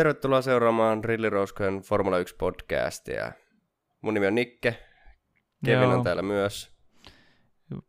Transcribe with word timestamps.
Tervetuloa 0.00 0.42
seuraamaan 0.42 1.04
Rilli 1.04 1.30
Roskojen 1.30 1.80
Formula 1.80 2.18
1 2.18 2.36
podcastia. 2.36 3.32
Mun 4.00 4.14
nimi 4.14 4.26
on 4.26 4.34
Nikke. 4.34 4.78
Kevin 5.64 5.82
Joo. 5.82 5.94
on 5.94 6.04
täällä 6.04 6.22
myös. 6.22 6.72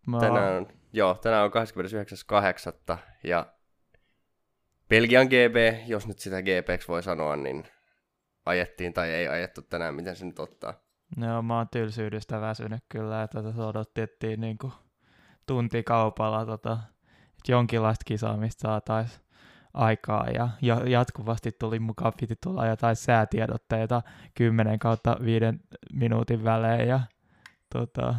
Mä 0.07 0.19
Tänään, 0.19 0.67
joo, 0.93 1.13
tänään 1.13 1.43
on 1.43 1.51
29.8. 2.91 2.97
ja 3.23 3.45
Belgian 4.89 5.27
GB, 5.27 5.87
jos 5.87 6.07
nyt 6.07 6.19
sitä 6.19 6.41
GPksi 6.41 6.87
voi 6.87 7.03
sanoa, 7.03 7.35
niin 7.35 7.63
ajettiin 8.45 8.93
tai 8.93 9.09
ei 9.09 9.27
ajettu 9.27 9.61
tänään, 9.61 9.95
miten 9.95 10.15
se 10.15 10.25
nyt 10.25 10.39
ottaa. 10.39 10.73
Joo, 11.17 11.41
mä 11.41 11.57
oon 11.57 11.69
tylsyydestä 11.69 12.41
väsynyt 12.41 12.83
kyllä, 12.89 13.23
että 13.23 13.43
tätä 13.43 13.65
odotettiin 13.65 14.41
niinku 14.41 14.73
tuntikaupalla, 15.47 16.45
tota, 16.45 16.77
että 17.29 17.51
jonkinlaista 17.51 18.03
kisaamista 18.05 18.61
saataisiin 18.61 19.21
aikaa 19.73 20.27
ja, 20.27 20.49
ja 20.61 20.89
jatkuvasti 20.89 21.51
tuli 21.51 21.79
mukaan, 21.79 22.13
piti 22.19 22.35
tulla 22.43 22.67
jotain 22.67 22.95
säätiedotteita 22.95 24.01
10 24.33 24.79
kautta 24.79 25.17
5 25.25 25.45
minuutin 25.93 26.43
välein 26.43 26.87
ja 26.87 26.99
tota, 27.73 28.15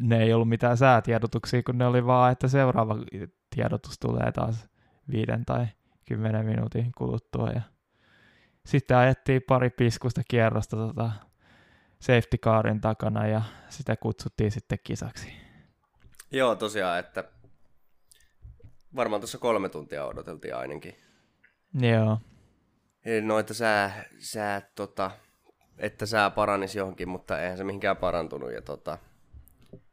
ne 0.00 0.22
ei 0.22 0.32
ollut 0.32 0.48
mitään 0.48 0.76
säätiedotuksia, 0.76 1.62
kun 1.62 1.78
ne 1.78 1.86
oli 1.86 2.06
vaan, 2.06 2.32
että 2.32 2.48
seuraava 2.48 2.96
tiedotus 3.54 3.98
tulee 3.98 4.32
taas 4.32 4.68
viiden 5.10 5.44
tai 5.44 5.66
kymmenen 6.08 6.46
minuutin 6.46 6.92
kuluttua 6.98 7.50
ja 7.50 7.62
sitten 8.66 8.96
ajettiin 8.96 9.42
pari 9.48 9.70
piskusta 9.70 10.22
kierrosta 10.28 10.76
tota, 10.76 11.10
safety 11.98 12.38
carin 12.38 12.80
takana 12.80 13.26
ja 13.26 13.42
sitä 13.68 13.96
kutsuttiin 13.96 14.50
sitten 14.50 14.78
kisaksi. 14.84 15.32
Joo, 16.30 16.54
tosiaan, 16.54 16.98
että 16.98 17.24
varmaan 18.96 19.20
tuossa 19.20 19.38
kolme 19.38 19.68
tuntia 19.68 20.04
odoteltiin 20.06 20.56
ainakin. 20.56 20.94
Joo, 21.80 22.18
Eli 23.04 23.20
no, 23.26 23.38
että 23.38 23.54
sää, 23.54 24.04
sää 24.18 24.62
tota, 24.74 25.10
että 25.78 26.06
sää 26.06 26.30
paranisi 26.30 26.78
johonkin, 26.78 27.08
mutta 27.08 27.40
eihän 27.42 27.58
se 27.58 27.64
mihinkään 27.64 27.96
parantunut. 27.96 28.52
Ja 28.52 28.62
tota, 28.62 28.98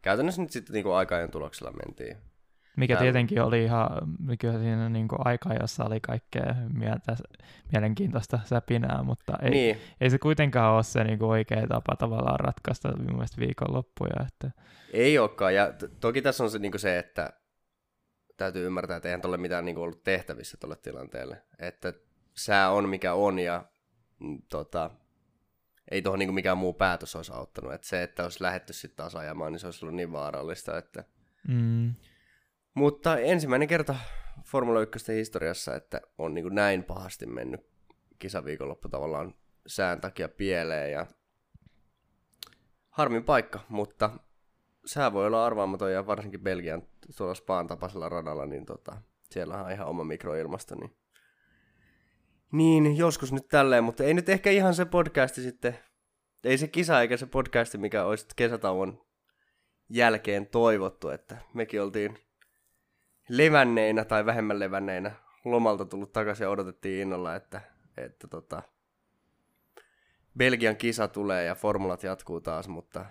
käytännössä 0.02 0.42
nyt 0.42 0.52
sitten 0.52 0.74
niinku 0.74 0.92
aikajan 0.92 1.32
tuloksella 1.32 1.72
mentiin. 1.86 2.18
mikä 2.78 2.94
Täällä- 2.94 3.04
tietenkin 3.12 3.42
oli 3.42 3.64
ihan, 3.64 3.90
mikä 4.20 4.52
siinä 4.52 4.90
niinku 4.90 5.16
aika, 5.26 5.54
jossa 5.54 5.86
oli 5.86 6.00
kaikkea 6.00 6.56
mieltä, 6.74 7.16
mielenkiintoista 7.72 8.40
säpinää, 8.46 9.04
mutta 9.04 9.34
ei, 9.42 9.50
Niin, 9.52 9.78
ei 10.02 10.10
se 10.10 10.20
kuitenkaan 10.20 10.74
ole 10.76 10.84
se 10.84 11.04
niinku 11.04 11.30
oikea 11.30 11.68
tapa 11.68 11.96
tavallaan 11.96 12.40
ratkaista 12.40 12.92
mielestä 12.98 13.42
viikonloppuja. 13.42 14.26
Että, 14.28 14.52
ei 14.94 15.20
olekaan. 15.20 15.56
Ja 15.56 15.74
t- 15.74 16.00
toki 16.00 16.22
tässä 16.22 16.44
on 16.44 16.52
se, 16.52 16.60
niinku 16.60 16.78
se, 16.78 17.00
että 17.00 17.34
täytyy 18.40 18.66
ymmärtää, 18.66 18.98
että 18.98 19.10
eihän 19.10 19.22
tuolle 19.22 19.38
mitään 19.38 19.66
niinku 19.66 19.82
ollut 19.82 20.04
tehtävissä 20.04 20.58
tuolle 20.58 20.76
tilanteelle. 20.76 21.42
Että 21.60 21.94
sää 22.36 22.72
on 22.72 22.90
mikä 22.90 23.14
on 23.14 23.40
ja 23.40 23.66
mm, 24.20 24.42
tota, 24.50 24.92
ei 25.92 26.02
tuohon 26.02 26.20
niinku 26.20 26.34
mikään 26.34 26.58
muu 26.58 26.74
päätös 26.74 27.16
olisi 27.16 27.32
auttanut. 27.34 27.74
Että 27.74 27.88
se, 27.88 28.04
että 28.04 28.24
olisi 28.24 28.44
lähetty 28.44 28.74
sitten 28.74 28.98
taas 28.98 29.16
ajamaan, 29.16 29.52
niin 29.52 29.60
se 29.60 29.68
olisi 29.68 29.86
ollut 29.86 29.96
niin 29.96 30.12
vaarallista, 30.12 30.78
että 30.78 31.04
mm, 31.48 31.94
Mutta 32.74 33.18
ensimmäinen 33.18 33.68
kerta 33.68 33.96
Formula 34.46 34.82
1 34.82 35.14
historiassa, 35.14 35.76
että 35.76 36.02
on 36.18 36.34
niin 36.34 36.44
kuin 36.44 36.56
näin 36.56 36.84
pahasti 36.84 37.26
mennyt 37.26 37.62
kisaviikonloppu 38.20 38.90
tavallaan 38.90 39.36
sään 39.68 40.02
takia 40.02 40.30
pieleen 40.30 40.92
ja 40.92 41.08
harmin 42.90 43.24
paikka, 43.24 43.60
mutta 43.70 44.10
sää 44.86 45.14
voi 45.14 45.28
olla 45.28 45.46
arvaamaton 45.46 45.94
ja 45.94 46.08
varsinkin 46.08 46.44
Belgian 46.44 46.84
tuolla 47.18 47.36
Spaan 47.36 47.68
tapaisella 47.68 48.10
radalla, 48.10 48.46
niin 48.46 48.66
tota, 48.66 49.02
siellä 49.30 49.64
on 49.64 49.72
ihan 49.72 49.88
oma 49.88 50.04
mikroilmasto, 50.04 50.76
niin 50.76 50.96
niin, 52.52 52.98
joskus 52.98 53.34
nyt 53.34 53.48
tälleen, 53.48 53.84
mutta 53.84 54.04
ei 54.04 54.14
nyt 54.14 54.30
ehkä 54.30 54.50
ihan 54.50 54.74
se 54.74 54.86
podcasti 54.86 55.42
sitten, 55.42 55.80
ei 56.44 56.58
se 56.58 56.68
kisa 56.68 57.02
eikä 57.02 57.18
se 57.18 57.26
podcasti, 57.26 57.78
mikä 57.78 58.06
olisi 58.06 58.28
kesätauon 58.36 59.02
jälkeen 59.90 60.48
toivottu, 60.48 61.10
että 61.10 61.38
mekin 61.54 61.82
oltiin 61.82 62.18
levänneinä 63.30 64.06
tai 64.06 64.26
vähemmän 64.26 64.60
levänneinä 64.60 65.12
lomalta 65.46 65.86
tullut 65.86 66.14
takaisin 66.14 66.44
ja 66.44 66.50
odotettiin 66.50 67.02
innolla, 67.02 67.36
että, 67.36 67.62
että 67.98 68.28
tota, 68.28 68.64
Belgian 70.38 70.78
kisa 70.78 71.08
tulee 71.08 71.46
ja 71.46 71.56
formulat 71.56 72.04
jatkuu 72.04 72.42
taas, 72.42 72.68
mutta 72.68 73.06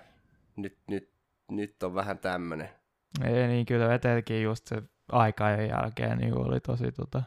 nyt, 0.57 0.79
nyt, 0.87 1.11
nyt 1.51 1.83
on 1.83 1.95
vähän 1.95 2.19
tämmönen. 2.19 2.71
Ei 3.25 3.49
niin 3.49 3.67
kyllä 3.67 3.95
etenkin 3.95 4.43
just 4.43 4.67
se 4.67 4.83
aikajan 5.13 5.69
jälkeen 5.69 6.19
niin 6.19 6.39
oli 6.39 6.61
tosi 6.61 6.93
tota, 6.93 7.23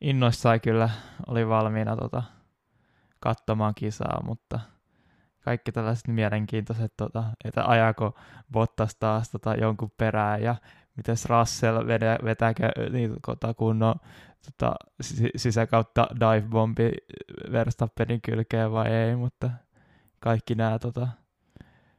innoissaan 0.00 0.60
kyllä 0.60 0.90
oli 1.26 1.48
valmiina 1.48 1.96
tota, 1.96 2.22
katsomaan 3.20 3.74
kisaa, 3.74 4.22
mutta 4.24 4.60
kaikki 5.44 5.72
tällaiset 5.72 6.08
mielenkiintoiset, 6.08 6.92
tota, 6.96 7.24
että 7.44 7.64
ajako 7.66 8.18
Bottas 8.52 8.94
taas 8.94 9.30
tota, 9.30 9.54
jonkun 9.54 9.90
perään 9.98 10.42
ja 10.42 10.56
miten 10.96 11.16
Russell 11.28 11.86
vedä, 11.86 12.18
vetääkö 12.24 12.68
niin, 12.90 13.16
tota, 13.26 13.54
kunnon 13.54 13.94
tota, 14.46 14.74
si- 15.00 15.30
sisäkautta 15.36 16.06
dive 16.14 16.48
bombi 16.48 16.92
Verstappenin 17.52 18.20
kylkeen 18.20 18.72
vai 18.72 18.86
ei, 18.86 19.16
mutta 19.16 19.50
kaikki 20.20 20.54
nämä 20.54 20.78
tota, 20.78 21.08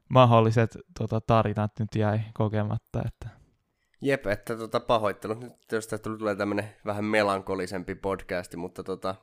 mahdolliset 0.09 0.77
tota, 0.99 1.21
tarinat 1.21 1.71
nyt 1.79 1.95
jäi 1.95 2.19
kokematta, 2.33 3.01
että 3.05 3.37
Jep, 4.01 4.27
että 4.27 4.55
tota, 4.55 4.79
pahoittelut 4.79 5.39
nyt, 5.39 5.53
jos 5.71 5.87
tästä 5.87 6.09
tulee 6.17 6.35
tämmönen 6.35 6.69
vähän 6.85 7.05
melankolisempi 7.05 7.95
podcasti, 7.95 8.57
mutta 8.57 8.83
tota, 8.83 9.15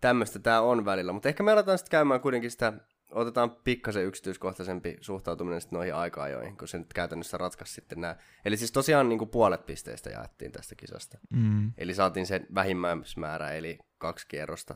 tämmöistä 0.00 0.38
tää 0.38 0.62
on 0.62 0.84
välillä. 0.84 1.12
Mutta 1.12 1.28
ehkä 1.28 1.42
me 1.42 1.52
aletaan 1.52 1.78
sitten 1.78 1.90
käymään 1.90 2.20
kuitenkin 2.20 2.50
sitä, 2.50 2.72
otetaan 3.10 3.50
pikkasen 3.50 4.04
yksityiskohtaisempi 4.04 4.96
suhtautuminen 5.00 5.60
sitten 5.60 5.76
noihin 5.76 5.94
aika-ajoihin, 5.94 6.56
kun 6.56 6.68
se 6.68 6.78
nyt 6.78 6.92
käytännössä 6.92 7.38
ratkaisi 7.38 7.74
sitten 7.74 8.00
nämä. 8.00 8.16
Eli 8.44 8.56
siis 8.56 8.72
tosiaan 8.72 9.08
niin 9.08 9.18
kuin 9.18 9.30
puolet 9.30 9.66
pisteistä 9.66 10.10
jaettiin 10.10 10.52
tästä 10.52 10.74
kisasta. 10.74 11.18
mm, 11.34 11.72
Eli 11.78 11.94
saatiin 11.94 12.26
se 12.26 12.46
vähimmäismäärä, 12.54 13.50
eli 13.52 13.78
kaksi 13.98 14.28
kierrosta, 14.28 14.74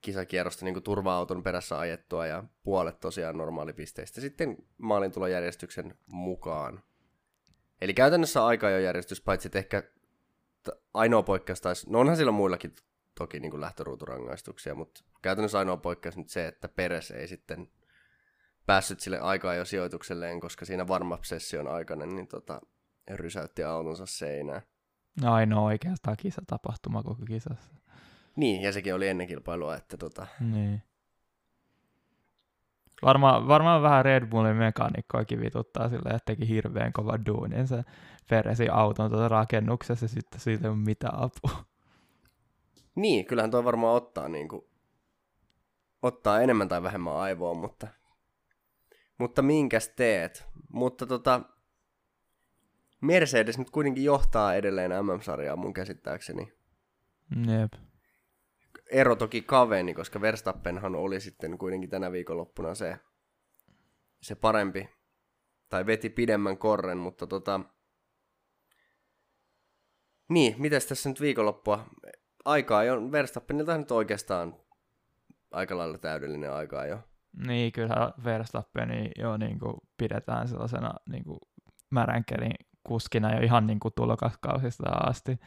kisakierrosta 0.00 0.64
niin 0.64 0.82
turva-auton 0.82 1.42
perässä 1.42 1.78
ajettua 1.78 2.26
ja 2.26 2.44
puolet 2.62 3.00
tosiaan 3.00 3.36
normaalipisteistä 3.36 4.20
sitten 4.20 4.56
maalintulojärjestyksen 4.78 5.94
mukaan. 6.06 6.82
Eli 7.80 7.94
käytännössä 7.94 8.46
aika 8.46 8.70
jo 8.70 8.78
järjestys, 8.78 9.20
paitsi 9.20 9.48
että 9.48 9.58
ehkä 9.58 9.82
ainoa 10.94 11.22
poikkeus 11.22 11.60
taisi, 11.60 11.90
no 11.90 12.00
onhan 12.00 12.16
sillä 12.16 12.32
muillakin 12.32 12.74
toki 13.18 13.40
niin 13.40 13.50
kuin 13.50 13.60
lähtöruuturangaistuksia, 13.60 14.74
mutta 14.74 15.04
käytännössä 15.22 15.58
ainoa 15.58 15.76
poikkeus 15.76 16.16
nyt 16.16 16.28
se, 16.28 16.46
että 16.46 16.68
Peres 16.68 17.10
ei 17.10 17.28
sitten 17.28 17.68
päässyt 18.66 19.00
sille 19.00 19.18
aikaa 19.18 19.54
jo 19.54 19.64
sijoitukselleen, 19.64 20.40
koska 20.40 20.64
siinä 20.64 20.84
warm-up-session 20.84 21.68
aikana 21.68 22.06
niin 22.06 22.28
tota, 22.28 22.60
rysäytti 23.10 23.64
autonsa 23.64 24.06
seinään. 24.06 24.62
ainoa 25.24 25.62
oikeastaan 25.62 26.16
kisatapahtuma 26.16 27.02
koko 27.02 27.24
kisassa. 27.26 27.79
Niin, 28.40 28.62
ja 28.62 28.72
sekin 28.72 28.94
oli 28.94 29.08
ennen 29.08 29.26
kilpailua, 29.26 29.76
että 29.76 29.96
tota, 29.96 30.26
Niin. 30.40 30.82
Varmaan, 33.02 33.48
varmaan 33.48 33.82
vähän 33.82 34.04
Red 34.04 34.26
Bullin 34.26 34.56
mekaanikkoakin 34.56 35.40
vituttaa 35.40 35.88
sillä, 35.88 36.10
että 36.16 36.24
teki 36.26 36.48
hirveän 36.48 36.92
kova 36.92 37.18
duunin 37.26 37.68
se 37.68 37.84
Feresi 38.26 38.68
auton 38.68 39.10
tuota 39.10 39.28
rakennuksessa 39.28 40.04
ja 40.04 40.08
sitten 40.08 40.40
siitä 40.40 40.66
ei 40.66 40.70
ole 40.70 40.78
mitään 40.78 41.14
apua. 41.14 41.64
niin, 42.94 43.24
kyllähän 43.26 43.50
tuo 43.50 43.64
varmaan 43.64 43.96
ottaa 43.96 44.28
niinku, 44.28 44.68
ottaa 46.02 46.40
enemmän 46.40 46.68
tai 46.68 46.82
vähemmän 46.82 47.16
aivoon, 47.16 47.56
mutta, 47.56 47.86
mutta 49.18 49.42
minkäs 49.42 49.88
teet? 49.88 50.46
Mutta 50.72 51.06
tota, 51.06 51.40
Mercedes 53.00 53.58
nyt 53.58 53.70
kuitenkin 53.70 54.04
johtaa 54.04 54.54
edelleen 54.54 54.90
MM-sarjaa 54.90 55.56
mun 55.56 55.72
käsittääkseni. 55.72 56.52
Jep. 57.46 57.89
Ero 58.90 59.16
toki 59.16 59.42
kaveni, 59.42 59.94
koska 59.94 60.20
Verstappenhan 60.20 60.94
oli 60.94 61.20
sitten 61.20 61.58
kuitenkin 61.58 61.90
tänä 61.90 62.12
viikonloppuna 62.12 62.74
se, 62.74 62.98
se 64.22 64.34
parempi, 64.34 64.88
tai 65.68 65.86
veti 65.86 66.10
pidemmän 66.10 66.58
korren, 66.58 66.98
mutta 66.98 67.26
tota, 67.26 67.60
niin, 70.28 70.54
mitäs 70.58 70.86
tässä 70.86 71.08
nyt 71.08 71.20
viikonloppua? 71.20 71.86
Aikaa 72.44 72.84
jo, 72.84 73.12
Verstappenilta 73.12 73.78
nyt 73.78 73.90
oikeastaan 73.90 74.56
aika 75.50 75.78
lailla 75.78 75.98
täydellinen 75.98 76.52
aikaa 76.52 76.86
jo. 76.86 76.98
Niin, 77.46 77.72
kyllä 77.72 78.12
Verstappeni 78.24 79.10
jo 79.18 79.36
niin 79.36 79.58
kuin 79.58 79.76
pidetään 79.96 80.48
sellaisena 80.48 80.94
niin 81.08 81.24
kuin 81.24 81.38
märänkelin 81.90 82.54
kuskina 82.82 83.34
jo 83.34 83.40
ihan 83.40 83.66
niin 83.66 83.80
kuin 83.80 83.94
tulokaskausista 83.96 84.88
asti. 84.88 85.40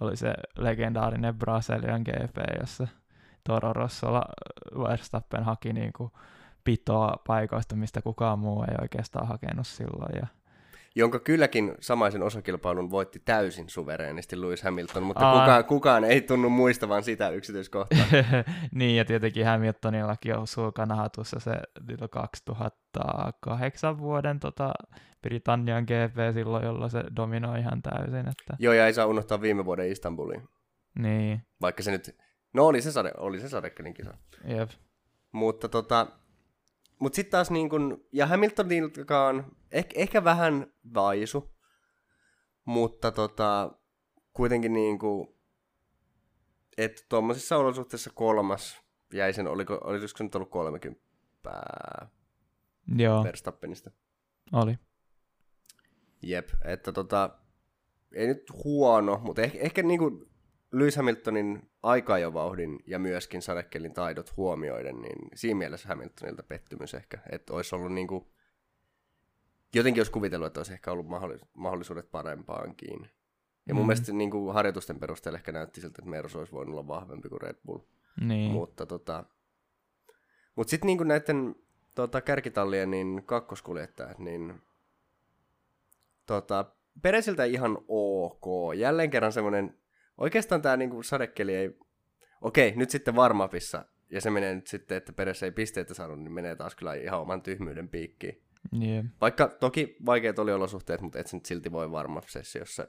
Oli 0.00 0.16
se 0.16 0.34
legendaarinen 0.58 1.38
Brasilian 1.38 2.02
GP, 2.02 2.36
jossa 2.60 2.88
Toro 3.44 3.72
Rossolla 3.72 4.22
Verstappen 4.78 5.44
haki 5.44 5.72
niin 5.72 5.92
kuin 5.92 6.12
pitoa 6.64 7.14
paikoista, 7.26 7.76
mistä 7.76 8.02
kukaan 8.02 8.38
muu 8.38 8.62
ei 8.62 8.76
oikeastaan 8.80 9.28
hakenut 9.28 9.66
silloin. 9.66 10.16
Ja 10.16 10.26
jonka 10.96 11.18
kylläkin 11.18 11.74
samaisen 11.80 12.22
osakilpailun 12.22 12.90
voitti 12.90 13.22
täysin 13.24 13.68
suvereenisti 13.68 14.40
Lewis 14.40 14.62
Hamilton, 14.62 15.02
mutta 15.02 15.30
Aa. 15.30 15.40
kukaan, 15.40 15.64
kukaan 15.64 16.04
ei 16.04 16.20
tunnu 16.20 16.50
muistavan 16.50 17.02
sitä 17.02 17.28
yksityiskohtaa. 17.28 17.98
niin, 18.74 18.96
ja 18.96 19.04
tietenkin 19.04 19.46
Hamiltonillakin 19.46 20.36
on 20.36 20.46
sulkana 20.46 20.94
hatussa 20.96 21.40
se 21.40 21.52
2008 22.10 23.98
vuoden 23.98 24.40
tota, 24.40 24.72
Britannian 25.22 25.84
GP 25.84 26.16
silloin, 26.34 26.64
jolloin 26.64 26.90
se 26.90 27.04
dominoi 27.16 27.58
ihan 27.60 27.82
täysin. 27.82 28.28
Että, 28.28 28.56
Joo, 28.58 28.72
ja 28.74 28.86
ei 28.86 28.94
saa 28.94 29.06
unohtaa 29.06 29.40
viime 29.40 29.64
vuoden 29.64 29.92
Istanbulin. 29.92 30.48
niin, 30.98 31.42
Vaikka 31.60 31.82
se 31.82 31.90
nyt, 31.90 32.16
no 32.52 32.66
oli 32.66 32.82
se, 32.82 32.92
sade, 32.92 33.12
oli 33.16 33.40
se 33.40 33.48
sadekelin 33.48 33.94
kisa. 33.94 34.14
jep. 34.44 34.70
Mutta 35.32 35.68
tota, 35.68 36.06
mut 37.00 37.14
sitten 37.14 37.30
taas 37.30 37.50
niin 37.50 37.70
kun, 37.70 38.04
ja 38.12 38.26
Hamiltoniltakaan 38.26 39.56
ehkä, 39.70 40.00
ehkä 40.00 40.24
vähän 40.24 40.72
vaisu, 40.94 41.54
mutta 42.64 43.12
tota, 43.12 43.72
kuitenkin 44.32 44.72
niin 44.72 44.98
kuin, 44.98 45.28
että 46.78 47.02
tuommoisissa 47.08 47.56
olosuhteissa 47.56 48.10
kolmas 48.14 48.82
jäi 49.14 49.32
sen, 49.32 49.46
oliko, 49.46 49.80
olisiko 49.84 50.18
se 50.18 50.24
nyt 50.24 50.34
ollut 50.34 50.50
30 50.50 51.00
Joo, 52.96 53.24
Verstappenista. 53.24 53.90
oli. 54.52 54.78
Jep, 56.22 56.48
että 56.64 56.92
tota, 56.92 57.38
ei 58.12 58.26
nyt 58.26 58.42
huono, 58.64 59.20
mutta 59.24 59.42
ehkä, 59.42 59.58
ehkä 59.58 59.82
niinku 59.82 60.29
Lewis 60.72 60.96
Hamiltonin 60.96 61.70
aikajovauhdin 61.82 62.78
ja 62.86 62.98
myöskin 62.98 63.42
sadekelin 63.42 63.92
taidot 63.94 64.36
huomioiden, 64.36 65.02
niin 65.02 65.28
siinä 65.34 65.58
mielessä 65.58 65.88
Hamiltonilta 65.88 66.42
pettymys 66.42 66.94
ehkä, 66.94 67.18
että 67.30 67.52
olisi 67.52 67.74
ollut 67.74 67.92
niinku, 67.92 68.32
jotenkin 69.74 70.00
olisi 70.00 70.12
kuvitellut, 70.12 70.46
että 70.46 70.60
olisi 70.60 70.72
ehkä 70.72 70.92
ollut 70.92 71.06
mahdollis- 71.06 71.46
mahdollisuudet 71.54 72.10
parempaankin. 72.10 73.10
Ja 73.66 73.74
mun 73.74 73.84
Mm. 73.84 73.86
mielestä 73.86 74.12
niinku 74.12 74.48
harjoitusten 74.52 74.98
perusteella 75.00 75.38
ehkä 75.38 75.52
näytti 75.52 75.80
siltä, 75.80 75.94
että 75.98 76.10
Mersu 76.10 76.38
olisi 76.38 76.52
voinut 76.52 76.72
olla 76.72 76.86
vahvempi 76.88 77.28
kuin 77.28 77.40
Red 77.40 77.56
Bull. 77.66 77.78
Niin, 78.20 78.50
Mutta 78.52 78.86
tota, 78.86 79.24
mut 80.56 80.68
sitten 80.68 80.86
niinku 80.86 81.04
näiden 81.04 81.54
tota, 81.94 82.20
kärkitallien 82.20 82.90
niin 82.90 83.22
kakkoskuljettajat, 83.26 84.18
niin 84.18 84.62
tota, 86.26 86.64
Peresiltä 87.02 87.44
ihan 87.44 87.78
ok. 87.88 88.44
Jälleen 88.76 89.10
kerran 89.10 89.32
semmoinen, 89.32 89.78
oikeastaan 90.20 90.62
tämä 90.62 90.76
niinku 90.76 91.02
sadekeli 91.02 91.54
ei, 91.54 91.78
okei, 92.40 92.72
nyt 92.76 92.90
sitten 92.90 93.16
varmapissa, 93.16 93.84
ja 94.10 94.20
se 94.20 94.30
menee 94.30 94.54
nyt 94.54 94.66
sitten, 94.66 94.96
että 94.96 95.12
Peres 95.12 95.42
ei 95.42 95.50
pisteitä 95.50 95.94
saanut, 95.94 96.18
niin 96.18 96.32
menee 96.32 96.56
taas 96.56 96.74
kyllä 96.74 96.94
ihan 96.94 97.20
oman 97.20 97.42
tyhmyyden 97.42 97.88
piikkiin. 97.88 98.42
jep. 98.72 99.06
Vaikka 99.20 99.48
toki 99.48 99.96
vaikeat 100.06 100.38
oli 100.38 100.52
olosuhteet, 100.52 101.00
mutta 101.00 101.18
et 101.18 101.26
sä 101.26 101.36
nyt 101.36 101.46
silti 101.46 101.72
voi 101.72 101.90
varma-sessiossa 101.90 102.86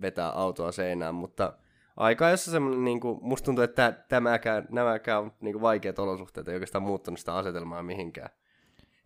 vetää 0.00 0.30
autoa 0.30 0.72
seinään, 0.72 1.14
mutta 1.14 1.58
aika 1.96 2.30
jossa 2.30 2.50
semmoinen, 2.50 2.84
niin 2.84 3.00
kuin, 3.00 3.18
musta 3.22 3.44
tuntuu, 3.44 3.64
että 3.64 4.04
tämäkään, 4.08 4.66
nämäkään 4.70 5.32
niin 5.40 5.52
kuin 5.52 5.62
vaikeat 5.62 5.98
olosuhteet, 5.98 6.48
ei 6.48 6.54
oikeastaan 6.54 6.82
muuttanut 6.82 7.20
sitä 7.20 7.34
asetelmaa 7.34 7.82
mihinkään. 7.82 8.30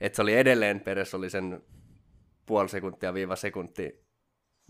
Että 0.01 0.17
se 0.17 0.23
oli 0.23 0.35
edelleen, 0.35 0.81
Peres 0.81 1.15
oli 1.15 1.31
sen 1.31 1.63
puoli 2.47 2.69
sekuntia 2.69 3.15
viiva 3.15 3.37
sekunti 3.37 4.05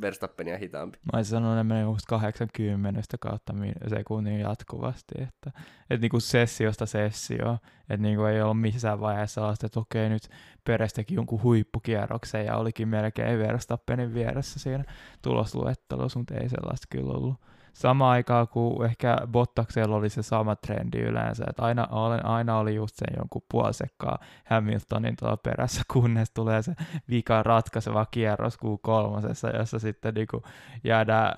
Verstappenia 0.00 0.58
hitaampi. 0.58 0.98
Mä 1.12 1.16
olisin 1.16 1.30
sanonut, 1.30 1.56
että 1.58 1.64
menee 1.64 1.82
just 1.82 2.06
80 2.06 3.02
kautta 3.20 3.54
sekunnin 3.88 4.40
jatkuvasti, 4.40 5.14
että, 5.22 5.60
että 5.90 6.00
niinku 6.00 6.20
sessiosta 6.20 6.86
sessio, 6.86 7.58
että 7.80 8.02
niinku 8.02 8.24
ei 8.24 8.42
ollut 8.42 8.60
missään 8.60 9.00
vaiheessa 9.00 9.34
sellaista, 9.34 9.66
että 9.66 9.80
okei 9.80 10.08
nyt 10.08 10.28
Peres 10.64 10.92
teki 10.92 11.14
jonkun 11.14 11.42
huippukierroksen 11.42 12.46
ja 12.46 12.56
olikin 12.56 12.88
melkein 12.88 13.38
Verstappenin 13.38 14.14
vieressä 14.14 14.58
siinä 14.58 14.84
tulosluettelossa, 15.22 16.18
mutta 16.18 16.34
ei 16.34 16.48
sellaista 16.48 16.86
kyllä 16.90 17.12
ollut. 17.12 17.40
Sama 17.74 18.10
aikaa 18.10 18.46
kuin 18.46 18.84
ehkä 18.84 19.16
Bottaksella 19.26 19.96
oli 19.96 20.10
se 20.10 20.22
sama 20.22 20.56
trendi 20.56 20.98
yleensä, 20.98 21.44
että 21.48 21.62
aina, 21.62 21.88
aina 22.22 22.58
oli 22.58 22.74
just 22.74 22.96
sen 22.96 23.14
jonkun 23.16 23.42
puolisekkaa 23.50 24.18
Hamiltonin 24.44 25.16
tuolla 25.16 25.36
perässä, 25.36 25.82
kunnes 25.92 26.30
tulee 26.30 26.62
se 26.62 26.72
vika 27.10 27.42
ratkaiseva 27.42 28.06
kierros 28.10 28.54
Q3, 28.54 29.58
jossa 29.58 29.78
sitten 29.78 30.14
niinku 30.14 30.42
jäädään 30.84 31.34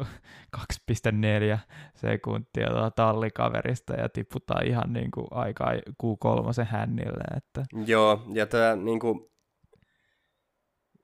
äh, 0.00 0.08
2,4 0.56 1.58
sekuntia 1.94 2.68
tuota 2.70 2.90
tallikaverista 2.90 3.94
ja 3.94 4.08
tiputaan 4.08 4.66
ihan 4.66 4.92
niinku 4.92 5.26
aikaa 5.30 5.72
Q3 5.72 6.64
hännille. 6.64 7.24
Että. 7.36 7.64
Joo, 7.86 8.24
ja 8.32 8.46
tämä 8.46 8.76
niinku, 8.76 9.32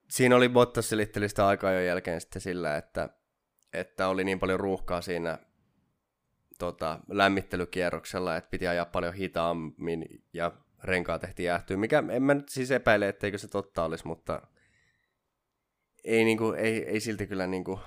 siinä 0.09 0.35
oli 0.35 0.49
Bottas 0.49 0.89
selitteli 0.89 1.29
sitä 1.29 1.47
aikaa 1.47 1.71
jo 1.71 1.81
jälkeen 1.81 2.21
sitten 2.21 2.41
sillä, 2.41 2.77
että, 2.77 3.09
että 3.73 4.07
oli 4.07 4.23
niin 4.23 4.39
paljon 4.39 4.59
ruuhkaa 4.59 5.01
siinä 5.01 5.39
tota, 6.59 6.99
lämmittelykierroksella, 7.07 8.35
että 8.35 8.49
piti 8.49 8.67
ajaa 8.67 8.85
paljon 8.85 9.13
hitaammin 9.13 10.05
ja 10.33 10.51
renkaa 10.83 11.19
tehtiin 11.19 11.45
jäähtyä, 11.45 11.77
mikä 11.77 12.03
en 12.11 12.23
mä 12.23 12.33
nyt 12.33 12.49
siis 12.49 12.71
epäile, 12.71 13.07
etteikö 13.07 13.37
se 13.37 13.47
totta 13.47 13.83
olisi, 13.83 14.07
mutta 14.07 14.41
ei, 16.03 16.23
niinku, 16.23 16.51
ei, 16.51 16.85
ei 16.85 16.99
silti 16.99 17.27
kyllä 17.27 17.47
niinku, 17.47 17.79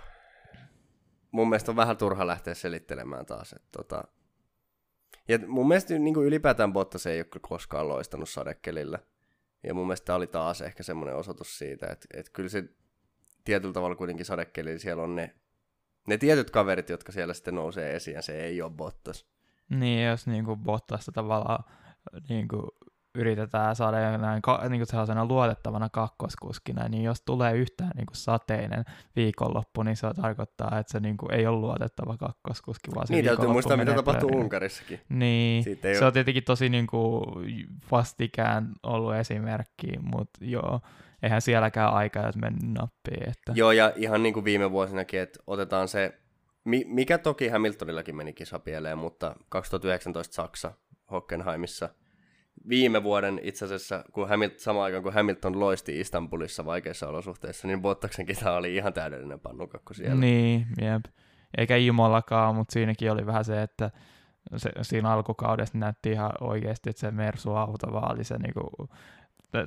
mun 1.31 1.49
mielestä 1.49 1.73
on 1.73 1.77
vähän 1.77 1.97
turha 1.97 2.27
lähteä 2.27 2.55
selittelemään 2.55 3.27
taas. 3.27 3.53
Että 3.53 3.69
tota, 3.73 4.05
ja 5.29 5.39
mun 5.47 5.69
mielestä 5.69 5.99
niin 5.99 6.15
kuin 6.15 6.27
ylipäätään 6.27 6.73
Bottas 6.73 7.07
ei 7.07 7.21
ole 7.21 7.41
koskaan 7.41 7.89
loistanut 7.89 8.29
sadekelillä. 8.29 8.99
Ja 9.63 9.75
mun 9.75 9.87
mielestä 9.87 10.05
tämä 10.05 10.17
oli 10.17 10.27
taas 10.27 10.61
ehkä 10.61 10.83
semmoinen 10.83 11.17
osoitus 11.17 11.59
siitä, 11.59 11.87
että, 11.87 12.07
että 12.15 12.33
kyllä 12.33 12.49
se 12.49 12.65
tietyllä 13.45 13.75
tavalla 13.75 13.97
kuitenkin 13.97 14.27
sadekeli, 14.27 14.79
siellä 14.79 15.03
on 15.03 15.17
ne, 15.17 15.35
ne 16.09 16.19
tietyt 16.19 16.51
kaverit, 16.51 16.89
jotka 16.89 17.13
siellä 17.13 17.35
sitten 17.35 17.55
nousee 17.55 17.97
esiin, 17.97 18.15
ja 18.15 18.23
se 18.23 18.45
ei 18.45 18.63
ole 18.63 18.71
Bottas. 18.71 19.27
Niin, 19.71 20.05
jos 20.07 20.27
niinku 20.27 20.57
Bottasta 20.57 21.13
tavallaan 21.13 21.65
niinku 22.29 22.69
yritetään 23.15 23.77
saada 23.77 24.19
näin, 24.19 24.43
ka, 24.43 24.69
niinku 24.69 24.87
sellaisena 24.87 25.25
luotettavana 25.25 25.89
kakkoskuskina, 25.89 26.89
niin 26.89 27.03
jos 27.03 27.23
tulee 27.23 27.57
yhtään 27.57 27.91
niinku 27.97 28.15
sateinen 28.15 28.85
viikonloppu, 29.17 29.83
niin 29.83 29.97
se 29.97 30.07
tarkoittaa, 30.21 30.79
että 30.79 30.93
se 30.93 31.01
niinku 31.01 31.29
ei 31.33 31.47
ole 31.47 31.57
luotettava 31.59 32.17
kakkoskuski, 32.17 32.91
vaan 32.95 33.07
se 33.07 33.13
Niin, 33.15 33.25
täytyy 33.25 33.49
muistaa, 33.49 33.77
mitä 33.77 33.95
tapahtui 33.95 34.21
plörinään. 34.21 34.45
Unkarissakin. 34.45 35.01
Niin, 35.09 35.65
Siitä 35.65 35.89
ei 35.89 35.95
se 35.95 36.01
ole- 36.01 36.07
on 36.07 36.13
tietenkin 36.13 36.45
tosi 36.45 36.69
niinku 36.69 37.23
vastikään 37.91 38.73
ollut 38.83 39.15
esimerkki, 39.15 39.93
mutta 40.03 40.45
joo, 40.45 40.81
eihän 41.23 41.43
sielläkään 41.43 41.93
aikaa 41.93 42.31
mennyt 42.37 42.73
nappiin. 42.81 43.29
Että... 43.29 43.53
Joo, 43.55 43.73
ja 43.73 43.93
ihan 43.97 44.23
niin 44.23 44.35
kuin 44.35 44.45
viime 44.45 44.71
vuosinakin, 44.71 45.21
että 45.21 45.41
otetaan 45.47 45.89
se, 45.89 46.19
mi- 46.65 46.85
mikä 46.89 47.19
toki 47.19 47.49
Hamiltonillakin 47.49 48.17
meni 48.17 48.33
kisa 48.33 48.59
pieleen, 48.59 48.99
mutta 48.99 49.37
2019 49.49 50.35
Saksa 50.35 50.73
Hockenheimissa 51.11 51.89
viime 52.69 53.03
vuoden 53.03 53.41
itse 53.43 53.65
asiassa, 53.65 54.05
kun 54.13 54.29
Hamilton, 54.29 54.61
samaan 54.61 54.85
aikaan 54.85 55.03
kun 55.03 55.13
Hamilton 55.13 55.61
loisti 55.61 56.01
Istanbulissa 56.01 56.65
vaikeissa 56.65 57.09
olosuhteissa, 57.09 57.67
niin 57.67 57.83
Bottaksen 57.83 58.27
kisa 58.27 58.53
oli 58.53 58.75
ihan 58.77 58.93
täydellinen 58.93 59.41
pannukakku 59.41 59.95
siellä. 59.95 60.15
Niin, 60.15 60.67
jep. 60.81 61.05
Eikä 61.59 61.77
Imollakaan, 61.77 62.55
mutta 62.55 62.73
siinäkin 62.73 63.13
oli 63.13 63.27
vähän 63.27 63.45
se, 63.45 63.63
että 63.63 63.91
se, 64.57 64.71
siinä 64.83 65.11
alkukaudessa 65.11 65.79
näytti 65.79 66.11
ihan 66.11 66.33
oikeasti, 66.41 66.91
että 66.91 67.01
se 67.01 67.11
Mersu-auto 67.11 67.93
vaan 67.93 68.15
oli 68.15 68.25
se 68.25 68.39
niinku, 68.39 68.89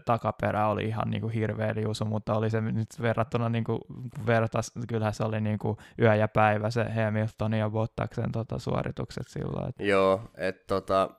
takaperä 0.05 0.67
oli 0.67 0.83
ihan 0.83 1.09
niinku 1.09 1.27
hirveä 1.27 1.75
liusu, 1.75 2.05
mutta 2.05 2.33
oli 2.33 2.49
se 2.49 2.61
nyt 2.61 2.89
verrattuna 3.01 3.49
niinku, 3.49 3.79
kun 3.87 4.25
vertas, 4.25 4.71
kyllähän 4.87 5.13
se 5.13 5.23
oli 5.23 5.41
niinku 5.41 5.77
yö 6.01 6.15
ja 6.15 6.27
päivä 6.27 6.69
se 6.69 6.83
Hamiltonin 6.83 7.59
ja 7.59 7.69
Bottaksen 7.69 8.31
tota, 8.31 8.59
suoritukset 8.59 9.27
silloin. 9.27 9.69
Et, 9.69 9.87
Joo, 9.87 10.21
että 10.37 10.63
tota... 10.67 11.09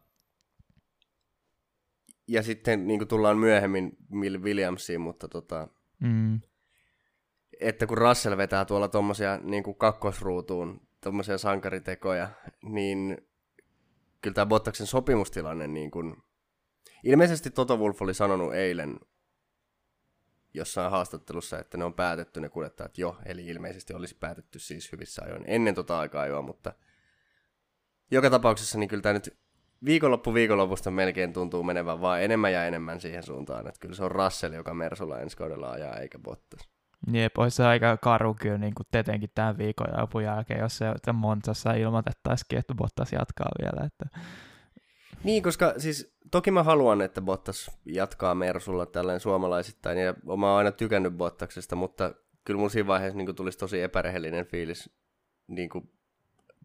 Ja 2.29 2.43
sitten 2.43 2.87
niin 2.87 2.99
kuin 2.99 3.09
tullaan 3.09 3.39
myöhemmin 3.39 3.97
Will 4.13 4.43
Williamsiin, 4.43 5.01
mutta 5.01 5.29
tota, 5.29 5.69
mm, 6.01 6.41
että 7.61 7.87
kun 7.87 7.99
Russell 7.99 8.37
vetää 8.37 8.65
tuolla 8.65 8.89
tommosia 8.89 9.39
niin 9.43 9.63
kuin 9.63 9.77
kakkosruutuun 9.77 10.81
tommosia 11.01 11.39
sankaritekoja, 11.39 12.29
niin 12.63 13.19
kyllä 14.21 14.35
tämä 14.35 14.47
Bottaksen 14.47 14.87
sopimustilanne 14.87 15.67
niin 15.67 15.91
kuin... 15.91 16.17
Ilmeisesti 17.05 17.51
Toto 17.51 17.77
Wolff 17.77 18.03
oli 18.03 18.15
sanonut 18.15 18.55
eilen 18.55 19.01
jossain 20.55 20.91
haastattelussa, 20.91 21.59
että 21.59 21.79
ne 21.79 21.85
on 21.85 21.95
päätetty 21.95 22.41
ne 22.41 22.49
kuljettajat 22.49 22.99
jo, 22.99 23.17
eli 23.25 23.47
ilmeisesti 23.47 23.95
olisi 23.95 24.17
päätetty 24.21 24.59
siis 24.59 24.93
hyvissä 24.93 25.23
ajoin 25.25 25.45
ennen 25.47 25.75
tota 25.75 25.99
aikaa 25.99 26.27
jo, 26.27 26.43
mutta 26.43 26.73
joka 28.11 28.31
tapauksessa 28.31 28.79
niin 28.79 28.89
kyllä 28.89 29.03
tämä 29.03 29.13
nyt 29.13 29.37
viikonloppu 29.85 30.35
viikonlopusta 30.35 30.91
melkein 30.91 31.33
tuntuu 31.33 31.63
menevän 31.63 32.01
vaan 32.01 32.23
enemmän 32.23 32.53
ja 32.53 32.67
enemmän 32.67 33.01
siihen 33.01 33.23
suuntaan, 33.23 33.67
että 33.67 33.81
kyllä 33.81 33.95
se 33.95 34.05
on 34.05 34.11
Russell, 34.11 34.53
joka 34.53 34.75
Mersulla 34.75 35.21
ensi 35.21 35.37
kaudella 35.37 35.71
ajaa, 35.71 35.97
eikä 35.97 36.19
Bottas. 36.19 36.69
jep, 37.13 37.39
olisi 37.39 37.57
se 37.57 37.65
aika 37.65 37.97
karu 37.97 38.35
kyllä 38.35 38.59
niin 38.59 38.75
kuin 38.75 38.87
tietenkin 38.91 39.31
tämän 39.35 39.59
viikon 39.59 39.87
jälkeen, 40.25 40.61
jos 40.61 40.79
se 40.79 41.13
Montassa 41.13 41.73
ilmoitettaisikin, 41.73 42.59
että 42.59 42.75
Bottas 42.75 43.13
jatkaa 43.13 43.49
vielä. 43.63 43.87
Että, 43.87 44.19
Niin, 45.27 45.43
koska 45.43 45.75
siis 45.79 46.17
toki 46.31 46.51
mä 46.51 46.63
haluan, 46.63 47.01
että 47.01 47.23
Bottas 47.23 47.71
jatkaa 47.85 48.35
Mersulla 48.35 48.87
tällainen 48.87 49.21
suomalaisittain, 49.21 49.99
ja 49.99 50.15
mä 50.37 50.47
oon 50.47 50.59
aina 50.59 50.73
tykännyt 50.73 51.13
Bottaksesta, 51.13 51.77
mutta 51.77 52.15
kyllä 52.45 52.61
mun 52.61 52.71
siinä 52.71 52.87
vaiheessa 52.87 53.19
niin 53.19 53.35
tulisi 53.35 53.59
tosi 53.59 53.83
epärehellinen 53.83 54.47
fiilis 54.47 54.91
niin 55.49 55.69
kuin 55.69 55.91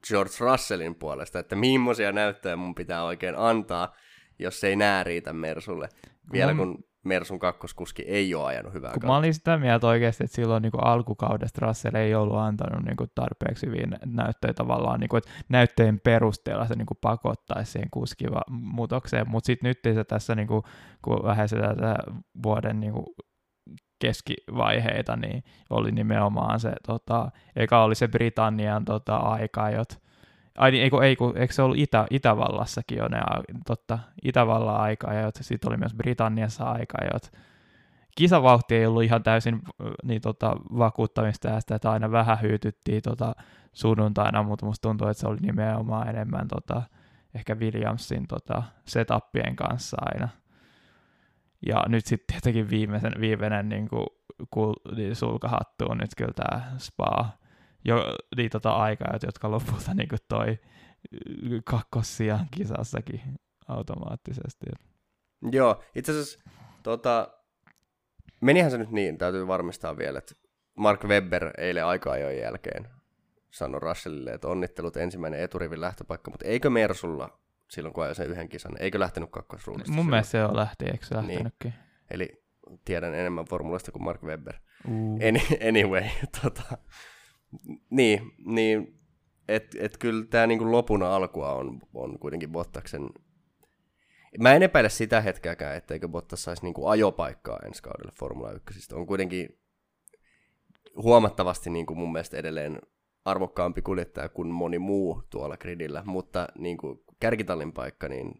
George 0.07 0.33
Russellin 0.39 0.95
puolesta, 0.95 1.39
että 1.39 1.55
millaisia 1.55 2.11
näyttöjä 2.11 2.55
mun 2.55 2.75
pitää 2.75 3.03
oikein 3.03 3.35
antaa, 3.37 3.95
jos 4.39 4.59
se 4.59 4.67
ei 4.67 4.75
nää 4.75 5.03
riitä 5.03 5.33
Mersulle. 5.33 5.89
Vielä 6.31 6.53
kun 6.55 6.83
Mersun 7.03 7.39
kakkoskuski 7.39 8.01
ei 8.01 8.35
ole 8.35 8.45
ajanut 8.45 8.73
hyvää 8.73 8.91
Kun 8.93 9.09
mä 9.09 9.17
olin 9.17 9.33
sitä 9.33 9.57
mieltä 9.57 9.87
oikeasti, 9.87 10.23
että 10.23 10.35
silloin 10.35 10.61
niin 10.61 10.71
alkukaudesta 10.81 11.65
Russell 11.65 11.95
ei 11.95 12.15
ollut 12.15 12.37
antanut 12.37 12.85
niin 12.85 12.97
kuin 12.97 13.09
tarpeeksi 13.15 13.65
hyviä 13.65 13.87
näyttöjä 14.05 14.53
tavallaan, 14.53 14.99
niin 14.99 15.09
kuin, 15.09 15.17
että 15.17 15.31
näyttöjen 15.49 15.99
perusteella 15.99 16.67
se 16.67 16.75
niin 16.75 16.85
kuin 16.85 16.97
pakottaisi 17.01 17.71
siihen 17.71 17.89
kuskiva 17.91 18.41
muutokseen, 18.49 19.29
mutta 19.29 19.45
sitten 19.45 19.67
nyt 19.67 19.95
se 19.95 20.03
tässä, 20.03 20.35
niin 20.35 20.47
kuin, 20.47 20.63
kun 21.01 21.27
lähestytään 21.27 21.75
tätä 21.77 21.95
vuoden 22.43 22.79
niin 22.79 22.93
kuin, 22.93 23.05
keskivaiheita, 24.01 25.15
niin 25.15 25.43
oli 25.69 25.91
nimenomaan 25.91 26.59
se, 26.59 26.73
tota, 26.87 27.31
eka 27.55 27.83
oli 27.83 27.95
se 27.95 28.07
Britannian 28.07 28.85
tota, 28.85 29.17
aika, 29.17 29.69
jot, 29.69 30.01
Ai 30.57 30.71
niin, 30.71 30.83
eikö, 30.83 30.97
eikö, 31.05 31.23
eikö 31.35 31.53
se 31.53 31.61
ollut 31.61 31.77
Itä, 31.77 32.05
Itävallassakin 32.09 32.97
jo 32.97 33.07
ne, 33.07 33.19
totta, 33.65 33.99
Itävallan 34.23 34.81
aika, 34.81 35.13
ja 35.13 35.31
sitten 35.41 35.69
oli 35.69 35.77
myös 35.77 35.93
Britanniassa 35.93 36.63
aika, 36.63 36.97
jot 37.13 37.31
kisavauhti 38.15 38.75
ei 38.75 38.85
ollut 38.85 39.03
ihan 39.03 39.23
täysin 39.23 39.61
niin, 40.03 40.21
tota, 40.21 40.55
vakuuttamista 40.77 41.47
ja 41.47 41.59
sitä, 41.59 41.75
että 41.75 41.91
aina 41.91 42.11
vähän 42.11 42.41
hyytyttiin 42.41 43.01
tota, 43.01 43.35
sunnuntaina, 43.73 44.43
mutta 44.43 44.65
musta 44.65 44.87
tuntuu, 44.87 45.07
että 45.07 45.21
se 45.21 45.27
oli 45.27 45.37
nimenomaan 45.41 46.09
enemmän 46.09 46.47
tota, 46.47 46.81
ehkä 47.35 47.55
Williamsin 47.55 48.27
tota, 48.27 48.63
setupien 48.85 49.55
kanssa 49.55 49.97
aina. 50.01 50.29
Ja 51.67 51.83
nyt 51.87 52.05
sitten 52.05 52.33
tietenkin 52.33 52.69
viimeisen, 52.69 53.13
viimeinen 53.19 53.69
niin 53.69 53.87
kuin, 53.89 54.05
kul, 54.49 54.73
niin 54.95 55.15
sulkahattu 55.15 55.85
on 55.89 55.97
nyt 55.97 56.11
kyllä 56.17 56.33
tämä 56.33 56.71
Spa 56.77 57.29
jo 57.85 58.17
niin 58.37 58.49
tota 58.49 58.71
aikaa, 58.71 59.17
jotka 59.23 59.51
lopulta 59.51 59.93
niin 59.93 60.09
kuin 60.09 60.19
toi 60.27 60.59
kakkossian 61.65 62.47
kisassakin 62.51 63.21
automaattisesti. 63.67 64.65
Joo, 65.51 65.83
itse 65.95 66.11
asiassa 66.11 66.39
tota, 66.83 67.27
menihän 68.41 68.71
se 68.71 68.77
nyt 68.77 68.91
niin, 68.91 69.17
täytyy 69.17 69.47
varmistaa 69.47 69.97
vielä, 69.97 70.17
että 70.17 70.35
Mark 70.77 71.03
Webber 71.03 71.51
eilen 71.57 71.85
aikaa 71.85 72.17
jo 72.17 72.29
jälkeen 72.29 72.87
sanoi 73.51 73.79
Russellille, 73.79 74.31
että 74.31 74.47
onnittelut 74.47 74.97
ensimmäinen 74.97 75.39
eturivin 75.39 75.81
lähtöpaikka, 75.81 76.31
mutta 76.31 76.45
eikö 76.45 76.69
Mersulla 76.69 77.39
silloin 77.69 77.93
kun 77.93 78.03
ajoi 78.03 78.15
sen 78.15 78.29
yhden 78.29 78.49
kisan, 78.49 78.77
eikö 78.79 78.99
lähtenyt 78.99 79.29
kakkosruudusta? 79.31 79.93
Mun 79.93 80.09
mielestä 80.09 80.31
se 80.31 80.43
on 80.43 80.55
lähti, 80.55 80.85
eikö 80.85 81.05
se 81.05 81.15
niin. 81.15 81.27
lähtenytkin? 81.27 81.71
Niin. 81.71 81.81
Eli 82.11 82.43
tiedän 82.85 83.15
enemmän 83.15 83.45
formulasta 83.45 83.91
kuin 83.91 84.03
Mark 84.03 84.23
Webber. 84.23 84.55
Uh. 84.87 85.19
Anyway, 85.67 86.03
tota, 86.41 86.77
niin, 87.89 88.31
niin 88.45 89.01
että 89.47 89.77
et 89.81 89.97
kyllä 89.97 90.25
tämä 90.25 90.47
niinku 90.47 90.71
lopun 90.71 91.03
alkua 91.03 91.53
on, 91.53 91.79
on 91.93 92.19
kuitenkin 92.19 92.51
Bottaksen... 92.51 93.09
Mä 94.39 94.53
en 94.53 94.63
epäile 94.63 94.89
sitä 94.89 95.21
hetkeäkään, 95.21 95.75
etteikö 95.75 96.07
Bottas 96.07 96.43
saisi 96.43 96.63
niinku 96.63 96.87
ajopaikkaa 96.87 97.59
ensi 97.65 97.83
kaudelle 97.83 98.11
Formula 98.19 98.51
1. 98.51 98.95
On 98.95 99.07
kuitenkin 99.07 99.59
huomattavasti 100.95 101.69
niinku 101.69 101.95
mun 101.95 102.11
mielestä 102.11 102.37
edelleen 102.37 102.79
arvokkaampi 103.25 103.81
kuljettaja 103.81 104.29
kuin 104.29 104.47
moni 104.47 104.79
muu 104.79 105.23
tuolla 105.29 105.57
gridillä, 105.57 106.03
mutta 106.05 106.47
niin 106.57 106.77
kuin 106.77 106.99
kärkitallin 107.19 107.73
paikka 107.73 108.07
niin 108.07 108.31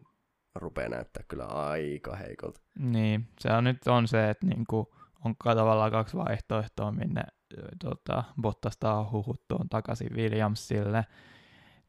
rupeaa 0.54 0.88
näyttää 0.88 1.22
kyllä 1.28 1.44
aika 1.44 2.16
heikolta. 2.16 2.60
Niin, 2.78 3.28
se 3.40 3.52
on 3.52 3.64
nyt 3.64 3.86
on 3.86 4.08
se, 4.08 4.30
että 4.30 4.46
niin 4.46 4.64
kuin 4.68 4.86
on 5.24 5.34
tavallaan 5.44 5.90
kaksi 5.90 6.16
vaihtoehtoa, 6.16 6.92
minne 6.92 7.22
tota, 7.84 8.24
Bottasta 8.40 8.94
on 8.94 9.12
huhuttu 9.12 9.56
on 9.60 9.68
takaisin 9.68 10.10
Williamsille 10.14 11.06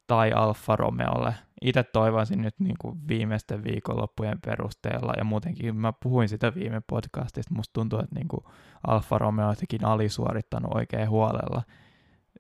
tai 0.08 0.32
Alfa 0.32 0.76
Romeolle. 0.76 1.36
Itse 1.62 1.84
toivoisin 1.84 2.42
nyt 2.42 2.60
niin 2.60 2.76
kuin 2.82 3.08
viimeisten 3.08 3.64
viikonloppujen 3.64 4.40
perusteella, 4.46 5.14
ja 5.18 5.24
muutenkin 5.24 5.76
mä 5.76 5.94
puhuin 6.04 6.30
sitä 6.30 6.56
viime 6.56 6.82
podcastista, 6.90 7.54
musta 7.56 7.74
tuntuu, 7.74 8.00
että 8.00 8.16
niin 8.16 8.28
kuin 8.28 8.44
Alfa 8.88 9.18
Romeo 9.18 9.48
on 9.48 9.56
alisuorittanut 9.84 10.76
oikein 10.76 11.10
huolella 11.10 11.62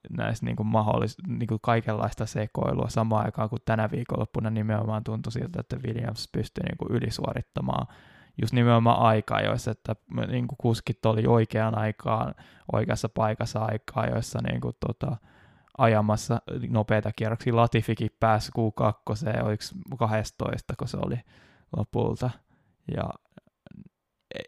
näistä 0.10 0.46
niin 0.46 0.56
kuin 0.56 0.68
mahdollis, 0.68 1.18
niin 1.27 1.48
kuin 1.48 1.60
kaikenlaista 1.62 2.25
sekoilua 2.25 2.89
samaan 2.89 3.25
aikaan, 3.25 3.50
kun 3.50 3.60
tänä 3.65 3.92
viikonloppuna 3.92 4.50
nimenomaan 4.50 5.03
tuntui 5.03 5.32
siltä, 5.32 5.60
että 5.60 5.77
Williams 5.88 6.30
pystyi 6.32 6.63
niin 6.63 6.77
kuin 6.77 6.92
ylisuorittamaan 6.92 7.88
just 8.42 8.54
nimenomaan 8.54 9.00
aikaa, 9.00 9.42
joissa 9.42 9.72
että 9.72 9.96
niin 10.28 10.48
kuin 10.48 10.58
kuskit 10.58 11.06
oli 11.06 11.28
oikeaan 11.28 11.78
aikaan, 11.78 12.36
oikeassa 12.74 13.10
paikassa 13.10 13.60
aikaa, 13.60 14.08
joissa 14.08 14.40
niin 14.42 14.62
kuin, 14.62 14.75
tota, 14.80 15.18
ajamassa 15.78 16.42
nopeita 16.70 17.12
kierroksia. 17.12 17.56
Latifikin 17.56 18.10
pääsi 18.20 18.52
Q2, 18.58 19.44
oliko 19.44 19.98
12, 19.98 20.74
kun 20.80 20.88
se 20.88 20.98
oli 20.98 21.20
lopulta. 21.78 22.30
Ja 22.96 23.10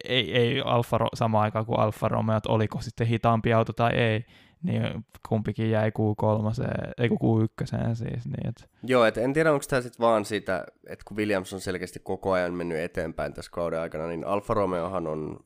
ei, 0.04 0.36
ei 0.36 0.60
Alfa, 0.60 0.98
sama 1.14 1.40
aikaan 1.40 1.66
kuin 1.66 1.80
Alfa 1.80 2.08
Romeo, 2.08 2.36
että 2.36 2.52
oliko 2.52 2.80
sitten 2.80 3.06
hitaampi 3.06 3.52
auto 3.52 3.72
tai 3.72 3.92
ei, 3.92 4.24
niin 4.66 5.06
kumpikin 5.28 5.70
jäi 5.70 5.90
Q3, 5.90 6.64
ei 6.98 7.08
Q1 7.08 7.94
siis. 7.94 8.26
Niin 8.26 8.48
et. 8.48 8.70
Joo, 8.82 9.04
et 9.04 9.18
en 9.18 9.32
tiedä 9.32 9.52
onko 9.52 9.64
tämä 9.68 9.82
sitten 9.82 10.04
vaan 10.04 10.24
sitä, 10.24 10.66
että 10.86 11.04
kun 11.08 11.16
Williams 11.16 11.52
on 11.52 11.60
selkeästi 11.60 12.00
koko 12.02 12.32
ajan 12.32 12.54
mennyt 12.54 12.78
eteenpäin 12.78 13.34
tässä 13.34 13.50
kauden 13.50 13.80
aikana, 13.80 14.06
niin 14.06 14.26
Alfa 14.26 14.54
Romeohan 14.54 15.06
on 15.06 15.40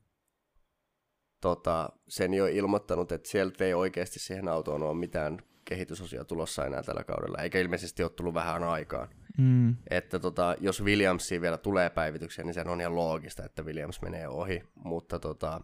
tota, 1.40 1.88
sen 2.08 2.34
jo 2.34 2.46
ilmoittanut, 2.46 3.12
että 3.12 3.28
sieltä 3.28 3.64
ei 3.64 3.74
oikeasti 3.74 4.18
siihen 4.18 4.48
autoon 4.48 4.82
ole 4.82 4.94
mitään 4.94 5.38
kehitysosia 5.64 6.24
tulossa 6.24 6.66
enää 6.66 6.82
tällä 6.82 7.04
kaudella, 7.04 7.38
eikä 7.38 7.58
ilmeisesti 7.58 8.02
ole 8.02 8.10
tullut 8.10 8.34
vähän 8.34 8.62
aikaan. 8.62 9.08
Mm. 9.38 9.76
Että 9.90 10.18
tota, 10.18 10.56
jos 10.60 10.84
Williamsiin 10.84 11.42
vielä 11.42 11.58
tulee 11.58 11.90
päivityksiä, 11.90 12.44
niin 12.44 12.54
se 12.54 12.64
on 12.66 12.80
ihan 12.80 12.94
loogista, 12.94 13.44
että 13.44 13.62
Williams 13.62 14.02
menee 14.02 14.28
ohi, 14.28 14.62
mutta 14.74 15.18
tota, 15.18 15.60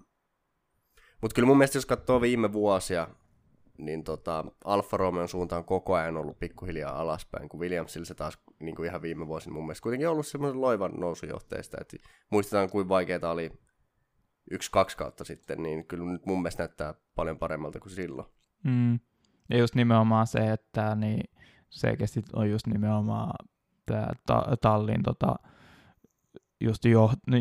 mutta 1.21 1.35
kyllä 1.35 1.47
mun 1.47 1.59
mielestä, 1.59 1.77
jos 1.77 1.87
katsoo 1.87 2.21
viime 2.21 2.53
vuosia, 2.53 3.09
niin 3.79 4.05
tota, 4.05 4.45
Alfa 4.65 4.97
Romeon 4.97 5.29
suuntaan 5.29 5.65
koko 5.65 5.95
ajan 5.95 6.17
ollut 6.17 6.39
pikkuhiljaa 6.39 7.01
alaspäin, 7.01 7.49
kun 7.49 7.61
Williamsilla 7.61 8.05
se 8.05 8.15
taas 8.15 8.39
niin 8.61 8.77
kuin 8.77 8.89
ihan 8.89 9.03
viime 9.03 9.27
vuosina 9.27 9.55
mun 9.55 9.65
mielestä 9.65 9.83
kuitenkin 9.83 10.09
ollut 10.09 10.27
semmoisen 10.27 10.61
loivan 10.61 10.93
nousujohteista, 10.97 11.77
että 11.81 11.97
muistetaan 12.31 12.71
kuinka 12.71 12.89
vaikeaa 12.89 13.31
oli 13.31 13.53
yksi-kaksi 14.51 14.97
kautta 14.97 15.25
sitten, 15.25 15.63
niin 15.63 15.87
kyllä 15.87 16.05
nyt 16.05 16.27
mun 16.27 16.43
mielestä 16.43 16.63
näyttää 16.63 16.95
paljon 17.15 17.39
paremmalta 17.39 17.81
kuin 17.81 17.93
silloin. 17.93 18.29
Mm. 18.65 18.99
Ja 19.51 19.59
just 19.59 19.75
nimenomaan 19.75 20.27
se, 20.27 20.53
että 20.53 20.95
niin 20.95 21.31
selkeästi 21.71 22.23
on 22.33 22.51
just 22.51 22.67
nimenomaan 22.67 23.47
tämä 23.87 24.09
ta- 24.27 24.57
tallin 24.61 25.03
tota, 25.03 25.37
just 26.61 26.83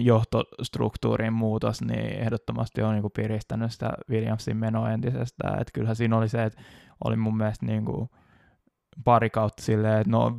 johtostruktuurin 0.03 1.33
muutos, 1.33 1.81
niin 1.81 2.21
ehdottomasti 2.21 2.81
on 2.81 2.93
niin 2.95 3.11
piristänyt 3.15 3.71
sitä 3.71 3.93
Williamsin 4.09 4.57
menoa 4.57 4.91
entisestään. 4.91 5.61
Että 5.61 5.71
kyllähän 5.73 5.95
siinä 5.95 6.17
oli 6.17 6.29
se, 6.29 6.43
että 6.43 6.61
oli 7.03 7.15
mun 7.15 7.37
mielestä 7.37 7.65
niin 7.65 7.85
kuin 7.85 8.09
pari 9.03 9.29
kautta 9.29 9.63
silleen, 9.63 10.01
että 10.01 10.11
no 10.11 10.37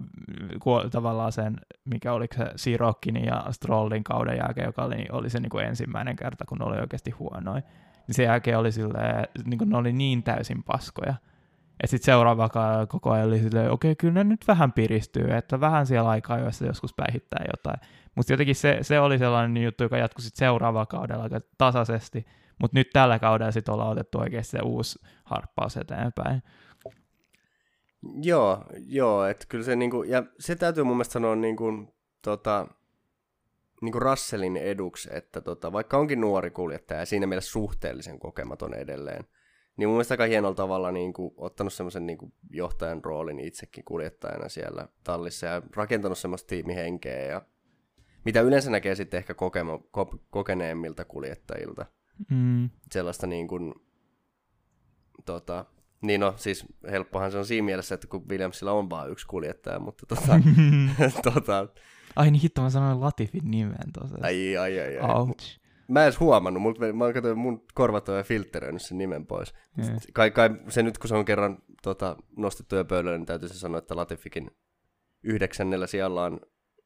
tavallaan 0.91 1.33
sen, 1.33 1.57
mikä 1.85 2.13
oli 2.13 2.27
se 2.37 2.53
Sirokkin 2.57 3.25
ja 3.25 3.47
Strollin 3.51 4.05
kauden 4.05 4.37
jälkeen, 4.37 4.67
joka 4.67 4.85
oli, 4.85 5.07
oli 5.13 5.31
se 5.31 5.41
niin 5.41 5.51
kuin 5.51 5.65
ensimmäinen 5.65 6.17
kerta, 6.17 6.45
kun 6.49 6.59
ne 6.59 6.65
oli 6.65 6.79
oikeasti 6.79 7.11
huonoin. 7.11 7.63
Niin 8.07 8.15
sen 8.15 8.25
jälkeen 8.25 8.59
oli 8.59 8.73
silleen, 8.73 9.29
niin 9.45 9.59
kuin 9.59 9.71
ne 9.71 9.77
oli 9.77 9.93
niin 9.93 10.23
täysin 10.23 10.63
paskoja. 10.63 11.15
Ja 11.83 11.89
sitten 11.89 12.05
seuraava 12.07 12.51
koko 12.89 13.11
ajan 13.11 13.27
oli 13.27 13.39
silleen, 13.39 13.71
okei, 13.71 13.93
okay, 13.93 13.97
kyllä 13.97 14.15
ne 14.15 14.25
nyt 14.25 14.49
vähän 14.49 14.73
piristyy, 14.73 15.31
että 15.31 15.61
vähän 15.61 15.87
siellä 15.87 16.11
aikaa, 16.11 16.39
joissa 16.39 16.67
joskus 16.67 16.95
päihittää 16.95 17.45
jotain. 17.57 17.81
Mutta 18.15 18.33
jotenkin 18.33 18.55
se, 18.55 18.79
se 18.83 19.01
oli 19.01 19.19
sellainen 19.19 19.63
juttu, 19.63 19.83
joka 19.83 19.97
jatkui 19.97 20.23
sitten 20.23 20.39
seuraavalla 20.39 20.87
kaudella 20.87 21.23
aika 21.23 21.41
tasaisesti, 21.59 22.27
mutta 22.61 22.79
nyt 22.79 22.91
tällä 22.93 23.19
kaudella 23.19 23.53
sitten 23.53 23.75
ollaan 23.75 23.91
otettu 23.91 24.19
oikein 24.19 24.45
se 24.45 24.59
uusi 24.65 24.99
harppaus 25.25 25.77
eteenpäin. 25.77 26.43
Joo, 28.23 28.65
joo, 28.87 29.25
että 29.25 29.47
kyllä 29.49 29.65
se 29.65 29.77
niinku, 29.77 30.03
ja 30.03 30.23
se 30.39 30.57
täytyy 30.57 30.85
mun 30.85 30.97
mielestä 30.97 31.13
sanoa 31.13 31.37
niinku, 31.37 31.95
tota, 32.23 32.67
niinku 33.83 34.01
Russellin 34.01 34.57
eduksi, 34.57 35.09
että 35.13 35.41
tota, 35.41 35.73
vaikka 35.73 35.99
onkin 35.99 36.21
nuori 36.21 36.51
kuljettaja 36.51 37.01
ja 37.01 37.07
siinä 37.07 37.27
mielessä 37.27 37.51
suhteellisen 37.51 38.19
kokematon 38.19 38.75
edelleen, 38.75 39.25
niin 39.77 39.89
mun 39.89 39.95
mielestä 39.95 40.15
aika 40.15 40.25
hienolla 40.25 40.55
tavalla 40.55 40.93
niin 40.93 41.13
kuin, 41.13 41.35
ottanut 41.37 41.73
semmoisen 41.73 42.07
niin 42.07 42.19
johtajan 42.51 43.05
roolin 43.05 43.41
itsekin 43.41 43.85
kuljettajana 43.85 44.49
siellä 44.49 44.89
tallissa 45.05 45.47
ja 45.47 45.63
rakentanut 45.77 46.19
semmoista 46.19 46.47
tiimihenkeä 46.47 47.27
ja 47.27 47.43
mitä 48.25 48.41
yleensä 48.41 48.71
näkee 48.71 48.95
sitten 48.95 49.19
ehkä 49.19 49.35
kokema, 49.35 49.79
ko, 49.91 50.19
kokeneemmilta 50.31 51.05
kuljettajilta. 51.05 51.87
Mm. 52.31 52.71
Sellaista 52.91 53.27
niin 53.27 53.49
kuin, 53.49 53.75
tota, 55.25 55.65
niin 56.03 56.21
no, 56.21 56.35
siis 56.37 56.65
helppohan 56.91 57.33
se 57.33 57.39
on 57.39 57.47
siinä 57.47 57.65
mielessä, 57.65 57.95
että 57.95 58.07
kun 58.07 58.29
Williamsilla 58.29 58.73
on 58.73 58.91
vain 58.91 59.11
yksi 59.11 59.27
kuljettaja, 59.27 59.79
mutta 59.79 60.07
tota, 60.07 60.41
tota, 61.33 61.69
Ai 62.17 62.31
niin 62.31 62.43
hitto, 62.43 62.63
mä 62.63 62.71
sanoin 62.71 63.01
Latifin 63.01 63.51
nimen 63.51 63.93
tuossa. 63.93 64.19
Ai, 64.21 64.57
ai, 64.57 64.81
ai, 64.81 64.99
ai. 64.99 65.11
Ouch. 65.17 65.59
Mä 65.89 66.01
en 66.01 66.05
edes 66.05 66.21
huomannut, 66.21 66.63
mut 66.63 66.79
mä 66.95 67.05
oon 67.05 67.15
katsoin, 67.15 67.39
mun 67.39 67.65
korvat 67.75 68.09
on 68.09 68.25
filtteröinyt 68.25 68.83
sen 68.83 68.99
nimen 68.99 69.27
pois. 69.27 69.55
Joo. 69.77 69.99
Kai, 70.13 70.31
kai 70.31 70.51
se 70.69 70.83
nyt, 70.83 70.99
kun 70.99 71.09
se 71.09 71.15
on 71.15 71.25
kerran 71.25 71.59
tota, 71.83 72.17
nostettu 72.37 72.77
jo 72.77 72.85
pöydälle, 72.85 73.19
niin 73.19 73.27
täytyy 73.27 73.49
se 73.49 73.55
sanoa, 73.55 73.79
että 73.79 73.97
Latifikin 73.97 74.51
yhdeksännellä 75.23 75.87
sijalla 75.87 76.25
on, 76.25 76.41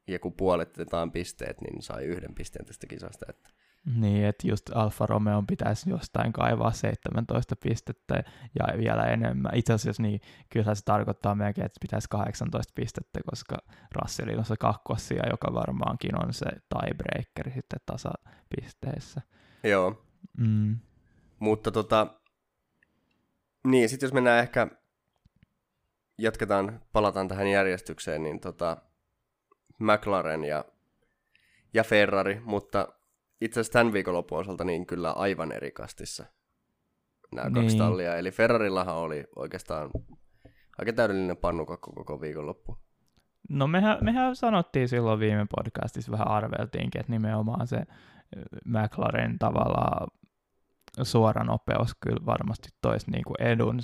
ja 0.07 0.19
kun 0.19 0.33
puoletetaan 0.33 1.11
pisteet, 1.11 1.61
niin 1.61 1.81
sai 1.81 2.05
yhden 2.05 2.35
pisteen 2.35 2.65
tästä 2.65 2.87
kisasta. 2.87 3.25
Että 3.29 3.49
Niin, 3.85 4.25
että 4.25 4.47
just 4.47 4.69
Alfa 4.75 5.05
Romeo 5.05 5.43
pitäisi 5.47 5.89
jostain 5.89 6.33
kaivaa 6.33 6.71
17 6.71 7.55
pistettä 7.55 8.23
ja 8.59 8.77
vielä 8.77 9.03
enemmän. 9.03 9.51
Itse 9.55 9.73
asiassa 9.73 10.03
niin 10.03 10.21
kyllähän 10.49 10.75
se 10.75 10.85
tarkoittaa 10.85 11.35
melkein, 11.35 11.65
että 11.65 11.77
pitäisi 11.81 12.07
18 12.09 12.73
pistettä, 12.75 13.19
koska 13.29 13.57
Russellilla 13.95 14.39
on 14.39 14.45
se 14.45 14.55
kakkossia, 14.59 15.29
joka 15.29 15.53
varmaankin 15.53 16.25
on 16.25 16.33
se 16.33 16.45
tiebreaker 16.45 17.51
sitten 17.53 17.79
tasapisteissä. 17.85 19.21
Joo, 19.63 20.05
Mm. 20.37 20.77
mutta 21.39 21.71
tota, 21.71 22.07
niin, 23.67 23.89
sitten 23.89 24.07
jos 24.07 24.13
mennään 24.13 24.39
ehkä, 24.39 24.67
jatketaan, 26.17 26.81
palataan 26.93 27.27
tähän 27.27 27.47
järjestykseen, 27.47 28.23
niin 28.23 28.39
tota, 28.39 28.77
McLaren 29.79 30.43
ja, 30.43 30.65
ja 31.73 31.83
Ferrari, 31.83 32.41
mutta 32.45 32.87
itse 33.41 33.59
asiassa 33.59 33.73
tämän 33.73 33.93
viikonlopun 33.93 34.39
osalta 34.39 34.63
niin 34.63 34.85
kyllä 34.85 35.11
aivan 35.11 35.51
eri 35.51 35.71
kastissa 35.71 36.25
nämä 37.35 37.49
kaksi 37.51 37.67
Niin. 37.67 37.77
tallia. 37.77 38.15
Eli 38.15 38.31
Ferrarillahan 38.31 38.95
oli 38.95 39.23
oikeastaan 39.35 39.89
aika 40.77 40.93
täydellinen 40.93 41.37
pannukakko 41.37 41.91
koko 41.91 42.21
viikonloppu. 42.21 42.77
No 43.49 43.67
mehän, 43.67 43.97
mehän 44.01 44.35
sanottiin 44.35 44.89
silloin 44.89 45.19
viime 45.19 45.45
podcastissa, 45.55 46.11
vähän 46.11 46.27
arveltiinkin, 46.27 46.99
että 47.01 47.11
nimenomaan 47.11 47.67
se 47.67 47.77
ö, 47.77 47.85
McLaren 48.65 49.39
tavallaan 49.39 50.07
suora 51.03 51.43
nopeus 51.43 51.95
kyllä 51.99 52.25
varmasti 52.25 52.69
toisi 52.81 53.11
niinku 53.11 53.33
edun 53.39 53.79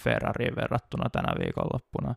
Ferrariin 0.00 0.56
verrattuna 0.56 1.10
tänä 1.10 1.34
viikonloppuna. 1.38 2.14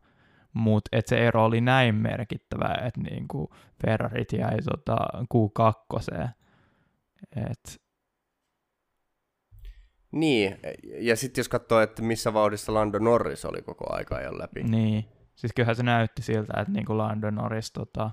Mutta 0.53 0.97
se 1.05 1.27
ero 1.27 1.45
oli 1.45 1.62
näin 1.62 1.95
merkittävä, 1.95 2.75
että 2.88 3.01
niinku 3.01 3.50
Ferrarit 3.81 4.33
jäi 4.33 4.57
tota 4.71 4.97
Q2. 5.33 6.29
Et, 7.35 7.81
Niin, 10.11 10.57
ja 10.83 11.15
sitten 11.15 11.39
jos 11.39 11.49
katsoo, 11.49 11.79
että 11.79 12.01
missä 12.01 12.33
vauhdissa 12.33 12.73
Lando 12.73 12.99
Norris 12.99 13.45
oli 13.45 13.61
koko 13.61 13.93
aika 13.93 14.15
ajan 14.15 14.37
läpi. 14.37 14.63
niin. 14.63 15.05
Siis 15.35 15.53
kyllähän 15.55 15.75
se 15.75 15.83
näytti 15.83 16.21
siltä, 16.21 16.53
että 16.61 16.73
niinku 16.73 16.97
Lando 16.97 17.31
Norris 17.31 17.71
tota, 17.71 18.11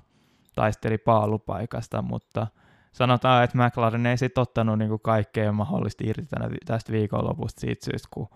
taisteli 0.54 0.98
paalupaikasta, 0.98 2.02
mutta 2.02 2.46
sanotaan, 2.92 3.44
että 3.44 3.58
McLaren 3.58 4.06
ei 4.06 4.18
sitten 4.18 4.42
ottanut 4.42 4.78
niinku 4.78 4.98
kaikkea 4.98 5.52
mahdollista 5.52 6.04
irti 6.06 6.26
tänä, 6.26 6.48
tästä 6.64 6.92
viikonlopusta 6.92 7.60
siitä 7.60 7.84
syystä, 7.84 8.08
kun 8.10 8.28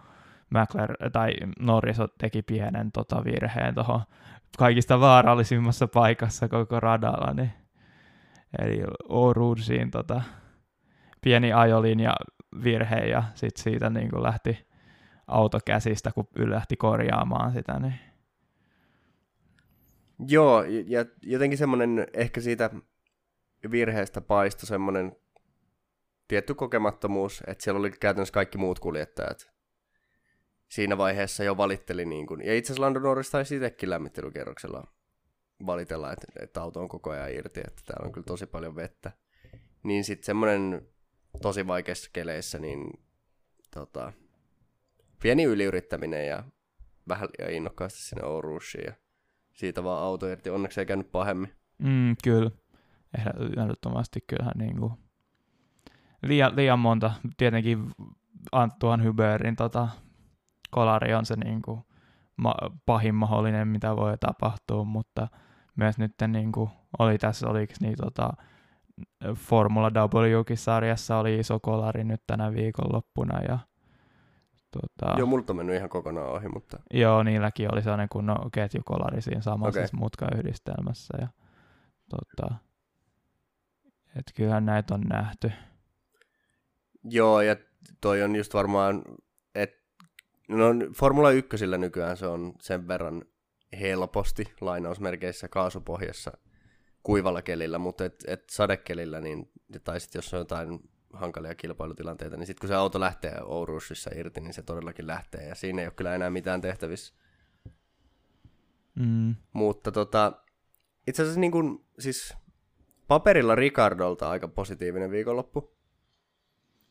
McLaren, 0.50 1.12
tai 1.12 1.32
Norris 1.58 1.96
teki 2.18 2.42
pienen 2.42 2.92
tota, 2.92 3.24
virheen 3.24 3.74
tuohon 3.74 4.00
kaikista 4.58 5.00
vaarallisimmassa 5.00 5.88
paikassa 5.88 6.48
koko 6.48 6.80
radalla, 6.80 7.34
niin, 7.34 7.52
eli 8.58 8.82
Orudsiin 9.08 9.90
tota, 9.90 10.22
pieni 11.24 11.52
ajolinja 11.52 12.14
virhe 12.64 12.96
ja 12.96 13.22
sitten 13.34 13.62
siitä 13.62 13.90
niinku 13.90 14.22
lähti 14.22 14.66
auto 15.26 15.58
käsistä, 15.66 16.12
kun 16.12 16.28
lähti 16.37 16.76
korjaamaan 16.76 17.52
sitä, 17.52 17.80
niin 17.80 17.94
Joo, 20.28 20.64
ja 20.87 21.04
jotenkin 21.22 21.58
semmoinen 21.58 22.06
ehkä 22.12 22.40
siitä 22.40 22.70
virheestä 23.70 24.20
paistoi 24.20 24.66
semmoinen 24.66 25.16
tietty 26.28 26.54
kokemattomuus, 26.54 27.42
että 27.46 27.64
siellä 27.64 27.78
oli 27.78 27.90
käytännössä 27.90 28.32
kaikki 28.32 28.58
muut 28.58 28.78
kuljettajat 28.78 29.54
siinä 30.68 30.98
vaiheessa 30.98 31.44
jo 31.44 31.56
valitteli. 31.56 32.04
Niin 32.04 32.26
kuin, 32.26 32.40
ja 32.40 32.54
itse 32.54 32.72
asiassa 32.72 32.82
Lando 32.82 33.00
Norris 33.00 33.30
taisi 33.30 33.56
itsekin 33.56 33.90
lämmittelykierroksella 33.90 34.87
valitella, 35.66 36.12
että, 36.12 36.26
että 36.40 36.62
auto 36.62 36.80
on 36.80 36.88
koko 36.88 37.10
ajan 37.10 37.32
irti, 37.32 37.60
että 37.60 37.82
täällä 37.87 38.06
on 38.06 38.12
kyllä 38.12 38.24
tosi 38.24 38.46
paljon 38.46 38.76
vettä. 38.76 39.12
Niin 39.82 40.04
sitten 40.04 40.26
semmoinen 40.26 40.88
tosi 41.42 41.66
vaikeissa 41.66 42.11
keleissä, 42.12 42.59
niin 42.59 42.90
tota, 43.75 44.12
pieni 45.23 45.44
yliyrittäminen 45.44 46.27
ja 46.27 46.44
vähän 47.09 47.29
liian 47.38 47.53
innokkaasti 47.53 48.03
sinne 48.03 48.25
Ourushiin 48.25 48.85
ja 48.87 48.92
siitä 49.53 49.85
vaan 49.85 50.03
auto 50.03 50.27
irti. 50.27 50.51
Onneksi 50.51 50.81
ei 50.81 50.87
käynyt 50.87 51.12
pahemmin. 51.12 51.55
Mm, 51.79 52.16
kyllä. 52.25 52.51
Ehdot- 53.18 53.61
Ehdottomasti 53.62 54.20
kyllähän 54.27 54.55
niin 54.59 54.77
kuin 54.81 54.92
liian, 56.23 56.57
liian 56.57 56.79
monta. 56.79 57.12
Tietenkin 57.37 57.90
Antuan 58.53 59.05
Hyberin 59.05 59.57
tota, 59.57 59.88
kolari 60.70 61.14
on 61.14 61.27
se 61.27 61.37
niin 61.37 61.62
kuin 61.62 61.81
ma- 62.37 62.70
pahin 62.87 63.14
mahdollinen, 63.14 63.68
mitä 63.68 63.97
voi 63.97 64.18
tapahtua, 64.18 64.85
mutta 64.85 65.29
myös 65.77 65.99
nyt 65.99 66.12
niin 66.29 66.53
kuin 66.53 66.70
oli 66.99 67.18
tässä, 67.18 67.49
oliko 67.49 67.73
niin 67.81 67.97
tota, 67.97 68.31
Formula 69.35 69.90
W-sarjassa 69.90 71.16
oli 71.16 71.38
iso 71.38 71.61
kolari 71.61 72.04
nyt 72.04 72.22
tänä 72.26 72.52
viikonloppuna 72.54 73.42
ja 73.42 73.59
tota, 74.70 75.18
Joo, 75.18 75.26
multa 75.26 75.52
on 75.52 75.57
mennyt 75.57 75.76
ihan 75.76 75.88
kokonaan 75.88 76.28
ohi, 76.28 76.48
mutta 76.48 76.78
Joo, 76.90 77.22
niilläkin 77.22 77.74
oli 77.74 77.83
sellainen 77.83 78.09
kunnon 78.09 78.50
ketjukolari 78.50 79.22
siinä 79.22 79.40
samassa 79.40 79.80
okay. 79.80 79.88
mutkayhdistelmässä. 79.92 81.18
Ja, 81.20 81.28
tota, 82.11 82.54
et 84.16 84.33
kyllähän 84.35 84.66
näitä 84.66 84.94
on 84.94 85.00
nähty. 85.00 85.52
joo, 87.04 87.40
ja 87.40 87.57
toi 88.00 88.22
on 88.22 88.37
just 88.37 88.54
varmaan, 88.54 89.02
että 89.54 89.85
no 90.48 90.66
Formula 90.96 91.30
1 91.30 91.66
nykyään 91.78 92.16
se 92.16 92.26
on 92.26 92.52
sen 92.61 92.88
verran 92.88 93.24
helposti 93.80 94.52
lainausmerkeissä 94.61 95.48
kaasupohjassa 95.48 96.33
kuivalla 97.04 97.42
kelillä, 97.42 97.78
mutta 97.78 98.04
et, 98.04 98.24
et 98.26 98.50
sadekelillä, 98.50 99.20
niin, 99.20 99.50
tai 99.84 100.00
sitten 100.00 100.18
jos 100.18 100.34
on 100.34 100.40
jotain 100.40 100.90
hankalia 101.12 101.54
kilpailutilanteita, 101.54 102.36
niin 102.36 102.46
sitten 102.46 102.60
kun 102.60 102.68
se 102.68 102.74
auto 102.74 103.00
lähtee 103.00 103.38
Ourusissa 103.42 104.10
irti, 104.16 104.40
niin 104.40 104.54
se 104.54 104.62
todellakin 104.62 105.06
lähtee, 105.06 105.48
ja 105.48 105.54
siinä 105.54 105.82
ei 105.82 105.86
ole 105.86 105.94
kyllä 105.96 106.14
enää 106.14 106.30
mitään 106.30 106.60
tehtävissä. 106.60 107.14
Mm. 108.94 109.34
Mutta 109.52 109.92
tota, 109.92 110.32
itse 111.06 111.22
asiassa 111.22 111.40
niin 111.40 111.52
kuin, 111.52 111.84
siis 111.98 112.34
paperilla 113.08 113.54
Ricardolta 113.54 114.30
aika 114.30 114.48
positiivinen 114.48 115.10
viikonloppu. 115.10 115.74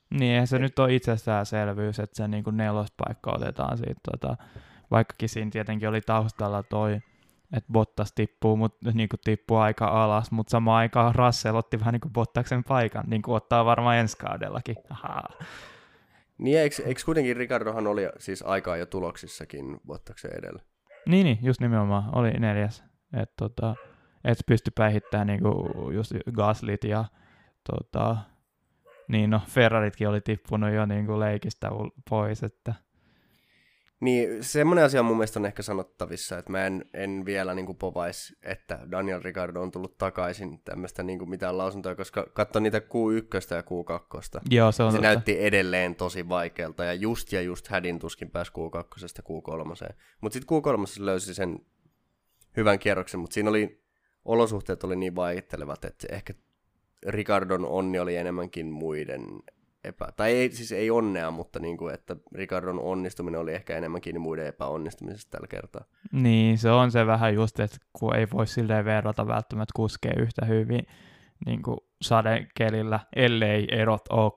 Niin, 0.09 0.31
eihän 0.31 0.47
se 0.47 0.59
nyt 0.59 0.79
on 0.79 0.91
itsestäänselvyys, 0.91 1.99
että 1.99 2.17
se 2.17 2.27
niin 2.27 2.43
kuin 2.43 2.57
nelospaikka 2.57 3.31
otetaan 3.31 3.77
siitä. 3.77 4.01
Tota, 4.11 4.37
vaikkakin 4.91 5.29
siinä 5.29 5.51
tietenkin 5.51 5.89
oli 5.89 6.01
taustalla 6.01 6.63
toi, 6.63 6.99
että 7.53 7.73
Bottas 7.73 8.13
tippuu, 8.13 8.57
mutta 8.57 8.91
niin 8.93 9.09
kuin 9.09 9.19
tippuu 9.23 9.57
aika 9.57 9.85
alas, 9.85 10.31
mutta 10.31 10.51
samaan 10.51 10.77
aikaan 10.77 11.15
Russell 11.15 11.55
otti 11.55 11.79
vähän 11.79 11.91
niin 11.91 12.01
kuin 12.01 12.13
Bottaksen 12.13 12.63
paikan, 12.63 13.03
niin 13.07 13.21
kuin 13.21 13.35
ottaa 13.35 13.65
varmaan 13.65 13.97
ensi 13.97 14.17
kaudellakin. 14.17 14.75
Ahaa. 14.89 15.29
Niin 16.37 16.59
eikö, 16.59 16.83
eikö 16.85 17.01
kuitenkin 17.05 17.37
Ricardohan 17.37 17.87
oli 17.87 18.09
siis 18.17 18.41
aikaa 18.41 18.77
jo 18.77 18.85
tuloksissakin 18.85 19.79
Bottaksen 19.87 20.31
edellä? 20.37 20.61
Niin, 21.05 21.25
niin, 21.25 21.39
just 21.41 21.61
nimenomaan, 21.61 22.17
oli 22.17 22.31
neljäs. 22.31 22.83
Että 23.13 23.33
tota, 23.37 23.75
et 24.23 24.37
pysty 24.47 24.71
päihittämään 24.75 25.27
niinku 25.27 25.69
just 25.93 26.11
Gaslit 26.31 26.83
ja 26.83 27.05
tota, 27.71 28.17
niin 29.07 29.29
no, 29.29 29.41
Ferraritkin 29.47 30.09
oli 30.09 30.21
tippunut 30.21 30.73
jo 30.73 30.85
niinku 30.85 31.19
leikistä 31.19 31.69
ul- 31.69 32.01
pois, 32.09 32.43
että 32.43 32.73
Niin, 34.03 34.43
semmoinen 34.43 34.85
asia 34.85 35.03
mun 35.03 35.17
mielestä 35.17 35.39
on 35.39 35.45
ehkä 35.45 35.63
sanottavissa, 35.63 36.37
että 36.37 36.51
mä 36.51 36.65
en, 36.65 36.85
en 36.93 37.25
vielä 37.25 37.53
niin 37.53 37.75
povais, 37.75 38.35
että 38.41 38.79
Daniel 38.91 39.21
Ricardo 39.23 39.61
on 39.61 39.71
tullut 39.71 39.97
takaisin 39.97 40.61
tämmöistä 40.63 41.03
niin 41.03 41.29
mitään 41.29 41.57
lausuntoja, 41.57 41.95
koska 41.95 42.27
katso 42.33 42.59
niitä 42.59 42.79
Q1 42.79 43.55
ja 43.55 43.61
Q2. 43.61 44.41
joo, 44.49 44.71
se 44.71 44.83
on 44.83 44.91
Se 44.91 44.97
totta. 44.97 45.07
näytti 45.07 45.45
edelleen 45.45 45.95
tosi 45.95 46.29
vaikealta 46.29 46.83
ja 46.83 46.93
just 46.93 47.31
ja 47.31 47.41
just 47.41 47.67
hädin 47.67 47.99
tuskin 47.99 48.31
pääsi 48.31 48.51
Q2 48.51 49.21
Q3. 49.29 49.93
Mutta 50.21 50.33
sitten 50.33 50.57
Q3 50.57 51.03
löysi 51.03 51.33
sen 51.33 51.59
hyvän 52.57 52.79
kierroksen, 52.79 53.19
mutta 53.19 53.33
siinä 53.33 53.49
oli, 53.49 53.83
olosuhteet 54.25 54.83
oli 54.83 54.95
niin 54.95 55.15
vaihtelevat, 55.15 55.85
että 55.85 56.07
ehkä 56.11 56.33
Ricardon 57.07 57.65
onni 57.65 57.99
oli 57.99 58.15
enemmänkin 58.15 58.65
muiden 58.71 59.25
epä... 59.83 60.07
Tai 60.17 60.31
ei, 60.31 60.51
siis 60.51 60.71
ei 60.71 60.91
onnea, 60.91 61.31
mutta 61.31 61.59
niin 61.59 61.77
kuin, 61.77 61.93
että 61.93 62.15
Ricardon 62.35 62.79
onnistuminen 62.79 63.39
oli 63.39 63.53
ehkä 63.53 63.77
enemmänkin 63.77 64.21
muiden 64.21 64.47
epäonnistumisesta 64.47 65.31
tällä 65.31 65.47
kertaa. 65.47 65.83
Niin, 66.11 66.57
se 66.57 66.71
on 66.71 66.91
se 66.91 67.05
vähän 67.07 67.33
just, 67.33 67.59
että 67.59 67.77
kun 67.93 68.15
ei 68.15 68.27
voi 68.33 68.47
silleen 68.47 68.85
verrata 68.85 69.27
välttämättä 69.27 69.71
kuskea 69.75 70.13
yhtä 70.17 70.45
hyvin 70.45 70.87
niin 71.45 71.61
kuin 71.61 71.77
sadekelillä, 72.01 72.99
ellei 73.15 73.67
erot 73.71 74.01
ole 74.09 74.31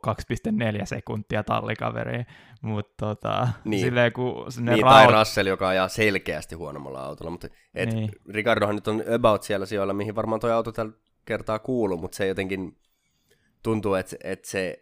2,4 0.81 0.87
sekuntia 0.87 1.45
tallikaveriin. 1.45 2.27
Mutta 2.63 3.07
tota, 3.07 3.49
Niin. 3.65 3.81
silleen 3.81 4.13
kun 4.13 4.53
sinne 4.53 4.73
Niin, 4.73 4.85
raot... 4.85 4.95
tai 4.95 5.19
Russell, 5.19 5.47
joka 5.49 5.69
ajaa 5.69 5.89
selkeästi 5.89 6.55
huonommalla 6.55 7.03
autolla. 7.03 7.31
Mutta 7.31 7.49
et, 7.75 7.93
niin. 7.93 8.11
Ricardohan 8.29 8.75
nyt 8.75 8.89
on 8.89 9.03
about 9.15 9.43
siellä 9.43 9.67
sijoilla, 9.67 9.93
mihin 9.95 10.15
varmaan 10.15 10.41
tuo 10.41 10.51
auto 10.51 10.73
tällä 10.73 10.93
kertaa 11.25 11.59
kuuluu, 11.59 11.99
mutta 11.99 12.17
se 12.17 12.27
jotenkin 12.27 12.77
tuntuu, 13.67 13.95
että, 13.95 14.17
että 14.25 14.51
se 14.51 14.79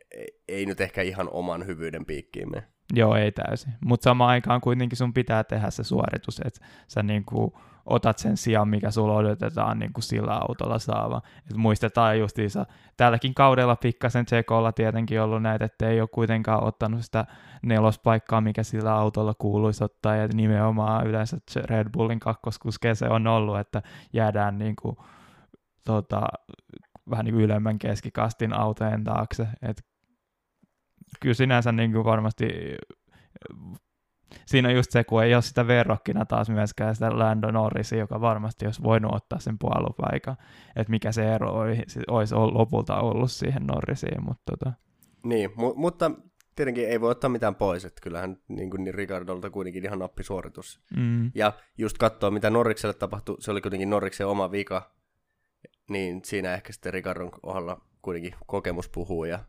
ei 0.48 0.66
nyt 0.66 0.80
ehkä 0.80 1.02
ihan 1.02 1.28
oman 1.30 1.66
hyvyyden 1.66 2.04
piikkiin 2.04 2.50
mene. 2.50 2.64
Joo, 2.92 3.16
ei 3.16 3.32
täysin. 3.32 3.72
Mutta 3.84 4.04
samaan 4.04 4.30
aikaan 4.30 4.60
kuitenkin 4.60 4.96
sun 4.96 5.14
pitää 5.14 5.44
tehdä 5.44 5.70
se 5.70 5.84
suoritus, 5.84 6.40
että 6.44 6.60
sä 6.88 7.02
niinku 7.02 7.58
otat 7.86 8.18
sen 8.18 8.36
sijaan, 8.36 8.68
mikä 8.68 8.90
sulla 8.90 9.14
odotetaan 9.14 9.78
niinku 9.78 10.00
sillä 10.00 10.32
autolla 10.32 10.78
saava. 10.78 11.22
Et 11.50 11.56
muistetaan 11.56 12.18
justiinsa, 12.18 12.66
tälläkin 12.96 13.34
kaudella 13.34 13.76
pikkasen 13.76 14.26
Tsekolla 14.26 14.72
tietenkin 14.72 15.20
ollut 15.20 15.42
näitä, 15.42 15.64
että 15.64 15.88
ei 15.88 16.00
ole 16.00 16.08
kuitenkaan 16.12 16.64
ottanut 16.64 17.04
sitä 17.04 17.24
nelospaikkaa, 17.62 18.40
mikä 18.40 18.62
sillä 18.62 18.94
autolla 18.94 19.34
kuuluisi 19.34 19.84
ottaa, 19.84 20.16
ja 20.16 20.28
nimenomaan 20.34 21.06
yleensä 21.06 21.36
Red 21.64 21.88
Bullin 21.92 22.20
kakkoskuske 22.20 22.94
se 22.94 23.08
on 23.08 23.26
ollut, 23.26 23.58
että 23.58 23.82
jäädään 24.12 24.58
niinku, 24.58 25.04
tota, 25.84 26.20
vähän 27.10 27.24
niin 27.24 27.34
kuin 27.34 27.44
ylemmän 27.44 27.78
keskikastin 27.78 28.52
autojen 28.52 29.04
taakse. 29.04 29.46
Et 29.62 29.82
kyllä 31.20 31.34
sinänsä 31.34 31.72
niin 31.72 31.92
kuin 31.92 32.04
varmasti 32.04 32.48
siinä 34.46 34.68
on 34.68 34.74
just 34.74 34.90
se, 34.90 35.04
kun 35.04 35.24
ei 35.24 35.34
ole 35.34 35.42
sitä 35.42 35.66
verrokkina 35.66 36.24
taas 36.24 36.50
myöskään 36.50 36.94
sitä 36.94 37.18
Lando 37.18 37.50
Norrisia, 37.50 37.98
joka 37.98 38.20
varmasti 38.20 38.66
olisi 38.66 38.82
voinut 38.82 39.14
ottaa 39.14 39.38
sen 39.38 39.58
puolupaikan, 39.58 40.36
että 40.76 40.90
mikä 40.90 41.12
se 41.12 41.34
ero 41.34 41.52
olisi, 41.52 42.00
lopulta 42.52 43.00
ollut 43.00 43.30
siihen 43.30 43.66
Norrisiin, 43.66 44.24
mutta 44.24 44.42
tota, 44.50 44.72
Niin, 45.24 45.50
mu- 45.50 45.74
mutta 45.76 46.10
tietenkin 46.56 46.88
ei 46.88 47.00
voi 47.00 47.10
ottaa 47.10 47.30
mitään 47.30 47.54
pois, 47.54 47.84
että 47.84 48.00
kyllähän 48.02 48.36
niin 48.48 48.70
kuin 48.70 48.84
niin 48.84 48.94
Ricardolta 48.94 49.50
kuitenkin 49.50 49.84
ihan 49.84 49.98
nappisuoritus. 49.98 50.80
mm, 50.96 51.30
Ja 51.34 51.52
just 51.78 51.98
katsoa, 51.98 52.30
mitä 52.30 52.50
Norrikselle 52.50 52.94
tapahtui, 52.94 53.36
se 53.40 53.50
oli 53.50 53.60
kuitenkin 53.60 53.90
Norriksen 53.90 54.26
oma 54.26 54.50
vika, 54.50 54.94
niin 55.88 56.20
siinä 56.24 56.54
ehkä 56.54 56.72
sitten 56.72 56.92
Ricardon 56.92 57.30
kohdalla 57.30 57.80
kuitenkin 58.02 58.34
kokemus 58.46 58.88
puhuu 58.88 59.24
ja 59.24 59.44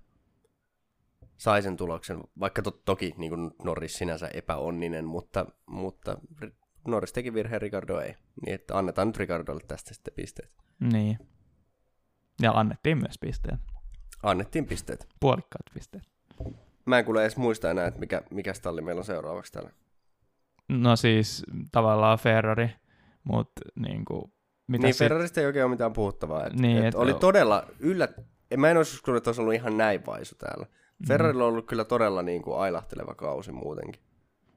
sai 1.38 1.62
sen 1.62 1.78
tuloksen, 1.78 2.19
vaikka 2.39 2.62
to- 2.62 2.82
toki 2.86 3.13
niin 3.17 3.30
kuin 3.30 3.52
Norris 3.63 3.93
sinänsä 3.98 4.28
epäonninen, 4.34 5.06
mutta, 5.06 5.45
mutta 5.65 6.17
Norris 6.88 7.13
teki 7.13 7.34
virheen, 7.34 7.62
Ricardo 7.62 8.00
ei. 8.00 8.15
Niin 8.45 8.56
että 8.56 8.78
annetaan 8.78 9.08
nyt 9.08 9.17
Ricardolle 9.17 9.62
tästä 9.67 9.93
sitten 9.93 10.13
pisteet. 10.13 10.52
niin. 10.80 11.17
Ja 12.41 12.52
annettiin 12.52 12.98
myös 12.98 13.17
pisteet, 13.19 13.60
Annettiin 14.24 14.65
pisteet. 14.65 15.08
puolikkaat 15.19 15.65
pisteet. 15.74 16.04
Mä 16.86 17.00
en 17.00 17.06
kuule 17.06 17.21
edes 17.21 17.38
muista 17.38 17.71
enää, 17.71 17.88
että 17.88 18.00
mikä, 18.00 18.21
mikä 18.32 18.54
stalli 18.54 18.82
meillä 18.82 19.00
on 19.00 19.06
seuraavaksi 19.06 19.52
täällä. 19.52 19.71
No 20.69 20.95
siis 20.95 21.43
tavallaan 21.71 22.17
Ferrari, 22.19 22.69
mutta 23.24 23.62
niin 23.76 24.06
kuin, 24.06 24.34
mitä 24.67 24.88
niin, 24.88 24.93
sit- 24.93 24.99
Ferrarista 24.99 25.39
ei 25.39 25.45
oikein 25.45 25.65
ole 25.65 25.71
mitään 25.71 25.93
puhuttavaa. 25.93 26.45
Et, 26.47 26.54
Niin, 26.54 26.78
et 26.78 26.86
et- 26.86 26.95
oli 26.95 27.13
todella 27.13 27.63
yllät... 27.80 28.12
En, 28.51 28.60
mä 28.60 28.71
en 28.71 28.78
olisi 28.78 28.93
uskonut, 28.95 29.17
että 29.17 29.30
olisi 29.30 29.41
ollut 29.41 29.54
ihan 29.54 29.78
näin 29.78 30.06
vaisu 30.06 30.36
täällä. 30.36 30.65
Mm. 30.65 31.08
Ferrarilla 31.08 31.43
on 31.43 31.49
ollut 31.49 31.65
kyllä 31.65 31.84
todella 31.86 32.21
niin 32.21 32.41
kuin 32.41 32.58
ailahteleva 32.60 33.15
kausi 33.15 33.51
muutenkin. 33.51 34.01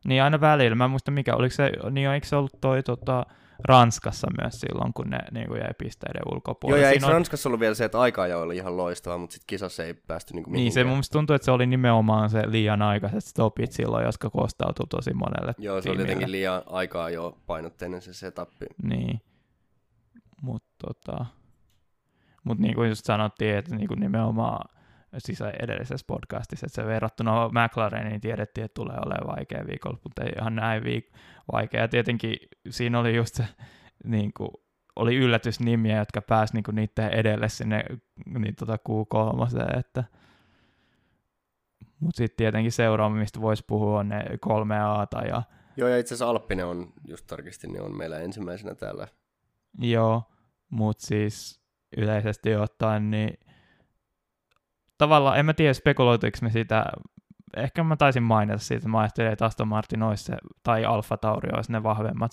Niin 0.04 0.22
aina 0.22 0.40
välillä. 0.40 0.74
Mä 0.74 0.84
en 0.84 0.90
muista 0.90 1.10
mikä, 1.10 1.36
oliko 1.36 1.54
se, 1.54 1.72
niin 1.90 2.08
eikö 2.10 2.26
se 2.26 2.36
ollut 2.36 2.60
toi 2.60 2.82
tota, 2.82 3.26
Ranskassa 3.68 4.26
myös 4.40 4.60
silloin, 4.60 4.92
kun 4.92 5.10
ne 5.10 5.18
niin 5.32 5.48
kuin 5.48 5.60
jäi 5.60 5.70
pisteiden 5.78 6.22
Joo, 6.26 6.34
ulkopuolelle. 6.34 6.80
ja 6.82 6.88
Siinä 6.88 6.94
eikö 6.96 7.06
on- 7.06 7.12
Ranskassa 7.12 7.48
ollut 7.48 7.60
vielä 7.60 7.74
se, 7.74 7.84
että 7.84 8.00
aika 8.00 8.22
oli 8.24 8.56
ihan 8.56 8.76
loistava, 8.76 9.18
mutta 9.18 9.34
sitten 9.34 9.46
kisassa 9.46 9.84
ei 9.84 9.94
päästy 9.94 10.34
niin 10.34 10.44
kuin 10.44 10.52
Niin, 10.52 10.72
se 10.72 10.84
mun 10.84 10.92
mielestä 10.92 11.12
tuntuu, 11.12 11.34
että 11.36 11.44
se 11.44 11.50
oli 11.50 11.66
nimenomaan 11.66 12.30
se 12.30 12.42
liian 12.46 12.82
aikaiset 12.82 13.24
stopit 13.24 13.72
silloin, 13.72 14.06
jotka 14.06 14.30
kostautui 14.30 14.86
tosi 14.86 15.14
monelle 15.14 15.54
Joo, 15.58 15.82
se 15.82 15.88
oli 15.90 15.96
tiimille. 15.96 16.12
jotenkin 16.12 16.32
liian 16.32 16.62
aikaa 16.66 17.10
jo 17.10 17.38
painotteinen 17.46 18.02
se 18.02 18.14
setappi. 18.14 18.66
Niin. 18.82 19.20
Mutta 20.86 21.12
tota, 21.12 21.26
mut 22.44 22.58
niin 22.58 22.74
kuin 22.74 22.88
just 22.88 23.04
sanottiin, 23.04 23.56
että 23.56 23.76
niin 23.76 23.88
kuin 23.88 24.00
nimenomaan 24.00 24.68
siis 25.18 25.40
edellisessä 25.40 26.04
podcastissa, 26.06 26.66
että 26.66 26.82
se 26.82 26.86
verrattuna 26.86 27.48
McLareniin 27.48 28.20
tiedettiin, 28.20 28.64
että 28.64 28.74
tulee 28.74 28.96
olemaan 29.06 29.36
vaikea 29.36 29.66
viikolla, 29.66 29.98
mutta 30.04 30.24
ei 30.24 30.32
ihan 30.38 30.56
näin 30.56 30.82
viik- 30.82 31.12
vaikea. 31.52 31.88
Tietenkin 31.88 32.36
siinä 32.70 32.98
oli 32.98 33.16
just 33.16 33.34
se, 33.34 33.44
niin 34.04 34.32
kuin, 34.36 34.50
oli 34.96 35.16
yllätysnimiä, 35.16 35.98
jotka 35.98 36.22
pääsi 36.22 36.54
niin 36.54 36.64
kuin 36.64 36.74
niiden 36.74 37.08
edelle 37.12 37.48
sinne 37.48 37.84
niin 38.38 38.54
tota 38.56 38.76
Q3, 38.88 39.78
että 39.78 40.04
mutta 42.00 42.16
sitten 42.16 42.36
tietenkin 42.36 42.72
seuraava, 42.72 43.14
mistä 43.14 43.40
voisi 43.40 43.64
puhua, 43.66 43.98
on 43.98 44.08
ne 44.08 44.24
kolme 44.40 44.80
Aata 44.80 45.22
ja 45.22 45.42
Joo, 45.76 45.88
ja 45.88 45.98
itse 45.98 46.14
asiassa 46.14 46.30
Alppinen 46.30 46.66
on, 46.66 46.92
just 47.08 47.26
tarkistin, 47.26 47.72
niin 47.72 47.82
on 47.82 47.96
meillä 47.96 48.18
ensimmäisenä 48.18 48.74
täällä. 48.74 49.08
Joo, 49.80 50.22
mutta 50.70 51.06
siis 51.06 51.60
yleisesti 51.96 52.54
ottaen, 52.54 53.10
niin 53.10 53.38
tavallaan, 54.98 55.38
en 55.38 55.46
mä 55.46 55.52
tiedä 55.52 55.74
spekuloituiko 55.74 56.38
me 56.42 56.50
sitä, 56.50 56.84
ehkä 57.56 57.84
mä 57.84 57.96
taisin 57.96 58.22
mainita 58.22 58.58
siitä, 58.58 58.78
että 58.78 58.88
mä 58.88 58.98
ajattelin, 58.98 59.32
että 59.32 59.44
Aston 59.44 59.68
Martin 59.68 60.02
olisi 60.02 60.24
se, 60.24 60.36
tai 60.62 60.84
Alfa 60.84 61.16
Tauri 61.16 61.50
olisi 61.56 61.72
ne 61.72 61.82
vahvemmat, 61.82 62.32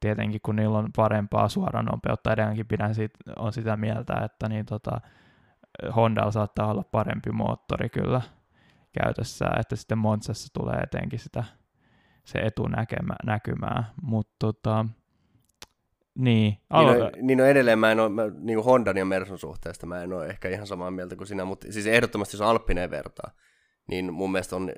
tietenkin 0.00 0.40
kun 0.42 0.56
niillä 0.56 0.78
on 0.78 0.88
parempaa 0.96 1.48
suoranopeutta, 1.48 2.32
edelleenkin 2.32 2.66
pidän 2.66 2.94
siitä, 2.94 3.18
on 3.38 3.52
sitä 3.52 3.76
mieltä, 3.76 4.14
että 4.24 4.48
niin 4.48 4.66
tota, 4.66 5.00
Hondalla 5.96 6.30
saattaa 6.30 6.70
olla 6.70 6.84
parempi 6.90 7.30
moottori 7.30 7.88
kyllä 7.88 8.20
käytössä, 8.92 9.46
että 9.60 9.76
sitten 9.76 9.98
Monsassa 9.98 10.48
tulee 10.52 10.80
etenkin 10.80 11.18
sitä 11.18 11.44
se 12.24 12.38
etu 12.38 12.68
näkemä, 12.68 13.14
näkymään, 13.24 13.86
mutta 14.02 14.34
tota, 14.38 14.86
niin, 16.14 16.58
Niin 16.72 17.02
on, 17.02 17.10
niin 17.22 17.40
on 17.40 17.46
edelleen, 17.46 17.78
mä 17.78 17.92
en 17.92 18.00
ole, 18.00 18.08
mä, 18.08 18.22
niin 18.40 18.56
kuin 18.56 18.64
Hondan 18.64 18.96
ja 18.96 19.04
Mersun 19.04 19.38
suhteesta 19.38 19.86
mä 19.86 20.02
en 20.02 20.12
ole 20.12 20.26
ehkä 20.26 20.48
ihan 20.48 20.66
samaa 20.66 20.90
mieltä 20.90 21.16
kuin 21.16 21.26
sinä, 21.26 21.44
mutta 21.44 21.72
siis 21.72 21.86
ehdottomasti 21.86 22.36
jos 22.36 22.40
Alppinen 22.40 22.90
vertaa, 22.90 23.30
niin 23.88 24.12
mun 24.12 24.32
mielestä 24.32 24.56
on 24.56 24.72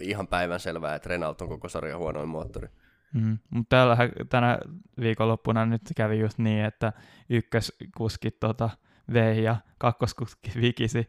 ihan 0.00 0.28
päivän 0.28 0.60
selvää, 0.60 0.94
että 0.94 1.08
Renault 1.08 1.40
on 1.40 1.48
koko 1.48 1.68
sarjan 1.68 1.98
huonoin 1.98 2.28
moottori. 2.28 2.68
Mm. 3.14 3.38
Mutta 3.50 3.76
täällä, 3.76 3.96
tänä 4.28 4.58
viikonloppuna 5.00 5.66
nyt 5.66 5.82
kävi 5.96 6.18
just 6.18 6.38
niin, 6.38 6.64
että 6.64 6.92
ykköskuski 7.30 8.30
tota, 8.30 8.70
vei 9.12 9.44
ja 9.44 9.56
kakkoskuski 9.78 10.50
vikisi. 10.60 11.08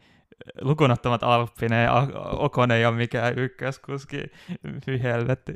Lukunottamat 0.61 1.23
Alppinen 1.23 1.83
ja 1.83 2.07
Okone 2.31 2.75
ei 2.75 2.85
ole 2.85 2.95
mikään 2.95 3.39
ykköskuski. 3.39 4.23
Hyi 4.87 5.03
helvetti. 5.03 5.53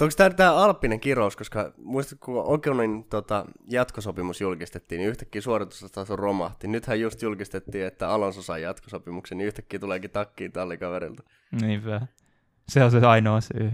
Onko 0.00 0.14
tämä, 0.16 0.30
tämä 0.30 0.54
Alppinen 0.54 1.00
kirous, 1.00 1.36
koska 1.36 1.72
muistatko, 1.76 2.32
kun 2.32 2.44
Okonin 2.46 3.04
tota, 3.04 3.44
jatkosopimus 3.68 4.40
julkistettiin, 4.40 4.98
niin 4.98 5.08
yhtäkkiä 5.08 5.42
suoritustaso 5.42 6.16
romahti. 6.16 6.68
Nythän 6.68 7.00
just 7.00 7.22
julkistettiin, 7.22 7.86
että 7.86 8.08
Alonso 8.08 8.42
sai 8.42 8.62
jatkosopimuksen, 8.62 9.38
niin 9.38 9.46
yhtäkkiä 9.46 9.80
tuleekin 9.80 10.10
takkiin 10.10 10.52
tallikaverilta. 10.52 11.22
Niinpä. 11.60 12.06
Se 12.68 12.84
on 12.84 12.90
se 12.90 13.06
ainoa 13.06 13.40
syy. 13.40 13.72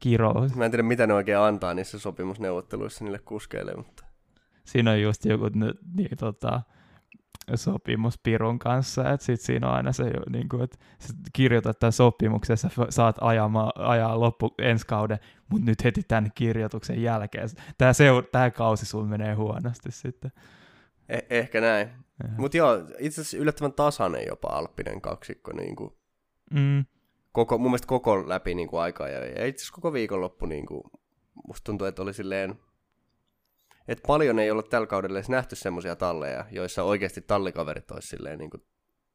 Kirous. 0.00 0.54
Mä 0.54 0.64
en 0.64 0.70
tiedä, 0.70 0.82
mitä 0.82 1.06
ne 1.06 1.14
oikein 1.14 1.38
antaa 1.38 1.74
niissä 1.74 1.98
sopimusneuvotteluissa 1.98 3.04
niille 3.04 3.18
kuskeille, 3.18 3.74
mutta 3.76 4.04
Siinä 4.64 4.90
on 4.90 5.00
just 5.00 5.24
joku 5.24 5.50
niin, 5.94 6.18
tota, 6.18 6.62
sopimus 7.54 8.18
Pirun 8.22 8.58
kanssa, 8.58 9.10
että 9.12 9.26
sit 9.26 9.40
siinä 9.40 9.68
on 9.68 9.74
aina 9.74 9.92
se, 9.92 10.04
niin 10.30 10.48
kuin, 10.48 10.62
että 10.62 10.78
sä 10.98 11.14
kirjoitat 11.32 11.78
tämän 11.78 11.92
sopimuksessa, 11.92 12.70
saat 12.88 13.16
ajamaan, 13.20 13.72
ajaa 13.76 14.20
loppu 14.20 14.54
ensi 14.58 14.86
kauden, 14.86 15.18
mutta 15.50 15.66
nyt 15.66 15.84
heti 15.84 16.02
tämän 16.08 16.30
kirjoituksen 16.34 17.02
jälkeen. 17.02 17.48
Tämä, 17.78 17.92
seur- 17.92 18.28
tämä 18.32 18.50
kausi 18.50 18.86
sun 18.86 19.08
menee 19.08 19.34
huonosti 19.34 19.90
sitten. 19.92 20.30
eh- 21.12 21.26
ehkä 21.30 21.60
näin. 21.60 21.88
Mutta 22.36 22.56
joo, 22.56 22.74
itse 22.98 23.20
asiassa 23.20 23.36
yllättävän 23.36 23.72
tasainen 23.72 24.26
jopa 24.26 24.48
Alppinen 24.48 25.00
kaksikko, 25.00 25.52
niin 25.52 25.76
kuin 25.76 25.90
Mm, 26.54 26.84
koko, 27.32 27.58
mun 27.58 27.70
mielestä 27.70 27.86
koko 27.86 28.28
läpi 28.28 28.54
niin 28.54 28.68
kuin 28.68 28.80
aikaa. 28.80 29.08
Ja, 29.08 29.26
ja 29.26 29.46
itse 29.46 29.60
asiassa 29.62 29.74
koko 29.74 29.92
viikonloppu, 29.92 30.46
niin 30.46 30.66
kuin, 30.66 30.82
musta 31.48 31.64
tuntuu, 31.64 31.86
että 31.86 32.02
oli 32.02 32.14
silleen, 32.14 32.54
että 33.88 34.06
paljon 34.06 34.38
ei 34.38 34.50
ole 34.50 34.62
tällä 34.62 34.86
kaudella 34.86 35.18
edes 35.18 35.28
nähty 35.28 35.56
semmoisia 35.56 35.96
talleja, 35.96 36.44
joissa 36.50 36.82
oikeasti 36.82 37.20
tallikaverit 37.20 37.90
olisi 37.90 38.08
silleen 38.08 38.38
niin 38.38 38.50
kuin 38.50 38.62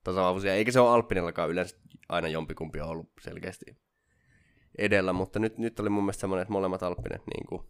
tasavauvuisia. 0.03 0.53
Eikä 0.53 0.71
se 0.71 0.79
ole 0.79 0.89
Alppinellakaan 0.89 1.49
yleensä 1.49 1.77
aina 2.09 2.27
jompikumpi 2.27 2.81
on 2.81 2.89
ollut 2.89 3.09
selkeästi 3.21 3.77
edellä, 4.77 5.13
mutta 5.13 5.39
nyt, 5.39 5.57
nyt 5.57 5.79
oli 5.79 5.89
mun 5.89 6.03
mielestä 6.03 6.21
semmoinen, 6.21 6.41
että 6.41 6.51
molemmat 6.51 6.83
Alppinet 6.83 7.21
niin 7.27 7.47
kuin 7.47 7.61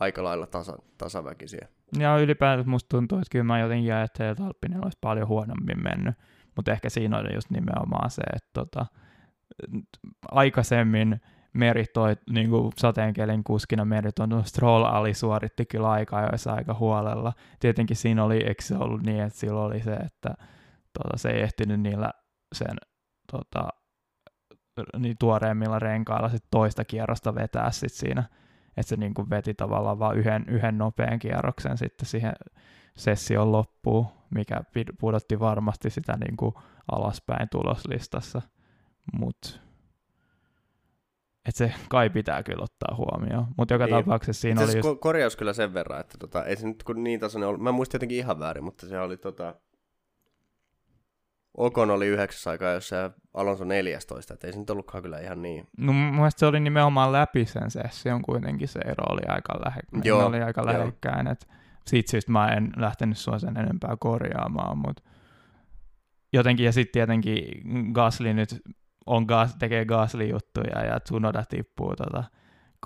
aika 0.00 0.24
lailla 0.24 0.46
tasa, 0.46 0.76
tasaväkisiä. 0.98 1.68
ja 1.98 2.18
ylipäätään 2.18 2.68
musta 2.68 2.88
tuntuu, 2.88 3.18
että 3.18 3.30
kyllä 3.30 3.44
mä 3.44 3.60
jotenkin 3.60 3.94
ajattelin, 3.94 4.30
että 4.30 4.44
Alppinen 4.44 4.84
olisi 4.84 4.98
paljon 5.00 5.28
huonommin 5.28 5.82
mennyt, 5.82 6.14
mutta 6.56 6.72
ehkä 6.72 6.90
siinä 6.90 7.18
oli 7.18 7.34
just 7.34 7.50
nimenomaan 7.50 8.10
se, 8.10 8.22
että 8.36 8.50
tota, 8.52 8.86
aikaisemmin 10.30 11.20
Meri 11.52 11.84
toi 11.94 12.16
niin 12.30 12.50
kuin 12.50 12.72
sateenkelin 12.76 13.44
kuskina 13.44 13.84
Meriton, 13.84 14.42
Stroll 14.44 14.84
Ali 14.84 15.14
suoritti 15.14 15.66
kyllä 15.66 15.90
aika 15.90 16.20
joissa 16.20 16.52
aika 16.52 16.74
huolella. 16.74 17.32
Tietenkin 17.60 17.96
siinä 17.96 18.24
oli, 18.24 18.36
eikö 18.36 18.62
se 18.62 18.76
ollut 18.76 19.02
niin, 19.02 19.20
että 19.20 19.38
silloin 19.38 19.66
oli 19.66 19.80
se, 19.82 19.92
että 19.92 20.34
tota, 20.92 21.18
se 21.18 21.30
ei 21.30 21.42
ehtinyt 21.42 21.80
niillä 21.80 22.10
sen 22.54 22.76
tota, 23.32 23.68
niin 24.98 25.16
tuoreemmilla 25.18 25.78
renkailla 25.78 26.28
sit 26.28 26.44
toista 26.50 26.84
kierrosta 26.84 27.34
vetää 27.34 27.70
sit 27.70 27.92
siinä, 27.92 28.24
että 28.76 28.88
se 28.88 28.96
niin 28.96 29.14
kuin 29.14 29.30
veti 29.30 29.54
tavallaan 29.54 29.98
vain 29.98 30.18
yhden, 30.18 30.44
yhden 30.48 30.78
nopean 30.78 31.18
kierroksen 31.18 31.78
sitten 31.78 32.06
siihen 32.06 32.32
session 32.96 33.52
loppuun, 33.52 34.06
mikä 34.30 34.60
pudotti 35.00 35.40
varmasti 35.40 35.90
sitä 35.90 36.16
niin 36.16 36.36
kuin 36.36 36.54
alaspäin 36.92 37.48
tuloslistassa, 37.48 38.42
mutta 39.12 39.48
että 41.48 41.58
se 41.58 41.74
kai 41.88 42.10
pitää 42.10 42.42
kyllä 42.42 42.62
ottaa 42.62 42.96
huomioon. 42.96 43.46
Mutta 43.56 43.74
joka 43.74 43.86
niin. 43.86 43.96
tapauksessa 43.96 44.40
siinä 44.40 44.62
oli 44.62 44.76
just... 44.76 45.00
korjaus 45.00 45.36
kyllä 45.36 45.52
sen 45.52 45.74
verran, 45.74 46.00
että 46.00 46.18
tota, 46.18 46.44
ei 46.44 46.56
se 46.56 46.66
nyt 46.66 46.82
kun 46.82 47.04
niin 47.04 47.20
tasoinen 47.20 47.48
ollut. 47.48 47.62
Mä 47.62 47.72
muistin 47.72 47.96
jotenkin 47.96 48.18
ihan 48.18 48.38
väärin, 48.38 48.64
mutta 48.64 48.86
se 48.86 49.00
oli 49.00 49.16
tota... 49.16 49.54
Okon 51.56 51.90
oli 51.90 52.06
yhdeksäs 52.06 52.46
aikaa, 52.46 52.72
jos 52.72 52.88
se 52.88 53.10
Alonso 53.34 53.64
14, 53.64 54.34
että 54.34 54.46
ei 54.46 54.52
se 54.52 54.58
nyt 54.58 54.70
ollutkaan 54.70 55.02
kyllä 55.02 55.18
ihan 55.18 55.42
niin. 55.42 55.66
No 55.78 55.92
mun 55.92 56.14
mielestä 56.14 56.38
se 56.38 56.46
oli 56.46 56.60
nimenomaan 56.60 57.12
läpi 57.12 57.44
sen 57.44 57.70
session 57.70 58.22
kuitenkin, 58.22 58.68
se 58.68 58.80
ero 58.80 59.04
oli 59.08 59.22
aika, 59.28 59.60
lähe... 59.64 59.80
Joo, 60.04 60.26
oli 60.26 60.42
aika 60.42 60.66
lähekkäin, 60.66 61.26
että 61.26 61.46
siitä 61.86 62.10
syystä 62.10 62.32
mä 62.32 62.48
en 62.48 62.72
lähtenyt 62.76 63.18
sua 63.18 63.38
sen 63.38 63.56
enempää 63.56 63.96
korjaamaan, 64.00 64.78
mutta 64.78 65.02
jotenkin, 66.32 66.66
ja 66.66 66.72
sitten 66.72 66.92
tietenkin 66.92 67.44
Gasly 67.92 68.34
nyt 68.34 68.62
on 69.06 69.24
gas, 69.24 69.56
tekee 69.56 69.84
Gasly-juttuja 69.84 70.84
ja 70.84 71.00
Tsunoda 71.00 71.44
tippuu 71.48 71.96
tota 71.96 72.24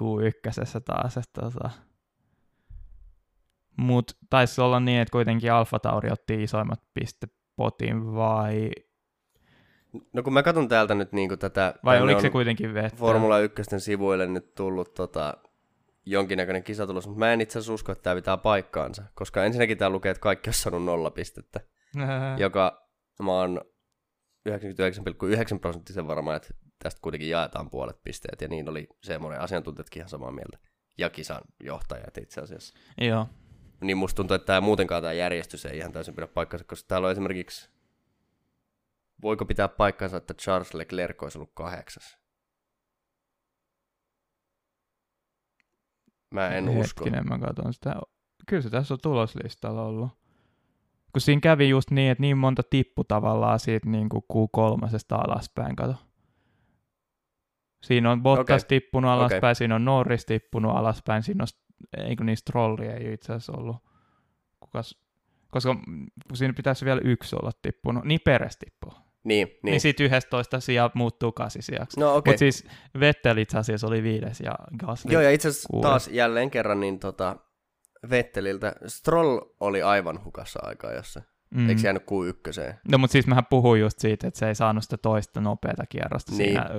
Q1 0.00 0.80
taas. 0.84 1.16
Että 1.16 1.40
tota. 1.40 1.70
Mutta 3.76 4.14
taisi 4.30 4.60
olla 4.60 4.80
niin, 4.80 5.00
että 5.00 5.12
kuitenkin 5.12 5.52
Alfa 5.52 5.78
Tauri 5.78 6.10
otti 6.10 6.42
isoimmat 6.42 6.80
pistepotin 6.94 8.14
vai... 8.14 8.70
No 10.12 10.22
kun 10.22 10.32
mä 10.32 10.42
katson 10.42 10.68
täältä 10.68 10.94
nyt 10.94 11.12
niin 11.12 11.38
tätä... 11.38 11.74
Vai 11.84 12.02
oliko 12.02 12.20
se 12.20 12.30
kuitenkin 12.30 12.74
vettä? 12.74 12.96
Formula 12.96 13.38
1 13.38 13.62
sivuille 13.78 14.26
nyt 14.26 14.54
tullut 14.54 14.94
tota, 14.94 15.34
jonkinnäköinen 16.06 16.62
kisatulos, 16.62 17.06
mutta 17.06 17.18
mä 17.18 17.32
en 17.32 17.40
itse 17.40 17.58
asiassa 17.58 17.72
usko, 17.72 17.92
että 17.92 18.02
tämä 18.02 18.16
pitää 18.16 18.36
paikkaansa, 18.36 19.02
koska 19.14 19.44
ensinnäkin 19.44 19.78
tämä 19.78 19.90
lukee, 19.90 20.10
että 20.10 20.20
kaikki 20.20 20.50
on 20.50 20.54
saanut 20.54 20.84
nolla 20.84 21.10
pistettä, 21.10 21.60
joka 22.44 22.88
mä 23.22 23.32
oon 23.32 23.60
99,9 24.46 25.58
prosenttisen 25.60 26.06
varma, 26.06 26.34
että 26.34 26.48
tästä 26.82 27.00
kuitenkin 27.02 27.28
jaetaan 27.28 27.70
puolet 27.70 28.02
pisteet, 28.04 28.40
ja 28.40 28.48
niin 28.48 28.68
oli 28.68 28.88
semmoinen 29.02 29.40
asiantuntijatkin 29.40 30.00
ihan 30.00 30.08
samaa 30.08 30.30
mieltä. 30.30 30.58
Ja 30.98 31.10
kisan 31.10 31.40
johtajat 31.60 32.18
itse 32.18 32.40
asiassa. 32.40 32.74
Joo. 33.00 33.28
Niin 33.80 33.96
musta 33.96 34.16
tuntuu, 34.16 34.34
että 34.34 34.46
tämä 34.46 34.60
muutenkaan 34.60 35.02
tämä 35.02 35.12
järjestys 35.12 35.66
ei 35.66 35.78
ihan 35.78 35.92
täysin 35.92 36.14
pidä 36.14 36.26
paikkansa, 36.26 36.64
koska 36.64 36.88
täällä 36.88 37.06
on 37.06 37.12
esimerkiksi, 37.12 37.70
voiko 39.22 39.44
pitää 39.44 39.68
paikkansa, 39.68 40.16
että 40.16 40.34
Charles 40.34 40.74
Leclerc 40.74 41.22
olisi 41.22 41.38
ollut 41.38 41.52
kahdeksas? 41.54 42.18
Mä 46.34 46.48
en 46.48 46.68
Hetkinen, 46.68 47.20
usko. 47.20 47.38
mä 47.38 47.46
katson 47.46 47.74
sitä. 47.74 47.94
Kyllä 48.48 48.62
se 48.62 48.70
tässä 48.70 48.94
on 48.94 49.00
tuloslistalla 49.02 49.82
ollut 49.82 50.25
kun 51.16 51.20
siinä 51.20 51.40
kävi 51.40 51.68
just 51.68 51.90
niin, 51.90 52.10
että 52.10 52.20
niin 52.20 52.38
monta 52.38 52.62
tippu 52.70 53.04
tavallaan 53.04 53.58
siitä 53.58 53.90
niin 53.90 54.08
kuin 54.08 54.22
Q3 54.32 54.88
alaspäin, 55.10 55.76
kato. 55.76 55.94
Siinä 57.82 58.10
on 58.10 58.22
Bottas 58.22 58.62
okay. 58.62 58.68
tippunut 58.68 59.10
alaspäin, 59.10 59.38
okay. 59.38 59.54
siinä 59.54 59.74
on 59.74 59.84
Norris 59.84 60.26
tippunut 60.26 60.76
alaspäin, 60.76 61.22
siinä 61.22 61.44
on, 61.44 61.46
eikö 62.04 62.24
niin 62.24 62.36
Strolli 62.36 62.86
ei 62.86 63.12
itse 63.12 63.32
asiassa 63.32 63.52
ollut. 63.56 63.76
Kukas, 64.60 64.98
koska 65.50 65.76
siinä 66.34 66.54
pitäisi 66.54 66.84
vielä 66.84 67.00
yksi 67.04 67.36
olla 67.36 67.50
tippunut, 67.62 68.04
niin 68.04 68.20
Peres 68.24 68.56
tippuu. 68.56 68.92
Niin, 69.24 69.46
niin. 69.46 69.58
niin 69.62 69.80
siitä 69.80 70.04
11 70.04 70.60
sijaa 70.60 70.90
muuttuu 70.94 71.32
kasisijaksi. 71.32 72.00
No, 72.00 72.14
okay. 72.16 72.32
Mutta 72.32 72.38
siis 72.38 72.66
Vettel 73.00 73.36
itse 73.36 73.58
asiassa 73.58 73.86
oli 73.86 74.02
viides 74.02 74.40
ja 74.40 74.54
Gasly 74.78 75.12
Joo, 75.12 75.22
ja 75.22 75.30
itse 75.30 75.48
asiassa 75.48 75.68
taas 75.82 76.08
jälleen 76.08 76.50
kerran 76.50 76.80
niin 76.80 76.98
tota, 76.98 77.36
Vetteliltä. 78.10 78.72
Stroll 78.86 79.40
oli 79.60 79.82
aivan 79.82 80.24
hukassa 80.24 80.58
aikaa 80.62 80.92
jossa. 80.92 81.22
Mm. 81.50 81.68
Eikö 81.68 81.80
jäänyt 81.84 82.02
Q1? 82.02 82.74
No 82.90 82.98
mutta 82.98 83.12
siis 83.12 83.26
mähän 83.26 83.46
puhuin 83.50 83.80
just 83.80 83.98
siitä, 83.98 84.26
että 84.26 84.38
se 84.38 84.48
ei 84.48 84.54
saanut 84.54 84.84
sitä 84.84 84.96
toista 84.96 85.40
nopeata 85.40 85.86
kierrosta 85.86 86.32
niin. 86.32 86.38
siinä, 86.38 86.70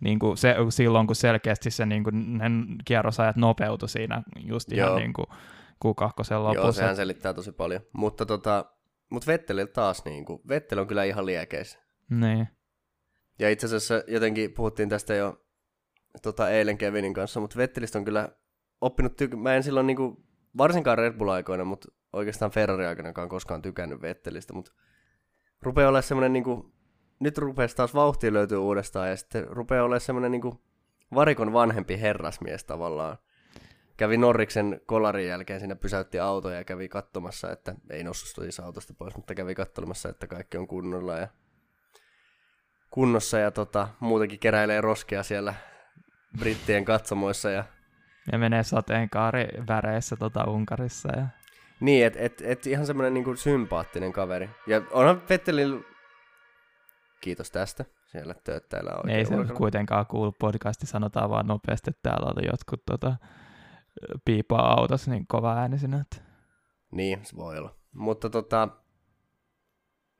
niin 0.00 0.18
kuin 0.18 0.36
se, 0.36 0.54
silloin, 0.68 1.06
kun 1.06 1.16
selkeästi 1.16 1.70
se 1.70 1.86
niin 1.86 2.04
kuin, 2.04 2.38
ne 2.38 2.50
kierrosajat 2.84 3.36
nopeutui 3.36 3.88
siinä 3.88 4.22
just 4.46 4.72
ihan 4.72 4.88
Joo. 4.88 4.98
niin 4.98 5.12
kuin 5.12 5.26
Q2 5.84 6.34
lopussa. 6.34 6.60
Joo, 6.60 6.72
sehän 6.72 6.96
selittää 6.96 7.34
tosi 7.34 7.52
paljon. 7.52 7.80
Mutta 7.92 8.26
tota, 8.26 8.64
mut 9.10 9.26
Vetteliltä 9.26 9.72
taas, 9.72 10.04
niin 10.04 10.24
kuin, 10.24 10.40
Vettel 10.48 10.78
on 10.78 10.86
kyllä 10.86 11.04
ihan 11.04 11.26
liekeissä. 11.26 11.78
Niin. 12.10 12.48
Ja 13.38 13.50
itse 13.50 13.66
asiassa 13.66 14.02
jotenkin 14.06 14.52
puhuttiin 14.52 14.88
tästä 14.88 15.14
jo 15.14 15.46
tota, 16.22 16.50
eilen 16.50 16.78
Kevinin 16.78 17.14
kanssa, 17.14 17.40
mutta 17.40 17.56
Vettelistä 17.56 17.98
on 17.98 18.04
kyllä 18.04 18.28
oppinut, 18.80 19.20
tyk- 19.22 19.36
mä 19.36 19.54
en 19.54 19.62
silloin 19.62 19.86
niin 19.86 19.96
kuin, 19.96 20.27
varsinkaan 20.56 20.98
Red 20.98 21.12
Bull-aikoina, 21.12 21.64
mutta 21.64 21.88
oikeastaan 22.12 22.50
Ferrari-aikanakaan 22.50 23.28
koskaan 23.28 23.62
tykännyt 23.62 24.02
Vettelistä, 24.02 24.52
mutta 24.52 24.72
rupeaa 25.62 25.88
olemaan 25.88 26.02
semmoinen 26.02 26.32
niinku, 26.32 26.72
nyt 27.20 27.38
rupeaa 27.38 27.68
taas 27.76 27.94
vauhtia 27.94 28.32
löytyy 28.32 28.58
uudestaan 28.58 29.08
ja 29.08 29.16
sitten 29.16 29.46
rupeaa 29.48 29.84
olemaan 29.84 30.00
semmoinen 30.00 30.30
niinku 30.30 30.60
varikon 31.14 31.52
vanhempi 31.52 32.00
herrasmies 32.00 32.64
tavallaan. 32.64 33.18
Kävi 33.96 34.16
Norriksen 34.16 34.80
kolarin 34.86 35.28
jälkeen, 35.28 35.60
siinä 35.60 35.76
pysäytti 35.76 36.18
autoja 36.18 36.56
ja 36.56 36.64
kävi 36.64 36.88
katsomassa, 36.88 37.52
että 37.52 37.74
ei 37.90 38.04
noussut 38.04 38.44
siis 38.44 38.60
autosta 38.60 38.94
pois, 38.98 39.16
mutta 39.16 39.34
kävi 39.34 39.54
katsomassa, 39.54 40.08
että 40.08 40.26
kaikki 40.26 40.56
on 40.56 40.68
kunnolla 40.68 41.16
ja 41.16 41.28
kunnossa 42.90 43.38
ja 43.38 43.50
tota, 43.50 43.88
muutenkin 44.00 44.38
keräilee 44.38 44.80
roskia 44.80 45.22
siellä 45.22 45.54
brittien 46.38 46.84
katsomoissa 46.84 47.50
ja 47.50 47.64
ja 48.32 48.38
menee 48.38 48.62
sateenkaari 48.62 49.46
väreissä 49.68 50.16
tota 50.16 50.44
Unkarissa. 50.44 51.08
Ja... 51.16 51.26
Niin, 51.80 52.06
että 52.06 52.18
et, 52.22 52.42
et 52.44 52.66
ihan 52.66 52.86
semmoinen 52.86 53.14
niinku 53.14 53.36
sympaattinen 53.36 54.12
kaveri. 54.12 54.50
Ja 54.66 54.82
onhan 54.90 55.22
Vettelin... 55.28 55.84
Kiitos 57.20 57.50
tästä. 57.50 57.84
Siellä 58.06 58.34
tööttäillä 58.34 58.90
oikein 58.96 59.18
Ei 59.18 59.24
se 59.24 59.34
ulkona. 59.36 59.54
kuitenkaan 59.54 60.06
kuulu 60.06 60.32
podcasti, 60.32 60.86
sanotaan 60.86 61.30
vaan 61.30 61.46
nopeasti, 61.46 61.90
että 61.90 62.10
täällä 62.10 62.32
oli 62.36 62.46
jotkut 62.46 62.82
tota, 62.86 63.16
piipaa 64.24 64.74
autossa 64.80 65.10
niin 65.10 65.26
kova 65.26 65.54
äänisinä. 65.54 66.00
Että... 66.00 66.28
Niin, 66.90 67.24
se 67.24 67.36
voi 67.36 67.58
olla. 67.58 67.74
Mutta 67.92 68.30
tota, 68.30 68.68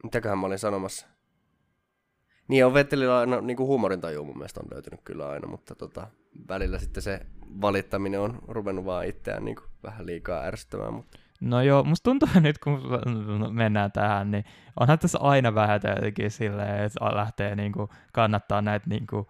mitäköhän 0.02 0.38
mä 0.38 0.46
olin 0.46 0.58
sanomassa? 0.58 1.06
Niin 2.48 2.66
on 2.66 2.74
Vettelillä 2.74 3.18
aina 3.18 3.40
niin 3.40 3.56
kuin 3.56 3.66
huumorintaju 3.66 4.24
mun 4.24 4.38
mielestä 4.38 4.60
on 4.60 4.68
löytynyt 4.74 5.00
kyllä 5.04 5.28
aina, 5.28 5.48
mutta 5.48 5.74
tota, 5.74 6.06
välillä 6.48 6.78
sitten 6.78 7.02
se 7.02 7.20
valittaminen 7.60 8.20
on 8.20 8.38
ruvennut 8.48 8.84
vaan 8.84 9.06
itseään 9.06 9.44
niin 9.44 9.56
kuin 9.56 9.66
vähän 9.82 10.06
liikaa 10.06 10.42
ärsyttämään. 10.42 10.94
Mutta... 10.94 11.18
No 11.40 11.62
joo, 11.62 11.84
musta 11.84 12.04
tuntuu 12.04 12.28
nyt, 12.40 12.58
kun 12.58 12.80
mennään 13.50 13.92
tähän, 13.92 14.30
niin 14.30 14.44
onhan 14.80 14.98
tässä 14.98 15.18
aina 15.20 15.54
vähän 15.54 15.80
jotenkin 15.96 16.30
silleen, 16.30 16.84
että 16.84 17.04
lähtee 17.04 17.56
niin 17.56 17.72
kuin 17.72 17.88
kannattaa 18.12 18.62
näitä 18.62 18.86
niin 18.88 19.06
kuin 19.06 19.26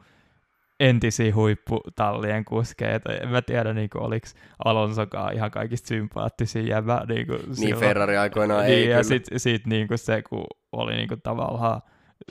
entisiä 0.81 1.35
huipputallien 1.35 2.45
kuskeja. 2.45 3.01
En 3.23 3.29
mä 3.29 3.43
tiedä, 3.43 3.75
niin 3.75 3.91
kuin, 3.91 4.03
oliko 4.03 4.27
Alonsokaan 4.65 5.35
ihan 5.35 5.51
kaikista 5.51 5.89
sympaattisin 5.89 6.69
jäbä. 6.69 7.03
Niin, 7.09 7.27
kuin 7.27 7.41
niin 7.59 7.77
Ferrari 7.77 8.17
aikoinaan 8.17 8.65
niin, 8.65 8.79
ei 8.79 8.89
Ja 8.89 9.05
sitten 9.05 9.41
sit, 9.41 9.67
niin 9.67 9.89
kuin 9.89 9.99
se, 9.99 10.23
kun 10.23 10.47
oli 10.73 10.97
niin 10.97 11.09
kuin 11.09 11.23
tavallaan 11.23 11.83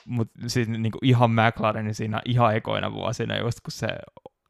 mutta 0.06 0.40
siis 0.48 0.68
niinku 0.68 0.98
ihan 1.02 1.32
McLarenin 1.32 1.96
siinä 1.96 2.22
ihan 2.26 2.56
ekoina 2.56 2.94
vuosina, 2.94 3.38
just 3.38 3.62
kun 3.62 3.72
se 3.72 3.88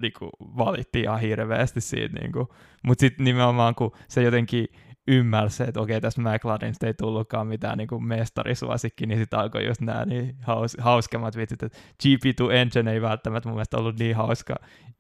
niinku 0.02 0.30
valittiin 0.40 1.04
ihan 1.04 1.20
hirveästi 1.20 1.82
siitä, 1.82 2.20
niinku. 2.20 2.54
mutta 2.84 3.02
sitten 3.02 3.24
nimenomaan 3.24 3.76
kun 3.76 3.92
se 4.08 4.24
jotenkin 4.24 4.68
ymmärsi, 5.08 5.64
että 5.64 5.82
okei, 5.82 6.02
tässä 6.02 6.22
McLarenista 6.22 6.88
ei 6.88 6.94
tullutkaan 6.94 7.48
mitään 7.48 7.78
niin 7.78 7.88
kuin 7.88 8.04
mestarisuosikki, 8.04 9.06
niin 9.06 9.20
sitten 9.20 9.40
alkoi 9.40 9.66
just 9.66 9.82
nämä 9.82 10.06
niin 10.06 10.36
haus, 10.42 10.78
hauskemmat 10.80 11.38
vitsit, 11.38 11.64
että 11.64 11.78
GP2 12.04 12.52
Engine 12.52 12.94
ei 12.94 13.02
välttämättä 13.02 13.50
mun 13.50 13.56
mielestä 13.56 13.78
ollut 13.78 14.00
niin 14.00 14.16
hauska 14.16 14.56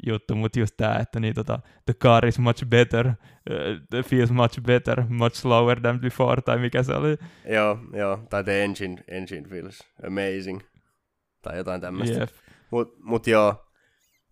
juttu, 0.06 0.36
mutta 0.36 0.60
just 0.60 0.78
tämä, 0.78 0.96
että 0.96 1.20
niin, 1.20 1.34
tota, 1.34 1.60
the 1.86 1.94
car 1.94 2.26
is 2.26 2.40
much 2.40 2.66
better, 2.66 3.08
uh, 3.08 4.06
feels 4.06 4.32
much 4.32 4.62
better, 4.62 5.04
much 5.10 5.36
slower 5.36 5.82
than 5.82 6.00
before, 6.00 6.42
tai 6.42 6.58
mikä 6.58 6.84
se 6.84 6.94
oli. 6.94 7.18
Joo, 7.50 7.80
joo, 7.94 8.20
tai 8.30 8.44
the 8.44 8.64
engine, 8.64 9.04
engine 9.08 9.50
feels 9.50 9.80
amazing, 10.08 10.62
tai 11.42 11.58
jotain 11.58 11.82
tämmöistä. 11.82 12.20
Yep. 12.20 12.30
Mut, 12.72 12.96
mut 13.04 13.28
joo, 13.28 13.67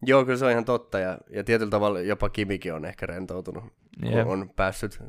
Joo, 0.02 0.26
kyllä 0.26 0.38
se 0.38 0.46
on 0.46 0.52
ihan 0.52 0.66
totta, 0.66 1.00
ja, 1.00 1.18
ja 1.30 1.44
tietyllä 1.44 1.70
tavalla 1.70 2.00
jopa 2.00 2.30
Kimikin 2.30 2.74
on 2.74 2.86
ehkä 2.86 3.06
rentoutunut, 3.06 3.64
yep. 4.04 4.28
on 4.28 4.50
päässyt 4.56 5.00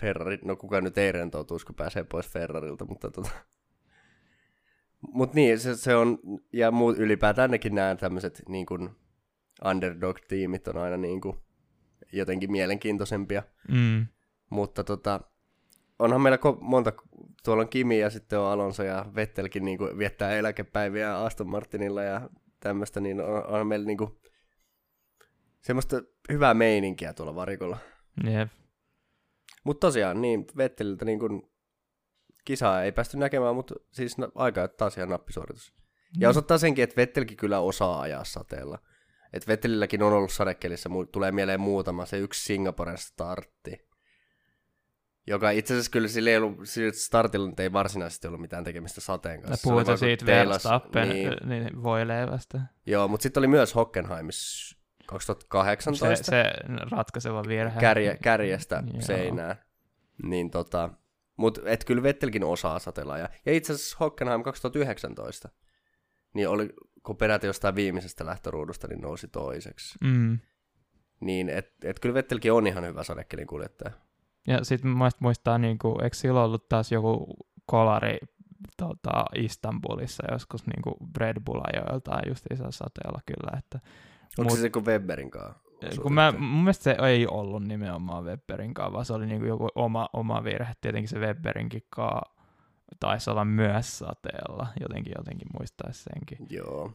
Ferrari, 0.00 0.38
no 0.44 0.56
kuka 0.56 0.80
nyt 0.80 0.98
ei 0.98 1.12
rentoutuisi, 1.12 1.66
kun 1.66 1.74
pääsee 1.74 2.04
pois 2.04 2.28
Ferrarilta, 2.28 2.84
mutta 2.84 3.10
tota... 3.10 3.30
Mut 5.00 5.34
niin, 5.34 5.58
se, 5.58 5.76
se 5.76 5.96
on, 5.96 6.18
ja 6.52 6.70
muut 6.70 6.98
ylipäätään 6.98 7.50
nekin 7.50 7.74
nämä 7.74 7.96
tämmöiset 7.96 8.42
niin 8.48 8.66
kuin 8.66 8.90
underdog-tiimit 9.64 10.68
on 10.68 10.76
aina 10.76 10.96
niin 10.96 11.20
kuin 11.20 11.36
jotenkin 12.12 12.52
mielenkiintoisempia. 12.52 13.42
Mm. 13.68 14.06
Mutta 14.50 14.84
tota, 14.84 15.20
onhan 15.98 16.20
meillä 16.20 16.36
ko- 16.36 16.58
monta, 16.60 16.92
tuolla 17.44 17.62
on 17.62 17.68
Kimi 17.68 17.98
ja 17.98 18.10
sitten 18.10 18.38
on 18.38 18.46
Alonso 18.46 18.82
ja 18.82 19.06
Vettelkin 19.14 19.64
niin 19.64 19.78
kuin 19.78 19.98
viettää 19.98 20.32
eläkepäiviä 20.32 21.18
Aston 21.18 21.48
Martinilla 21.48 22.02
ja 22.02 22.30
tämmöistä, 22.60 23.00
niin 23.00 23.20
on, 23.20 23.46
on 23.46 23.66
meillä 23.66 23.86
niin 23.86 23.98
kuin 23.98 24.20
semmoista 25.60 26.02
hyvää 26.32 26.54
meininkiä 26.54 27.12
tuolla 27.12 27.34
varikolla. 27.34 27.78
Jep. 28.24 28.48
Mutta 29.64 29.86
tosiaan, 29.86 30.20
niin 30.20 30.44
Vetteliltä 30.56 31.04
niin 31.04 31.18
kuin 31.18 31.42
kisaa 32.44 32.82
ei 32.82 32.92
päästy 32.92 33.16
näkemään, 33.16 33.54
mutta 33.54 33.74
siis 33.92 34.16
aika 34.34 34.68
taas 34.68 34.96
ihan 34.96 35.08
nappisuoritus. 35.08 35.72
Ja 36.18 36.28
osoittaa 36.28 36.58
senkin, 36.58 36.84
että 36.84 36.96
Vettelkin 36.96 37.36
kyllä 37.36 37.60
osaa 37.60 38.00
ajaa 38.00 38.24
sateella. 38.24 38.78
Et 39.32 39.48
Vettelilläkin 39.48 40.02
on 40.02 40.12
ollut 40.12 40.32
sadekelissä, 40.32 40.88
tulee 41.12 41.32
mieleen 41.32 41.60
muutama, 41.60 42.06
se 42.06 42.18
yksi 42.18 42.44
Singaporen 42.44 42.98
startti. 42.98 43.87
Joka 45.28 45.50
itse 45.50 45.74
asiassa 45.74 45.90
kyllä 45.90 46.08
sillä 46.08 46.30
ei 46.30 46.36
ollut, 46.36 46.58
sillä 46.64 46.92
startilla 46.92 47.48
nyt 47.48 47.60
ei 47.60 47.72
varsinaisesti 47.72 48.26
ollut 48.26 48.40
mitään 48.40 48.64
tekemistä 48.64 49.00
sateen 49.00 49.40
kanssa. 49.42 49.56
Se 49.56 49.84
kun 49.84 49.98
siitä 49.98 50.26
Verstappen 50.26 51.08
Niin, 51.08 51.36
niin. 51.44 51.82
voileivästä. 51.82 52.60
joo, 52.86 53.08
mutta 53.08 53.22
sitten 53.22 53.40
oli 53.40 53.46
myös 53.46 53.74
Hockenheimissa 53.74 54.68
Se, 54.68 55.06
2018 55.06 56.26
se 56.30 56.44
ratkaiseva 56.90 57.42
virhe. 57.48 57.80
kärje, 57.80 58.18
kärjestä 58.22 58.82
Joo. 58.92 59.00
seinään. 59.00 59.56
Niin 60.22 60.50
tota, 60.50 60.90
mut 61.36 61.58
et 61.64 61.84
kyllä 61.84 62.02
Vettelkin 62.02 62.44
osaa 62.44 62.78
satella. 62.78 63.18
Ja, 63.18 63.28
ja 63.46 63.52
itse 63.52 63.72
asiassa 63.72 63.96
Hockenheim 64.00 64.42
2019, 64.42 65.48
niin 66.34 66.48
oli, 66.48 66.74
kun 67.02 67.16
peräti 67.16 67.46
jostain 67.46 67.74
viimeisestä 67.74 68.26
lähtöruudusta, 68.26 68.88
niin 68.88 69.00
nousi 69.00 69.28
toiseksi. 69.28 69.98
Mm. 70.04 70.38
Niin 71.20 71.48
et, 71.48 71.72
et 71.84 72.00
kyllä 72.00 72.14
Vettelkin 72.14 72.52
on 72.52 72.66
ihan 72.66 72.84
hyvä 72.86 73.02
sadekelin 73.02 73.46
kuljettaja. 73.46 74.07
Ja 74.46 74.64
sitten 74.64 74.90
muistaa, 75.20 75.58
niin 75.58 75.78
kuin, 75.78 76.04
eikö 76.04 76.16
silloin 76.16 76.44
ollut 76.46 76.68
taas 76.68 76.92
joku 76.92 77.36
kolari 77.66 78.18
tota, 78.76 79.24
Istanbulissa 79.34 80.32
joskus 80.32 80.66
niin 80.66 80.82
kuin 80.82 80.94
Red 81.16 81.36
Bull 81.44 81.60
ajoi 81.64 82.22
justiinsa 82.28 82.70
sateella 82.70 83.20
kyllä. 83.26 83.58
Että, 83.58 83.80
Onko 84.38 84.50
Mut- 84.52 84.56
se 84.56 84.60
se 84.60 84.70
kuin 84.70 84.86
Webberin 84.86 85.30
kanssa? 85.30 85.68
kun 86.02 86.12
mä, 86.12 86.32
mun 86.32 86.64
mielestä 86.64 86.84
se 86.84 86.96
ei 87.06 87.26
ollut 87.26 87.64
nimenomaan 87.64 88.24
Webberin 88.24 88.74
kanssa, 88.74 88.92
vaan 88.92 89.04
se 89.04 89.12
oli 89.12 89.26
niin 89.26 89.38
kuin 89.38 89.48
joku 89.48 89.68
oma, 89.74 90.08
oma 90.12 90.44
virhe. 90.44 90.72
Tietenkin 90.80 91.08
se 91.08 91.18
Webberinkin 91.18 91.82
kanssa 91.90 92.32
taisi 93.00 93.30
olla 93.30 93.44
myös 93.44 93.98
sateella, 93.98 94.66
jotenkin, 94.80 95.12
jotenkin 95.18 95.48
muistaisi 95.58 96.02
senkin. 96.02 96.46
Joo. 96.50 96.92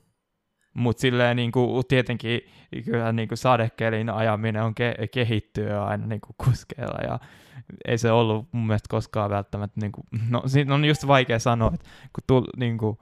Mutta 0.74 1.02
silleen 1.02 1.36
niin 1.36 1.52
kuin, 1.52 1.84
tietenkin 1.88 2.42
kyllä 2.86 3.12
niin 3.12 3.28
kuin 3.28 3.38
sadekelin 3.38 4.10
ajaminen 4.10 4.64
on 4.64 4.74
ke- 4.80 5.08
kehittyä 5.08 5.86
aina 5.86 6.08
niin 6.08 6.22
kuin 6.22 6.36
kuskeilla 6.46 7.00
ja 7.04 7.20
ei 7.88 7.98
se 7.98 8.12
ollut 8.12 8.48
mun 8.52 8.68
mielestä 8.68 8.88
koskaan 8.90 9.30
välttämättä, 9.30 9.80
niin 9.82 9.92
kuin, 9.92 10.08
no 10.30 10.44
siinä 10.46 10.76
on 10.76 10.86
just 10.86 11.08
vaikea 11.08 11.40
sanoa, 11.40 11.72
että 11.74 11.90
kun 12.14 12.24
tul, 12.28 12.44
niin 12.58 12.78
kuin, 12.78 12.98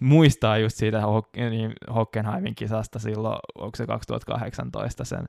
muistaa 0.00 0.58
just 0.58 0.76
siitä 0.76 1.02
niin 1.50 1.72
Hockenheimin 1.94 2.54
kisasta 2.54 2.98
silloin, 2.98 3.38
onko 3.54 3.76
se 3.76 3.86
2018 3.86 5.04
sen 5.04 5.24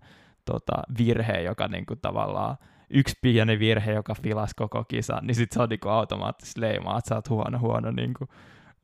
tota, 0.45 0.73
virhe, 0.97 1.41
joka 1.41 1.67
niin 1.67 1.86
kuin, 1.86 1.99
tavallaan 2.01 2.58
yksi 2.89 3.19
pieni 3.21 3.60
virhe, 3.60 3.93
joka 3.93 4.15
filasi 4.15 4.56
koko 4.56 4.84
kisan, 4.84 5.27
niin 5.27 5.36
sit 5.36 5.51
se 5.51 5.62
on 5.62 5.69
niin 5.69 5.80
kuin, 5.80 5.91
automaattisesti 5.91 6.62
leimaa, 6.62 6.97
että 6.97 7.10
sä 7.10 7.15
oot 7.15 7.30
huono, 7.30 7.60
huono 7.60 7.91
niin 7.91 8.13
kuin, 8.13 8.30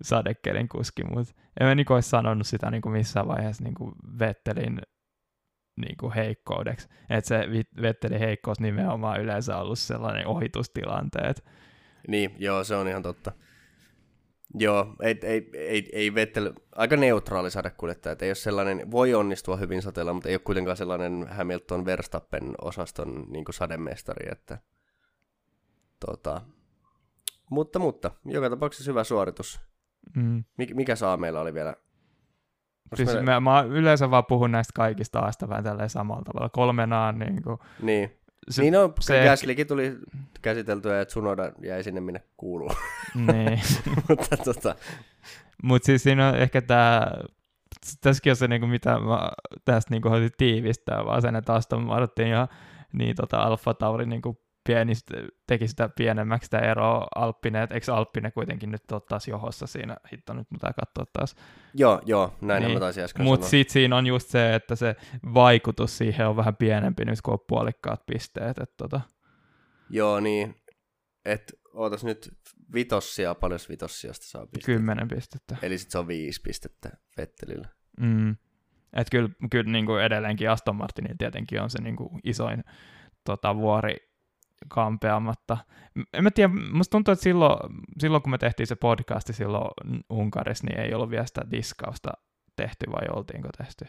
sadekelin 0.01 0.69
kuski, 0.69 1.03
mutta 1.03 1.33
en 1.59 1.67
mä 1.67 1.75
niinku 1.75 1.93
olisi 1.93 2.09
sanonut 2.09 2.47
sitä 2.47 2.71
niinku 2.71 2.89
missään 2.89 3.27
vaiheessa 3.27 3.63
niinku 3.63 3.93
Vettelin 4.19 4.81
niinku 5.77 6.11
heikkoudeksi. 6.15 6.87
Että 7.09 7.27
se 7.27 7.47
Vettelin 7.81 8.19
heikkous 8.19 8.59
nimenomaan 8.59 9.21
yleensä 9.21 9.57
ollut 9.57 9.79
sellainen 9.79 10.27
ohitustilanteet. 10.27 11.45
Niin, 12.07 12.35
joo, 12.37 12.63
se 12.63 12.75
on 12.75 12.87
ihan 12.87 13.03
totta. 13.03 13.31
Joo, 14.53 14.95
ei, 15.01 15.19
ei, 15.23 15.49
ei, 15.53 15.89
ei 15.91 16.15
Vettel, 16.15 16.53
aika 16.75 16.97
neutraali 16.97 17.51
sadekuljettaja, 17.51 18.11
että 18.11 18.25
ei 18.25 18.29
ole 18.29 18.35
sellainen, 18.35 18.91
voi 18.91 19.13
onnistua 19.13 19.57
hyvin 19.57 19.81
sateella, 19.81 20.13
mutta 20.13 20.29
ei 20.29 20.35
ole 20.35 20.39
kuitenkaan 20.39 20.77
sellainen 20.77 21.27
Hamilton 21.29 21.85
Verstappen 21.85 22.55
osaston 22.61 23.25
niin 23.29 23.45
sademestari, 23.51 24.31
että 24.31 24.57
tota, 26.05 26.41
mutta, 27.49 27.79
mutta, 27.79 28.11
joka 28.25 28.49
tapauksessa 28.49 28.91
hyvä 28.91 29.03
suoritus. 29.03 29.59
Mm. 30.15 30.43
Mik, 30.57 30.73
mikä 30.73 30.95
saa 30.95 31.17
meillä 31.17 31.41
oli 31.41 31.53
vielä? 31.53 31.69
Onks 31.69 32.95
Siis 32.95 33.07
meillä- 33.09 33.23
mä, 33.23 33.39
mä, 33.39 33.61
yleensä 33.61 34.11
vaan 34.11 34.25
puhun 34.25 34.51
näistä 34.51 34.71
kaikista 34.75 35.19
aasta 35.19 35.49
vähän 35.49 35.63
tälleen 35.63 35.89
samalla 35.89 36.21
tavalla. 36.23 36.49
Kolmenaan 36.49 37.19
niinku, 37.19 37.59
Niin, 37.81 38.11
se, 38.49 38.61
niin 38.61 38.73
no, 38.73 38.93
se- 38.99 39.25
Gaslykin 39.25 39.67
tuli 39.67 39.97
käsiteltyä, 40.41 41.01
että 41.01 41.09
Tsunoda 41.09 41.51
jäi 41.63 41.83
sinne 41.83 42.01
minne 42.01 42.21
kuuluu. 42.37 42.71
niin. 43.15 43.59
mutta 44.09 44.37
tota, 44.37 44.75
Mutta 45.63 45.85
siis 45.85 46.03
siinä 46.03 46.29
on 46.29 46.35
ehkä 46.35 46.61
tämä, 46.61 47.07
tässäkin 48.01 48.31
on 48.31 48.35
se, 48.35 48.47
niinku, 48.47 48.67
mitä 48.67 48.99
mä 48.99 49.31
tästä 49.65 49.93
niinku, 49.93 50.09
haluaisin 50.09 50.37
tiivistää, 50.37 51.05
vaan 51.05 51.21
sen, 51.21 51.35
että 51.35 51.53
Aston 51.53 51.83
Martin 51.83 52.27
ja 52.27 52.47
niin, 52.93 53.15
tota, 53.15 53.37
Alfa 53.37 53.73
Tauri 53.73 54.05
niinku, 54.05 54.41
pieni, 54.67 54.93
teki 55.47 55.67
sitä 55.67 55.89
pienemmäksi 55.97 56.45
sitä 56.45 56.59
eroa 56.59 57.07
Alppine, 57.15 57.63
että 57.63 57.75
eikö 57.75 57.93
Alppine 57.93 58.31
kuitenkin 58.31 58.71
nyt 58.71 58.91
ole 58.91 59.01
taas 59.09 59.27
johossa 59.27 59.67
siinä, 59.67 59.97
hitto 60.13 60.33
nyt 60.33 60.47
pitää 60.53 60.73
katsoa 60.73 61.05
taas. 61.13 61.35
joo, 61.73 62.01
joo, 62.05 62.33
näin 62.41 62.63
niin. 62.63 62.73
Mä 62.73 62.79
taisin 62.79 63.03
äsken 63.03 63.25
Mutta 63.25 63.47
sitten 63.47 63.73
siinä 63.73 63.95
on 63.95 64.07
just 64.07 64.29
se, 64.29 64.55
että 64.55 64.75
se 64.75 64.95
vaikutus 65.33 65.97
siihen 65.97 66.27
on 66.27 66.35
vähän 66.35 66.55
pienempi 66.55 67.05
nyt, 67.05 67.21
kun 67.21 67.33
on 67.33 67.39
puolikkaat 67.47 68.05
pisteet. 68.05 68.57
Että 68.57 68.75
tota, 68.77 69.01
Joo, 69.89 70.19
niin. 70.19 70.55
Et 71.25 71.53
ootas 71.73 72.03
nyt 72.03 72.29
vitossia, 72.73 73.35
paljon 73.35 73.59
vitossiasta 73.69 74.25
saa 74.25 74.45
pisteitä. 74.45 74.65
kymmenen 74.65 75.07
pistettä. 75.07 75.57
Eli 75.61 75.77
sit 75.77 75.91
se 75.91 75.97
on 75.97 76.07
viisi 76.07 76.41
pistettä 76.41 76.89
Vettelillä. 77.17 77.67
Mm. 77.99 78.31
Että 78.93 79.11
kyllä, 79.11 79.29
kyllä 79.51 79.71
niin 79.71 79.85
kuin 79.85 80.03
edelleenkin 80.03 80.49
Aston 80.49 80.75
Martinilla 80.75 81.15
tietenkin 81.17 81.61
on 81.61 81.69
se 81.69 81.81
niin 81.81 81.95
kuin 81.95 82.09
isoin 82.23 82.63
tota, 83.23 83.55
vuori 83.55 84.06
kampeamatta. 84.67 85.57
En 86.13 86.23
mä 86.23 86.31
tiedä, 86.31 86.53
musta 86.71 86.91
tuntuu, 86.91 87.11
että 87.11 87.23
silloin, 87.23 87.59
silloin 87.99 88.23
kun 88.23 88.31
me 88.31 88.37
tehtiin 88.37 88.67
se 88.67 88.75
podcasti 88.75 89.33
silloin 89.33 89.71
Unkarissa, 90.09 90.67
niin 90.67 90.79
ei 90.79 90.93
ollut 90.93 91.09
vielä 91.09 91.25
sitä 91.25 91.41
diskausta 91.51 92.11
tehty 92.55 92.91
vai 92.91 93.07
oltiinko 93.15 93.49
tehty? 93.57 93.85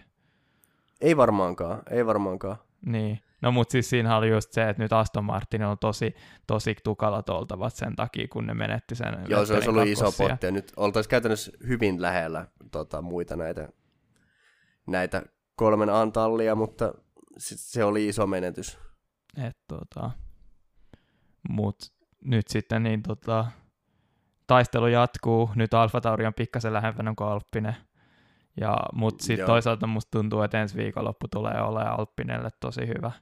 Ei 1.01 1.17
varmaankaan, 1.17 1.83
ei 1.91 2.07
varmaankaan. 2.07 2.57
Niin. 2.87 3.21
No 3.43 3.53
mutta 3.53 3.73
siis 3.73 3.91
siinä 3.91 4.17
oli 4.17 4.29
just 4.29 4.53
se, 4.53 4.69
että 4.69 4.83
nyt 4.83 4.93
Aston 4.93 5.25
Martin 5.25 5.63
on 5.63 5.79
tosi, 5.79 6.15
tosi 6.47 6.77
tukalat 6.85 7.29
oltavat 7.29 7.75
sen 7.75 7.97
takia, 7.97 8.29
kun 8.29 8.47
ne 8.47 8.55
menetti 8.55 8.95
sen 8.95 9.25
Joo, 9.29 9.47
se 9.47 9.55
olisi 9.55 9.69
ollut 9.69 9.87
iso 9.87 10.13
potti. 10.19 10.47
Ja 10.47 10.53
nyt 10.53 10.73
oltaisiin 10.77 11.11
käytännössä 11.11 11.53
hyvin 11.67 12.03
lähellä 12.03 12.47
tota, 12.71 13.03
muita 13.03 13.37
näitä, 13.37 13.69
näitä 14.87 15.23
kolmen 15.57 15.91
antallia, 15.91 16.55
mutta 16.55 16.95
sit 17.39 17.61
se 17.61 17.85
oli 17.85 18.09
iso 18.09 18.27
menetys. 18.27 18.79
Et, 19.47 19.57
tota, 19.69 20.11
mut 21.49 21.77
nyt 22.25 22.49
sitten 22.49 22.83
niin 22.83 23.03
tota, 23.03 23.47
taistelu 24.47 24.87
jatkuu. 24.87 25.51
Nyt 25.55 25.75
Alfa 25.75 26.01
Tauri 26.01 26.27
on 26.27 26.35
pikkasen 26.35 26.73
lähempänä 26.73 27.15
kuin 27.19 27.29
Alppinen. 27.31 27.77
Ja, 28.61 28.77
mut 28.93 29.21
sitten 29.21 29.47
toisaalta 29.47 29.87
musta 29.87 30.19
tuntuu, 30.19 30.43
että 30.43 30.61
ensi 30.61 30.77
viikonloppu 30.77 31.29
tulee 31.29 31.63
olemaan 31.63 31.99
Alppinelle 31.99 32.49
tosi 32.61 32.89
hyvä 32.89 33.13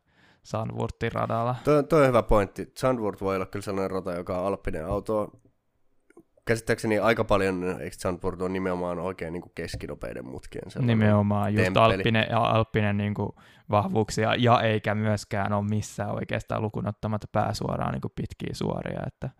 Sandwurtin 0.42 1.12
radalla. 1.12 1.54
Toi, 1.64 1.84
toi 1.84 2.02
on 2.02 2.08
hyvä 2.08 2.22
pointti. 2.22 2.72
Zandvoort 2.78 3.20
voi 3.20 3.36
olla 3.36 3.46
kyllä 3.46 3.62
sellainen 3.62 3.90
rata, 3.90 4.12
joka 4.12 4.38
on 4.38 4.46
alppinen 4.46 4.86
auto. 4.86 5.30
Käsittääkseni 6.46 6.98
aika 6.98 7.24
paljon, 7.24 7.76
eikö 7.80 7.96
Zandvoort 7.96 8.42
on 8.42 8.52
nimenomaan 8.52 8.98
oikein 8.98 9.32
niin 9.32 9.42
keskinopeiden 9.54 10.26
mutkien 10.26 10.70
sellainen. 10.70 10.98
Nimenomaan 10.98 11.54
just 11.54 11.64
temppeli. 11.64 11.94
Alppinen, 11.94 12.34
Alppinen 12.34 12.96
niin 12.96 13.14
kuin 13.14 13.30
vahvuuksia, 13.70 14.34
ja 14.34 14.60
eikä 14.60 14.94
myöskään 14.94 15.52
ole 15.52 15.64
missään 15.68 16.10
oikeastaan 16.10 16.62
lukunottamatta 16.62 17.26
pääsuoraan 17.32 17.92
niin 17.92 18.00
kuin 18.00 18.12
pitkiä 18.16 18.50
suoria. 18.52 19.00
Että. 19.06 19.30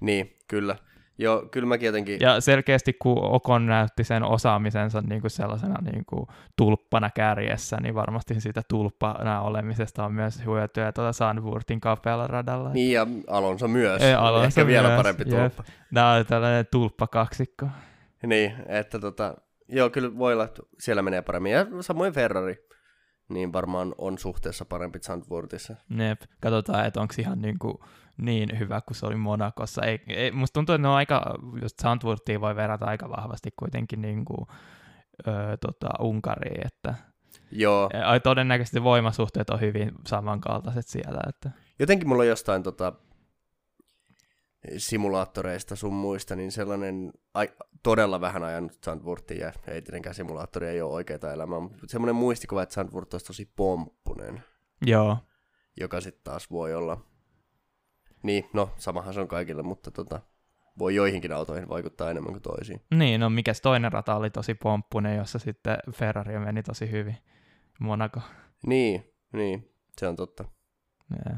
Niin, 0.00 0.36
kyllä. 0.48 0.76
Joo, 1.20 1.48
kyllä 1.50 1.66
mäkin 1.66 1.86
jotenkin... 1.86 2.20
Ja 2.20 2.40
selkeästi 2.40 2.92
kun 2.92 3.24
Okon 3.24 3.66
näytti 3.66 4.04
sen 4.04 4.22
osaamisensa 4.22 5.00
niin 5.00 5.20
kuin 5.20 5.30
sellaisena 5.30 5.82
niin 5.92 6.04
kuin 6.04 6.26
tulppana 6.56 7.10
kärjessä, 7.10 7.76
niin 7.82 7.94
varmasti 7.94 8.40
siitä 8.40 8.62
tulppana 8.68 9.40
olemisesta 9.40 10.04
on 10.04 10.14
myös 10.14 10.44
hyötyä 10.46 10.92
tuota 10.92 11.12
Sandwurtin 11.12 11.80
kapealla 11.80 12.26
radalla. 12.26 12.72
Niin, 12.72 12.92
ja 12.92 13.06
Alonso 13.26 13.68
myös. 13.68 14.02
Ei, 14.02 14.14
Alonso 14.14 14.46
Ehkä 14.46 14.66
vielä 14.66 14.88
myös, 14.88 14.96
parempi 14.96 15.24
jep. 15.26 15.40
tulppa. 15.40 15.64
Nämä 15.90 16.12
on 16.12 16.26
tällainen 16.26 16.66
tulppakaksikko. 16.70 17.68
Niin, 18.26 18.52
että 18.66 18.98
tota, 18.98 19.34
joo, 19.68 19.90
kyllä 19.90 20.18
voi 20.18 20.32
olla, 20.32 20.44
että 20.44 20.62
siellä 20.78 21.02
menee 21.02 21.22
paremmin. 21.22 21.52
Ja 21.52 21.66
samoin 21.80 22.12
Ferrari, 22.12 22.56
niin 23.28 23.52
varmaan 23.52 23.94
on 23.98 24.18
suhteessa 24.18 24.64
parempi 24.64 24.98
Zandvoortissa. 24.98 25.76
Jep. 25.90 26.20
Katsotaan, 26.40 26.86
että 26.86 27.00
onko 27.00 27.14
ihan 27.18 27.42
niin, 27.42 27.58
kuin 27.58 27.74
niin 28.20 28.58
hyvä 28.58 28.80
kuin 28.80 28.96
se 28.96 29.06
oli 29.06 29.16
Monakossa. 29.16 29.82
Ei, 29.82 30.00
ei, 30.06 30.30
musta 30.30 30.54
tuntuu, 30.54 30.74
että 30.74 30.82
ne 30.82 30.88
on 30.88 30.94
aika, 30.94 31.34
just 31.62 31.78
Sandwurtia 31.82 32.40
voi 32.40 32.56
verrata 32.56 32.86
aika 32.86 33.08
vahvasti 33.08 33.50
kuitenkin 33.56 34.02
niin 34.02 34.24
kuin, 34.24 34.46
öö, 35.28 35.56
tota, 35.56 35.88
Unkariin, 36.00 36.66
että 36.66 36.94
Joo. 37.50 37.90
Ai, 38.04 38.20
todennäköisesti 38.20 38.82
voimasuhteet 38.82 39.50
on 39.50 39.60
hyvin 39.60 39.92
samankaltaiset 40.06 40.88
siellä. 40.88 41.20
Että... 41.28 41.50
Jotenkin 41.78 42.08
mulla 42.08 42.22
on 42.22 42.28
jostain 42.28 42.62
tota, 42.62 42.92
simulaattoreista 44.76 45.76
sun 45.76 45.94
muista, 45.94 46.36
niin 46.36 46.52
sellainen 46.52 47.12
ai, 47.34 47.48
todella 47.82 48.20
vähän 48.20 48.44
ajanut 48.44 48.72
Sandwurtin, 48.84 49.38
ja 49.38 49.52
ei 49.68 49.82
tietenkään 49.82 50.14
simulaattori 50.14 50.68
ei 50.68 50.82
ole 50.82 50.92
oikeita 50.92 51.32
elämää, 51.32 51.60
mutta 51.60 51.78
semmoinen 51.86 52.16
muistikuva, 52.16 52.62
että 52.62 52.74
Sandwurt 52.74 53.14
olisi 53.14 53.26
tosi 53.26 53.52
pomppunen. 53.56 54.44
Joo. 54.86 55.16
Joka 55.80 56.00
sitten 56.00 56.24
taas 56.24 56.50
voi 56.50 56.74
olla, 56.74 57.00
niin 58.22 58.48
no 58.52 58.70
samahan 58.76 59.14
se 59.14 59.20
on 59.20 59.28
kaikille, 59.28 59.62
mutta 59.62 59.90
tota, 59.90 60.20
voi 60.78 60.94
joihinkin 60.94 61.32
autoihin 61.32 61.68
vaikuttaa 61.68 62.10
enemmän 62.10 62.32
kuin 62.32 62.42
toisiin. 62.42 62.82
Niin, 62.94 63.20
no 63.20 63.30
mikäs 63.30 63.60
toinen 63.60 63.92
rata 63.92 64.14
oli 64.14 64.30
tosi 64.30 64.54
pomppunen, 64.54 65.16
jossa 65.16 65.38
sitten 65.38 65.78
Ferrari 65.92 66.38
meni 66.38 66.62
tosi 66.62 66.90
hyvin. 66.90 67.16
Monaco. 67.80 68.20
Niin, 68.66 69.14
niin, 69.32 69.74
se 69.98 70.08
on 70.08 70.16
totta. 70.16 70.44
Ja. 71.24 71.36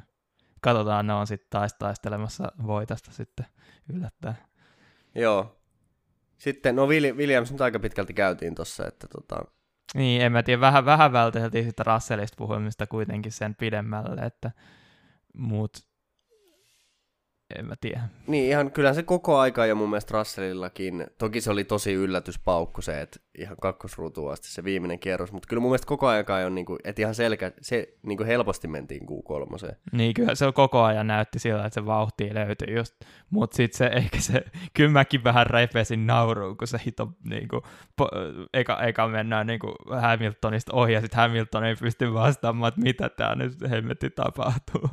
Katsotaan, 0.61 1.07
ne 1.07 1.13
on 1.13 1.27
sitten 1.27 1.47
taas 1.51 1.75
taistelemassa 1.75 2.53
voitosta 2.67 3.13
sitten 3.13 3.47
yllättäen. 3.93 4.37
Joo. 5.15 5.59
Sitten, 6.39 6.77
no 6.77 6.87
Williams 6.87 7.53
nyt 7.53 7.61
aika 7.61 7.79
pitkälti 7.79 8.15
käytiin 8.15 8.55
tuossa, 8.55 8.87
että 8.87 9.07
tota... 9.09 9.45
Niin, 9.95 10.23
en 10.23 10.33
mä 10.33 10.43
tiedä, 10.43 10.61
vähän, 10.61 10.85
vähän 10.85 11.13
välteltiin 11.13 11.65
sitä 11.65 11.83
Russellista 11.83 12.37
puhumista 12.39 12.87
kuitenkin 12.87 13.33
sen 13.33 13.55
pidemmälle, 13.55 14.21
että 14.21 14.51
muut 15.35 15.92
en 17.59 17.67
mä 17.67 17.75
tiedä. 17.81 18.01
Niin, 18.27 18.49
ihan 18.49 18.73
kyllä 18.73 18.95
se 18.95 19.03
koko 19.03 19.39
aika 19.39 19.67
jo 19.67 19.75
mun 19.75 19.91
mielestä 19.91 20.19
Russellillakin, 20.19 21.07
toki 21.19 21.41
se 21.41 21.51
oli 21.51 21.65
tosi 21.65 21.93
yllätyspaukku 21.93 22.83
se, 22.83 23.01
että 23.01 23.21
ihan 23.39 23.57
kakkosruutuun 23.61 24.33
asti 24.33 24.49
se 24.49 24.65
viimeinen 24.65 24.99
kierros, 24.99 25.33
mutta 25.33 25.49
kyllä 25.49 25.61
mun 25.61 25.71
mielestä 25.71 25.87
koko 25.87 26.09
aika 26.09 26.37
on 26.37 26.55
niin 26.55 26.67
kuin, 26.67 26.79
että 26.85 27.03
ihan 27.03 27.15
selkä, 27.15 27.53
se 27.61 27.95
niin 28.03 28.17
kuin 28.17 28.27
helposti 28.27 28.69
mentiin 28.69 29.03
Q3. 29.03 29.75
Niin, 29.93 30.15
kyllä 30.15 30.35
se 30.35 30.53
koko 30.55 30.83
ajan 30.83 31.07
näytti 31.07 31.39
sillä, 31.39 31.67
että 31.67 31.81
se 31.81 31.87
vauhti 31.87 32.35
löytyi 32.35 32.75
just, 32.77 32.95
mutta 33.31 33.57
sitten 33.57 33.79
se 33.79 33.87
ehkä 33.87 34.21
se, 34.21 34.45
kyllä 34.75 34.91
mäkin 34.91 35.25
vähän 35.25 35.47
repesin 35.47 36.07
nauruun, 36.07 36.57
kun 36.57 36.69
se 36.69 36.79
hito 36.87 37.13
niin 37.25 37.49
kuin, 37.49 37.63
po, 37.97 38.09
eka, 38.55 38.83
eka 38.83 39.09
mennään 39.09 39.47
niin 39.47 39.61
kuin 39.61 39.75
Hamiltonista 40.01 40.73
ohi, 40.73 40.93
ja 40.93 41.01
sitten 41.01 41.21
Hamilton 41.21 41.65
ei 41.65 41.77
pysty 41.77 42.15
vastaamaan, 42.15 42.69
että 42.69 42.81
mitä 42.81 43.09
tämä 43.09 43.35
nyt 43.35 43.71
hemmetti 43.71 44.11
tapahtuu. 44.11 44.91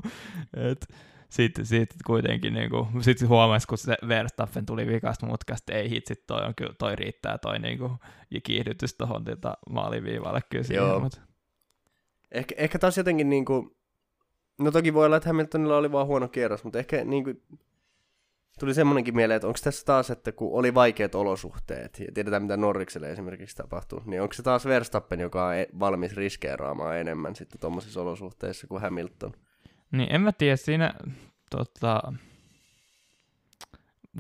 Et, 0.72 0.88
sitten 1.30 1.66
sit 1.66 1.90
kuitenkin 2.06 2.54
niin 2.54 2.70
kuin, 2.70 3.04
sit 3.04 3.28
huomasi, 3.28 3.68
kun 3.68 3.78
se 3.78 3.98
Verstappen 4.08 4.66
tuli 4.66 4.88
vikasta 4.88 5.26
mutkasta, 5.26 5.74
ei 5.74 5.90
hitsit, 5.90 6.28
toi, 6.28 6.46
on, 6.46 6.56
kyllä, 6.56 6.74
toi 6.74 6.96
riittää 6.96 7.38
toi 7.38 7.60
niin 7.60 7.78
kuin, 7.78 7.92
kiihdytys 8.44 8.94
tuohon 8.94 9.24
tota, 9.24 9.58
maaliviivalle 9.70 10.42
kyllä 10.50 10.64
siihen, 10.64 10.86
Joo. 10.86 11.00
Mutta... 11.00 11.22
Ehkä, 12.32 12.56
ehkä 12.58 12.80
taas 12.80 12.98
jotenkin 12.98 13.30
niin 13.30 13.46
kuin, 13.46 13.78
no 14.60 14.72
toki 14.72 14.94
voi 14.94 15.06
olla, 15.06 15.18
että 15.18 15.30
Hamiltonilla 15.30 15.78
oli 15.78 15.92
vaan 15.92 16.08
huono 16.08 16.28
kierros, 16.28 16.64
mutta 16.64 16.80
ehkä 16.80 17.06
niin 17.06 17.24
kuin, 17.24 17.44
tuli 18.60 18.74
semmoinenkin 18.74 19.16
mieleen, 19.16 19.36
että 19.36 19.48
onko 19.48 19.60
tässä 19.64 19.86
taas, 19.86 20.10
että 20.10 20.32
kun 20.32 20.60
oli 20.60 20.74
vaikeat 20.74 21.16
olosuhteet, 21.16 22.00
ja 22.00 22.12
tiedetään 22.14 22.42
mitä 22.42 22.58
Norrikselle 22.58 23.12
esimerkiksi 23.12 23.56
tapahtuu, 23.56 24.02
niin 24.06 24.22
onko 24.22 24.34
se 24.34 24.44
taas 24.44 24.66
Verstappen, 24.66 25.20
joka 25.20 25.48
on 25.48 25.56
e- 25.56 25.68
valmis 25.80 26.16
riskeeraamaan 26.16 26.98
enemmän 26.98 27.36
sitten 27.36 27.62
tuommoisissa 27.62 28.02
olosuhteissa 28.02 28.68
kuin 28.68 28.82
Hamilton? 28.82 29.34
Niin 29.92 30.16
en 30.16 30.22
mä 30.22 30.32
tiedä, 30.32 30.56
siinä 30.56 30.94
tota, 31.52 32.14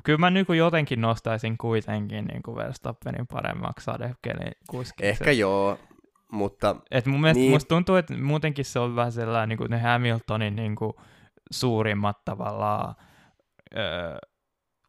kyllä 0.03 0.19
mä 0.19 0.29
niin 0.29 0.45
jotenkin 0.57 1.01
nostaisin 1.01 1.57
kuitenkin 1.57 2.25
niin 2.25 2.43
kuin 2.43 2.55
Verstappenin 2.55 3.27
paremmaksi 3.27 3.83
sadekelin 3.83 4.51
kuskiksi. 4.69 5.05
Ehkä 5.05 5.31
joo, 5.31 5.79
mutta... 6.31 6.75
Et 6.91 7.05
mun 7.05 7.21
mielestä 7.21 7.39
niin. 7.39 7.51
musta 7.51 7.67
tuntuu, 7.67 7.95
että 7.95 8.17
muutenkin 8.17 8.65
se 8.65 8.79
on 8.79 8.95
vähän 8.95 9.11
sellainen 9.11 9.49
niin 9.49 9.57
kuin 9.57 9.71
ne 9.71 9.79
Hamiltonin 9.79 10.55
niin 10.55 10.75
kuin 10.75 10.93
suurimmat 11.51 12.25
tavallaan 12.25 12.95
öö, 13.77 14.17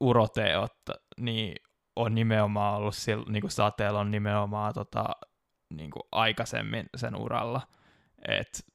uroteot, 0.01 0.77
niin 1.21 1.55
on 1.97 2.15
nimenomaan 2.15 2.77
ollut 2.77 2.95
sillä, 2.95 3.25
niin 3.29 3.41
kuin 3.41 3.51
sateella 3.51 4.01
on 4.01 4.11
nimenomaan 4.11 4.75
tota, 4.75 5.05
niin 5.75 5.91
kuin 5.91 6.03
aikaisemmin 6.13 6.87
sen 6.97 7.17
uralla. 7.17 7.61
Et 8.29 8.67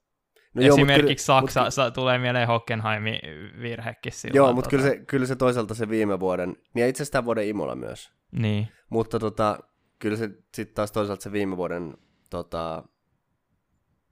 No 0.55 0.61
Esimerkiksi 0.61 1.31
joo, 1.31 1.41
Saksa, 1.41 1.63
mutta... 1.63 1.91
tulee 1.91 2.17
mieleen 2.17 2.47
Hockenheimin 2.47 3.19
virhekin 3.61 4.11
silloin. 4.11 4.35
Joo, 4.35 4.53
mutta 4.53 4.69
tota... 4.69 4.83
kyllä, 4.83 4.95
se, 4.95 5.05
kyllä 5.05 5.25
se 5.25 5.35
toisaalta 5.35 5.73
se 5.73 5.89
viime 5.89 6.19
vuoden, 6.19 6.49
niin 6.49 6.81
ja 6.81 6.87
itse 6.87 7.03
asiassa 7.03 7.11
tämän 7.11 7.25
vuoden 7.25 7.47
Imola 7.47 7.75
myös. 7.75 8.11
Niin. 8.31 8.67
Mutta 8.89 9.19
tota, 9.19 9.59
kyllä 9.99 10.17
se 10.17 10.29
sitten 10.53 10.75
taas 10.75 10.91
toisaalta 10.91 11.23
se 11.23 11.31
viime 11.31 11.57
vuoden, 11.57 11.97
tota, 12.29 12.83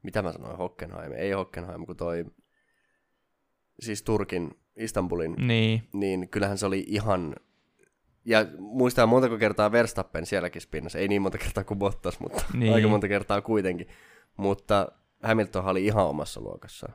mitä 0.04 0.22
mä 0.22 0.32
sanoin, 0.32 0.58
Hockenheim, 0.58 1.12
ei 1.12 1.32
Hockenheim, 1.32 1.86
kun 1.86 1.98
toi, 1.98 2.26
siis 3.80 4.04
Turkin, 4.04 4.52
Istanbulin, 4.76 5.36
niin, 5.38 5.90
niin 5.94 6.30
kyllähän 6.30 6.58
se 6.58 6.66
oli 6.66 6.86
ihan, 6.88 7.36
ja 8.26 8.46
muistaa 8.60 9.06
montako 9.06 9.38
kertaa 9.38 9.72
Verstappen 9.72 10.26
sielläkin 10.26 10.62
spinnassa, 10.62 11.00
ei 11.00 11.08
niin 11.08 11.22
monta 11.22 11.38
kertaa 11.38 11.64
kuin 11.64 11.80
Bottas, 11.80 12.20
mutta 12.20 12.44
niin. 12.54 12.74
aika 12.74 12.88
monta 12.88 13.08
kertaa 13.08 13.42
kuitenkin. 13.42 13.88
Mutta 14.38 14.92
Hamilton 15.24 15.66
oli 15.66 15.86
ihan 15.86 16.06
omassa 16.06 16.42
luokassaan. 16.42 16.94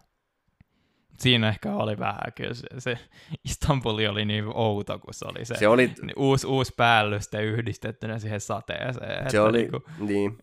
Siinä 1.19 1.49
ehkä 1.49 1.75
oli 1.75 1.99
vähän 1.99 2.33
kyllä 2.35 2.55
se, 2.55 2.67
se 2.79 2.99
Istanbuli 3.45 4.07
oli 4.07 4.25
niin 4.25 4.45
outo, 4.55 4.99
kun 4.99 5.15
se 5.15 5.25
oli 5.29 5.45
se, 5.45 5.55
se 5.55 5.69
oli... 5.69 5.95
uusi, 6.17 6.47
uusi 6.47 6.73
päällyste 6.77 7.43
yhdistettynä 7.43 8.19
siihen 8.19 8.41
sateeseen. 8.41 9.31
Se 9.31 9.41
oli, 9.41 9.59
niin, 9.59 9.71
kuin... 9.71 9.83
niin. 9.99 10.39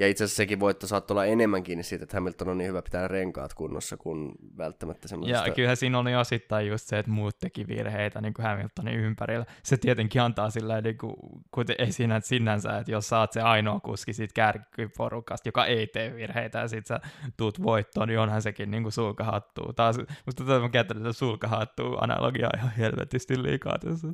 Ja 0.00 0.08
itse 0.08 0.24
asiassa 0.24 0.36
sekin 0.36 0.60
voitto 0.60 0.86
saattoi 0.86 1.14
olla 1.14 1.24
enemmän 1.24 1.62
kiinni 1.62 1.82
siitä, 1.82 2.02
että 2.02 2.16
Hamilton 2.16 2.48
on 2.48 2.58
niin 2.58 2.68
hyvä 2.68 2.82
pitää 2.82 3.08
renkaat 3.08 3.54
kunnossa 3.54 3.96
kuin 3.96 4.32
välttämättä 4.58 5.08
semmoista. 5.08 5.46
Ja 5.46 5.54
kyllähän 5.54 5.76
siinä 5.76 5.98
oli 5.98 6.16
osittain 6.16 6.68
just 6.68 6.86
se, 6.86 6.98
että 6.98 7.10
muut 7.10 7.38
teki 7.38 7.68
virheitä 7.68 8.20
niin 8.20 8.34
kuin 8.34 8.46
Hamiltonin 8.46 8.94
ympärillä. 8.94 9.46
Se 9.62 9.76
tietenkin 9.76 10.22
antaa 10.22 10.50
sillä 10.50 10.80
niin 10.80 10.98
kuin, 10.98 11.14
kuten 11.50 11.76
ei 11.78 11.92
sinänsä, 12.20 12.78
että 12.78 12.92
jos 12.92 13.08
saat 13.08 13.32
se 13.32 13.40
ainoa 13.40 13.80
kuski 13.80 14.12
siitä 14.12 14.34
kärkiporukasta, 14.34 15.48
joka 15.48 15.66
ei 15.66 15.86
tee 15.86 16.14
virheitä 16.14 16.58
ja 16.58 16.68
sit 16.68 16.86
sä 16.86 17.00
tuut 17.36 17.62
voittoon, 17.62 18.08
niin 18.08 18.18
onhan 18.18 18.42
sekin 18.42 18.70
niin 18.70 18.82
kuin 18.82 18.92
sulkahattuu. 18.92 19.72
Taas, 19.72 19.98
musta 20.26 20.42
että 20.42 20.60
mä 20.60 20.68
käytän 20.68 21.14
sulkahattuu 21.14 21.96
analogiaa 22.00 22.50
ihan 22.56 22.72
helvetisti 22.78 23.42
liikaa 23.42 23.78
tässä. 23.78 24.08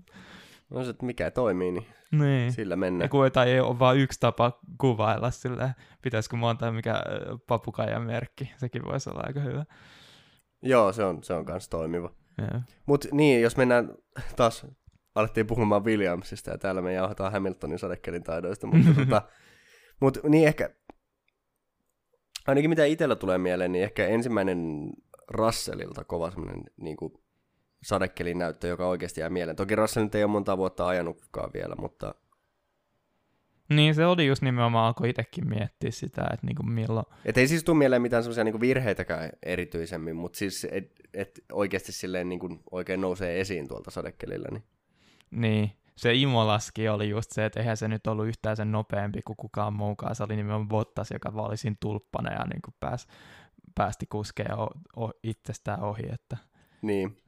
No 0.71 0.85
se, 0.85 0.91
että 0.91 1.07
mikä 1.07 1.31
toimii, 1.31 1.73
niin, 1.73 1.87
niin. 2.11 2.53
sillä 2.53 2.77
mennään. 2.77 3.05
Ja 3.05 3.09
kun 3.09 3.27
ei 3.47 3.61
ole 3.61 3.79
vain 3.79 3.99
yksi 3.99 4.21
tapa 4.21 4.61
kuvailla 4.79 5.31
sillä, 5.31 5.75
pitäisikö 6.03 6.37
monta 6.37 6.73
mikä 6.73 7.03
papukaijan 7.47 8.03
merkki, 8.03 8.53
sekin 8.57 8.85
voisi 8.85 9.11
olla 9.11 9.23
aika 9.27 9.41
hyvä. 9.41 9.65
Joo, 10.63 10.93
se 10.93 11.05
on, 11.05 11.23
se 11.23 11.35
on 11.35 11.45
kans 11.45 11.69
toimiva. 11.69 12.13
Mutta 12.87 13.09
niin, 13.13 13.43
jos 13.43 13.57
mennään 13.57 13.95
taas, 14.37 14.67
alettiin 15.15 15.47
puhumaan 15.47 15.85
Williamsista 15.85 16.51
ja 16.51 16.59
täällä 16.59 16.83
me 16.83 16.93
jauhataan 16.93 17.33
Hamiltonin 17.33 17.79
sadekelin 17.79 18.23
taidoista, 18.23 18.67
mutta 18.67 18.95
tota, 19.01 19.23
mut, 20.01 20.19
niin 20.29 20.49
ehkä, 20.49 20.71
ainakin 22.47 22.71
mitä 22.71 22.85
itsellä 22.85 23.17
tulee 23.17 23.39
mieleen, 23.39 23.73
niin 23.73 23.85
ehkä 23.85 24.07
ensimmäinen 24.07 24.91
Russellilta 25.29 26.05
kova 26.05 26.31
semmoinen 26.31 26.65
niin 26.77 26.97
kuin 26.97 27.13
sadekelin 27.87 28.39
näyttö, 28.39 28.69
joka 28.69 28.87
oikeasti 28.87 29.21
jää 29.21 29.31
mieleen. 29.31 29.57
Toki 29.57 29.77
Russell 29.77 30.05
nyt 30.05 30.15
ei 30.15 30.25
ole 30.25 30.33
monta 30.33 30.57
vuotta 30.57 30.87
ajanutkaan 30.87 31.51
vielä, 31.55 31.75
mutta... 31.79 32.15
Niin, 33.69 33.95
se 33.95 34.07
oli 34.07 34.27
just 34.27 34.43
nimenomaan, 34.43 34.87
alkoi 34.87 35.11
itsekin 35.11 35.49
miettiä 35.49 35.91
sitä, 35.91 36.23
että 36.33 36.47
niinku 36.47 36.63
milloin... 36.63 37.07
Et 37.25 37.39
ei 37.39 37.49
siis 37.49 37.65
tule 37.65 37.79
mieleen 37.79 38.03
mitään 38.03 38.23
semmoisia 38.23 38.45
niinku 38.45 38.61
virheitäkään 38.61 39.31
erityisemmin, 39.43 40.17
mutta 40.17 40.39
siis 40.39 40.67
et, 40.71 40.93
et 41.15 41.41
oikeasti 41.53 41.93
silleen 41.93 42.29
niinku 42.29 42.59
oikein 42.71 43.01
nousee 43.01 43.41
esiin 43.41 43.69
tuolta 43.69 43.91
sadekelillä. 43.91 44.49
Niin. 44.51 44.65
niin, 45.31 45.71
se 45.97 46.15
Imolaski 46.15 46.89
oli 46.89 47.09
just 47.09 47.31
se, 47.33 47.45
että 47.45 47.61
eihän 47.61 47.77
se 47.77 47.89
nyt 47.89 48.07
ollut 48.07 48.27
yhtään 48.27 48.57
sen 48.57 48.73
nopeampi 48.73 49.23
kuin 49.23 49.37
kukaan 49.37 49.73
muukaan. 49.73 50.15
Se 50.15 50.23
oli 50.23 50.37
nimenomaan 50.37 50.69
Bottas, 50.69 51.11
joka 51.11 51.35
vaan 51.35 51.49
oli 51.49 51.57
siinä 51.57 51.77
tulppana 51.81 52.33
ja 52.33 52.45
niin 52.45 52.75
pääs, 52.81 53.07
päästi 53.75 54.07
kuskea 54.07 54.57
itsestään 55.23 55.81
ohi. 55.81 56.03
Että... 56.13 56.37
Niin. 56.83 57.26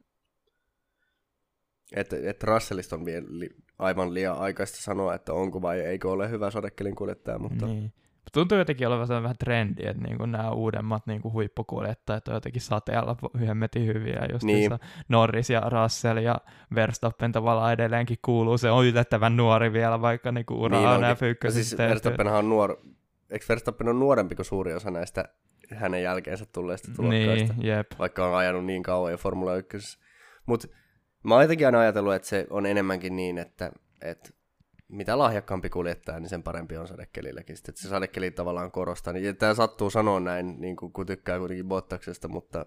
Että 1.97 2.17
et 2.23 2.43
Russellista 2.43 2.97
on 2.97 3.05
vielä 3.05 3.27
li, 3.29 3.51
aivan 3.79 4.15
liian 4.15 4.39
aikaista 4.39 4.83
sanoa, 4.83 5.15
että 5.15 5.33
onko 5.33 5.63
vai 5.63 5.81
eikö 5.81 6.11
ole 6.11 6.31
hyvä 6.31 6.51
sadekelin 6.51 6.95
kuljettaja, 6.95 7.39
mutta... 7.39 7.67
Niin. 7.67 7.93
Tuntuu 8.33 8.59
jotenkin 8.59 8.89
olevan 8.89 9.23
vähän 9.23 9.37
trendi, 9.39 9.87
että 9.87 10.03
niinku 10.03 10.27
nämä 10.27 10.51
uudemmat 10.51 11.07
niinku 11.07 11.33
huippukuljettajat 11.33 12.29
on 12.29 12.35
jotenkin 12.35 12.63
sateella 12.63 13.17
hemmetin 13.41 13.87
hyviä. 13.87 14.27
Just 14.33 14.45
niin. 14.45 14.71
Norris 15.09 15.51
ja 15.51 15.61
Russell 15.61 16.19
ja 16.19 16.37
Verstappen 16.75 17.33
tavallaan 17.33 17.73
edelleenkin 17.73 18.19
kuuluu. 18.25 18.59
Se 18.59 18.71
on 18.71 18.87
yllättävän 18.87 19.37
nuori 19.37 19.73
vielä, 19.73 20.01
vaikka 20.01 20.33
niinku 20.33 20.63
ura 20.63 20.79
niin 20.79 20.89
on 20.89 21.03
F1. 21.03 21.51
Siis 21.51 21.79
Verstappenhan 21.79 22.39
on 22.39 22.49
nuor... 22.49 22.77
Eikö 23.31 23.45
Verstappen 23.49 23.89
on 23.89 24.01
nuorempi 24.01 24.35
kuin 24.35 24.47
suuri 24.47 24.75
osa 24.75 24.91
näistä 24.91 25.25
hänen 25.75 26.03
jälkeensä 26.03 26.47
tulleista 26.53 26.89
tulokkaista? 26.97 27.55
Niin, 27.55 27.67
jep. 27.67 27.87
Vaikka 27.99 28.27
on 28.27 28.37
ajanut 28.37 28.65
niin 28.65 28.83
kauan 28.83 29.13
jo 29.13 29.19
Formula 29.19 29.57
1. 29.57 29.99
Mutta 30.47 30.69
Mä 31.23 31.35
oon 31.35 31.45
jotenkin 31.45 31.67
aina 31.67 31.81
ajatellut, 31.81 32.15
että 32.15 32.29
se 32.29 32.47
on 32.51 32.67
enemmänkin 32.67 33.17
niin, 33.17 33.39
että, 33.39 33.73
että 34.03 34.31
mitä 34.89 35.19
lahjakkaampi 35.19 35.71
kuljettaja, 35.71 36.21
niin 36.21 36.29
sen 36.29 36.43
parempi 36.43 36.77
on 36.77 36.89
sadekelilläkin. 36.89 37.57
Sitten, 37.57 37.73
että 37.73 37.83
se 37.83 37.89
sadekeli 37.89 38.31
tavallaan 38.31 38.71
korostaa. 38.71 39.13
Niin, 39.13 39.37
tämä 39.37 39.55
sattuu 39.55 39.91
sanoa 39.91 40.21
näin, 40.21 40.61
niin 40.61 40.77
kuin, 40.77 40.93
kun 40.93 41.07
tykkää 41.07 41.39
kuitenkin 41.39 41.69
Bottaksesta, 41.69 42.29
mutta... 42.29 42.65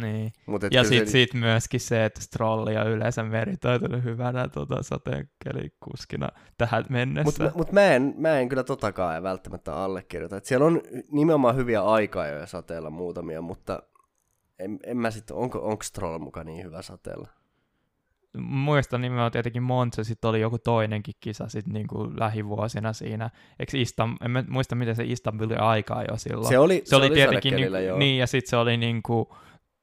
Niin. 0.00 0.32
Mutta 0.46 0.68
ja 0.70 0.84
sitten 0.84 1.06
se... 1.06 1.10
sit 1.10 1.34
myöskin 1.34 1.80
se, 1.80 2.04
että 2.04 2.20
Strolli 2.20 2.76
on 2.76 2.86
yleensä 2.86 3.22
meritoitunut 3.22 4.04
hyvänä 4.04 4.48
tota, 4.48 4.82
sateenkelikuskina 4.82 6.28
tähän 6.58 6.84
mennessä. 6.88 7.44
Mutta 7.44 7.58
mut 7.58 7.72
mä, 7.72 7.94
en, 7.94 8.14
mä 8.16 8.38
en 8.38 8.48
kyllä 8.48 8.64
totakaan 8.64 9.22
välttämättä 9.22 9.74
allekirjoita. 9.74 10.36
Et 10.36 10.44
siellä 10.44 10.66
on 10.66 10.82
nimenomaan 11.12 11.56
hyviä 11.56 11.82
aikaa 11.82 12.26
jo 12.26 12.46
sateella 12.46 12.90
muutamia, 12.90 13.42
mutta 13.42 13.82
en, 14.58 14.78
en 14.84 14.96
mä 14.96 15.10
sitten, 15.10 15.36
onko, 15.36 15.58
onko 15.58 15.82
Stroll 15.82 16.18
mukaan 16.18 16.46
niin 16.46 16.64
hyvä 16.64 16.82
sateella? 16.82 17.28
Muistan 18.38 19.00
nimenomaan 19.00 19.32
tietenkin 19.32 19.62
Monza, 19.62 20.04
sitten 20.04 20.30
oli 20.30 20.40
joku 20.40 20.58
toinenkin 20.58 21.14
kisa 21.20 21.48
sitten 21.48 21.74
niin 21.74 21.86
kuin 21.86 22.20
lähivuosina 22.20 22.92
siinä. 22.92 23.30
Eikö 23.58 23.78
Istam, 23.78 24.16
en 24.24 24.30
mä 24.30 24.44
muista, 24.48 24.74
miten 24.74 24.96
se 24.96 25.04
Istanbulin 25.04 25.60
aikaa 25.60 26.02
jo 26.02 26.16
silloin. 26.16 26.48
Se 26.48 26.58
oli, 26.58 26.82
se, 26.84 26.90
se 26.90 26.96
oli, 26.96 27.10
tietenkin, 27.10 27.54
niin, 27.54 27.86
joo. 27.86 27.98
niin, 27.98 28.18
ja 28.18 28.26
sitten 28.26 28.50
se 28.50 28.56
oli 28.56 28.76
niin 28.76 29.02
kuin, 29.02 29.26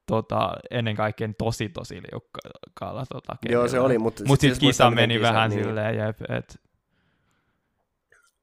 tota, 0.08 0.54
ennen 0.72 0.96
kaikkea 0.96 1.30
tosi 1.38 1.70
tosi 1.70 2.02
liukkaalla 2.12 3.06
tota, 3.06 3.38
Joo, 3.50 3.68
se 3.68 3.80
oli, 3.80 3.98
mutta 3.98 4.24
Mut 4.28 4.40
sitten 4.40 4.60
kisa 4.60 4.92
meni 4.92 5.14
kisa, 5.14 5.28
vähän 5.28 5.50
niin. 5.50 5.64
silleen, 5.64 5.98
jep, 5.98 6.18
et... 6.30 6.62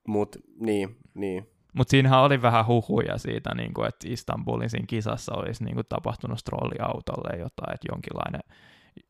Mut, 0.08 0.36
niin, 0.60 0.96
niin. 1.14 1.50
Mutta 1.72 1.90
siinähän 1.90 2.20
oli 2.20 2.42
vähän 2.42 2.66
huhuja 2.66 3.18
siitä, 3.18 3.54
niin 3.54 3.74
kuin, 3.74 3.88
että 3.88 4.08
Istanbulin 4.08 4.70
siinä 4.70 4.86
kisassa 4.86 5.34
olisi 5.34 5.64
niin 5.64 5.74
kuin, 5.74 5.86
tapahtunut 5.88 6.38
strolliautolle 6.38 7.38
jotain, 7.38 7.74
että 7.74 7.88
jonkinlainen 7.92 8.40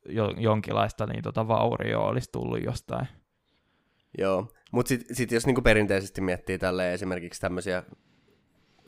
jo, 0.09 0.31
jonkinlaista 0.37 1.07
niin 1.07 1.23
tota 1.23 1.49
vaurioa 1.49 2.09
olisi 2.09 2.29
tullut 2.33 2.63
jostain. 2.65 3.07
Joo, 4.19 4.49
mutta 4.73 4.89
sitten 4.89 5.17
sit 5.17 5.33
jos 5.33 5.47
niinku 5.47 5.63
perinteisesti 5.63 6.21
miettii 6.21 6.59
tälle 6.59 6.95
esimerkiksi 6.95 7.41
tämmöisiä 7.41 7.83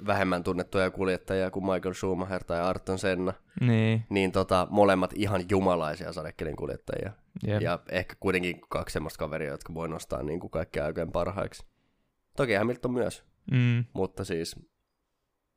vähemmän 0.06 0.44
tunnettuja 0.44 0.90
kuljettajia 0.90 1.50
kuin 1.50 1.64
Michael 1.64 1.94
Schumacher 1.94 2.44
tai 2.44 2.60
Arton 2.60 2.98
Senna, 2.98 3.32
niin, 3.60 4.04
niin 4.10 4.32
tota, 4.32 4.66
molemmat 4.70 5.12
ihan 5.14 5.44
jumalaisia 5.50 6.12
sadekelin 6.12 6.56
kuljettajia. 6.56 7.12
Jep. 7.46 7.62
Ja 7.62 7.78
ehkä 7.90 8.14
kuitenkin 8.20 8.60
kaksi 8.68 8.92
semmoista 8.92 9.18
kaveria, 9.18 9.50
jotka 9.50 9.74
voi 9.74 9.88
nostaa 9.88 10.22
niin 10.22 10.40
kuin 10.40 10.50
kaikkea 10.50 10.86
oikein 10.86 11.12
parhaiksi. 11.12 11.66
Toki 12.36 12.54
Hamilton 12.54 12.92
myös, 12.92 13.24
mm. 13.50 13.84
mutta 13.92 14.24
siis 14.24 14.56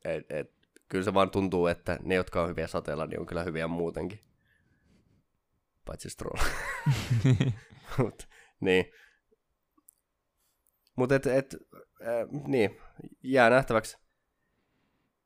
et, 0.05 0.31
et, 0.31 0.53
kyllä 0.89 1.03
se 1.03 1.13
vaan 1.13 1.29
tuntuu, 1.29 1.67
että 1.67 1.99
ne, 2.03 2.15
jotka 2.15 2.41
on 2.41 2.49
hyviä 2.49 2.67
sateella, 2.67 3.05
niin 3.05 3.19
on 3.19 3.25
kyllä 3.25 3.43
hyviä 3.43 3.67
muutenkin 3.67 4.19
paitsi 5.89 6.09
Stroll. 6.09 6.39
Mut, 7.97 8.27
niin. 8.59 8.85
Mutta 10.95 11.15
et, 11.15 11.27
et, 11.27 11.55
äh, 12.01 12.41
niin, 12.47 12.77
jää 13.23 13.49
nähtäväksi. 13.49 13.97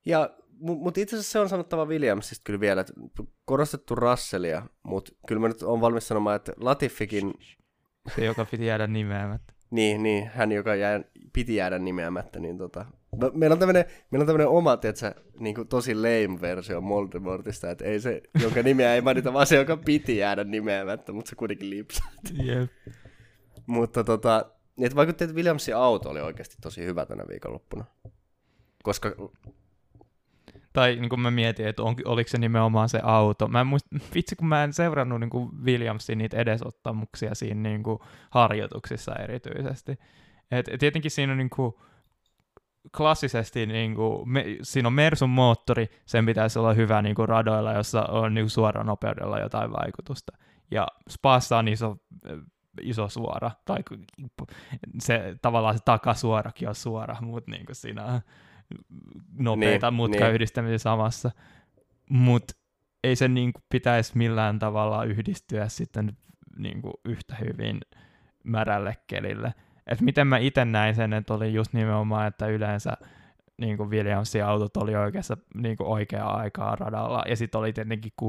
Ja, 0.06 0.30
mutta 0.60 1.00
itse 1.00 1.16
asiassa 1.16 1.32
se 1.32 1.40
on 1.40 1.50
sanottava 1.50 1.86
Williamsista 1.86 2.42
kyllä 2.46 2.60
vielä, 2.60 2.82
että 2.82 2.94
korostettu 3.46 3.96
Russellia, 3.96 4.68
mutta 4.84 5.12
kyllä 5.28 5.42
mä 5.42 5.48
nyt 5.48 5.64
on 5.64 5.82
valmis 5.82 6.08
sanomaan, 6.08 6.36
että 6.36 6.54
Latifikin... 6.58 7.34
Se, 8.16 8.26
joka 8.26 8.46
piti 8.46 8.66
jäädä 8.66 8.88
nimeämättä. 8.88 9.54
niin, 9.72 10.04
niin, 10.04 10.28
hän, 10.28 10.52
joka 10.52 10.76
jää, 10.76 11.02
piti 11.34 11.56
jäädä 11.56 11.80
nimeämättä, 11.80 12.40
niin 12.40 12.58
tota, 12.58 12.86
meillä 13.34 13.54
on 13.54 13.60
tämmöinen, 13.60 13.86
meillä 14.12 14.24
on 14.24 14.28
tämmöinen 14.28 14.48
oma, 14.48 14.78
tietsä, 14.78 15.16
niin 15.40 15.56
kuin 15.56 15.68
tosi 15.68 15.96
lame 15.96 16.42
versio 16.42 16.84
Voldemortista, 16.84 17.72
että 17.72 17.86
ei 17.86 18.00
se, 18.00 18.22
jonka 18.42 18.62
nimeä 18.64 18.96
ei 18.96 19.02
mainita, 19.02 19.34
vaan 19.34 19.48
se, 19.48 19.56
joka 19.56 19.78
piti 19.78 20.18
jäädä 20.18 20.44
nimeämättä, 20.44 21.12
mutta 21.12 21.30
se 21.30 21.36
kuitenkin 21.36 21.70
lipsaa. 21.70 22.12
Yep. 22.46 22.72
mutta 23.68 24.04
tota, 24.04 24.46
että 24.82 24.96
vaikutti, 24.96 25.24
että 25.24 25.36
Williamsin 25.36 25.76
auto 25.76 26.10
oli 26.10 26.22
oikeasti 26.22 26.56
tosi 26.62 26.86
hyvä 26.86 27.06
tänä 27.06 27.24
viikonloppuna. 27.30 27.86
Koska... 28.84 29.16
Tai 30.74 30.96
niin 30.96 31.10
kuin 31.10 31.20
mä 31.20 31.32
mietin, 31.32 31.68
että 31.68 31.84
on, 31.84 31.96
oliko 32.06 32.30
se 32.30 32.38
nimenomaan 32.38 32.90
se 32.90 33.00
auto. 33.04 33.48
Mä 33.48 33.62
en 33.62 33.68
muist, 33.68 33.88
vitsi, 34.16 34.36
kun 34.36 34.48
mä 34.48 34.64
en 34.64 34.74
seurannut 34.74 35.20
niin 35.20 35.30
kuin 35.30 35.50
Williamsin 35.64 36.18
niitä 36.18 36.38
edesottamuksia 36.38 37.36
siinä 37.36 37.70
niin 37.70 37.84
kuin 37.84 38.00
harjoituksissa 38.30 39.16
erityisesti. 39.16 40.00
Et, 40.52 40.66
tietenkin 40.80 41.12
siinä 41.12 41.32
on 41.32 41.38
niin 41.38 41.50
kuin, 41.50 41.74
klassisesti 42.98 43.66
niin 43.66 43.96
kuin, 43.96 44.30
me, 44.30 44.46
siinä 44.62 44.88
on 44.88 44.94
Mersun 44.94 45.30
moottori, 45.30 45.90
sen 46.06 46.26
pitäisi 46.26 46.60
olla 46.60 46.74
hyvä 46.74 47.02
niin 47.02 47.16
kuin 47.16 47.30
radoilla, 47.30 47.74
jossa 47.74 48.04
on 48.04 48.34
niin 48.34 48.44
kuin 48.44 48.50
suora 48.50 48.84
nopeudella 48.84 49.40
jotain 49.40 49.72
vaikutusta. 49.72 50.38
Ja 50.72 50.88
Spassa 51.10 51.58
on 51.58 51.68
iso, 51.68 51.98
iso 52.82 53.10
suora, 53.10 53.52
tai 53.66 53.78
se, 55.00 55.36
tavallaan 55.42 55.78
se 55.78 55.84
takasuorakin 55.86 56.70
on 56.70 56.76
suora, 56.76 57.18
mutta 57.22 57.52
niin 57.52 57.66
kuin 57.66 57.76
siinä 57.76 58.06
on 58.06 58.22
nopeita 59.40 59.92
niin, 59.92 59.96
mutkayhdistämisiä 59.96 60.72
niin. 60.72 60.80
samassa. 60.80 61.32
Mutta 62.10 62.54
ei 63.04 63.16
se 63.16 63.28
niin 63.28 63.54
kuin, 63.54 63.64
pitäisi 63.70 64.18
millään 64.18 64.60
tavalla 64.60 65.04
yhdistyä 65.04 65.68
sitten 65.68 66.18
niin 66.58 66.82
kuin, 66.82 66.94
yhtä 67.06 67.36
hyvin 67.36 67.80
märälle 68.44 68.98
kelille. 69.08 69.54
Et 69.88 70.02
miten 70.02 70.28
mä 70.28 70.38
itse 70.38 70.66
näin 70.66 70.96
sen, 70.96 71.14
että 71.14 71.34
oli 71.34 71.54
just 71.54 71.74
nimenomaan, 71.74 72.28
että 72.28 72.48
yleensä 72.48 72.98
niin 73.58 73.78
kuin 73.78 73.90
Williamsin 73.90 74.46
autot 74.46 74.78
oli 74.78 74.96
oikeassa 74.96 75.38
niin 75.56 75.78
kuin 75.78 75.88
oikeaa 75.88 76.38
aikaa 76.38 76.76
radalla. 76.76 77.24
Ja 77.28 77.36
sitten 77.36 77.60
oli 77.60 77.74
tietenkin 77.74 78.12
Q, 78.22 78.24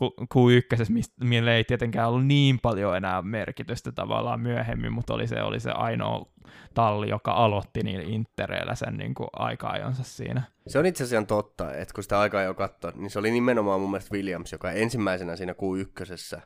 Q, 0.00 0.02
Q1, 0.34 1.02
millä 1.24 1.54
ei 1.54 1.64
tietenkään 1.64 2.08
ollut 2.08 2.26
niin 2.26 2.58
paljon 2.62 2.96
enää 2.96 3.22
merkitystä 3.22 3.92
tavallaan 3.92 4.40
myöhemmin, 4.40 4.92
mutta 4.92 5.14
oli 5.14 5.26
se, 5.26 5.42
oli 5.42 5.60
se 5.60 5.70
ainoa 5.70 6.26
talli, 6.74 7.08
joka 7.08 7.32
aloitti 7.32 7.82
niillä 7.82 8.04
intereillä 8.08 8.74
sen 8.74 8.96
niin 8.96 9.14
kuin 9.14 9.28
aika-ajonsa 9.32 10.04
siinä. 10.04 10.42
Se 10.66 10.78
on 10.78 10.86
itse 10.86 11.04
asiassa 11.04 11.26
totta, 11.26 11.74
että 11.74 11.94
kun 11.94 12.02
sitä 12.02 12.20
aikaa 12.20 12.42
jo 12.42 12.54
katsoi, 12.54 12.92
niin 12.96 13.10
se 13.10 13.18
oli 13.18 13.30
nimenomaan 13.30 13.80
mun 13.80 13.90
mielestä 13.90 14.14
Williams, 14.14 14.52
joka 14.52 14.70
ensimmäisenä 14.70 15.36
siinä 15.36 15.52
Q1 15.52 16.40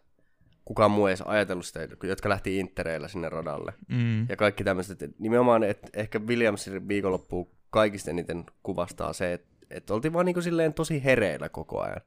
kukaan 0.65 0.91
muu 0.91 1.07
ei 1.07 1.11
edes 1.11 1.23
ajatellut 1.23 1.67
sitä, 1.67 1.89
jotka 2.03 2.29
lähti 2.29 2.59
Intereillä 2.59 3.09
sinne 3.09 3.29
radalle. 3.29 3.73
Mm. 3.89 4.29
Ja 4.29 4.37
kaikki 4.37 4.65
tämmöiset. 4.65 4.99
Nimenomaan, 5.19 5.62
että 5.62 5.89
ehkä 5.95 6.19
Williamsin 6.19 6.89
viikonloppuun 6.89 7.51
kaikista 7.71 8.11
eniten 8.11 8.45
kuvastaa 8.62 9.12
se, 9.12 9.33
että, 9.33 9.49
että 9.71 9.95
oltiin 9.95 10.12
vaan 10.12 10.27
niin 10.27 10.35
kuin 10.35 10.45
silleen 10.45 10.75
tosi 10.75 11.05
hereillä 11.05 11.49
koko 11.49 11.81
ajan. 11.81 12.01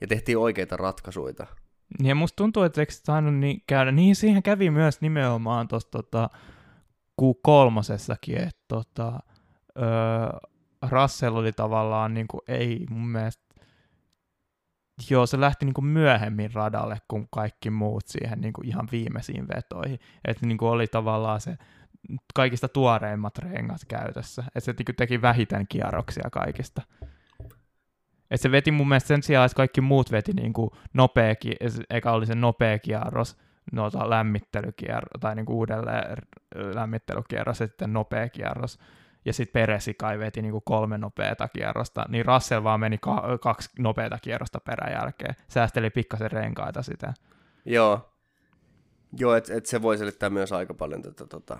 Ja 0.00 0.06
tehtiin 0.06 0.38
oikeita 0.38 0.76
ratkaisuja. 0.76 1.46
Ja 2.02 2.14
musta 2.14 2.36
tuntuu, 2.36 2.62
että 2.62 2.80
eikö 2.80 2.92
tainnut 3.06 3.34
niin 3.34 3.62
käydä. 3.66 3.92
Niin 3.92 4.16
siihen 4.16 4.42
kävi 4.42 4.70
myös 4.70 5.00
nimenomaan 5.00 5.68
tuossa 5.68 5.90
tota, 5.90 6.30
Q3, 7.22 7.94
että 8.36 8.64
tota, 8.68 9.20
öö, 9.78 10.50
Russell 10.90 11.36
oli 11.36 11.52
tavallaan 11.52 12.14
niin 12.14 12.28
kuin, 12.28 12.40
ei 12.48 12.86
mun 12.90 13.08
mielestä 13.08 13.51
Joo, 15.10 15.26
se 15.26 15.40
lähti 15.40 15.64
niin 15.64 15.74
kuin 15.74 15.84
myöhemmin 15.84 16.52
radalle 16.54 16.98
kuin 17.08 17.28
kaikki 17.30 17.70
muut 17.70 18.06
siihen 18.06 18.40
niin 18.40 18.52
kuin 18.52 18.68
ihan 18.68 18.88
viimeisiin 18.92 19.48
vetoihin. 19.48 19.98
Että 20.24 20.46
niin 20.46 20.58
kuin 20.58 20.70
oli 20.70 20.86
tavallaan 20.86 21.40
se 21.40 21.56
kaikista 22.34 22.68
tuoreimmat 22.68 23.38
rengat 23.38 23.80
käytössä. 23.88 24.42
Että 24.42 24.60
se 24.60 24.72
niin 24.72 24.96
teki 24.96 25.22
vähiten 25.22 25.66
kierroksia 25.68 26.30
kaikista. 26.32 26.82
Että 28.30 28.42
se 28.42 28.50
veti 28.50 28.70
mun 28.70 28.88
mielestä 28.88 29.08
sen 29.08 29.22
sijaan, 29.22 29.46
että 29.46 29.56
kaikki 29.56 29.80
muut 29.80 30.12
veti 30.12 30.32
niin 30.32 30.52
kuin 30.52 30.70
nopea, 30.94 31.34
eikä 31.90 32.12
oli 32.12 32.26
se 32.26 32.34
nopea 32.34 32.78
kierros, 32.78 33.38
noita 33.72 34.10
lämmittelykierros, 34.10 35.20
tai 35.20 35.34
niin 35.34 35.46
kuin 35.46 35.56
uudelleen 35.56 36.16
lämmittelykierros 36.74 37.60
ja 37.60 37.66
sitten 37.66 37.92
nopea 37.92 38.28
kierros 38.28 38.78
ja 39.24 39.32
sitten 39.32 39.60
Peresi 39.60 39.94
kai 39.94 40.18
veti 40.18 40.42
niinku 40.42 40.60
kolme 40.60 40.98
nopeata 40.98 41.48
kierrosta, 41.48 42.04
niin 42.08 42.26
Russell 42.26 42.64
vaan 42.64 42.80
meni 42.80 42.98
ka- 42.98 43.38
kaksi 43.40 43.70
nopeata 43.78 44.18
kierrosta 44.22 44.60
peräjälkeen. 44.60 45.34
Säästeli 45.48 45.90
pikkasen 45.90 46.32
renkaita 46.32 46.82
sitä. 46.82 47.14
Joo, 47.64 48.12
Joo 49.18 49.34
että 49.34 49.54
et 49.54 49.66
se 49.66 49.82
voi 49.82 49.98
selittää 49.98 50.30
myös 50.30 50.52
aika 50.52 50.74
paljon 50.74 51.02
tätä 51.02 51.26
tota... 51.26 51.58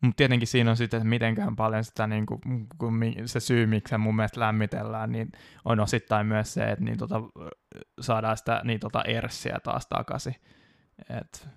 Mutta 0.00 0.16
tietenkin 0.16 0.48
siinä 0.48 0.70
on 0.70 0.76
sitten, 0.76 0.98
että 0.98 1.08
mitenkään 1.08 1.56
paljon 1.56 1.84
sitä, 1.84 2.06
niin 2.06 2.26
kuin, 2.26 2.40
kun 2.78 3.00
se 3.24 3.40
syy, 3.40 3.66
miksi 3.66 3.90
se 3.90 3.98
mun 3.98 4.16
mielestä 4.16 4.40
lämmitellään, 4.40 5.12
niin 5.12 5.32
on 5.64 5.80
osittain 5.80 6.26
myös 6.26 6.54
se, 6.54 6.64
että 6.64 6.84
niin 6.84 6.98
tota, 6.98 7.20
saadaan 8.00 8.36
sitä 8.36 8.60
niin 8.64 8.80
tota 8.80 9.02
erssiä 9.02 9.58
taas 9.64 9.86
takaisin. 9.86 10.34
Et 11.10 11.48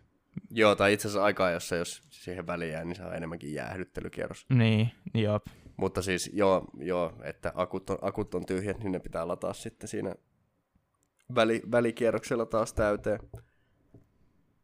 Joo, 0.51 0.75
tai 0.75 0.93
itse 0.93 1.07
asiassa 1.07 1.23
aikaa, 1.23 1.51
jossa 1.51 1.75
jos 1.75 2.01
siihen 2.09 2.47
väliin 2.47 2.71
jää, 2.71 2.84
niin 2.84 2.95
se 2.95 3.03
on 3.03 3.15
enemmänkin 3.15 3.53
jäähdyttelykierros. 3.53 4.45
Niin, 4.49 4.91
joo. 5.13 5.39
Mutta 5.77 6.01
siis 6.01 6.30
joo, 6.34 6.67
joo 6.77 7.13
että 7.23 7.51
akut 7.55 7.89
on, 7.89 7.97
akut 8.01 8.36
on 8.36 8.45
tyhjät, 8.45 8.80
niin 8.80 8.91
ne 8.91 8.99
pitää 8.99 9.27
lataa 9.27 9.53
sitten 9.53 9.88
siinä 9.88 10.15
väli, 11.36 11.61
välikierroksella 11.71 12.45
taas 12.45 12.73
täyteen. 12.73 13.19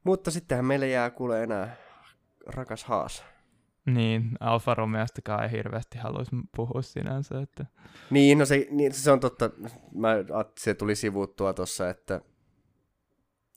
Mutta 0.04 0.32
sittenhän 0.32 0.66
meille 0.66 0.88
jää 0.88 1.10
kuule 1.10 1.44
enää 1.44 1.76
rakas 2.46 2.84
Haas. 2.84 3.26
Niin, 3.86 4.32
Alfa 4.40 4.74
Romeostakaan 4.74 5.44
ei 5.44 5.52
hirveästi 5.52 5.98
haluaisi 5.98 6.32
puhua 6.56 6.82
sinänsä. 6.82 7.42
Että... 7.42 7.66
Niin, 8.10 8.38
no 8.38 8.46
se, 8.46 8.68
niin, 8.72 8.94
se 8.94 9.12
on 9.12 9.20
totta. 9.20 9.50
Mä, 9.94 10.16
se 10.60 10.74
tuli 10.74 10.96
sivuttua 10.96 11.54
tuossa, 11.54 11.90
että 11.90 12.22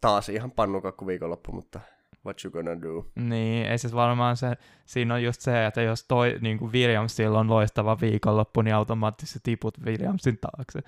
taas 0.00 0.28
ihan 0.28 0.50
pannukakku 0.50 1.06
viikonloppu, 1.06 1.52
mutta 1.52 1.80
what 2.28 2.44
you 2.44 2.52
gonna 2.52 2.82
do. 2.82 3.06
Niin, 3.16 3.66
ei 3.66 3.78
siis 3.78 3.94
varmaan 3.94 4.36
se, 4.36 4.56
siinä 4.86 5.14
on 5.14 5.22
just 5.22 5.40
se, 5.40 5.66
että 5.66 5.82
jos 5.82 6.04
toi 6.04 6.36
niin 6.40 6.58
kuin 6.58 6.72
Williamsilla 6.72 7.38
on 7.38 7.50
loistava 7.50 8.00
viikonloppu, 8.00 8.62
niin 8.62 8.74
automaattisesti 8.74 9.40
tiput 9.42 9.78
Williamsin 9.84 10.38
taakse. 10.38 10.80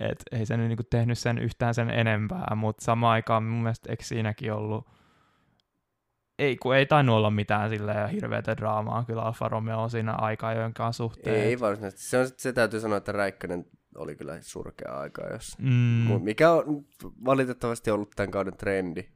Et 0.00 0.22
ei 0.32 0.46
se 0.46 0.56
niin 0.56 0.76
kuin 0.76 0.86
tehnyt 0.90 1.18
sen 1.18 1.38
yhtään 1.38 1.74
sen 1.74 1.90
enempää, 1.90 2.52
mutta 2.56 2.84
samaan 2.84 3.12
aikaan 3.12 3.42
mun 3.42 3.62
mielestä 3.62 3.90
eikö 3.90 4.04
siinäkin 4.04 4.52
ollut, 4.52 4.86
ei 6.38 6.56
kun 6.56 6.76
ei 6.76 6.86
tainnut 6.86 7.16
olla 7.16 7.30
mitään 7.30 7.70
silleen 7.70 8.08
hirveätä 8.08 8.56
draamaa 8.56 9.04
kyllä 9.04 9.22
Alfa 9.22 9.48
Romeo 9.48 9.88
siinä 9.88 10.12
aika 10.12 10.48
kanssa 10.76 11.04
suhteen. 11.04 11.36
Ei 11.36 11.60
varsinaisesti. 11.60 12.06
Se, 12.06 12.18
on, 12.18 12.26
se 12.36 12.52
täytyy 12.52 12.80
sanoa, 12.80 12.98
että 12.98 13.12
Räikkönen 13.12 13.64
oli 13.96 14.16
kyllä 14.16 14.38
surkea 14.40 14.92
aika, 14.92 15.26
jos... 15.32 15.58
Mm, 15.58 16.22
Mikä 16.22 16.50
on 16.50 16.84
valitettavasti 17.24 17.90
ollut 17.90 18.10
tämän 18.16 18.30
kauden 18.30 18.56
trendi. 18.56 19.08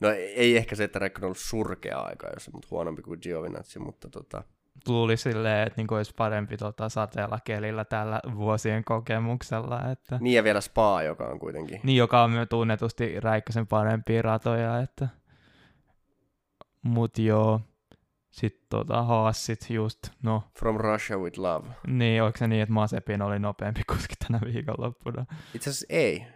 No 0.00 0.08
ei 0.10 0.56
ehkä 0.56 0.76
se, 0.76 0.84
että 0.84 0.98
Räikkönen 0.98 1.24
on 1.24 1.28
ollut 1.28 1.38
surkea 1.38 1.98
aika, 1.98 2.28
jos 2.34 2.52
mutta 2.52 2.68
huonompi 2.70 3.02
kuin 3.02 3.18
Giovinazzi, 3.22 3.78
mutta 3.78 4.08
tota... 4.08 4.42
luuli 4.88 5.16
silleen, 5.16 5.66
että 5.66 5.82
niin 5.82 5.94
olisi 5.94 6.14
parempi 6.16 6.56
tota, 6.56 6.88
sateella 6.88 7.38
kelillä 7.44 7.84
tällä 7.84 8.20
vuosien 8.36 8.84
kokemuksella. 8.84 9.90
Että... 9.90 10.18
Niin 10.20 10.36
ja 10.36 10.44
vielä 10.44 10.60
Spa, 10.60 11.02
joka 11.02 11.24
on 11.24 11.38
kuitenkin... 11.38 11.80
Niin, 11.82 11.96
joka 11.96 12.22
on 12.22 12.30
myös 12.30 12.48
tunnetusti 12.48 13.20
Räikkösen 13.20 13.66
parempia 13.66 14.22
ratoja, 14.22 14.80
että... 14.80 15.08
Mut 16.82 17.18
joo, 17.18 17.60
sitten 18.30 18.66
tota, 18.68 19.02
Haassit 19.02 19.70
just, 19.70 19.98
no, 20.22 20.42
From 20.58 20.76
Russia 20.76 21.18
with 21.18 21.38
Love. 21.38 21.68
niin, 21.86 22.22
oliko 22.22 22.38
se 22.38 22.48
niin, 22.48 22.62
että 22.62 22.72
Masepin 22.72 23.22
oli 23.22 23.38
nopeampi 23.38 23.80
kuski 23.92 24.14
tänä 24.26 24.40
viikonloppuna? 24.44 25.26
Itse 25.54 25.70
asiassa 25.70 25.86
ei. 25.88 26.26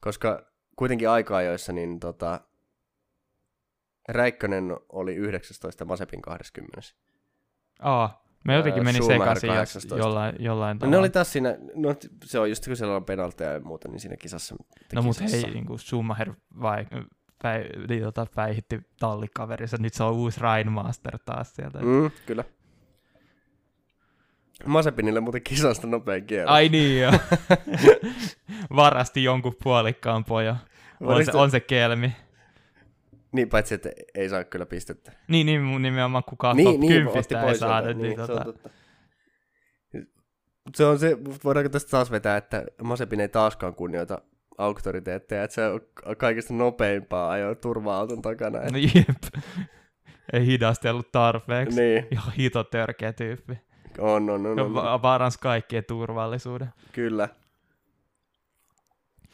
Koska 0.00 0.49
kuitenkin 0.80 1.08
aika 1.10 1.42
joissa 1.42 1.72
niin 1.72 2.00
tota, 2.00 2.40
Räikkönen 4.08 4.76
oli 4.88 5.14
19 5.14 5.84
Masepin 5.84 6.22
20. 6.22 6.80
Aa, 7.80 8.24
me 8.44 8.54
jotenkin 8.54 8.80
Ää, 8.80 8.84
meni 8.84 8.98
Schumacher 8.98 9.40
sekaisin 9.40 9.48
jos 9.48 9.72
18. 9.72 9.96
jollain, 9.96 10.34
jollain 10.38 10.74
No, 10.74 10.78
tavalla. 10.78 10.90
ne 10.90 10.98
oli 10.98 11.10
taas 11.10 11.32
siinä, 11.32 11.56
no 11.74 11.94
se 12.24 12.38
on 12.38 12.48
just 12.48 12.66
kun 12.66 12.76
siellä 12.76 12.96
on 12.96 13.04
penalteja 13.04 13.52
ja 13.52 13.60
muuta, 13.60 13.88
niin 13.88 14.00
siinä 14.00 14.16
kisassa. 14.16 14.54
no 14.94 15.02
mut 15.02 15.18
kisassa. 15.18 15.46
hei, 15.46 15.54
niin 15.54 15.66
kuin 15.66 15.78
Schumacher 15.78 16.32
vai, 16.60 16.86
päi, 17.42 17.64
niin, 17.88 18.02
tota, 18.02 18.26
päihitti 18.34 18.80
tallikaverinsa, 19.00 19.76
nyt 19.80 19.94
se 19.94 20.04
on 20.04 20.12
uusi 20.14 20.40
Rainmaster 20.40 21.18
taas 21.24 21.54
sieltä. 21.54 21.78
Mm, 21.78 22.10
kyllä. 22.26 22.44
Masepinille 24.66 25.20
muuten 25.20 25.42
kisasta 25.42 25.86
nopein 25.86 26.24
kierros. 26.24 26.52
Ai 26.52 26.68
niin 26.68 27.00
joo. 27.00 27.12
Varasti 28.76 29.24
jonkun 29.24 29.56
puolikkaan 29.62 30.24
pojo. 30.24 30.56
On 31.00 31.24
se, 31.24 31.32
on 31.32 31.50
se 31.50 31.60
kelmi. 31.60 32.12
Niin, 33.32 33.48
paitsi 33.48 33.74
että 33.74 33.90
ei 34.14 34.28
saa 34.28 34.44
kyllä 34.44 34.66
pistettä. 34.66 35.12
Niin, 35.28 35.46
niin 35.46 35.62
mun 35.62 35.82
nimenomaan 35.82 36.24
kukaan 36.24 36.56
niin, 36.56 36.70
top 36.70 36.80
niin, 36.80 36.92
10 36.92 37.18
otti 37.18 37.34
ei 37.34 37.54
saada. 37.54 37.86
joltain, 37.86 38.02
Niin, 38.02 38.16
se 38.16 38.22
on 38.22 38.28
tota, 38.28 38.44
totta. 38.44 38.70
Se 40.76 40.84
on 40.84 40.98
se, 40.98 41.18
voidaanko 41.44 41.68
tästä 41.68 41.90
taas 41.90 42.10
vetää, 42.10 42.36
että 42.36 42.64
Masepin 42.82 43.20
ei 43.20 43.28
taaskaan 43.28 43.74
kunnioita 43.74 44.22
auktoriteetteja, 44.58 45.44
että 45.44 45.54
se 45.54 45.66
on 45.66 45.80
kaikista 46.16 46.54
nopeimpaa 46.54 47.30
ajoa 47.30 47.54
turva-auton 47.54 48.22
takana. 48.22 48.58
no 48.58 48.78
jep. 48.94 49.44
Ei 50.32 50.46
hidastellut 50.46 51.12
tarpeeksi. 51.12 51.80
Niin, 51.80 52.06
Ihan 52.10 52.32
hito 52.32 52.64
törkeä 52.64 53.12
tyyppi. 53.12 53.58
On, 54.00 54.30
on, 54.30 54.46
on, 54.46 54.56
No, 54.56 54.64
on, 54.64 54.74
va- 54.74 55.02
vaaransi 55.02 55.38
kaikkien 55.38 55.84
turvallisuuden. 55.88 56.68
kyllä. 56.92 57.28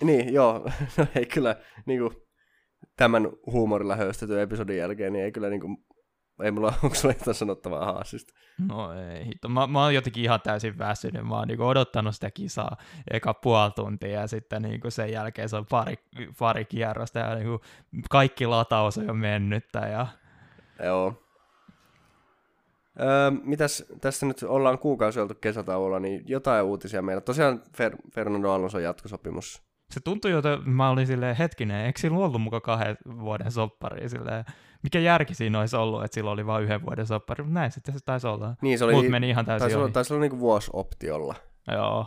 Niin, 0.03 0.35
joo, 0.35 0.67
no 0.99 1.07
ei 1.15 1.27
kyllä, 1.27 1.57
niinku, 1.87 2.13
tämän 2.97 3.29
huumorilla 3.47 3.97
höystetyn 3.97 4.41
episodin 4.41 4.77
jälkeen, 4.79 5.13
niin 5.13 5.25
ei 5.25 5.33
kyllä 5.33 5.49
niinku, 5.49 5.69
ei 6.43 6.51
mulla, 6.51 6.73
onko 6.83 6.95
sulla 6.95 7.15
jotain 7.19 7.35
sanottavaa 7.35 7.85
haasista? 7.85 8.33
No 8.69 8.93
ei 8.93 9.27
hitto. 9.27 9.49
Mä, 9.49 9.67
mä 9.67 9.83
oon 9.83 9.95
jotenkin 9.95 10.23
ihan 10.25 10.41
täysin 10.41 10.79
väsynyt. 10.79 11.27
Mä 11.29 11.35
oon 11.39 11.49
niinku 11.49 11.67
odottanut 11.67 12.15
sitä 12.15 12.31
kisaa 12.31 12.77
eka 13.11 13.35
puoli 13.35 13.71
tuntia 13.71 14.21
ja 14.21 14.27
sitten 14.27 14.63
niinku 14.63 14.91
sen 14.91 15.13
jälkeen 15.13 15.49
se 15.49 15.57
on 15.57 15.67
pari, 15.67 15.97
pari 16.39 16.65
kierrosta 16.65 17.19
ja 17.19 17.35
niinku 17.35 17.61
kaikki 18.11 18.47
lataus 18.47 18.99
on 18.99 19.07
jo 19.07 19.15
mennyttä. 19.15 19.79
Ja... 19.79 20.07
Joo. 20.85 21.23
Öö, 23.01 23.31
mitäs 23.43 23.85
tässä 24.01 24.27
nyt 24.27 24.43
ollaan 24.43 24.79
kuukausi 24.79 25.21
oltu 25.21 25.35
kesätauolla, 25.41 26.01
niin 26.01 26.23
jotain 26.27 26.65
uutisia 26.65 27.03
meillä. 27.03 27.21
Tosiaan 27.21 27.63
Fer- 27.77 28.11
Fernando 28.15 28.51
Alonso 28.51 28.79
jatkosopimus. 28.79 29.63
Se 29.91 30.01
tuntui 30.01 30.31
jo, 30.31 30.39
että 30.39 30.59
mä 30.65 30.91
olin 30.91 31.07
silleen, 31.07 31.37
hetkinen, 31.37 31.87
eikö 31.87 32.01
sillä 32.01 32.19
ollut 32.19 32.43
muka 32.43 32.61
kahden 32.61 32.97
vuoden 33.21 33.51
soppari? 33.53 34.09
Silleen, 34.09 34.45
mikä 34.83 34.99
järki 34.99 35.35
siinä 35.35 35.61
olisi 35.61 35.77
ollut, 35.77 36.05
että 36.05 36.15
sillä 36.15 36.31
oli 36.31 36.47
vain 36.47 36.65
yhden 36.65 36.83
vuoden 36.83 37.07
soppari, 37.07 37.45
mutta 37.45 37.61
näin 37.61 37.73
sitten 37.73 37.95
se 37.95 38.01
taisi 38.05 38.27
olla. 38.27 38.55
Niin, 38.63 38.79
se 38.79 38.85
oli, 38.85 38.93
Mut 38.93 39.09
meni 39.09 39.29
ihan 39.29 39.47
täysin 39.47 39.61
taisi 39.61 39.77
olla, 39.77 39.89
taisi 39.89 40.13
olla 40.15 40.21
niinku 40.21 40.39
vuosioptiolla. 40.39 41.35
Joo, 41.73 42.07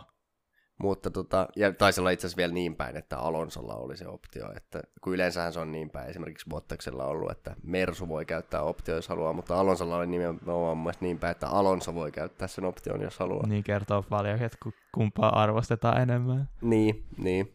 Mutta 0.82 1.10
tota, 1.10 1.48
ja 1.56 1.72
taisi 1.72 2.00
olla 2.00 2.10
itse 2.10 2.26
asiassa 2.26 2.36
vielä 2.36 2.52
niin 2.52 2.76
päin, 2.76 2.96
että 2.96 3.18
Alonsolla 3.18 3.74
oli 3.74 3.96
se 3.96 4.08
optio, 4.08 4.52
että 4.56 4.82
kun 5.00 5.14
yleensähän 5.14 5.52
se 5.52 5.60
on 5.60 5.72
niin 5.72 5.90
päin, 5.90 6.10
esimerkiksi 6.10 6.46
Bottaksella 6.48 7.04
ollut, 7.04 7.30
että 7.30 7.56
Mersu 7.62 8.08
voi 8.08 8.24
käyttää 8.24 8.62
optio, 8.62 8.94
jos 8.94 9.08
haluaa, 9.08 9.32
mutta 9.32 9.60
Alonsolla 9.60 9.96
oli 9.96 10.06
nimenomaan 10.06 10.76
mun 10.76 10.92
niin 11.00 11.18
päin, 11.18 11.30
että 11.30 11.48
Alonso 11.48 11.94
voi 11.94 12.12
käyttää 12.12 12.48
sen 12.48 12.64
option, 12.64 13.02
jos 13.02 13.18
haluaa. 13.18 13.46
niin 13.46 13.64
kertoo 13.64 14.02
paljon, 14.02 14.42
että 14.42 14.58
ku- 14.62 14.72
kumpaa 14.94 15.42
arvostetaan 15.42 16.02
enemmän. 16.02 16.48
Niin, 16.60 17.04
niin. 17.16 17.54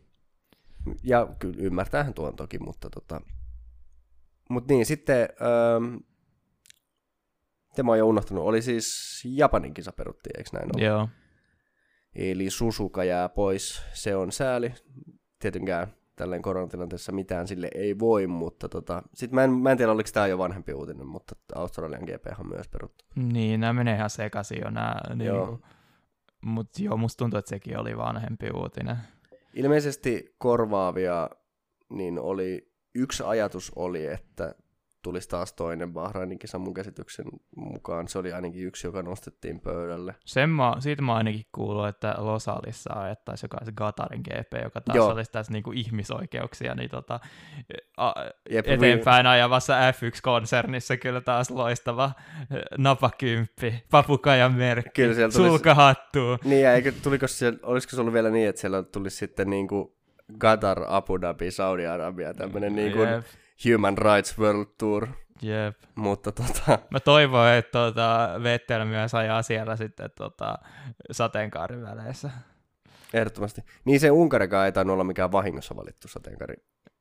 Ja 1.04 1.28
kyllä 1.40 1.56
ymmärtäähän 1.58 2.14
tuon 2.14 2.36
toki, 2.36 2.60
mutta 2.60 2.90
tota... 2.90 3.22
Mut 4.50 4.68
niin, 4.68 4.86
sitten... 4.86 5.30
Öö, 5.42 6.00
tämä 7.76 7.92
on 7.92 7.98
jo 7.98 8.08
unohtanut. 8.08 8.44
Oli 8.44 8.62
siis 8.62 9.22
Japanin 9.26 9.74
kisa 9.74 9.92
peruttiin, 9.92 10.38
eikö 10.38 10.50
näin 10.54 10.70
ole? 10.76 10.86
Joo. 10.86 11.10
Eli 12.16 12.50
Susuka 12.50 13.04
jää 13.04 13.30
pois. 13.30 13.82
Se 13.94 14.16
on 14.16 14.32
sääli. 14.32 14.74
Tietenkään 15.40 15.88
tälleen 16.16 16.42
koronatilanteessa 16.42 17.12
mitään 17.12 17.48
sille 17.48 17.70
ei 17.76 18.00
voi, 18.00 18.28
mutta 18.28 18.70
tota... 18.70 19.04
Sitten 19.14 19.36
mä 19.36 19.44
en, 19.44 19.52
mä 19.52 19.72
en 19.72 19.78
tiedä, 19.78 19.92
oliko 19.92 20.10
tämä 20.14 20.28
jo 20.28 20.38
vanhempi 20.38 20.74
uutinen, 20.74 21.08
mutta 21.08 21.36
Australian 21.56 22.04
GP 22.04 22.40
on 22.40 22.48
myös 22.48 22.68
peruttu. 22.68 23.06
Niin, 23.16 23.60
nämä 23.60 23.74
menee 23.74 23.96
ihan 23.96 24.10
sekaisin 24.10 24.62
jo 24.64 24.70
nämä. 24.70 24.96
Joo. 25.24 25.50
Niin, 25.50 25.60
mutta 26.46 26.84
joo, 26.84 26.98
musta 26.98 27.18
tuntuu, 27.18 27.38
että 27.38 27.50
sekin 27.50 27.80
oli 27.80 27.98
vanhempi 27.98 28.50
uutinen. 28.56 28.98
Ilmeisesti 29.54 30.36
korvaavia, 30.38 31.30
niin 31.90 32.20
oli, 32.20 32.72
yksi 32.96 33.24
ajatus 33.24 33.72
oli, 33.76 34.06
että 34.06 34.56
tulisi 35.06 35.30
taas 35.30 35.54
toinen 35.54 35.94
Bahrainin 35.94 36.40
kisa 36.40 36.60
mun 36.60 36.74
käsityksen 36.74 37.26
mukaan. 37.56 38.08
Se 38.08 38.20
oli 38.20 38.34
ainakin 38.34 38.68
yksi, 38.68 38.88
joka 38.88 39.02
nostettiin 39.02 39.60
pöydälle. 39.60 40.16
Sen 40.26 40.50
mä, 40.50 40.76
siitä 40.80 41.02
mä 41.02 41.16
ainakin 41.16 41.46
kuullut, 41.52 41.88
että 41.88 42.16
Losalissa 42.18 42.94
ajettaisiin 42.94 43.48
joka 43.48 43.66
se 43.66 43.72
Gatarin 43.72 44.22
GP, 44.22 44.64
joka 44.64 44.82
taas 44.82 44.96
Joo. 44.96 45.08
olisi 45.12 45.32
tässä 45.32 45.52
niinku 45.54 45.72
ihmisoikeuksia, 45.72 46.76
niin 46.76 46.90
tota, 46.90 47.20
a, 47.98 48.14
Jep, 48.50 48.68
eteenpäin 48.68 49.28
ajavassa 49.28 49.74
F1-konsernissa 49.92 50.98
kyllä 50.98 51.22
taas 51.22 51.52
loistava 51.52 52.12
eh, 52.52 52.62
napakymppi, 52.78 53.84
papukajan 53.92 54.54
merkki, 54.54 55.02
Kyllä 55.02 55.16
siellä 55.16 55.34
tulisi- 55.34 55.50
sulkahattu. 55.50 56.38
Niin, 56.44 56.62
ja 56.62 56.74
eikö, 56.74 56.92
tuliko 57.04 57.28
siellä, 57.28 57.60
olisiko 57.64 57.96
se 57.96 58.02
ollut 58.02 58.14
vielä 58.14 58.30
niin, 58.30 58.50
että 58.50 58.62
siellä 58.62 58.84
tulisi 58.84 59.18
sitten 59.18 59.50
niin 59.50 59.68
kuin 59.68 59.92
Qatar, 60.44 60.84
Abu 60.88 61.22
Dhabi, 61.22 61.52
Saudi-Arabia, 61.52 62.34
tämmöinen 62.34 62.76
niin 62.76 62.92
kuin 62.92 63.10
Human 63.66 63.98
Rights 63.98 64.40
World 64.40 64.66
Tour. 64.78 65.08
jep. 65.42 65.78
Mutta 65.96 66.32
tota, 66.32 66.80
Mä 66.90 67.00
toivon, 67.00 67.50
että 67.50 67.72
tota, 67.72 68.30
Vettel 68.44 68.86
myös 68.86 69.14
ajaa 69.14 69.42
siellä 69.42 69.76
sitten 69.76 70.10
tota, 70.18 70.58
sateenkaariväleissä. 71.12 72.30
ehdottomasti. 73.14 73.62
Niin 73.86 74.00
se 74.00 74.12
Unkarikaan 74.12 74.66
ei 74.66 74.72
tainnut 74.72 74.94
olla 74.94 75.04
mikään 75.04 75.32
vahingossa 75.32 75.76
valittu 75.76 76.08
sateenkari. 76.08 76.56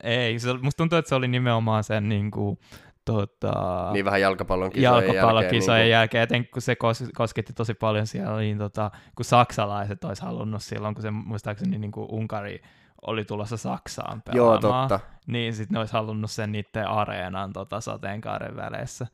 Ei, 0.05 0.39
se, 0.39 0.53
musta 0.53 0.77
tuntuu, 0.77 0.99
että 0.99 1.09
se 1.09 1.15
oli 1.15 1.29
nimenomaan 1.29 1.85
sen 1.85 2.09
niin 2.09 2.31
kuin, 2.31 2.59
tota, 3.05 3.53
Niin 3.93 4.05
vähän 4.05 4.21
jalkapallon 4.21 4.71
kisojen 4.71 5.07
jalkapallokisojen 5.07 5.79
jälkeen. 5.81 5.91
jälkeen, 5.91 6.23
etenkin 6.23 6.51
kun 6.53 6.63
se 6.63 6.73
kos- 6.75 7.11
kosketti 7.17 7.53
tosi 7.53 7.75
paljon 7.75 8.07
siellä, 8.07 8.39
niin 8.39 8.59
tota, 8.59 8.91
kun 9.17 9.25
saksalaiset 9.25 10.05
olisi 10.05 10.23
halunnut 10.23 10.63
silloin, 10.63 10.95
kun 10.95 11.03
se 11.03 11.11
muistaakseni 11.11 11.79
niin 11.79 11.93
kuin 11.93 12.07
Unkari 12.11 12.61
oli 13.07 13.25
tulossa 13.25 13.57
Saksaan 13.57 14.23
pelaamaan, 14.23 14.63
joo, 14.63 14.89
totta. 14.89 15.01
niin 15.27 15.55
sitten 15.55 15.75
ne 15.75 15.79
olisi 15.79 15.93
halunnut 15.93 16.31
sen 16.31 16.53
niiden 16.53 16.89
areenan 16.89 17.53
tota, 17.53 17.81
sateenkaaren 17.81 18.57
väleissä. 18.57 19.07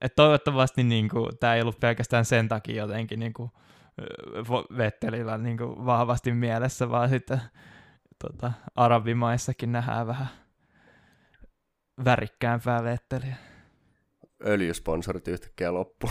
Et 0.00 0.14
toivottavasti 0.16 0.84
niin 0.84 1.08
tämä 1.40 1.54
ei 1.54 1.62
ollut 1.62 1.80
pelkästään 1.80 2.24
sen 2.24 2.48
takia 2.48 2.82
jotenkin 2.82 3.20
niin 3.20 3.32
kuin, 3.32 3.50
Vettelillä 4.76 5.38
niin 5.38 5.58
kuin, 5.58 5.86
vahvasti 5.86 6.32
mielessä, 6.32 6.90
vaan 6.90 7.08
sitten 7.08 7.40
tota, 8.18 8.52
arabimaissakin 8.76 9.72
nähdään 9.72 10.06
vähän 10.06 10.28
värikkäämpää 12.04 12.84
Vetteliä. 12.84 13.36
Öljysponsorit 14.46 15.28
yhtäkkiä 15.28 15.74
loppu. 15.74 16.10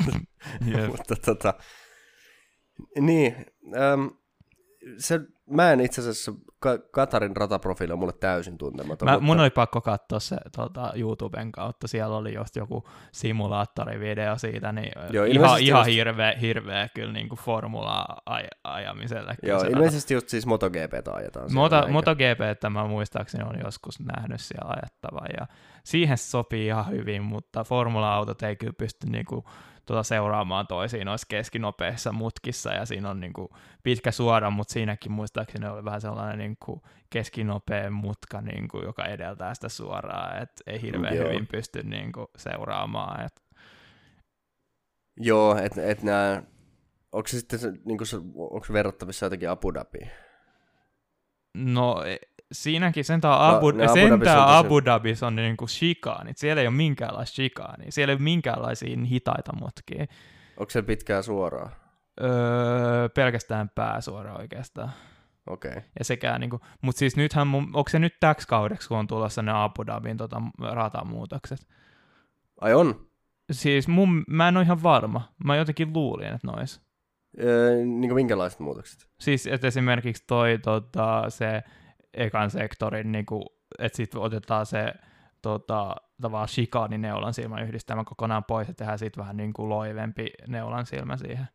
Mutta 0.88 1.16
tota, 1.16 1.54
niin, 3.00 3.46
äm, 3.76 4.10
se 4.98 5.20
mä 5.50 5.72
en 5.72 5.80
itse 5.80 6.00
asiassa, 6.00 6.32
Ka- 6.60 6.78
Katarin 6.90 7.36
rataprofiili 7.36 7.92
on 7.92 7.98
mulle 7.98 8.12
täysin 8.12 8.58
tuntematon. 8.58 9.06
Mä, 9.08 9.12
mutta... 9.12 9.26
mun 9.26 9.40
oli 9.40 9.50
pakko 9.50 9.80
katsoa 9.80 10.20
se 10.20 10.36
tota, 10.56 10.92
YouTuben 10.96 11.52
kautta, 11.52 11.88
siellä 11.88 12.16
oli 12.16 12.34
just 12.34 12.56
joku 12.56 12.84
simulaattorivideo 13.12 14.38
siitä, 14.38 14.72
niin 14.72 14.92
Joo, 14.96 15.24
Joo, 15.24 15.24
ihan, 15.24 15.60
ihan 15.60 15.80
just- 15.80 15.94
hirveä, 15.94 16.34
hirveä 16.40 16.88
kyllä 16.94 17.12
niin 17.12 17.28
kuin 17.28 17.38
formulaa 17.38 18.20
aj- 18.30 18.58
ajamiselle. 18.64 19.34
Joo, 19.42 19.60
se 19.60 19.66
ilmeisesti 19.66 20.14
just 20.14 20.28
siis 20.28 20.46
MotoGPtä 20.46 21.12
ajetaan. 21.14 21.48
MotoGP, 21.92 22.40
että 22.50 22.70
mä 22.70 22.86
muistaakseni 22.86 23.44
on 23.44 23.60
joskus 23.64 24.00
nähnyt 24.00 24.40
siellä 24.40 24.74
ajettavan 24.76 25.28
ja 25.40 25.46
siihen 25.84 26.18
sopii 26.18 26.66
ihan 26.66 26.90
hyvin, 26.90 27.22
mutta 27.22 27.64
formula-autot 27.64 28.42
ei 28.42 28.56
kyllä 28.56 28.74
pysty 28.78 29.06
niinku 29.10 29.44
tuota 29.88 30.02
seuraamaan 30.02 30.66
toisiin 30.66 31.06
noissa 31.06 31.26
keskinopeissa 31.30 32.12
mutkissa 32.12 32.72
ja 32.72 32.86
siinä 32.86 33.10
on 33.10 33.20
niinku 33.20 33.56
pitkä 33.82 34.10
suora, 34.10 34.50
mutta 34.50 34.72
siinäkin 34.72 35.12
muistaakseni 35.12 35.66
oli 35.66 35.84
vähän 35.84 36.00
sellainen 36.00 36.38
niinku 36.38 36.82
keskinopea 37.10 37.90
mutka, 37.90 38.40
niinku, 38.40 38.82
joka 38.82 39.04
edeltää 39.04 39.54
sitä 39.54 39.68
suoraa, 39.68 40.38
että 40.38 40.62
ei 40.66 40.82
hirveän 40.82 41.16
Joo. 41.16 41.28
hyvin 41.28 41.46
pysty 41.46 41.82
niinku 41.82 42.30
seuraamaan. 42.36 43.24
Et, 43.26 43.42
Joo, 45.16 45.56
että 45.56 45.82
et 45.86 46.02
nää, 46.02 46.42
onko 47.12 47.28
se 47.28 47.38
sitten, 47.38 47.58
se, 47.58 47.72
niinku 47.84 48.04
se, 48.04 48.16
onko 48.36 48.66
verrattavissa 48.72 49.26
jotenkin 49.26 49.50
Abu 49.50 49.74
Dhabiin? 49.74 50.10
no 51.54 52.04
e- 52.04 52.37
siinäkin 52.52 53.04
sentään 53.04 53.38
No, 53.38 53.56
Abu, 53.56 53.72
Dhabissa 53.72 54.14
on 54.14 54.20
tosi- 54.20 54.30
Abu 54.36 54.84
Dhabissa 54.84 55.26
on 55.26 55.36
niinku 55.36 55.66
shikaanit. 55.66 56.38
Siellä 56.38 56.60
ei 56.62 56.68
ole 56.68 56.76
minkäänlaista 56.76 57.34
shikaania. 57.34 57.92
Siellä 57.92 58.12
ei 58.12 58.16
ole 58.16 58.22
minkäänlaisia 58.22 58.96
hitaita 59.04 59.52
mutkia. 59.60 60.06
Onko 60.56 60.70
se 60.70 60.82
pitkää 60.82 61.22
suoraa? 61.22 61.70
Öö, 62.22 63.08
pelkästään 63.08 63.70
pääsuora 63.74 64.34
oikeastaan. 64.34 64.90
Okei. 65.46 65.70
Okay. 65.70 65.82
Ja 65.98 66.04
sekään 66.04 66.40
niinku, 66.40 66.60
mutta 66.82 66.98
siis 66.98 67.16
nythän, 67.16 67.46
mun, 67.46 67.62
onko 67.64 67.90
se 67.90 67.98
nyt 67.98 68.14
täksi 68.20 68.48
kaudeksi, 68.48 68.88
kun 68.88 68.98
on 68.98 69.06
tulossa 69.06 69.42
ne 69.42 69.52
Abu 69.54 69.86
Dhabin 69.86 70.16
tota, 70.16 70.42
ratamuutokset? 70.58 71.58
Ai 72.60 72.74
on? 72.74 73.06
Siis 73.52 73.88
mun, 73.88 74.24
mä 74.28 74.48
en 74.48 74.56
ole 74.56 74.64
ihan 74.64 74.82
varma. 74.82 75.32
Mä 75.44 75.56
jotenkin 75.56 75.92
luulin, 75.92 76.26
että 76.26 76.46
nois. 76.46 76.80
Öö, 77.40 77.76
niin 77.76 78.14
minkälaiset 78.14 78.60
muutokset? 78.60 79.08
Siis, 79.20 79.46
että 79.46 79.66
esimerkiksi 79.66 80.24
toi 80.26 80.58
tota, 80.58 81.24
se 81.28 81.62
ekan 82.14 82.50
sektorin, 82.50 83.12
niinku, 83.12 83.44
että 83.78 83.96
sitten 83.96 84.20
otetaan 84.20 84.66
se 84.66 84.92
tota, 85.42 85.96
tavallaan 86.20 86.48
shikaani 86.48 86.98
neulan 86.98 87.34
silmän 87.34 87.64
yhdistelmä 87.64 88.04
kokonaan 88.04 88.44
pois 88.44 88.68
ja 88.68 88.74
tehdään 88.74 88.98
siitä 88.98 89.20
vähän 89.20 89.36
niin 89.36 89.52
kuin 89.52 89.68
loivempi 89.68 90.30
neulan 90.46 90.86
silmä 90.86 91.16
siihen. 91.16 91.48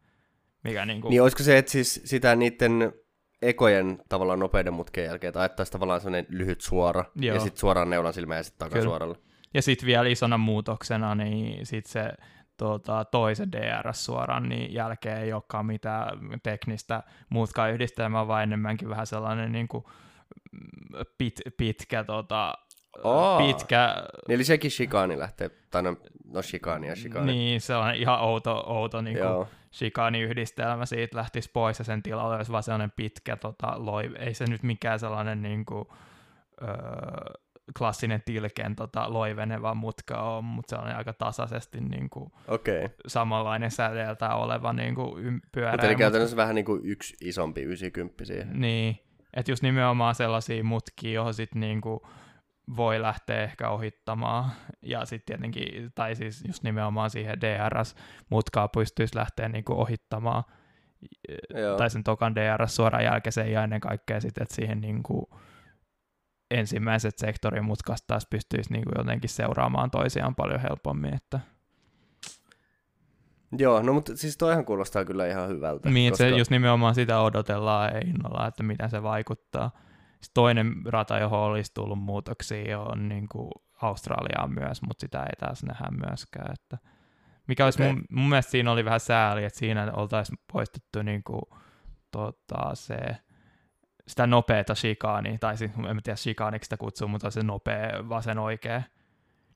Mikä 0.63 0.85
niinku, 0.85 1.09
Niin 1.09 1.21
olisiko 1.21 1.43
se, 1.43 1.57
että 1.57 1.71
siis 1.71 2.01
sitä 2.05 2.35
niiden 2.35 2.93
ekojen 3.41 3.99
tavallaan 4.09 4.39
nopeiden 4.39 4.73
mutkien 4.73 5.05
jälkeen, 5.05 5.29
että 5.29 5.39
ajettaisiin 5.39 5.71
tavallaan 5.71 6.01
sellainen 6.01 6.25
lyhyt 6.29 6.61
suora, 6.61 7.05
Joo. 7.15 7.35
ja 7.35 7.41
sitten 7.41 7.59
suoraan 7.59 7.89
neulan 7.89 8.13
silmään 8.13 8.39
ja 8.39 8.43
sitten 8.43 8.69
takasuoralle. 8.69 9.15
Ja 9.53 9.61
sitten 9.61 9.87
vielä 9.87 10.09
isona 10.09 10.37
muutoksena, 10.37 11.15
niin 11.15 11.65
sitten 11.65 11.91
se 11.91 12.13
tota, 12.57 13.05
toisen 13.05 13.51
DRS 13.51 14.05
suoran 14.05 14.49
niin 14.49 14.73
jälkeen 14.73 15.17
ei 15.17 15.33
olekaan 15.33 15.65
mitään 15.65 16.19
teknistä 16.43 17.03
mutkayhdistelmää, 17.29 18.27
vaan 18.27 18.43
enemmänkin 18.43 18.89
vähän 18.89 19.07
sellainen 19.07 19.51
niin 19.51 19.67
kuin, 19.67 19.83
pit, 21.17 21.41
pitkä, 21.57 22.03
tota, 22.03 22.53
Aa. 23.03 23.37
pitkä, 23.37 23.95
Niin 24.27 24.35
eli 24.35 24.43
sekin 24.43 24.71
shikaani 24.71 25.19
lähtee, 25.19 25.49
tai 25.71 25.83
no, 25.83 25.97
no 26.25 26.41
shikaani 26.41 26.87
ja 26.87 26.95
shikaani. 26.95 27.31
niin 27.31 27.61
sellainen 27.61 28.01
ihan 28.01 28.19
outo, 28.19 28.63
outo 28.67 29.01
niin 29.01 29.17
kuin, 29.17 29.47
shikaaniyhdistelmä 29.73 30.85
siitä 30.85 31.17
lähtisi 31.17 31.49
pois 31.53 31.79
ja 31.79 31.85
sen 31.85 32.03
tilalle 32.03 32.35
olisi 32.35 32.51
vaan 32.51 32.63
sellainen 32.63 32.93
pitkä 32.95 33.35
tota, 33.35 33.73
loi, 33.77 34.11
ei 34.19 34.33
se 34.33 34.45
nyt 34.49 34.63
mikään 34.63 34.99
sellainen 34.99 35.41
niin 35.41 35.65
kuin, 35.65 35.85
öö, 36.61 36.69
klassinen 37.77 38.21
tilken 38.25 38.75
tota, 38.75 39.13
loiveneva 39.13 39.73
mutka 39.73 40.21
on, 40.21 40.43
mutta 40.45 40.69
se 40.69 40.81
on 40.81 40.95
aika 40.95 41.13
tasaisesti 41.13 41.81
niin 41.81 42.09
kuin. 42.09 42.31
Okay. 42.47 42.89
samanlainen 43.07 43.71
säteeltä 43.71 44.35
oleva 44.35 44.73
niin 44.73 44.95
kuin, 44.95 45.41
pyöreä. 45.51 45.71
Mutta 45.71 45.87
eli 45.87 45.95
käytännössä 45.95 46.37
vähän 46.37 46.55
niin 46.55 46.65
kuin 46.65 46.81
yksi 46.83 47.15
isompi 47.21 47.61
90 47.61 48.25
siihen. 48.25 48.59
Niin, 48.59 48.99
että 49.33 49.51
just 49.51 49.63
nimenomaan 49.63 50.15
sellaisia 50.15 50.63
mutkia, 50.63 51.11
johon 51.11 51.33
sit 51.33 51.55
niinku 51.55 52.07
voi 52.77 53.01
lähteä 53.01 53.43
ehkä 53.43 53.69
ohittamaan. 53.69 54.51
Ja 54.81 55.05
sitten 55.05 55.25
tietenkin, 55.25 55.91
tai 55.95 56.15
siis 56.15 56.43
just 56.47 56.63
nimenomaan 56.63 57.09
siihen 57.09 57.41
DRS-mutkaa 57.41 58.67
pystyisi 58.67 59.15
lähteä 59.15 59.49
niinku 59.49 59.73
ohittamaan. 59.73 60.43
Joo. 61.53 61.77
Tai 61.77 61.89
sen 61.89 62.03
tokan 62.03 62.35
DRS 62.35 62.75
suoraan 62.75 63.03
jälkeiseen 63.03 63.51
ja 63.51 63.63
ennen 63.63 63.81
kaikkea 63.81 64.21
sitten, 64.21 64.41
että 64.41 64.55
siihen 64.55 64.81
niinku 64.81 65.29
ensimmäiset 66.51 67.17
sektorin 67.17 67.65
mutkasta 67.65 68.07
taas 68.07 68.27
pystyisi 68.29 68.73
niinku 68.73 68.91
jotenkin 68.97 69.29
seuraamaan 69.29 69.91
toisiaan 69.91 70.35
paljon 70.35 70.59
helpommin. 70.59 71.13
Että 71.13 71.39
Joo, 73.57 73.81
no 73.81 73.93
mutta 73.93 74.17
siis 74.17 74.37
toihan 74.37 74.65
kuulostaa 74.65 75.05
kyllä 75.05 75.27
ihan 75.27 75.49
hyvältä. 75.49 75.89
Niin, 75.89 76.11
koska... 76.11 76.23
se 76.23 76.29
just 76.29 76.51
nimenomaan 76.51 76.95
sitä 76.95 77.19
odotellaan 77.19 78.07
innolla, 78.07 78.47
että 78.47 78.63
miten 78.63 78.89
se 78.89 79.03
vaikuttaa. 79.03 79.71
Sitten 80.11 80.33
toinen 80.33 80.73
rata, 80.85 81.19
johon 81.19 81.39
olisi 81.39 81.71
tullut 81.73 81.99
muutoksia, 81.99 82.79
on 82.79 83.09
niin 83.09 83.27
kuin 83.29 83.51
Australiaan 83.81 84.53
myös, 84.53 84.81
mutta 84.81 85.01
sitä 85.01 85.23
ei 85.23 85.35
taas 85.39 85.63
nähdä 85.63 85.87
myöskään. 86.07 86.53
Että 86.53 86.77
mikä 87.47 87.65
olisi 87.65 87.83
Okei. 87.83 87.93
mun, 87.93 88.03
mun 88.09 88.29
mielestä 88.29 88.51
siinä 88.51 88.71
oli 88.71 88.85
vähän 88.85 88.99
sääli, 88.99 89.43
että 89.43 89.59
siinä 89.59 89.91
oltaisiin 89.93 90.37
poistettu 90.53 91.01
niin 91.01 91.23
kuin, 91.23 91.41
tota, 92.11 92.69
se, 92.73 92.97
sitä 94.07 94.27
nopeata 94.27 94.75
shikaania, 94.75 95.37
tai 95.39 95.57
siis 95.57 95.71
en 95.89 96.03
tiedä 96.03 96.15
shikaaniksi 96.15 96.65
sitä 96.65 96.77
kutsuu, 96.77 97.07
mutta 97.07 97.31
se 97.31 97.43
nopea 97.43 98.09
vasen 98.09 98.39
oikea. 98.39 98.81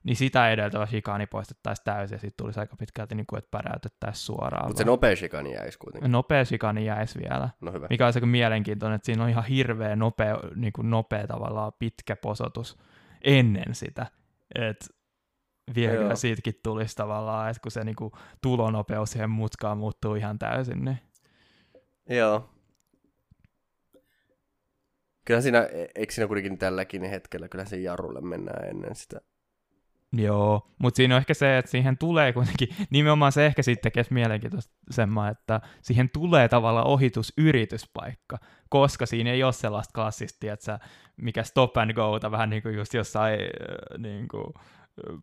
Niin 0.07 0.15
sitä 0.15 0.51
edeltävä 0.51 0.85
shikaani 0.85 1.27
poistettaisiin 1.27 1.83
täysin, 1.83 2.15
ja 2.15 2.19
sitten 2.19 2.37
tulisi 2.37 2.59
aika 2.59 2.75
pitkälti, 2.75 3.15
niin 3.15 3.25
kuin, 3.27 3.37
että 3.37 3.51
päräytettäisiin 3.51 4.25
suoraan. 4.25 4.67
Mutta 4.67 4.77
se 4.77 4.83
nopea 4.83 5.15
shikani 5.15 5.53
jäisi 5.53 5.77
kuitenkin. 5.77 6.11
Nopea 6.11 6.45
shikani 6.45 6.85
jäisi 6.85 7.19
vielä. 7.19 7.49
No 7.61 7.71
hyvä. 7.71 7.87
Mikä 7.89 8.05
olisi 8.05 8.17
aika 8.17 8.25
mielenkiintoinen, 8.25 8.95
että 8.95 9.05
siinä 9.05 9.23
on 9.23 9.29
ihan 9.29 9.43
hirveä 9.45 9.95
nopea, 9.95 10.39
niin 10.55 10.73
kuin 10.73 10.89
nopea 10.89 11.27
tavallaan 11.27 11.71
pitkä 11.79 12.15
posotus 12.15 12.77
ennen 13.21 13.75
sitä. 13.75 14.05
Että 14.55 14.85
vielä 15.75 15.93
Joo. 15.93 16.15
siitäkin 16.15 16.59
tulisi 16.63 16.95
tavallaan, 16.95 17.49
että 17.49 17.61
kun 17.61 17.71
se 17.71 17.83
niin 17.83 17.95
kuin, 17.95 18.11
tulonopeus 18.41 19.11
siihen 19.11 19.29
mutkaan 19.29 19.77
muuttuu 19.77 20.15
ihan 20.15 20.39
täysin, 20.39 20.85
niin 20.85 20.99
Joo. 22.09 22.49
Kyllä 25.25 25.41
siinä, 25.41 25.63
e- 25.63 25.87
eikö 25.95 26.13
siinä 26.13 26.27
kuitenkin 26.27 26.57
tälläkin 26.57 27.03
hetkellä, 27.03 27.49
kyllä 27.49 27.65
siinä 27.65 27.83
jarrulle 27.83 28.21
mennään 28.21 28.69
ennen 28.69 28.95
sitä. 28.95 29.21
Joo, 30.13 30.71
mutta 30.79 30.97
siinä 30.97 31.15
on 31.15 31.19
ehkä 31.19 31.33
se, 31.33 31.57
että 31.57 31.71
siihen 31.71 31.97
tulee 31.97 32.33
kuitenkin, 32.33 32.67
nimenomaan 32.89 33.31
se 33.31 33.45
ehkä 33.45 33.61
sitten 33.61 33.91
tekee 33.91 34.05
mielenkiintoista 34.09 34.73
semmoinen, 34.91 35.31
että 35.31 35.61
siihen 35.81 36.09
tulee 36.09 36.47
tavallaan 36.47 36.87
ohitusyrityspaikka, 36.87 38.37
koska 38.69 39.05
siinä 39.05 39.31
ei 39.31 39.43
ole 39.43 39.53
sellaista 39.53 39.91
klassista, 39.93 40.53
että 40.53 40.79
mikä 41.17 41.43
stop 41.43 41.77
and 41.77 41.93
go, 41.93 42.31
vähän 42.31 42.49
niin 42.49 42.63
kuin 42.63 42.75
just 42.75 42.93
jossain 42.93 43.39
äh, 43.39 43.97
niin 43.97 44.27
kuin, 44.27 44.53
äh, 44.57 45.19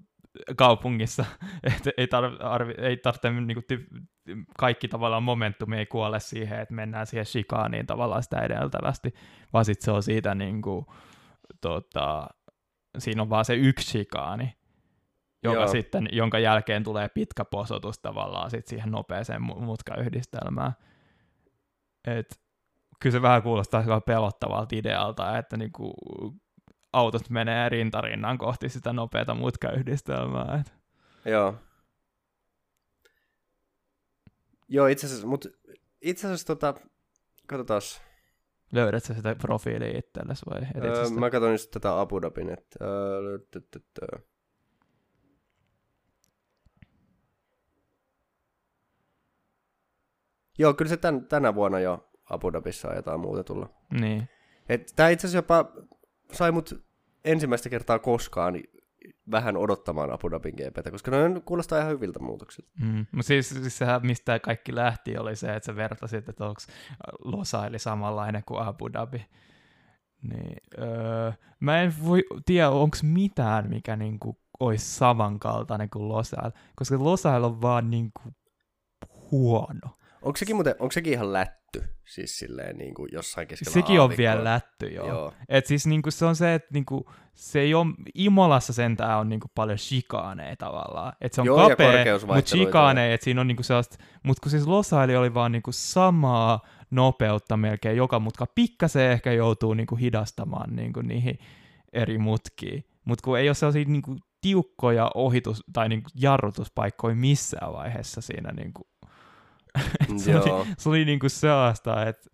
kaupungissa, 0.56 1.24
että 1.76 1.90
ei, 1.96 2.06
tar- 2.06 2.44
arvi, 2.44 2.74
ei 2.78 2.96
tarvitse 2.96 3.30
niin 3.30 3.64
kuin, 3.68 3.86
kaikki 4.58 4.88
tavallaan 4.88 5.22
momentumi 5.22 5.76
ei 5.76 5.86
kuole 5.86 6.20
siihen, 6.20 6.60
että 6.60 6.74
mennään 6.74 7.06
siihen 7.06 7.26
shikaaniin 7.26 7.86
tavallaan 7.86 8.22
sitä 8.22 8.40
edeltävästi, 8.40 9.14
vaan 9.52 9.64
sitten 9.64 9.84
se 9.84 9.90
on 9.90 10.02
siitä 10.02 10.34
niin 10.34 10.62
kuin, 10.62 10.86
tota, 11.60 12.26
siinä 12.98 13.22
on 13.22 13.30
vaan 13.30 13.44
se 13.44 13.54
yksi 13.54 13.90
shikaani, 13.90 14.52
joka 15.44 15.60
Joo. 15.60 15.68
sitten, 15.68 16.08
jonka 16.12 16.38
jälkeen 16.38 16.84
tulee 16.84 17.08
pitkä 17.08 17.44
posotus 17.44 17.98
tavallaan 17.98 18.50
sit 18.50 18.66
siihen 18.66 18.90
nopeeseen 18.90 19.42
mu- 19.42 19.60
mutkayhdistelmään. 19.60 20.72
Et, 22.06 22.40
kyllä 23.00 23.12
se 23.12 23.22
vähän 23.22 23.42
kuulostaa 23.42 23.80
aika 23.80 24.00
pelottavalta 24.00 24.76
idealta, 24.76 25.38
että 25.38 25.56
niinku 25.56 25.94
autot 26.92 27.30
menee 27.30 27.68
rintarinnan 27.68 28.38
kohti 28.38 28.68
sitä 28.68 28.92
nopeata 28.92 29.34
mutkayhdistelmää. 29.34 30.60
Et. 30.60 30.74
Joo. 31.24 31.54
Joo, 34.68 34.86
itse 34.86 35.06
asiassa, 35.06 35.26
mutta 35.26 35.48
itse 36.00 36.26
asiassa 36.26 36.46
tota, 36.46 36.74
katsotaan. 37.46 37.80
Löydät 38.72 39.04
sä 39.04 39.14
sitä 39.14 39.34
profiilia 39.34 39.98
itsellesi 39.98 40.42
vai 40.50 40.60
Öö, 40.84 41.04
sitä? 41.04 41.20
mä 41.20 41.30
katson 41.30 41.52
just 41.52 41.70
tätä 41.70 42.00
Abu 42.00 42.22
Dhabin, 42.22 42.50
että... 42.50 42.84
Öö, 42.84 43.38
Joo, 50.58 50.74
kyllä 50.74 50.88
se 50.88 50.96
tän, 50.96 51.26
tänä 51.26 51.54
vuonna 51.54 51.80
jo 51.80 52.10
Abu 52.30 52.52
Dhabissa 52.52 52.88
ajetaan 52.88 53.20
muutetulla. 53.20 53.68
Niin. 54.00 54.28
Et 54.68 54.92
tää 54.96 55.08
itse 55.08 55.26
asiassa 55.26 55.38
jopa 55.38 55.72
sai 56.32 56.52
mut 56.52 56.84
ensimmäistä 57.24 57.68
kertaa 57.68 57.98
koskaan 57.98 58.54
vähän 59.30 59.56
odottamaan 59.56 60.12
Abu 60.12 60.30
Dhabin 60.30 60.54
GPtä, 60.54 60.90
koska 60.90 61.10
ne 61.10 61.40
kuulostaa 61.44 61.78
ihan 61.78 61.90
hyviltä 61.90 62.18
muutoksilta. 62.18 62.70
Mm. 62.80 63.06
Siis, 63.20 63.48
siis 63.48 63.78
sehän, 63.78 64.06
mistä 64.06 64.38
kaikki 64.38 64.74
lähti, 64.74 65.18
oli 65.18 65.36
se, 65.36 65.54
että 65.54 65.66
sä 65.66 65.76
vertasit, 65.76 66.28
että 66.28 66.46
onko 66.46 66.60
Losaili 67.24 67.78
samanlainen 67.78 68.42
kuin 68.46 68.62
Abu 68.62 68.92
Dhabi. 68.92 69.26
Niin, 70.22 70.56
öö, 70.78 71.32
mä 71.60 71.82
en 71.82 71.94
voi 72.04 72.24
tiedä, 72.46 72.70
onko 72.70 72.96
mitään, 73.02 73.68
mikä 73.68 73.96
niinku 73.96 74.38
olisi 74.60 74.94
samankaltainen 74.96 75.90
kuin 75.90 76.08
Losail, 76.08 76.50
koska 76.76 77.04
Losail 77.04 77.44
on 77.44 77.62
vaan 77.62 77.90
niinku 77.90 78.20
huono. 79.30 79.90
Onko 80.24 80.36
sekin, 80.36 80.56
muuten, 80.56 80.74
onko 80.78 80.92
sekin 80.92 81.12
ihan 81.12 81.32
lätty, 81.32 81.84
siis 82.04 82.38
silleen 82.38 82.76
niin 82.76 82.94
kuin 82.94 83.08
jossain 83.12 83.48
keskellä 83.48 83.72
Sekin 83.74 84.00
aavikkoa? 84.00 84.04
on 84.14 84.16
vielä 84.18 84.44
lätty, 84.44 84.86
joo. 84.86 85.08
Joo. 85.08 85.32
Et 85.48 85.66
siis 85.66 85.86
niinku 85.86 86.10
se 86.10 86.24
on 86.24 86.36
se, 86.36 86.54
että 86.54 86.68
niinku, 86.72 87.10
se 87.34 87.60
ei 87.60 87.74
ole, 87.74 87.86
Imolassa 88.14 88.72
sentään 88.72 89.18
on 89.18 89.28
niinku 89.28 89.48
paljon 89.54 89.78
shikaaneja 89.78 90.56
tavallaan. 90.56 91.12
Et 91.20 91.32
se 91.32 91.40
on 91.40 91.46
Joo, 91.46 91.68
kapea, 91.68 92.18
mutta 92.26 92.50
shikaaneja, 92.50 93.14
että 93.14 93.24
siinä 93.24 93.40
on 93.40 93.46
niinku 93.46 93.62
sellaista, 93.62 93.96
mutta 94.22 94.40
kun 94.40 94.50
siis 94.50 94.66
Losaili 94.66 95.16
oli 95.16 95.34
vaan 95.34 95.52
niinku 95.52 95.72
samaa 95.72 96.60
nopeutta 96.90 97.56
melkein 97.56 97.96
joka 97.96 98.18
mutka, 98.20 98.46
pikkasen 98.46 99.10
ehkä 99.10 99.32
joutuu 99.32 99.74
niinku 99.74 99.96
hidastamaan 99.96 100.76
niinku 100.76 101.00
niihin 101.00 101.38
eri 101.92 102.18
mutkiin. 102.18 102.84
Mutta 103.04 103.22
kun 103.24 103.38
ei 103.38 103.48
ole 103.48 103.54
sellaisia 103.54 103.84
niinku 103.84 104.16
tiukkoja 104.40 105.10
ohitus- 105.14 105.62
tai 105.72 105.88
niinku 105.88 106.10
jarrutuspaikkoja 106.14 107.14
missään 107.14 107.72
vaiheessa 107.72 108.20
siinä 108.20 108.52
niinku 108.52 108.88
se 110.16 110.36
oli, 110.36 110.66
se 110.78 110.88
oli 110.88 111.04
niinku 111.04 111.28
sellaista, 111.28 112.06
että 112.06 112.30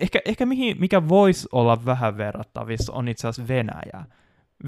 ehkä, 0.00 0.20
ehkä 0.24 0.46
mihin, 0.46 0.76
mikä 0.80 1.08
voisi 1.08 1.48
olla 1.52 1.84
vähän 1.84 2.16
verrattavissa 2.16 2.92
on 2.92 3.08
itse 3.08 3.28
asiassa 3.28 3.54
Venäjä. 3.54 4.04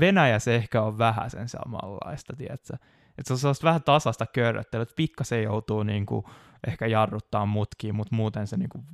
Venäjä 0.00 0.38
se 0.38 0.54
ehkä 0.54 0.82
on 0.82 0.98
vähän 0.98 1.30
sen 1.30 1.48
samanlaista, 1.48 2.36
tiedätkö? 2.36 2.74
Että 3.18 3.28
se 3.28 3.32
on 3.32 3.38
sellaista 3.38 3.64
vähän 3.64 3.82
tasasta 3.82 4.26
köröttelyä, 4.26 4.82
että 4.82 4.94
pikkasen 4.96 5.42
joutuu 5.42 5.82
niinku 5.82 6.30
ehkä 6.66 6.86
jarruttaa 6.86 7.46
mutkiin, 7.46 7.94
mutta 7.94 8.16
muuten 8.16 8.46
se 8.46 8.56
niinku 8.56 8.84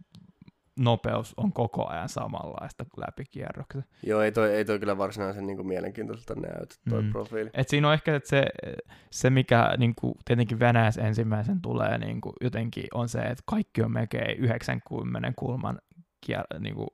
nopeus 0.78 1.34
on 1.36 1.52
koko 1.52 1.88
ajan 1.88 2.08
samanlaista 2.08 2.84
läpi 2.96 3.24
kierroksen. 3.30 3.84
Joo, 4.02 4.20
ei 4.20 4.32
toi, 4.32 4.50
ei 4.50 4.64
toi 4.64 4.78
kyllä 4.78 4.98
varsinaisen 4.98 5.46
niin 5.46 5.56
kuin 5.56 5.68
mielenkiintoiselta 5.68 6.34
näytä 6.34 6.74
toi 6.90 7.00
Mm. 7.00 7.06
mm. 7.06 7.12
profiili. 7.12 7.50
Et 7.54 7.68
siinä 7.68 7.88
on 7.88 7.94
ehkä 7.94 8.16
että 8.16 8.28
se, 8.28 8.44
se, 9.10 9.30
mikä 9.30 9.74
niin 9.78 9.94
kuin, 9.94 10.14
tietenkin 10.24 10.58
Venäjässä 10.58 11.02
ensimmäisen 11.02 11.62
tulee 11.62 11.98
niin 11.98 12.20
kuin, 12.20 12.32
jotenkin 12.40 12.84
on 12.94 13.08
se, 13.08 13.18
että 13.18 13.42
kaikki 13.46 13.82
on 13.82 13.92
melkein 13.92 14.38
90 14.38 15.32
kulman 15.36 15.78
kier, 16.26 16.44
niin 16.58 16.74
kuin, 16.74 16.88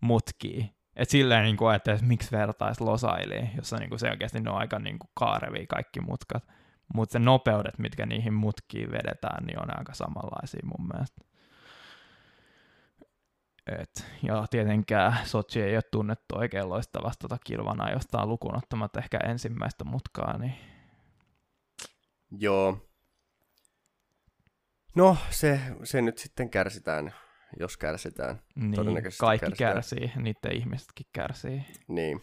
mutkii. 0.00 0.70
Et 0.96 1.10
silleen 1.10 1.44
niin 1.44 1.56
kuin, 1.56 1.74
että 1.74 1.98
miksi 2.02 2.32
vertaisi 2.32 2.84
Losailiin, 2.84 3.50
jossa 3.56 3.76
niin 3.76 3.88
kuin, 3.88 3.98
selkeästi 3.98 4.40
ne 4.40 4.50
on 4.50 4.58
aika 4.58 4.78
niin 4.78 4.98
kuin, 4.98 5.10
kaarevia 5.14 5.66
kaikki 5.68 6.00
mutkat. 6.00 6.44
Mutta 6.94 7.12
se 7.12 7.18
nopeudet, 7.18 7.78
mitkä 7.78 8.06
niihin 8.06 8.34
mutkiin 8.34 8.90
vedetään, 8.90 9.44
niin 9.46 9.62
on 9.62 9.78
aika 9.78 9.94
samanlaisia 9.94 10.60
mun 10.64 10.88
mielestä. 10.92 11.27
Et, 13.80 14.06
ja 14.22 14.46
tietenkään 14.50 15.18
Sochi 15.24 15.62
ei 15.62 15.76
ole 15.76 15.82
tunnettu 15.90 16.38
oikein 16.38 16.68
loistavasta 16.68 17.28
tota 17.28 17.38
kilvana 17.44 17.90
jostain 17.90 18.28
lukuun 18.28 18.56
ottamatta 18.56 19.00
ehkä 19.00 19.18
ensimmäistä 19.18 19.84
mutkaa, 19.84 20.38
niin 20.38 20.54
Joo. 22.30 22.88
No, 24.96 25.16
se, 25.30 25.60
se 25.84 26.02
nyt 26.02 26.18
sitten 26.18 26.50
kärsitään, 26.50 27.14
jos 27.60 27.76
kärsitään. 27.76 28.42
Niin, 28.54 28.74
Todennäköisesti 28.74 29.20
kaikki 29.20 29.46
kärsitään. 29.46 29.74
kärsii, 29.74 30.12
niiden 30.16 30.56
ihmisetkin 30.56 31.06
kärsii. 31.12 31.62
Niin. 31.88 32.22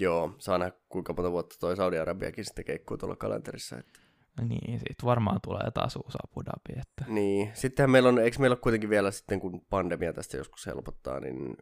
Joo, 0.00 0.34
saa 0.38 0.58
nähdä 0.58 0.76
kuinka 0.88 1.12
monta 1.12 1.32
vuotta 1.32 1.56
toi 1.60 1.76
Saudi-Arabiakin 1.76 2.44
sitten 2.44 2.64
keikkuu 2.64 2.96
tuolla 2.96 3.16
kalenterissa. 3.16 3.78
Että. 3.78 4.00
Niin, 4.42 4.78
siitä 4.78 5.04
varmaan 5.04 5.40
tulee 5.42 5.70
taas 5.74 5.96
uusi 5.96 6.18
Abu 6.24 6.42
Dhabi. 6.44 6.80
Että... 6.80 7.12
Niin, 7.12 7.50
sittenhän 7.54 7.90
meillä 7.90 8.08
on, 8.08 8.18
eikö 8.18 8.38
meillä 8.38 8.54
ole 8.54 8.60
kuitenkin 8.60 8.90
vielä 8.90 9.10
sitten, 9.10 9.40
kun 9.40 9.60
pandemia 9.70 10.12
tästä 10.12 10.36
joskus 10.36 10.66
helpottaa, 10.66 11.20
niin 11.20 11.56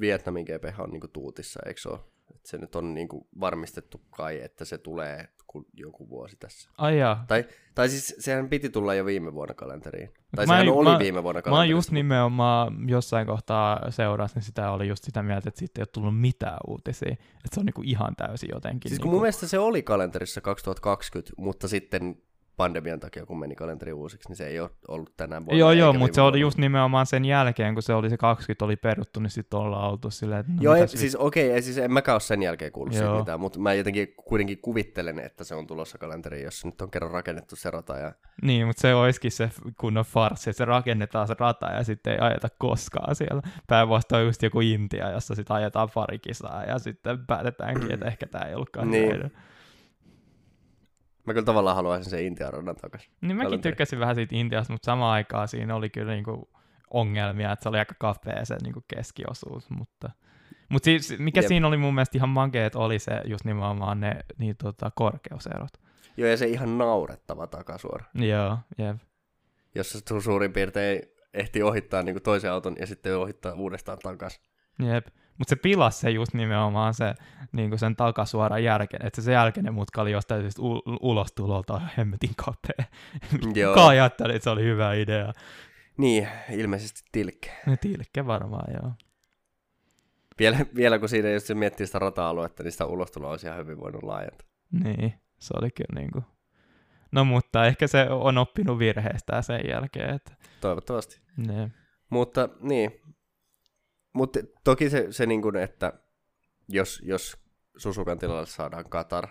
Vietnamin 0.00 0.44
GP 0.44 0.80
on 0.80 0.90
niinku 0.90 1.08
tuutissa, 1.08 1.60
eikö 1.66 1.80
se 1.80 1.88
ole? 1.88 2.00
Et 2.34 2.46
se 2.46 2.58
nyt 2.58 2.76
on 2.76 2.94
niinku 2.94 3.28
varmistettu 3.40 4.00
kai, 4.10 4.40
että 4.42 4.64
se 4.64 4.78
tulee 4.78 5.28
kun 5.46 5.66
joku 5.74 6.08
vuosi 6.08 6.36
tässä. 6.36 6.70
Ai 6.78 6.98
jaa. 6.98 7.24
Tai, 7.28 7.44
tai 7.74 7.88
siis 7.88 8.14
sehän 8.18 8.48
piti 8.48 8.70
tulla 8.70 8.94
jo 8.94 9.06
viime 9.06 9.34
vuonna 9.34 9.54
kalenteriin. 9.54 10.10
Tai 10.36 10.46
Mä 10.46 10.52
sehän 10.52 10.66
en- 10.66 10.72
oli 10.72 10.90
mä- 10.90 10.98
viime 10.98 11.22
vuonna 11.22 11.38
Mä 11.38 11.38
oon 11.38 11.42
kalenterissa. 11.54 11.76
just 11.78 11.90
nimenomaan 11.90 12.88
jossain 12.88 13.26
kohtaa 13.26 13.90
seurasin 13.90 14.34
niin 14.34 14.42
sitä 14.44 14.70
oli 14.70 14.88
just 14.88 15.04
sitä 15.04 15.22
mieltä, 15.22 15.48
että 15.48 15.58
siitä 15.58 15.80
ei 15.80 15.82
ole 15.82 15.88
tullut 15.92 16.20
mitään 16.20 16.58
uutisia. 16.66 17.12
Että 17.12 17.54
se 17.54 17.60
on 17.60 17.66
niinku 17.66 17.82
ihan 17.84 18.16
täysin 18.16 18.48
jotenkin. 18.52 18.88
Siis 18.90 18.98
kun 18.98 19.04
niinku... 19.04 19.14
mun 19.16 19.22
mielestä 19.22 19.46
se 19.46 19.58
oli 19.58 19.82
kalenterissa 19.82 20.40
2020, 20.40 21.32
mutta 21.38 21.68
sitten 21.68 22.22
pandemian 22.56 23.00
takia, 23.00 23.26
kun 23.26 23.38
meni 23.38 23.54
kalenteri 23.54 23.92
uusiksi, 23.92 24.28
niin 24.28 24.36
se 24.36 24.46
ei 24.46 24.60
ole 24.60 24.70
ollut 24.88 25.16
tänä 25.16 25.36
vuonna. 25.36 25.58
Joo, 25.58 25.72
joo, 25.72 25.92
mutta 25.92 26.14
se 26.14 26.20
oli 26.20 26.40
just 26.40 26.58
nimenomaan 26.58 27.06
sen 27.06 27.24
jälkeen, 27.24 27.74
kun 27.74 27.82
se 27.82 27.94
oli 27.94 28.10
se 28.10 28.16
20 28.16 28.64
oli 28.64 28.76
peruttu, 28.76 29.20
niin 29.20 29.30
sitten 29.30 29.58
ollaan 29.58 29.90
oltu 29.90 30.10
silleen, 30.10 30.40
että 30.40 30.52
no 30.52 30.62
Joo, 30.62 30.74
ei, 30.74 30.88
siis 30.88 31.16
okei, 31.16 31.50
ei, 31.50 31.62
siis 31.62 31.78
en 31.78 31.92
mäkään 31.92 32.14
ole 32.14 32.20
sen 32.20 32.42
jälkeen 32.42 32.72
kuullut 32.72 32.92
siitä 32.92 33.06
Joo. 33.06 33.18
mitään, 33.18 33.40
mutta 33.40 33.58
mä 33.58 33.74
jotenkin 33.74 34.14
kuitenkin 34.16 34.58
kuvittelen, 34.58 35.18
että 35.18 35.44
se 35.44 35.54
on 35.54 35.66
tulossa 35.66 35.98
kalenteriin, 35.98 36.44
jos 36.44 36.64
nyt 36.64 36.80
on 36.80 36.90
kerran 36.90 37.10
rakennettu 37.10 37.56
se 37.56 37.70
rata. 37.70 37.98
Ja... 37.98 38.12
Niin, 38.42 38.66
mutta 38.66 38.80
se 38.80 38.94
olisikin 38.94 39.32
se 39.32 39.50
kunnon 39.80 40.04
farssi, 40.04 40.50
että 40.50 40.58
se 40.58 40.64
rakennetaan 40.64 41.28
se 41.28 41.34
rata 41.38 41.66
ja 41.66 41.84
sitten 41.84 42.12
ei 42.12 42.18
ajeta 42.18 42.48
koskaan 42.58 43.14
siellä. 43.14 43.42
Päinvastoin 43.66 44.26
just 44.26 44.42
joku 44.42 44.60
Intia, 44.60 45.10
jossa 45.10 45.34
sitten 45.34 45.56
ajetaan 45.56 45.88
pari 45.94 46.18
kisaa 46.18 46.64
ja 46.64 46.78
sitten 46.78 47.26
päätetäänkin, 47.26 47.92
että 47.92 48.06
ehkä 48.06 48.26
tämä 48.26 48.44
ei 48.44 48.54
ollutkaan 48.54 48.90
Niin. 48.90 49.32
Mä 51.30 51.34
kyllä 51.34 51.44
tavallaan 51.44 51.76
haluaisin 51.76 52.10
sen 52.10 52.24
Intian 52.24 52.52
radan 52.52 52.76
takaisin. 52.76 53.10
Niin 53.20 53.36
mäkin 53.36 53.46
kalenteri. 53.48 53.72
tykkäsin 53.72 54.00
vähän 54.00 54.14
siitä 54.14 54.36
Intiasta, 54.36 54.72
mutta 54.72 54.86
samaan 54.86 55.12
aikaan 55.12 55.48
siinä 55.48 55.74
oli 55.74 55.90
kyllä 55.90 56.12
niinku 56.12 56.50
ongelmia, 56.90 57.52
että 57.52 57.62
se 57.62 57.68
oli 57.68 57.78
aika 57.78 57.94
kapea 57.98 58.44
se 58.44 58.56
niinku 58.62 58.84
keskiosuus, 58.94 59.70
mutta... 59.70 60.10
Mutta 60.68 60.84
siis, 60.84 61.18
mikä 61.18 61.40
Jep. 61.40 61.48
siinä 61.48 61.68
oli 61.68 61.76
mun 61.76 61.94
mielestä 61.94 62.18
ihan 62.18 62.28
makeet, 62.28 62.74
oli 62.76 62.98
se 62.98 63.12
just 63.24 63.44
nimenomaan 63.44 64.00
ne 64.00 64.20
niin, 64.38 64.56
tota, 64.56 64.90
korkeuserot. 64.94 65.70
Joo, 66.16 66.28
ja 66.28 66.36
se 66.36 66.46
ihan 66.46 66.78
naurettava 66.78 67.46
takasuora, 67.46 68.04
Joo, 68.14 68.58
jep. 68.78 68.96
jossa 69.74 69.98
su- 69.98 70.20
suurin 70.20 70.52
piirtein 70.52 71.02
ehtii 71.34 71.62
ohittaa 71.62 72.02
niin 72.02 72.22
toisen 72.22 72.52
auton 72.52 72.76
ja 72.80 72.86
sitten 72.86 73.18
ohittaa 73.18 73.52
uudestaan 73.52 73.98
takaisin. 73.98 74.42
Jep. 74.78 75.06
Mutta 75.40 75.50
se 75.50 75.56
pilasi 75.56 76.00
se 76.00 76.10
just 76.10 76.34
nimenomaan 76.34 76.94
se, 76.94 77.14
niinku 77.52 77.78
sen 77.78 77.96
takasuoran 77.96 78.64
jälkeen, 78.64 79.06
että 79.06 79.22
se, 79.22 79.32
jälkeinen 79.32 79.74
mutka 79.74 80.02
oli 80.02 80.10
jostain 80.12 80.40
syystä 80.40 80.62
ul- 80.62 80.98
ulostulolta 81.00 81.80
hemmetin 81.98 82.30
kapea. 82.36 82.86
Joo. 83.60 83.74
Kuka 83.74 83.88
ajatteli, 83.88 84.34
että 84.34 84.44
se 84.44 84.50
oli 84.50 84.62
hyvä 84.62 84.94
idea? 84.94 85.32
Niin, 85.96 86.28
ilmeisesti 86.50 87.00
tilkke. 87.12 87.50
Tilkke 87.80 88.26
varmaan, 88.26 88.74
joo. 88.82 88.92
Vielä, 90.38 90.58
vielä 90.74 90.98
kun 90.98 91.08
siinä 91.08 91.30
just 91.30 91.46
se 91.46 91.54
miettii 91.54 91.86
sitä 91.86 91.98
rata-aluetta, 91.98 92.62
niin 92.62 92.72
sitä 92.72 92.86
ulostuloa 92.86 93.30
olisi 93.30 93.46
ihan 93.46 93.58
hyvin 93.58 93.80
voinut 93.80 94.02
laajentaa. 94.02 94.48
Niin, 94.84 95.14
se 95.38 95.54
oli 95.60 95.70
kyllä 95.70 96.00
niinku... 96.00 96.24
No 97.12 97.24
mutta 97.24 97.66
ehkä 97.66 97.86
se 97.86 98.06
on 98.10 98.38
oppinut 98.38 98.78
virheestään 98.78 99.42
sen 99.42 99.60
jälkeen, 99.68 100.14
että 100.14 100.32
Toivottavasti. 100.60 101.20
ne. 101.36 101.70
Mutta 102.10 102.48
niin. 102.60 103.00
Mutta 104.12 104.40
toki 104.64 104.90
se, 104.90 105.06
se 105.10 105.26
niin 105.26 105.42
kuin, 105.42 105.56
että 105.56 105.92
jos, 106.68 107.02
jos 107.04 107.36
Susukan 107.76 108.18
tilalle 108.18 108.46
saadaan 108.46 108.90
Katar, 108.90 109.28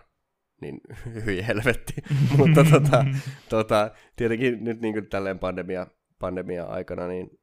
niin 0.62 0.82
hyi 1.26 1.48
helvetti. 1.48 1.94
Mutta 2.38 2.64
tota, 2.64 3.06
tota, 3.50 3.92
tietenkin 4.16 4.64
nyt 4.64 4.82
niin 4.82 4.94
kuin 4.94 5.10
tälleen 5.10 5.40
pandemia, 5.40 5.88
pandemia 6.20 6.66
aikana, 6.66 7.08
niin 7.08 7.40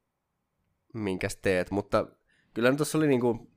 minkäs 0.94 1.36
teet. 1.36 1.70
Mutta 1.70 2.06
kyllä 2.54 2.70
nyt 2.70 2.76
tuossa 2.76 2.98
oli 2.98 3.06
niin 3.06 3.20
kuin 3.20 3.52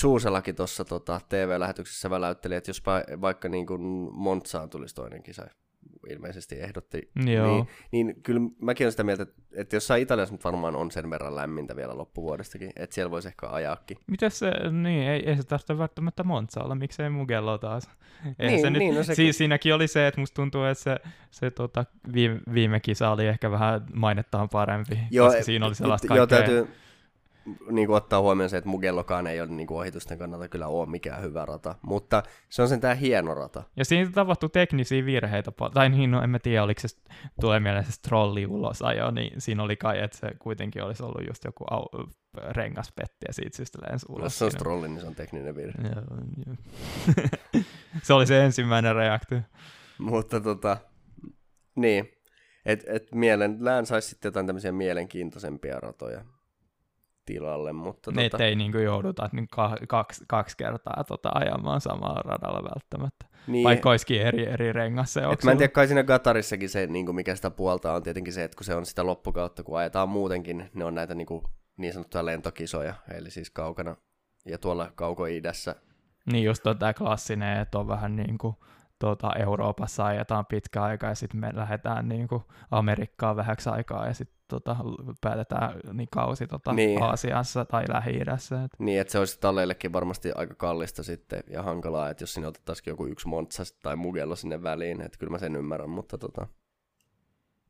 Zuusellakin 0.00 0.56
tuossa 0.56 0.84
tota, 0.84 1.20
TV-lähetyksessä 1.28 2.10
väläytteli, 2.10 2.54
että 2.54 2.70
jos 2.70 2.82
vaikka 3.20 3.48
niin 3.48 3.66
kuin 3.66 3.82
Montsaan 4.12 4.70
tulisi 4.70 4.94
toinen 4.94 5.22
kisa, 5.22 5.46
ilmeisesti 6.10 6.60
ehdotti, 6.60 7.10
Joo. 7.26 7.46
niin, 7.56 7.66
niin 7.92 8.22
kyllä 8.22 8.40
mäkin 8.60 8.84
olen 8.84 8.92
sitä 8.92 9.02
mieltä, 9.04 9.22
että, 9.22 9.42
että 9.52 9.76
jossain 9.76 10.02
Italiassa 10.02 10.34
nyt 10.34 10.44
varmaan 10.44 10.76
on 10.76 10.90
sen 10.90 11.10
verran 11.10 11.36
lämmintä 11.36 11.76
vielä 11.76 11.98
loppuvuodestakin, 11.98 12.70
että 12.76 12.94
siellä 12.94 13.10
voisi 13.10 13.28
ehkä 13.28 13.48
ajaakin. 13.48 13.96
Mitäs 14.06 14.38
se, 14.38 14.50
niin, 14.70 15.08
ei, 15.08 15.28
ei 15.28 15.36
se 15.36 15.42
tarvitse 15.42 15.78
välttämättä 15.78 16.24
Monza 16.24 16.62
olla, 16.64 16.74
miksei 16.74 17.10
Mugello 17.10 17.58
taas. 17.58 17.84
Eihän 18.38 18.52
Niin, 18.52 18.60
se 18.60 18.70
nyt, 18.70 18.78
niin, 18.78 18.94
no 18.94 19.02
sekin. 19.02 19.16
siis 19.16 19.38
siinäkin 19.38 19.74
oli 19.74 19.88
se, 19.88 20.06
että 20.06 20.20
musta 20.20 20.34
tuntuu, 20.34 20.64
että 20.64 20.84
se, 20.84 20.96
se 21.30 21.50
tota, 21.50 21.84
viime, 22.14 22.40
viime 22.54 22.80
kisa 22.80 23.10
oli 23.10 23.26
ehkä 23.26 23.50
vähän 23.50 23.80
mainettaan 23.94 24.48
parempi, 24.48 24.98
Joo, 25.10 25.26
koska 25.28 25.42
siinä 25.42 25.66
oli 25.66 25.74
sellaista 25.74 26.14
joo, 26.14 26.26
kaikkea. 26.26 26.38
täytyy, 26.38 26.74
niin 27.70 27.86
kuin 27.86 27.96
ottaa 27.96 28.20
huomioon 28.20 28.50
se, 28.50 28.56
että 28.56 28.70
Mugellokaan 28.70 29.26
ei 29.26 29.40
ole 29.40 29.50
niin 29.50 29.66
kuin 29.66 29.78
ohitusten 29.78 30.18
kannalta 30.18 30.48
kyllä 30.48 30.66
ole 30.66 30.88
mikään 30.88 31.22
hyvä 31.22 31.44
rata, 31.44 31.74
mutta 31.82 32.22
se 32.48 32.62
on 32.62 32.68
sentään 32.68 32.96
hieno 32.96 33.34
rata. 33.34 33.62
Ja 33.76 33.84
siinä 33.84 34.10
tapahtui 34.14 34.48
teknisiä 34.48 35.04
virheitä, 35.04 35.52
tai 35.74 35.88
niin, 35.88 36.10
no 36.10 36.22
en 36.22 36.30
mä 36.30 36.38
tiedä, 36.38 36.62
oliko 36.62 36.80
se, 36.80 36.88
tulee 37.40 37.60
mieleen 37.60 37.84
se 37.84 37.92
strolli 37.92 38.46
ulos 38.46 38.82
ajo, 38.82 39.10
niin 39.10 39.40
siinä 39.40 39.62
oli 39.62 39.76
kai, 39.76 40.02
että 40.02 40.18
se 40.18 40.30
kuitenkin 40.38 40.82
olisi 40.82 41.02
ollut 41.02 41.26
just 41.28 41.44
joku 41.44 41.64
au, 41.70 41.84
rengaspetti 42.50 43.26
ja 43.28 43.32
siitä 43.32 43.56
syystä 43.56 43.78
lensi 43.90 44.06
ulos. 44.08 44.24
Jos 44.24 44.38
se 44.38 44.44
on 44.44 44.50
strolli, 44.50 44.88
niin 44.88 45.00
se 45.00 45.06
on 45.06 45.14
tekninen 45.14 45.56
virhe. 45.56 45.82
Joo, 45.82 46.18
joo. 46.46 46.56
se 48.02 48.12
oli 48.12 48.26
se 48.26 48.44
ensimmäinen 48.44 48.94
reaktio. 48.94 49.40
Mutta 49.98 50.40
tota, 50.40 50.76
niin, 51.76 52.10
et, 52.66 52.84
et 52.86 53.12
mielellään 53.14 53.86
saisi 53.86 54.08
sitten 54.08 54.28
jotain 54.28 54.46
tämmöisiä 54.46 54.72
mielenkiintoisempia 54.72 55.80
ratoja 55.80 56.24
tilalle. 57.24 57.72
Mutta 57.72 58.10
ne 58.12 58.28
tota... 58.28 58.44
ei 58.44 58.56
niin 58.56 58.82
jouduta 58.82 59.28
niin 59.32 59.48
kaksi, 59.88 60.24
kaksi 60.28 60.56
kertaa 60.56 61.04
tota, 61.04 61.30
ajamaan 61.34 61.80
samalla 61.80 62.20
radalla 62.24 62.62
välttämättä. 62.62 63.26
Niin, 63.46 63.64
Vaikka 63.64 63.90
olisikin 63.90 64.22
eri, 64.22 64.46
eri 64.48 64.72
rengas 64.72 65.12
se 65.12 65.20
Mä 65.44 65.50
en 65.50 65.58
tiedä, 65.58 65.72
kai 65.72 65.86
siinä 65.86 66.02
Gatarissakin 66.02 66.68
se, 66.68 66.86
niin 66.86 67.06
kuin 67.06 67.16
mikä 67.16 67.34
sitä 67.34 67.50
puolta 67.50 67.92
on 67.94 68.02
tietenkin 68.02 68.32
se, 68.32 68.44
että 68.44 68.56
kun 68.56 68.64
se 68.64 68.74
on 68.74 68.86
sitä 68.86 69.06
loppukautta, 69.06 69.62
kun 69.62 69.78
ajetaan 69.78 70.08
muutenkin, 70.08 70.70
ne 70.74 70.84
on 70.84 70.94
näitä 70.94 71.14
niin, 71.14 71.26
kuin, 71.26 71.42
niin 71.76 71.92
sanottuja 71.92 72.24
lentokisoja, 72.24 72.94
eli 73.14 73.30
siis 73.30 73.50
kaukana 73.50 73.96
ja 74.46 74.58
tuolla 74.58 74.92
kauko-idässä. 74.94 75.74
Niin 76.32 76.44
just 76.44 76.62
tota 76.62 76.94
klassinen, 76.94 77.60
että 77.60 77.78
on 77.78 77.88
vähän 77.88 78.16
niin 78.16 78.38
kuin 78.38 78.56
tuota, 78.98 79.32
Euroopassa 79.36 80.06
ajetaan 80.06 80.46
pitkä 80.46 80.82
aika 80.82 81.06
ja 81.06 81.14
sitten 81.14 81.40
me 81.40 81.50
lähdetään 81.54 82.08
niin 82.08 82.28
kuin 82.28 82.42
Amerikkaan 82.70 83.36
vähäksi 83.36 83.70
aikaa 83.70 84.06
ja 84.06 84.14
sitten 84.14 84.36
tota, 84.60 84.76
päätetään 85.20 85.80
niin 85.92 86.08
kausi 86.10 86.46
tota, 86.46 86.72
niin. 86.72 87.02
Aasiassa 87.02 87.64
tai 87.64 87.84
Lähi-idässä. 87.88 88.64
Et. 88.64 88.70
Niin, 88.78 89.00
että 89.00 89.12
se 89.12 89.18
olisi 89.18 89.40
talleillekin 89.40 89.92
varmasti 89.92 90.32
aika 90.32 90.54
kallista 90.54 91.02
sitten 91.02 91.42
ja 91.50 91.62
hankalaa, 91.62 92.10
että 92.10 92.22
jos 92.22 92.34
sinne 92.34 92.48
otettaisiin 92.48 92.92
joku 92.92 93.06
yksi 93.06 93.28
Montsa 93.28 93.62
tai 93.82 93.96
Mugello 93.96 94.36
sinne 94.36 94.62
väliin, 94.62 95.00
että 95.00 95.18
kyllä 95.18 95.30
mä 95.30 95.38
sen 95.38 95.56
ymmärrän, 95.56 95.90
mutta 95.90 96.18
tota... 96.18 96.46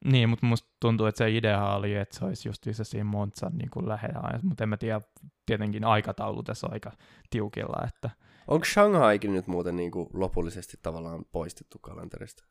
Niin, 0.04 0.28
mutta 0.28 0.46
musta 0.46 0.68
tuntuu, 0.80 1.06
että 1.06 1.18
se 1.18 1.30
idea 1.30 1.74
oli, 1.74 1.94
että 1.94 2.18
se 2.18 2.24
olisi 2.24 2.48
just 2.48 2.62
se 2.72 2.84
siinä 2.84 3.04
Montsan 3.04 3.52
niin 3.58 3.70
kuin 3.70 3.88
lähellä, 3.88 4.40
mutta 4.42 4.64
en 4.64 4.68
mä 4.68 4.76
tiedä, 4.76 5.00
tietenkin 5.46 5.84
aikataulu 5.84 6.42
tässä 6.42 6.66
on 6.66 6.72
aika 6.72 6.92
tiukilla, 7.30 7.86
että 7.88 8.10
Onko 8.48 8.64
Shanghaikin 8.64 9.32
nyt 9.32 9.46
muuten 9.46 9.76
niin 9.76 9.90
kuin 9.90 10.08
lopullisesti 10.12 10.76
tavallaan 10.82 11.24
poistettu 11.32 11.78
kalenterista? 11.78 12.44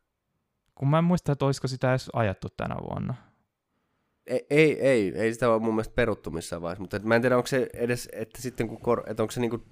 Kun 0.75 0.87
mä 0.87 0.97
en 0.97 1.03
muista, 1.03 1.31
että 1.31 1.45
olisiko 1.45 1.67
sitä 1.67 1.89
edes 1.89 2.09
ajattu 2.13 2.47
tänä 2.57 2.75
vuonna. 2.89 3.13
Ei, 4.27 4.45
ei, 4.49 4.79
ei, 4.79 5.13
ei 5.15 5.33
sitä 5.33 5.49
ole 5.49 5.59
mun 5.59 5.73
mielestä 5.73 5.95
peruttu 5.95 6.31
missään 6.31 6.61
vaiheessa, 6.61 6.81
mutta 6.81 6.99
mä 7.03 7.15
en 7.15 7.21
tiedä, 7.21 7.37
onko 7.37 7.47
se 7.47 7.67
edes, 7.73 8.09
että 8.11 8.41
sitten 8.41 8.67
kun, 8.67 8.77
kor, 8.81 9.03
että 9.07 9.23
onko 9.23 9.31
se 9.31 9.39
niinku, 9.41 9.63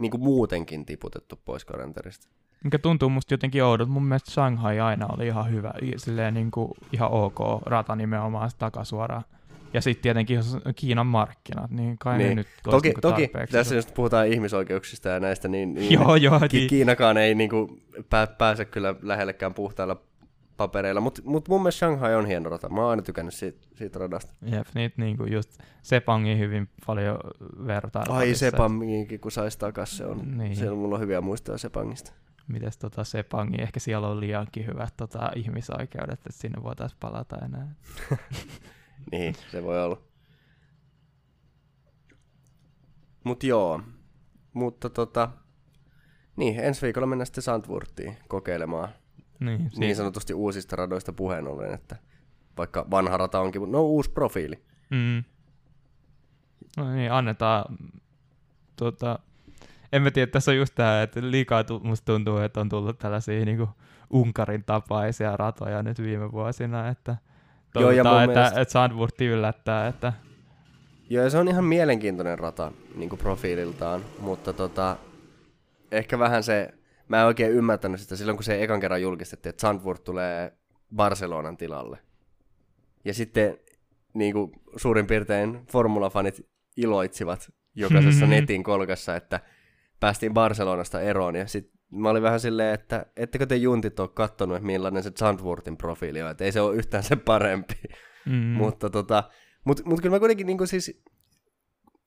niinku 0.00 0.18
muutenkin 0.18 0.86
tiputettu 0.86 1.40
pois 1.44 1.64
kalenterista. 1.64 2.28
Mikä 2.64 2.78
tuntuu 2.78 3.08
musta 3.08 3.34
jotenkin 3.34 3.64
oudot. 3.64 3.88
Mun 3.88 4.04
mielestä 4.04 4.30
Shanghai 4.30 4.80
aina 4.80 5.06
oli 5.06 5.26
ihan 5.26 5.50
hyvä, 5.50 5.72
silleen 5.96 6.34
niinku 6.34 6.76
ihan 6.92 7.10
ok 7.10 7.38
rata 7.66 7.96
nimenomaan 7.96 8.50
takasuoraan. 8.58 9.24
Ja 9.72 9.80
sitten 9.80 10.02
tietenkin 10.02 10.36
jos 10.36 10.56
Kiinan 10.76 11.06
markkinat, 11.06 11.70
niin 11.70 11.98
kai 11.98 12.18
niin. 12.18 12.36
nyt 12.36 12.46
Toki, 12.62 12.88
niinku 12.88 13.00
toki 13.00 13.30
tässä 13.50 13.74
jos 13.74 13.86
puhutaan 13.86 14.26
ihmisoikeuksista 14.26 15.08
ja 15.08 15.20
näistä, 15.20 15.48
niin, 15.48 15.74
niin 15.74 15.92
joo, 15.92 16.16
joo, 16.16 16.40
Ki- 16.48 16.56
niin. 16.56 16.68
Kiinakaan 16.68 17.16
ei 17.16 17.34
niin 17.34 17.50
kuin, 17.50 17.82
pää, 18.10 18.26
pääse 18.26 18.64
kyllä 18.64 18.94
lähellekään 19.02 19.54
puhtailla 19.54 20.02
papereilla, 20.60 21.00
mutta 21.00 21.22
mut 21.24 21.48
mun 21.48 21.62
mielestä 21.62 21.78
Shanghai 21.78 22.14
on 22.14 22.26
hieno 22.26 22.50
rata. 22.50 22.68
Mä 22.68 22.80
oon 22.80 22.90
aina 22.90 23.02
tykännyt 23.02 23.34
siitä, 23.34 23.58
siitä 23.74 23.98
radasta. 23.98 24.34
Jep, 24.42 24.66
niitä 24.74 24.94
niinku 25.02 25.24
just 25.24 25.58
Sepangiin 25.82 26.38
hyvin 26.38 26.68
paljon 26.86 27.18
vertailla. 27.66 28.16
Ai 28.16 28.34
Sepangiinkin, 28.34 29.20
kun 29.20 29.32
saisi 29.32 29.58
takas, 29.58 29.96
se 29.96 30.06
on, 30.06 30.38
niin. 30.38 30.56
siellä 30.56 30.76
mulla 30.76 30.94
on 30.94 31.00
hyviä 31.00 31.20
muistoja 31.20 31.58
Sepangista. 31.58 32.12
Mites 32.48 32.78
tota 32.78 33.04
Sepangi, 33.04 33.62
ehkä 33.62 33.80
siellä 33.80 34.08
on 34.08 34.20
liiankin 34.20 34.66
hyvät 34.66 34.94
tota, 34.96 35.30
ihmisoikeudet, 35.36 36.12
että 36.12 36.32
sinne 36.32 36.62
voitaisiin 36.62 37.00
palata 37.00 37.36
enää. 37.44 37.74
niin, 39.12 39.34
se 39.50 39.64
voi 39.64 39.84
olla. 39.84 40.02
Mut 43.24 43.44
joo, 43.44 43.80
mutta 44.52 44.90
tota, 44.90 45.30
niin, 46.36 46.60
ensi 46.60 46.82
viikolla 46.82 47.06
mennään 47.06 47.26
sitten 47.26 47.42
Sandwurtiin 47.42 48.16
kokeilemaan 48.28 48.88
niin, 49.40 49.70
niin 49.76 49.96
sanotusti 49.96 50.34
uusista 50.34 50.76
radoista 50.76 51.12
puheen 51.12 51.48
ollen, 51.48 51.74
että 51.74 51.96
vaikka 52.56 52.86
vanha 52.90 53.16
rata 53.16 53.40
onkin, 53.40 53.62
mutta 53.62 53.76
no 53.76 53.82
uusi 53.82 54.10
profiili. 54.10 54.62
Mm. 54.90 55.24
No 56.76 56.94
niin, 56.94 57.12
annetaan 57.12 57.78
tuota, 58.76 59.18
en 59.92 60.02
mä 60.02 60.10
tiedä, 60.10 60.30
tässä 60.30 60.50
on 60.50 60.56
just 60.56 60.74
tämä, 60.74 61.02
että 61.02 61.20
liikaa 61.22 61.64
tu- 61.64 61.80
musta 61.80 62.04
tuntuu, 62.04 62.38
että 62.38 62.60
on 62.60 62.68
tullut 62.68 62.98
tällaisia 62.98 63.44
niin 63.44 63.56
kuin 63.56 63.70
Unkarin 64.10 64.64
tapaisia 64.64 65.36
ratoja 65.36 65.82
nyt 65.82 66.02
viime 66.02 66.32
vuosina, 66.32 66.88
että 66.88 67.16
Joo, 67.74 67.90
ja 67.90 68.02
että, 68.02 68.32
mielestä... 68.32 68.60
että 68.60 69.24
yllättää. 69.24 69.86
Että... 69.86 70.12
Joo, 71.10 71.24
ja 71.24 71.30
se 71.30 71.38
on 71.38 71.48
ihan 71.48 71.64
mielenkiintoinen 71.64 72.38
rata 72.38 72.72
niin 72.94 73.18
profiililtaan, 73.18 74.04
mutta 74.20 74.52
tota, 74.52 74.96
ehkä 75.92 76.18
vähän 76.18 76.42
se, 76.42 76.74
mä 77.10 77.20
en 77.20 77.26
oikein 77.26 77.52
ymmärtänyt 77.52 78.00
sitä 78.00 78.16
silloin, 78.16 78.36
kun 78.36 78.44
se 78.44 78.62
ekan 78.62 78.80
kerran 78.80 79.02
julkistettiin, 79.02 79.50
että 79.50 79.60
Sandburg 79.60 80.00
tulee 80.00 80.52
Barcelonan 80.96 81.56
tilalle. 81.56 81.98
Ja 83.04 83.14
sitten 83.14 83.58
niin 84.14 84.32
kuin 84.32 84.52
suurin 84.76 85.06
piirtein 85.06 85.66
formulafanit 85.72 86.46
iloitsivat 86.76 87.52
jokaisessa 87.74 88.26
netin 88.26 88.62
kolkassa, 88.62 89.16
että 89.16 89.40
päästiin 90.00 90.34
Barcelonasta 90.34 91.00
eroon. 91.00 91.36
Ja 91.36 91.46
sitten 91.46 91.80
mä 91.90 92.10
olin 92.10 92.22
vähän 92.22 92.40
silleen, 92.40 92.74
että 92.74 93.06
ettekö 93.16 93.46
te 93.46 93.56
juntit 93.56 94.00
ole 94.00 94.08
kattonut, 94.08 94.56
että 94.56 94.66
millainen 94.66 95.02
se 95.02 95.10
Zandvoortin 95.10 95.76
profiili 95.76 96.22
on, 96.22 96.30
että 96.30 96.44
ei 96.44 96.52
se 96.52 96.60
ole 96.60 96.76
yhtään 96.76 97.02
se 97.02 97.16
parempi. 97.16 97.74
Mm. 98.26 98.34
mutta 98.34 98.90
tota, 98.90 99.24
mut, 99.64 99.84
mut 99.84 100.00
kyllä 100.00 100.14
mä 100.14 100.18
kuitenkin 100.18 100.46
niin 100.46 100.66
siis, 100.68 101.02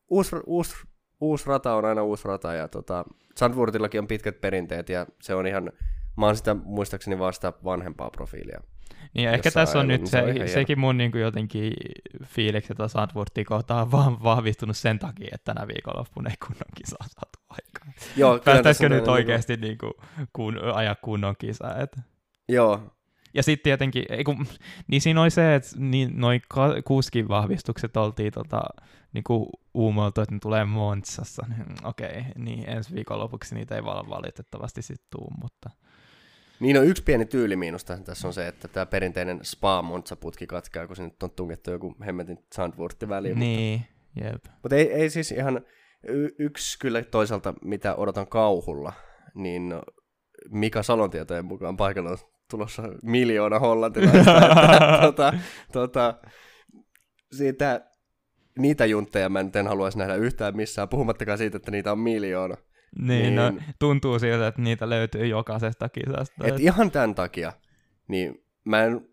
uusi, 0.09 0.35
uusi, 0.45 0.75
uusi 1.21 1.47
rata 1.47 1.75
on 1.75 1.85
aina 1.85 2.03
uusi 2.03 2.27
rata, 2.27 2.53
ja 2.53 2.67
tota, 2.67 3.05
Zandvoortillakin 3.39 3.99
on 3.99 4.07
pitkät 4.07 4.41
perinteet, 4.41 4.89
ja 4.89 5.05
se 5.21 5.35
on 5.35 5.47
ihan, 5.47 5.71
mä 6.17 6.25
oon 6.25 6.35
sitä 6.35 6.53
muistaakseni 6.53 7.19
vasta 7.19 7.53
vanhempaa 7.63 8.09
profiilia. 8.09 8.61
Niin, 9.13 9.29
ehkä 9.29 9.51
tässä 9.51 9.79
on 9.79 9.87
nyt 9.87 10.07
se, 10.07 10.23
se 10.37 10.47
sekin 10.47 10.79
mun 10.79 10.97
niin 10.97 11.11
kuin 11.11 11.21
jotenkin 11.21 11.73
fiiliksi, 12.25 12.73
että 12.73 12.87
Sandwortin 12.87 13.45
kohta 13.45 13.81
on 13.81 13.91
vaan 13.91 14.23
vahvistunut 14.23 14.77
sen 14.77 14.99
takia, 14.99 15.29
että 15.31 15.53
tänä 15.53 15.67
viikonloppuna 15.67 16.29
ei 16.29 16.35
kunnon 16.39 16.69
kisaa 16.75 17.07
saatu 17.07 17.39
aikaan. 17.49 17.93
Joo, 18.17 18.39
Päästäisikö 18.45 18.89
nyt 18.89 19.07
oikeasti 19.07 19.57
niin 19.57 19.77
kuin, 19.77 19.93
kun, 20.33 20.59
ajaa 20.73 20.95
kunnon 20.95 21.35
kisaa? 21.39 21.75
Että... 21.81 22.01
Joo. 22.49 22.81
Ja 23.33 23.43
sitten 23.43 23.63
tietenkin, 23.63 24.05
ei 24.09 24.23
kun, 24.23 24.45
niin 24.91 25.01
siinä 25.01 25.21
oli 25.21 25.29
se, 25.29 25.55
että 25.55 25.69
niin, 25.77 26.11
noin 26.15 26.41
kuskin 26.85 27.27
vahvistukset 27.27 27.97
oltiin 27.97 28.33
tota, 28.33 28.61
niin 29.13 29.23
kuin 29.23 29.49
uumoiltu, 29.73 30.21
että 30.21 30.35
ne 30.35 30.39
tulee 30.39 30.65
Montsassa. 30.65 31.45
Niin, 31.49 31.65
Okei, 31.83 32.07
okay, 32.07 32.23
niin 32.35 32.69
ensi 32.69 32.95
viikonlopuksi 32.95 33.55
niitä 33.55 33.75
ei 33.75 33.83
valitettavasti 33.83 34.81
sitten 34.81 35.07
tuu, 35.09 35.31
mutta... 35.41 35.69
Niin 36.59 36.77
on 36.77 36.85
yksi 36.85 37.03
pieni 37.03 37.25
tyylimiinusta 37.25 37.97
tässä 37.97 38.27
on 38.27 38.33
se, 38.33 38.47
että 38.47 38.67
tämä 38.67 38.85
perinteinen 38.85 39.39
spa 39.43 39.81
monza 39.81 40.15
putki 40.15 40.47
katkeaa, 40.47 40.87
kun 40.87 40.95
nyt 40.99 41.23
on 41.23 41.31
tungettu 41.31 41.71
joku 41.71 41.95
hemmetin 42.05 42.37
Sandworthi 42.53 43.09
väliin. 43.09 43.39
Niin, 43.39 43.79
mutta, 43.79 44.29
jep. 44.29 44.45
Mutta 44.63 44.75
ei, 44.75 44.91
ei 44.91 45.09
siis 45.09 45.31
ihan, 45.31 45.61
y- 46.07 46.35
yksi 46.39 46.79
kyllä 46.79 47.03
toisaalta, 47.03 47.53
mitä 47.61 47.95
odotan 47.95 48.27
kauhulla, 48.27 48.93
niin 49.35 49.73
Mika 50.49 50.83
Salon 50.83 51.09
tietojen 51.09 51.45
mukaan 51.45 51.77
paikalla 51.77 52.09
on 52.09 52.17
tulossa 52.51 52.83
miljoona 53.03 53.59
hollantilaista. 53.59 54.41
tota, 55.01 55.33
tota, 55.71 56.13
siitä, 57.31 57.81
niitä 58.59 58.85
juntteja 58.85 59.29
mä 59.29 59.39
en 59.39 59.67
haluaisi 59.67 59.97
nähdä 59.97 60.15
yhtään 60.15 60.55
missään, 60.55 60.89
puhumattakaan 60.89 61.37
siitä, 61.37 61.57
että 61.57 61.71
niitä 61.71 61.91
on 61.91 61.99
miljoona. 61.99 62.55
Niin, 62.99 63.35
no, 63.35 63.49
niin, 63.49 63.55
no, 63.55 63.73
tuntuu 63.79 64.19
siltä, 64.19 64.47
että 64.47 64.61
niitä 64.61 64.89
löytyy 64.89 65.25
jokaisesta 65.25 65.89
kisasta. 65.89 66.47
Et 66.47 66.59
ihan 66.59 66.91
tämän 66.91 67.15
takia, 67.15 67.53
niin 68.07 68.45
mä 68.65 68.83
en 68.83 69.07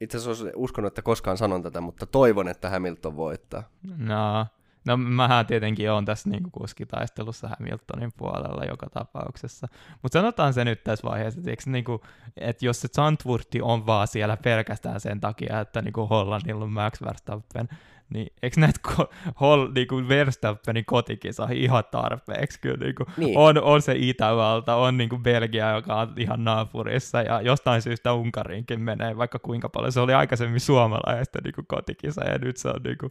itse 0.00 0.18
asiassa 0.18 0.46
uskonut, 0.56 0.88
että 0.88 1.02
koskaan 1.02 1.36
sanon 1.36 1.62
tätä, 1.62 1.80
mutta 1.80 2.06
toivon, 2.06 2.48
että 2.48 2.70
Hamilton 2.70 3.16
voittaa. 3.16 3.70
No, 3.96 4.46
no 4.86 4.96
mähän 4.96 5.46
tietenkin 5.46 5.90
on 5.90 6.04
tässä 6.04 6.30
niin 6.30 6.50
kuskitaistelussa 6.50 7.48
Hamiltonin 7.48 8.12
puolella 8.16 8.64
joka 8.64 8.90
tapauksessa. 8.90 9.68
Mutta 10.02 10.18
sanotaan 10.18 10.54
se 10.54 10.64
nyt 10.64 10.84
tässä 10.84 11.08
vaiheessa, 11.08 11.40
että, 11.40 11.64
kuin, 11.64 11.72
niinku, 11.72 12.02
että 12.36 12.66
jos 12.66 12.80
se 12.80 12.88
Zandvoorti 12.88 13.62
on 13.62 13.86
vaan 13.86 14.08
siellä 14.08 14.36
pelkästään 14.36 15.00
sen 15.00 15.20
takia, 15.20 15.60
että 15.60 15.80
kuin 15.80 15.84
niinku 15.84 16.06
Hollannilla 16.06 16.64
on 16.64 16.72
Max 16.72 17.02
Verstappen, 17.02 17.68
niin 18.14 18.26
eikö 18.42 18.60
näitä 18.60 18.80
ko- 18.88 19.12
hol, 19.40 19.68
niinku 19.74 20.08
Verstappenin 20.08 20.84
kotikisa 20.84 21.48
ihan 21.52 21.84
tarpeeksi 21.90 22.60
kyllä 22.60 22.76
niinku, 22.84 23.04
Niin. 23.16 23.38
on, 23.38 23.62
on 23.62 23.82
se 23.82 23.94
Itävalta, 23.96 24.74
on 24.74 24.96
niinku 24.96 25.18
Belgia, 25.18 25.70
joka 25.74 25.94
on 26.00 26.14
ihan 26.16 26.44
naapurissa 26.44 27.22
ja 27.22 27.40
jostain 27.40 27.82
syystä 27.82 28.12
Unkariinkin 28.12 28.80
menee 28.80 29.16
vaikka 29.16 29.38
kuinka 29.38 29.68
paljon. 29.68 29.92
Se 29.92 30.00
oli 30.00 30.14
aikaisemmin 30.14 30.60
suomalaista 30.60 31.38
niinku 31.44 31.62
kotikisa 31.68 32.24
ja 32.24 32.38
nyt 32.38 32.56
se 32.56 32.68
on 32.68 32.80
niinku, 32.84 33.08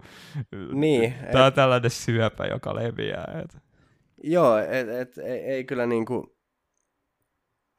Niin, 0.73 1.13
tää 1.31 1.45
on 1.45 1.53
tällainen 1.53 1.91
syöpä, 1.91 2.45
joka 2.45 2.75
leviää. 2.75 3.41
Et. 3.43 3.57
Joo, 4.23 4.57
et, 4.57 4.89
et, 4.89 5.17
ei, 5.17 5.39
ei 5.39 5.63
kyllä 5.63 5.85
niinku, 5.85 6.37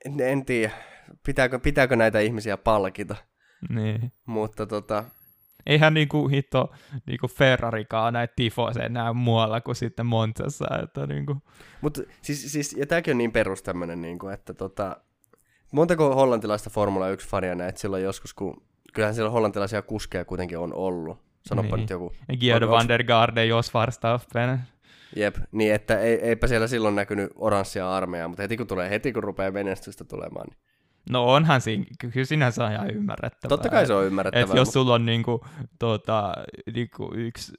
en, 0.04 0.20
en 0.20 0.44
tiedä, 0.44 0.72
pitääkö, 1.26 1.58
pitääkö 1.58 1.96
näitä 1.96 2.20
ihmisiä 2.20 2.56
palkita, 2.56 3.16
Niin. 3.68 4.12
mutta 4.26 4.66
tota, 4.66 5.04
Eihän 5.66 5.94
niinku 5.94 6.28
hitto 6.28 6.72
niinku 7.06 7.28
Ferrarikaan 7.28 8.12
näitä 8.12 8.32
tifoseja 8.36 8.88
näy 8.88 9.12
muualla 9.12 9.60
kuin 9.60 9.74
sitten 9.76 10.06
Monzassa, 10.06 10.66
että 10.82 11.06
niinku, 11.06 11.36
mutta 11.80 12.02
siis, 12.22 12.52
siis 12.52 12.72
ja 12.78 12.86
tämäkin 12.86 13.12
on 13.14 13.18
niin 13.18 13.32
perus 13.32 13.62
tämmönen, 13.62 14.02
niinku, 14.02 14.28
että 14.28 14.54
tota, 14.54 14.96
montako 15.72 16.14
hollantilaista 16.14 16.70
Formula 16.70 17.06
1-fania 17.14 17.54
näet 17.54 17.76
silloin 17.76 18.02
joskus, 18.02 18.34
kun 18.34 18.62
kyllähän 18.94 19.14
siellä 19.14 19.30
hollantilaisia 19.30 19.82
kuskeja 19.82 20.24
kuitenkin 20.24 20.58
on 20.58 20.74
ollut, 20.74 21.18
sanoppa 21.46 21.76
Niin. 21.76 21.80
nyt 21.82 21.90
joku, 21.90 22.12
On- 22.62 22.70
van 22.70 22.88
der 22.88 23.04
Garde, 23.04 23.44
jos 23.46 23.74
Verstappen. 23.74 24.60
jep, 25.16 25.36
niin 25.52 25.74
että 25.74 25.98
ei, 26.00 26.14
eipä 26.28 26.46
siellä 26.46 26.66
silloin 26.66 26.94
näkynyt 26.94 27.32
oranssia 27.36 27.92
armeijaa, 27.96 28.28
mutta 28.28 28.42
heti 28.42 28.56
kun 28.56 28.66
tulee, 28.66 28.90
heti 28.90 29.12
kun 29.12 29.22
rupeaa 29.24 29.50
menestystä 29.50 30.04
tulemaan, 30.04 30.46
niin 30.48 30.58
No 31.10 31.24
onhan 31.24 31.60
siinä, 31.60 31.84
kyllä 32.00 32.24
sinänsä 32.24 32.64
on 32.64 32.72
ihan 32.72 32.90
ymmärrettävää. 32.90 33.48
totta 33.48 33.68
kai 33.68 33.86
se 33.86 33.94
on 33.94 34.02
Et 34.02 34.06
ymmärrettävää. 34.06 34.56
jos 34.56 34.68
sulla 34.72 34.94
on 34.94 35.06
niinku, 35.06 35.44
tota, 35.78 36.34
niinku 36.74 37.12
yksi 37.14 37.52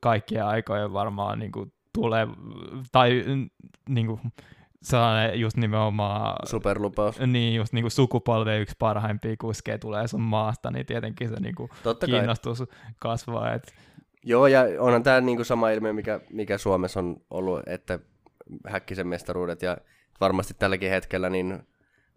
kaikkien 0.00 0.44
aikojen 0.44 0.92
varmaan 0.92 1.38
niinku 1.38 1.66
tulee, 1.94 2.26
tai 2.92 3.24
mm, 3.26 3.50
niinku, 3.88 4.20
sellainen 4.82 5.40
just 5.40 5.56
nimenomaan 5.56 6.36
Superlupaus. 6.46 7.20
niin 7.26 7.54
just 7.54 7.72
niinku 7.72 7.90
sukupolven 7.90 8.60
yksi 8.60 8.74
parhaimpia 8.78 9.36
kuskeja 9.40 9.78
tulee 9.78 10.08
sun 10.08 10.20
maasta, 10.20 10.70
niin 10.70 10.86
tietenkin 10.86 11.28
se 11.28 11.34
niinku 11.40 11.68
Totta 11.82 12.06
kai. 12.06 12.14
kiinnostus 12.14 12.64
kasvaa. 12.98 13.54
Et, 13.54 13.74
Joo, 14.24 14.46
ja 14.46 14.64
onhan 14.78 15.02
tämä 15.02 15.20
niinku 15.20 15.44
sama 15.44 15.70
ilmiö, 15.70 15.92
mikä, 15.92 16.20
mikä 16.30 16.58
Suomessa 16.58 17.00
on 17.00 17.16
ollut, 17.30 17.60
että 17.66 17.98
häkkisen 18.68 19.06
mestaruudet, 19.06 19.62
ja 19.62 19.76
varmasti 20.20 20.54
tälläkin 20.58 20.90
hetkellä 20.90 21.30
niin 21.30 21.62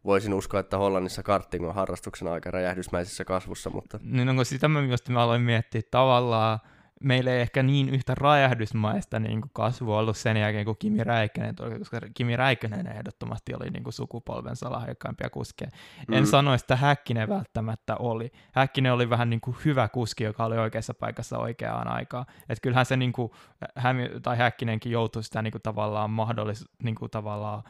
voisin 0.06 0.34
uskoa, 0.34 0.60
että 0.60 0.78
Hollannissa 0.78 1.24
karting 1.24 1.68
on 1.68 1.76
harrastuksen 1.76 2.28
aika 2.28 2.52
räjähdysmäisessä 2.52 3.26
kasvussa, 3.26 3.70
mutta 3.70 4.00
niin 4.02 4.30
onko 4.30 4.44
sitä 4.44 4.68
mä 4.68 4.82
just 4.82 5.10
mä 5.10 5.24
aloin 5.24 5.42
miettiä 5.42 5.82
tavallaan, 5.92 6.60
meillä 7.04 7.32
ei 7.32 7.42
ehkä 7.42 7.64
niin 7.64 7.90
yhtä 7.90 8.16
räjähdysmaista 8.16 9.20
niin 9.20 9.42
kuin 9.42 9.52
kasvua 9.54 10.00
ollut 10.00 10.18
sen 10.18 10.38
jälkeen, 10.38 10.66
kun 10.66 10.76
Kimi 10.80 11.04
Räikkönen 11.04 11.56
tuli, 11.56 11.80
koska 11.80 12.00
Kimi 12.14 12.36
Räikkönen 12.36 12.88
ehdottomasti 12.88 13.54
oli 13.56 13.70
niin 13.70 13.84
kuin 13.84 13.94
sukupolvensa 13.94 14.72
lahjakkaimpia 14.72 15.30
kuskeja. 15.30 15.72
En 16.12 16.24
Mm. 16.24 16.26
sano, 16.26 16.54
että 16.54 16.76
Häkkinen 16.76 17.30
välttämättä 17.30 17.96
oli. 17.96 18.32
Häkkinen 18.52 18.94
oli 18.94 19.10
vähän 19.10 19.30
niin 19.30 19.42
kuin 19.42 19.58
hyvä 19.66 19.88
kuski, 19.88 20.24
joka 20.24 20.46
oli 20.46 20.58
oikeassa 20.58 20.94
paikassa 20.94 21.38
oikeaan 21.38 21.88
aikaan. 21.88 22.26
Että 22.50 22.62
kyllähän 22.62 22.86
se 22.86 22.98
niin 22.98 23.14
kuin, 23.14 23.32
hämi, 23.76 24.10
tai 24.24 24.38
Häkkinenkin 24.38 24.92
joutui 24.92 25.24
sitä 25.24 25.42
niin 25.42 25.52
kuin 25.52 25.62
tavallaan 25.62 26.10
mahdollis, 26.10 26.66
niin 26.84 26.96
kuin 26.96 27.12
tavallaan 27.12 27.64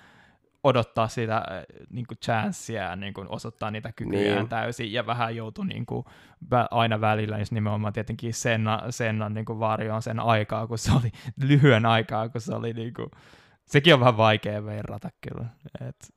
odottaa 0.66 1.08
sitä 1.08 1.38
äh, 1.38 1.44
niin 1.90 2.06
kuin 2.08 2.18
chanssia, 2.26 2.96
niin 2.96 3.14
kuin 3.14 3.28
osoittaa 3.30 3.72
niitä 3.72 3.92
kykyjään 3.96 4.38
Niin. 4.38 4.50
täysin, 4.50 4.94
ja 4.94 5.06
vähän 5.06 5.36
joutui 5.36 5.66
niin 5.66 5.86
kuin, 5.86 6.06
aina 6.72 7.02
välillä, 7.02 7.38
jos 7.38 7.52
nimenomaan 7.52 7.94
tietenkin 7.94 8.34
Senna, 8.34 8.82
Sennan 8.90 9.34
niin 9.34 9.46
kuin 9.46 9.60
varjoon 9.60 10.02
sen 10.02 10.20
aikaa, 10.20 10.68
kun 10.68 10.78
se 10.78 10.92
oli 10.92 11.12
lyhyen 11.50 11.86
aikaa, 11.86 12.30
kun 12.30 12.42
se 12.42 12.56
oli 12.56 12.74
niin 12.74 12.94
kuin, 12.94 13.12
sekin 13.66 13.94
on 13.94 14.00
vähän 14.00 14.18
vaikea 14.18 14.66
verrata 14.66 15.10
kyllä. 15.30 15.46
Et 15.90 15.96
sen 16.02 16.14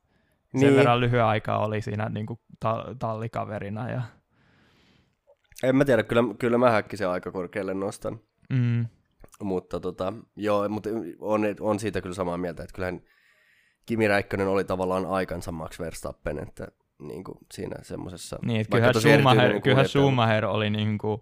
Niin. 0.53 0.75
verran 0.75 0.99
lyhyen 0.99 1.25
aikaa 1.25 1.65
oli 1.65 1.81
siinä 1.81 2.09
niin 2.09 2.25
kuin 2.25 2.39
ta- 2.59 2.85
tallikaverina. 2.99 3.89
Ja, 3.89 4.01
en 5.63 5.75
mä 5.75 5.85
tiedä, 5.85 6.03
kyllä, 6.03 6.23
kyllä 6.39 6.57
mä 6.57 6.69
häkkisen 6.71 7.09
aika 7.09 7.31
korkealle 7.31 7.73
nostan. 7.73 8.19
mm, 8.49 8.85
Mutta 9.43 9.79
tota, 9.79 10.13
joo, 10.35 10.69
mutta 10.69 10.89
on, 11.19 11.41
on 11.59 11.79
siitä 11.79 12.01
kyllä 12.01 12.15
samaa 12.15 12.37
mieltä, 12.37 12.63
että 12.63 12.73
kyllähän 12.75 13.01
Kimi 13.89 14.07
Räikkönen 14.07 14.47
oli 14.47 14.63
tavallaan 14.63 15.05
aikansa 15.05 15.51
Max 15.51 15.79
Verstappen, 15.79 16.39
että 16.39 16.67
niin 16.99 17.23
kuin 17.23 17.37
siinä 17.53 17.75
semmoisessa... 17.81 18.39
niin, 18.45 18.61
että 18.61 18.71
kyllähän, 18.71 18.93
Schumacher, 18.93 19.39
erityinen 19.39 19.61
kyllähän 19.61 19.83
mutta- 19.83 19.99
Schumacher 19.99 20.45
oli 20.45 20.69
niin 20.69 20.97
kuin, 20.97 21.21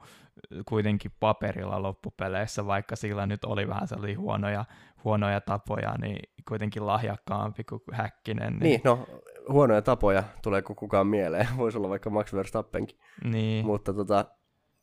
kuitenkin 0.66 1.12
paperilla 1.20 1.82
loppupeleissä, 1.82 2.66
vaikka 2.66 2.96
sillä 2.96 3.26
nyt 3.26 3.46
oli 3.46 3.68
vähän 3.68 3.88
sellaisia 3.88 4.20
huonoja, 4.20 4.66
huonoja 5.04 5.42
tapoja, 5.42 5.96
niin 6.02 6.30
kuitenkin 6.48 6.88
lahjakkaampi 6.88 7.64
kuin 7.64 7.82
Häkkinen. 7.92 8.54
Niin, 8.54 8.60
Niin, 8.64 8.82
no 8.84 9.08
huonoja 9.50 9.82
tapoja, 9.82 10.24
tuleeko 10.44 10.76
kukaan 10.76 11.08
mieleen, 11.08 11.48
voisi 11.58 11.78
olla 11.78 11.90
vaikka 11.90 12.10
Max 12.10 12.34
Verstappenkin. 12.34 12.98
niin. 13.24 13.66
Mutta 13.66 13.94
tota, 13.94 14.26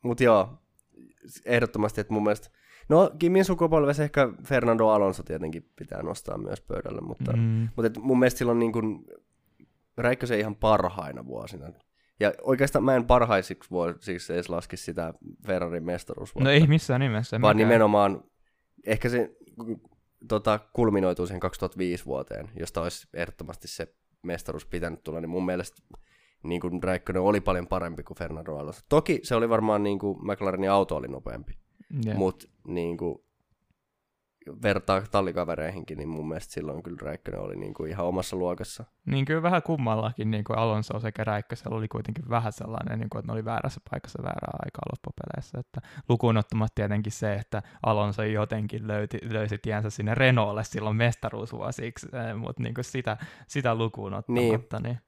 mut 0.02 0.20
joo, 0.20 0.48
ehdottomasti, 1.44 2.00
että 2.00 2.12
mun 2.12 2.22
mielestä, 2.22 2.48
no 2.88 3.10
Kimin 3.18 3.44
sukupolvessa 3.44 4.02
ehkä 4.02 4.28
Fernando 4.44 4.88
Alonso 4.88 5.22
tietenkin 5.22 5.70
pitää 5.76 6.02
nostaa 6.02 6.38
myös 6.38 6.60
pöydälle, 6.60 7.00
mutta, 7.00 7.32
mm. 7.32 7.68
mutta 7.76 7.86
et 7.86 7.98
mun 7.98 8.18
mielestä 8.18 8.38
silloin 8.38 8.58
niin 8.58 8.72
kuin, 8.72 9.04
Räikkösen 9.96 10.38
ihan 10.38 10.56
parhaina 10.56 11.26
vuosina. 11.26 11.66
Ja 12.20 12.32
oikeastaan 12.42 12.84
mä 12.84 12.96
en 12.96 13.04
parhaisiksi 13.04 13.70
vuosiksi 13.70 14.32
edes 14.32 14.48
laski 14.48 14.76
sitä 14.76 15.14
Ferrarin 15.46 15.84
mestaruusvuotta, 15.84 16.44
no 16.44 16.50
ei 16.50 16.66
missään 16.66 17.00
nimessä. 17.00 17.40
vaan 17.40 17.56
mäkään. 17.56 17.68
nimenomaan 17.68 18.24
ehkä 18.86 19.08
se 19.08 19.36
tota, 20.28 20.60
kulminoituu 20.72 21.26
siihen 21.26 21.40
2005 21.40 22.04
vuoteen, 22.04 22.50
josta 22.56 22.82
olisi 22.82 23.08
ehdottomasti 23.14 23.68
se 23.68 23.94
mestaruus 24.22 24.66
pitänyt 24.66 25.02
tulla, 25.02 25.20
niin 25.20 25.30
mun 25.30 25.46
mielestä 25.46 25.82
niin 26.42 26.60
kuin 26.60 26.82
Räikkönen 26.82 27.22
oli 27.22 27.40
paljon 27.40 27.66
parempi 27.66 28.02
kuin 28.02 28.18
Fernando 28.18 28.56
Alonso. 28.56 28.80
Toki 28.88 29.20
se 29.22 29.34
oli 29.34 29.48
varmaan 29.48 29.82
niin 29.82 29.98
kuin 29.98 30.18
McLarenin 30.26 30.70
auto 30.70 30.96
oli 30.96 31.08
nopeampi, 31.08 31.58
Jep. 32.04 32.16
mutta 32.16 32.46
niin 32.66 32.96
kuin 32.96 33.24
vertaa 34.62 35.02
tallikavereihinkin, 35.10 35.98
niin 35.98 36.08
mun 36.08 36.28
mielestä 36.28 36.52
silloin 36.52 36.82
kyllä 36.82 36.98
Räikkönen 37.02 37.40
oli 37.40 37.56
niin 37.56 37.74
kuin 37.74 37.90
ihan 37.90 38.06
omassa 38.06 38.36
luokassa. 38.36 38.84
Niin 39.06 39.24
kyllä 39.24 39.42
vähän 39.42 39.62
kummallakin 39.62 40.30
niin 40.30 40.44
kuin 40.44 40.58
Alonso 40.58 41.00
sekä 41.00 41.24
Räikkösellä 41.24 41.76
oli 41.76 41.88
kuitenkin 41.88 42.28
vähän 42.30 42.52
sellainen, 42.52 42.98
niin 42.98 43.10
kuin, 43.10 43.20
että 43.20 43.32
ne 43.32 43.32
oli 43.32 43.44
väärässä 43.44 43.80
paikassa 43.90 44.22
väärää 44.22 44.58
aikaa 44.64 44.82
loppupeleissä. 44.92 45.58
Että 45.60 45.80
lukuun 46.08 46.36
ottamatta 46.36 46.74
tietenkin 46.74 47.12
se, 47.12 47.34
että 47.34 47.62
Alonso 47.86 48.22
jotenkin 48.22 48.86
löyti, 48.86 49.18
löysi 49.22 49.58
tiensä 49.58 49.90
sinne 49.90 50.14
Renaultille 50.14 50.64
silloin 50.64 50.96
mestaruusvuosiksi, 50.96 52.06
eh, 52.06 52.36
mutta 52.36 52.62
niin 52.62 52.74
kuin 52.74 52.84
sitä, 52.84 53.16
sitä 53.46 53.74
lukuun 53.74 54.14
ottamatta. 54.14 54.80
Niin. 54.80 54.98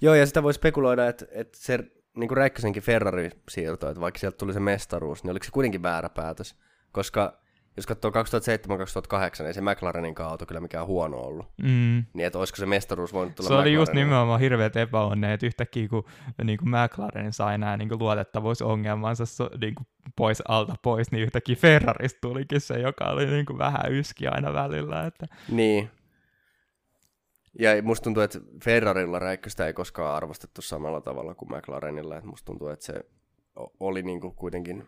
Joo, 0.00 0.14
ja 0.14 0.26
sitä 0.26 0.42
voi 0.42 0.54
spekuloida, 0.54 1.08
että, 1.08 1.26
että 1.30 1.58
se 1.58 1.78
niin 2.16 2.28
kuin 2.28 2.36
Räikkösenkin 2.36 2.82
Ferrari 2.82 3.30
siirto, 3.48 3.88
että 3.88 4.00
vaikka 4.00 4.18
sieltä 4.18 4.36
tuli 4.36 4.52
se 4.52 4.60
mestaruus, 4.60 5.24
niin 5.24 5.30
oliko 5.30 5.44
se 5.44 5.50
kuitenkin 5.50 5.82
väärä 5.82 6.08
päätös, 6.08 6.56
koska 6.92 7.44
jos 7.76 7.86
katsoo 7.86 8.10
2007-2008, 8.10 9.44
ei 9.46 9.54
se 9.54 9.60
McLarenin 9.60 10.14
auto 10.18 10.46
kyllä 10.46 10.60
mikään 10.60 10.86
huono 10.86 11.16
ollut. 11.16 11.46
Mm. 11.62 12.04
Niin, 12.14 12.26
että 12.26 12.38
olisiko 12.38 12.56
se 12.56 12.66
mestaruus 12.66 13.12
voinut 13.12 13.34
tulla 13.34 13.48
Se 13.48 13.54
oli 13.54 13.72
just 13.72 13.92
nimenomaan 13.92 14.40
hirveät 14.40 14.76
epäonne, 14.76 15.32
että 15.32 15.46
yhtäkkiä 15.46 15.88
kun 15.88 16.04
niin 16.44 16.58
kuin 16.58 16.68
McLaren 16.68 17.32
sai 17.32 17.58
nämä 17.58 17.76
niin 17.76 17.88
kuin 17.88 17.98
luotettavuusongelmansa 17.98 19.26
so, 19.26 19.50
niin 19.60 19.74
kuin 19.74 19.86
pois 20.16 20.42
alta 20.48 20.74
pois, 20.82 21.12
niin 21.12 21.22
yhtäkkiä 21.22 21.56
Ferrarista 21.56 22.18
tulikin 22.20 22.60
se, 22.60 22.78
joka 22.78 23.04
oli 23.04 23.26
niin 23.26 23.46
kuin 23.46 23.58
vähän 23.58 23.92
yski 23.92 24.26
aina 24.26 24.52
välillä. 24.52 25.06
Että... 25.06 25.26
Niin. 25.48 25.90
Ja 27.58 27.82
musta 27.82 28.04
tuntuu, 28.04 28.22
että 28.22 28.38
Ferrarilla 28.64 29.18
Räikköstä 29.18 29.66
ei 29.66 29.72
koskaan 29.72 30.16
arvostettu 30.16 30.62
samalla 30.62 31.00
tavalla 31.00 31.34
kuin 31.34 31.56
McLarenilla. 31.56 32.16
Että 32.16 32.28
musta 32.28 32.46
tuntuu, 32.46 32.68
että 32.68 32.86
se 32.86 32.94
oli 33.80 34.02
niinku 34.02 34.30
kuitenkin... 34.30 34.86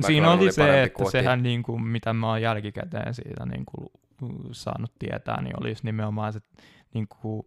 Siinä 0.00 0.26
McLaren 0.26 0.42
oli 0.42 0.52
se, 0.52 0.62
parempi 0.62 0.86
että 0.86 0.96
koti. 0.96 1.10
sehän 1.10 1.42
niin 1.42 1.62
kuin, 1.62 1.82
mitä 1.82 2.12
mä 2.12 2.28
oon 2.28 2.42
jälkikäteen 2.42 3.14
siitä 3.14 3.46
niin 3.46 3.64
kuin, 3.66 3.88
saanut 4.52 4.92
tietää, 4.98 5.42
niin 5.42 5.62
olisi 5.62 5.84
nimenomaan 5.84 6.32
se 6.32 6.40
niin 6.94 7.08
kuin, 7.08 7.46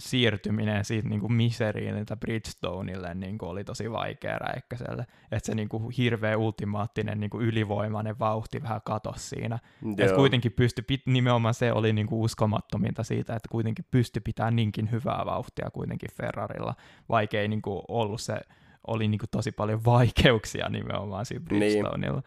siirtyminen 0.00 0.84
siitä 0.84 1.08
niin 1.08 1.20
kuin 1.20 1.32
Miseriiniltä 1.32 2.16
Bridgestoneille 2.16 3.14
niin 3.14 3.38
kuin 3.38 3.50
oli 3.50 3.64
tosi 3.64 3.90
vaikea 3.92 4.38
Räikköselle. 4.38 5.06
Että 5.32 5.46
se 5.46 5.54
niin 5.54 5.68
kuin, 5.68 5.90
hirveä 5.90 6.36
ultimaattinen 6.36 7.20
niin 7.20 7.30
kuin, 7.30 7.46
ylivoimainen 7.46 8.18
vauhti 8.18 8.62
vähän 8.62 8.80
katosi 8.84 9.28
siinä. 9.28 9.58
Että 9.98 10.14
kuitenkin 10.16 10.52
pysty, 10.52 10.82
pit, 10.82 11.02
nimenomaan 11.06 11.54
se 11.54 11.72
oli 11.72 11.92
niin 11.92 12.06
kuin, 12.06 12.20
uskomattominta 12.20 13.02
siitä, 13.02 13.36
että 13.36 13.48
kuitenkin 13.50 13.84
pysty 13.90 14.20
pitämään 14.20 14.56
niinkin 14.56 14.90
hyvää 14.90 15.22
vauhtia 15.26 15.70
kuitenkin 15.72 16.10
Ferrarilla, 16.14 16.74
vaikka 17.08 17.38
ei 17.38 17.48
niin 17.48 17.62
kuin, 17.62 17.82
ollut 17.88 18.20
se, 18.20 18.40
oli 18.86 19.08
niin 19.08 19.18
kuin, 19.18 19.30
tosi 19.30 19.52
paljon 19.52 19.84
vaikeuksia 19.84 20.68
nimenomaan 20.68 21.26
siinä 21.26 21.44
Niin. 21.50 21.58
Bridgestoneilla. 21.58 22.22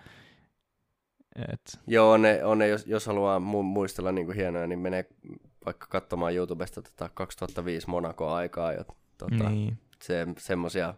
Et, 1.54 1.80
Joo, 1.88 2.12
on 2.12 2.22
ne, 2.22 2.44
on 2.44 2.58
ne 2.58 2.68
jos, 2.68 2.88
jos 2.88 3.08
haluaa 3.08 3.40
mu- 3.40 3.64
muistella 3.64 4.12
niinku 4.12 4.32
hienoja, 4.32 4.68
niin 4.68 4.80
menee 4.80 5.06
vaikka 5.66 5.88
katsomaan 5.88 6.36
YouTubesta 6.36 6.82
tota 6.82 7.10
2005 7.14 7.90
Monaco-aikaa. 7.90 8.72
Ja, 8.74 8.86
tota, 9.18 9.50
niin. 9.50 9.78
se, 10.02 10.28
semmosia, 10.38 10.94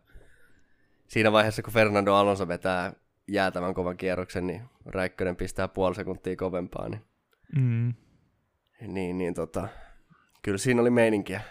siinä 1.07 1.31
vaiheessa, 1.31 1.61
kun 1.61 1.73
Fernando 1.73 2.13
Alonso 2.13 2.47
vetää 2.47 2.93
jäätävän 3.27 3.73
kovan 3.73 3.97
kierroksen, 3.97 4.47
niin 4.47 4.61
Räikkönen 4.85 5.35
pistää 5.35 5.67
puoli 5.67 5.95
sekuntia 5.95 6.35
kovempaa, 6.35 6.89
niin, 6.89 7.01
Mm. 7.55 7.93
niin, 8.87 9.17
niin 9.17 9.33
tota, 9.33 9.67
kyllä 10.41 10.57
siinä 10.57 10.81
oli 10.81 10.89
meininkiä. 10.89 11.41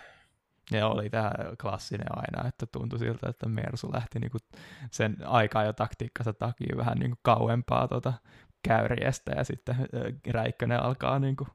Ja 0.70 0.86
oli 0.88 1.10
tämä 1.10 1.32
klassinen 1.62 2.06
aina, 2.10 2.48
että 2.48 2.66
tuntui 2.66 2.98
siltä, 2.98 3.28
että 3.28 3.48
Mersu 3.48 3.92
lähti 3.92 4.18
niinku 4.18 4.38
sen 4.90 5.16
aikaa 5.24 5.64
ja 5.64 5.72
taktiikkansa 5.72 6.32
takia 6.32 6.76
vähän 6.76 6.98
niinku 6.98 7.18
kauempaa 7.22 7.88
tota 7.88 8.12
käyriästä 8.68 9.32
ja 9.36 9.44
sitten 9.44 9.76
Räikkönen 10.30 10.82
alkaa 10.82 11.18
niinku 11.18 11.46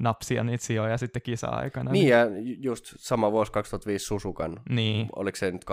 napsia 0.00 0.44
niitä 0.44 0.64
sijoja 0.64 0.98
sitten 0.98 1.22
kisa-aikana. 1.22 1.90
Niin, 1.90 2.08
ja 2.08 2.24
ju- 2.24 2.56
just 2.58 2.84
sama 2.96 3.32
vuosi 3.32 3.52
2005 3.52 4.04
Susukan, 4.04 4.60
niin. 4.68 5.08
oliko 5.16 5.36
se 5.36 5.50
nyt 5.50 5.64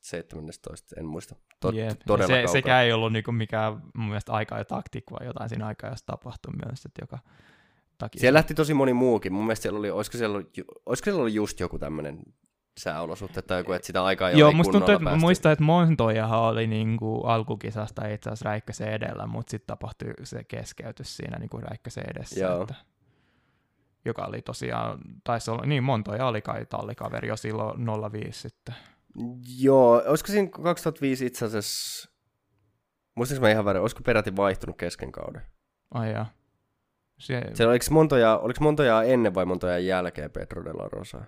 17, 0.00 0.94
en 1.00 1.06
muista. 1.06 1.34
Tot. 1.60 1.74
Ja 1.74 1.94
todella 2.06 2.26
se, 2.26 2.32
kaukana. 2.32 2.52
sekään 2.52 2.84
ei 2.84 2.92
ollut 2.92 3.12
niinku 3.12 3.32
mikään 3.32 3.72
mun 3.94 4.06
mielestä 4.06 4.32
aikaa 4.32 4.58
ja 4.58 4.64
taktiikka, 4.64 5.14
vaan 5.14 5.26
jotain 5.26 5.48
siinä 5.48 5.66
aikaa 5.66 5.94
tapahtui 6.06 6.52
myös, 6.66 6.84
että 6.86 7.02
joka 7.02 7.18
takia. 7.98 8.20
Siellä 8.20 8.36
lähti 8.36 8.54
tosi 8.54 8.74
moni 8.74 8.92
muukin. 8.92 9.32
Mun 9.32 9.44
mielestä 9.44 9.62
siellä 9.62 9.78
oli, 9.78 9.90
olisiko 9.90 10.18
siellä 10.18 10.36
ollut, 10.36 10.50
olisiko 10.86 11.04
siellä 11.04 11.18
ollut 11.18 11.34
just 11.34 11.60
joku 11.60 11.78
tämmöinen 11.78 12.18
sääolosuhte 12.78 13.42
tai 13.42 13.60
joku, 13.60 13.72
että 13.72 13.86
sitä 13.86 14.04
aikaa 14.04 14.30
ei 14.30 14.38
Joo, 14.38 14.52
musta 14.52 14.72
tuntuu, 14.72 14.94
että 14.94 15.04
päästy. 15.04 15.20
muistan, 15.20 15.52
että 15.52 15.64
Montojahan 15.64 16.40
oli 16.40 16.66
niinku 16.66 17.20
alkukisasta 17.20 18.06
itse 18.08 18.30
asiassa 18.30 18.48
Räikkösen 18.48 18.88
edellä, 18.92 19.26
mutta 19.26 19.50
sitten 19.50 19.66
tapahtui 19.66 20.14
se 20.22 20.44
keskeytys 20.44 21.16
siinä 21.16 21.38
niinku 21.38 21.60
Räikkösen 21.60 22.04
edessä. 22.16 22.40
Joo. 22.40 22.62
Että, 22.62 22.74
joka 24.04 24.24
oli 24.24 24.42
tosiaan, 24.42 24.98
taisi 25.24 25.50
olla, 25.50 25.66
niin 25.66 25.82
Montoja 25.82 26.26
oli 26.26 26.42
kai 26.42 26.66
tallikaveri 26.66 27.28
jo 27.28 27.36
silloin 27.36 27.80
05 28.12 28.40
sitten. 28.40 28.74
Joo, 29.58 30.02
olisiko 30.06 30.32
siinä 30.32 30.48
2005 30.62 31.26
itse 31.26 31.44
asiassa, 31.44 32.10
muistanko 33.14 33.40
mä 33.42 33.50
ihan 33.50 33.64
väärin, 33.64 33.80
olisiko 33.82 34.02
peräti 34.02 34.36
vaihtunut 34.36 34.76
kesken 34.76 35.12
kauden? 35.12 35.42
Ai 35.94 36.12
jaa. 36.12 36.26
Se, 37.18 37.42
Se, 37.54 37.66
oliko, 37.66 37.84
montoja, 37.90 38.38
oliko 38.38 38.64
montoja 38.64 39.02
ennen 39.02 39.34
vai 39.34 39.44
montoja 39.44 39.78
jälkeen 39.78 40.30
Pedro 40.30 40.64
de 40.64 40.72
la 40.72 40.88
Rosa? 40.88 41.24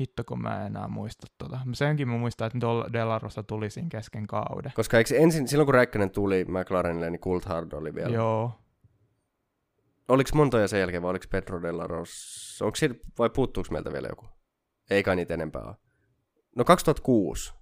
hitto 0.00 0.24
kun 0.24 0.42
mä 0.42 0.60
en 0.60 0.66
enää 0.66 0.88
muista 0.88 1.26
tota. 1.38 1.60
Senkin 1.72 2.08
mä 2.08 2.16
muistan, 2.18 2.46
että 2.46 2.58
Dol- 2.58 2.92
Delarosa 2.92 3.42
tuli 3.42 3.70
siinä 3.70 3.88
kesken 3.88 4.26
kauden. 4.26 4.72
Koska 4.74 4.98
eikö 4.98 5.16
ensin, 5.16 5.48
silloin 5.48 5.66
kun 5.66 5.74
Räikkönen 5.74 6.10
tuli 6.10 6.44
McLarenille, 6.44 7.10
niin 7.10 7.20
Coulthard 7.20 7.72
oli 7.72 7.94
vielä. 7.94 8.14
Joo. 8.14 8.59
Oliko 10.10 10.30
montoja 10.34 10.68
sen 10.68 10.80
jälkeen 10.80 11.02
vai 11.02 11.10
oliko 11.10 11.24
Pedro 11.30 11.62
de 11.62 11.72
la 11.72 11.86
Rosa? 11.86 12.64
Onko 12.64 12.76
siitä, 12.76 12.94
vai 13.18 13.30
puuttuuko 13.30 13.68
meiltä 13.72 13.92
vielä 13.92 14.08
joku? 14.08 14.28
Ei 14.90 15.02
kai 15.02 15.16
niitä 15.16 15.34
enempää 15.34 15.62
ole. 15.62 15.76
No 16.56 16.64
2006. 16.64 17.54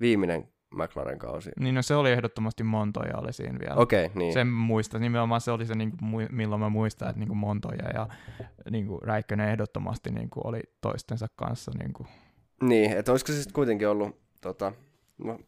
Viimeinen 0.00 0.48
McLaren 0.74 1.18
kausi. 1.18 1.50
Niin 1.60 1.74
no 1.74 1.82
se 1.82 1.94
oli 1.94 2.12
ehdottomasti 2.12 2.64
Montoja 2.64 3.16
oli 3.16 3.32
siinä 3.32 3.58
vielä. 3.58 3.74
Okei, 3.74 4.06
okay, 4.06 4.18
niin. 4.18 4.32
Sen 4.32 4.46
muistan, 4.46 5.00
nimenomaan 5.00 5.40
se 5.40 5.50
oli 5.50 5.66
se, 5.66 5.74
niin 5.74 5.92
kuin, 5.96 6.28
milloin 6.30 6.60
mä 6.60 6.68
muistan, 6.68 7.08
että 7.08 7.18
niin 7.18 7.28
kuin 7.28 7.38
Montoja 7.38 7.90
ja 7.94 8.08
niin 8.70 8.86
kuin 8.86 9.02
Räikkönen 9.02 9.48
ehdottomasti 9.48 10.10
niin 10.10 10.30
kuin 10.30 10.46
oli 10.46 10.60
toistensa 10.80 11.26
kanssa. 11.36 11.72
Niin 11.78 11.92
kuin. 11.92 12.08
Niin, 12.62 12.92
että 12.92 13.12
olisiko 13.12 13.32
se 13.32 13.38
sitten 13.38 13.54
kuitenkin 13.54 13.88
ollut, 13.88 14.20
tota, 14.40 14.72
no, 15.18 15.38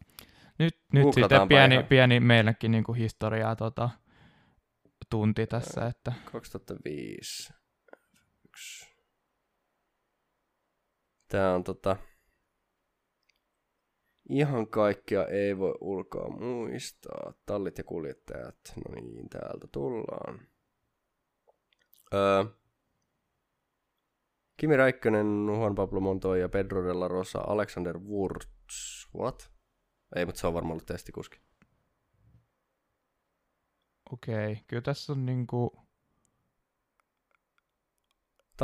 Nyt, 0.59 0.77
nyt 0.93 1.13
sitten 1.13 1.47
pieni, 1.47 1.75
ihan. 1.75 1.87
pieni 1.87 2.19
meillekin 2.19 2.71
niin 2.71 2.83
kuin 2.83 2.97
historiaa 2.97 3.55
tota, 3.55 3.89
tunti 5.09 5.47
tässä, 5.47 5.85
että 5.85 6.13
2005. 6.31 7.53
Yksi. 8.45 8.85
Tää 11.27 11.55
on 11.55 11.63
tota... 11.63 11.97
Ihan 14.29 14.67
kaikkia 14.67 15.25
ei 15.25 15.57
voi 15.57 15.75
ulkoa 15.81 16.29
muistaa. 16.29 17.33
Tallit 17.45 17.77
ja 17.77 17.83
kuljettajat. 17.83 18.59
No 18.75 18.95
niin, 18.95 19.29
täältä 19.29 19.67
tullaan. 19.71 20.47
Öö, 22.13 22.43
Kimi 24.59 24.77
Räikkönen, 24.77 25.45
Juan 25.47 25.75
Pablo 25.75 25.99
Montoya, 25.99 26.49
Pedro 26.49 26.87
de 26.87 26.93
la 26.93 27.07
Rosa, 27.07 27.39
Alexander 27.39 27.97
Wurz. 27.97 28.47
What? 29.15 29.51
Ei, 30.15 30.25
mutta 30.25 30.41
se 30.41 30.47
on 30.47 30.53
varmaan 30.53 30.71
ollut 30.71 30.85
testikuski. 30.85 31.39
Okei, 34.13 34.51
okay, 34.51 34.63
kyllä 34.67 34.81
tässä 34.81 35.13
on 35.13 35.25
niin 35.25 35.47
kuin, 35.47 35.69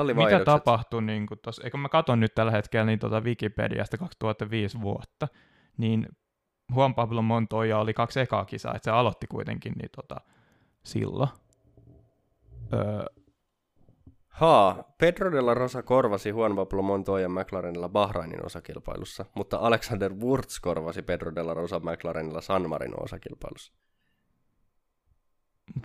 mitä 0.04 0.46
tapahtui, 0.46 1.02
niin 1.02 1.28
kuin 1.28 1.40
tossa, 1.40 1.64
eikö 1.64 1.78
mä 1.78 1.90
katson 1.90 2.20
nyt 2.20 2.36
tällä 2.36 2.52
hetkellä 2.52 2.86
niin 2.86 3.00
tuota 3.00 3.22
Wikipediasta 3.22 3.98
2005 3.98 4.82
vuotta, 4.82 5.28
niin 5.78 6.08
Juan 6.76 6.96
Pablo 6.96 7.22
Montoya 7.22 7.80
oli 7.80 7.94
kaksi 7.94 8.20
ekaa 8.20 8.46
kisaa, 8.46 8.76
että 8.76 8.86
se 8.86 8.92
aloitti 8.92 9.28
kuitenkin 9.28 9.74
niin 9.74 9.90
tota, 9.96 10.16
silloin. 10.84 11.30
Öö, 12.74 13.06
Haa, 14.36 14.84
Pedro 14.98 15.32
de 15.32 15.42
la 15.42 15.54
Rosa 15.54 15.84
korvasi 15.84 16.30
Juan 16.30 16.56
Pablo 16.56 16.82
Montoya 16.82 17.30
McLarenilla 17.30 17.90
Bahrainin 17.90 18.46
osakilpailussa, 18.46 19.26
mutta 19.36 19.58
Alexander 19.58 20.14
Wurz 20.14 20.60
korvasi 20.60 21.02
Pedro 21.02 21.36
de 21.36 21.44
la 21.44 21.54
Rosa 21.54 21.80
McLarenilla 21.80 22.42
San 22.42 22.70
Marino 22.70 22.98
osakilpailussa. 22.98 23.74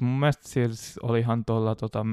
Mun 0.01 0.21
mielestä 0.21 0.49
siis 0.49 0.99
olihan 1.03 1.45
tuolla 1.45 1.75
tota, 1.75 2.07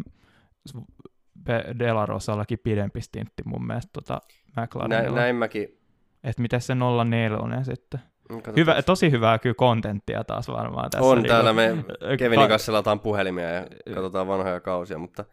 Delarosallakin 1.80 2.60
pidempi 2.64 3.02
stintti 3.02 3.44
mun 3.46 3.68
mielestä 3.68 3.90
tota 3.94 4.22
Nä, 4.56 4.64
McLarenilla. 4.64 5.16
näin 5.20 5.36
mäkin. 5.36 5.80
Että 6.24 6.42
miten 6.42 6.62
se 6.62 6.76
04 6.76 7.64
sitten. 7.64 8.00
Katsotaan. 8.28 8.56
Hyvä, 8.56 8.82
tosi 8.82 9.12
hyvää 9.12 9.40
kyllä 9.40 9.54
kontenttia 9.54 10.24
taas 10.24 10.48
varmaan 10.48 10.90
tässä. 10.90 11.06
On, 11.06 11.18
niinku. 11.18 11.28
täällä 11.28 11.54
me 11.54 11.78
Kevinin 12.20 12.44
ka- 12.44 12.48
kanssa 12.48 12.66
selataan 12.66 13.00
puhelimia 13.00 13.50
ja 13.50 13.68
katsotaan 13.94 14.28
vanhoja 14.28 14.60
kausia, 14.60 14.98
mutta 14.98 15.26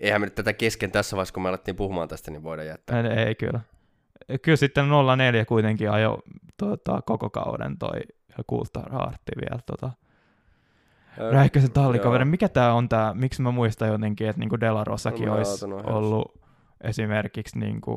eihän 0.00 0.20
me 0.20 0.26
nyt 0.26 0.34
tätä 0.34 0.52
kesken 0.52 0.90
tässä 0.90 1.16
vaiheessa, 1.16 1.34
kun 1.34 1.42
me 1.42 1.48
alettiin 1.48 1.76
puhumaan 1.76 2.08
tästä, 2.08 2.30
niin 2.30 2.42
voidaan 2.42 2.68
jättää. 2.68 3.00
Ei, 3.00 3.26
ei 3.26 3.34
kyllä. 3.34 3.60
Kyllä 4.42 4.56
sitten 4.56 4.84
04 5.16 5.44
kuitenkin 5.44 5.90
ajo 5.90 6.18
tota, 6.56 7.02
koko 7.06 7.30
kauden 7.30 7.78
toi 7.78 8.00
Kultarhaartti 8.46 9.32
vielä. 9.36 9.60
Tota. 9.66 9.90
Räikkösen 11.16 11.72
tallikaveri. 11.72 12.24
Mikä 12.24 12.48
tämä 12.48 12.74
on 12.74 12.88
tämä, 12.88 13.14
miksi 13.14 13.42
mä 13.42 13.50
muistan 13.50 13.88
jotenkin, 13.88 14.28
että 14.28 14.40
niinku 14.40 14.60
Delarossakin 14.60 15.28
Varmaan 15.28 15.38
olisi 15.38 15.66
ollut 15.84 16.40
esimerkiksi, 16.80 17.58
niinku, 17.58 17.92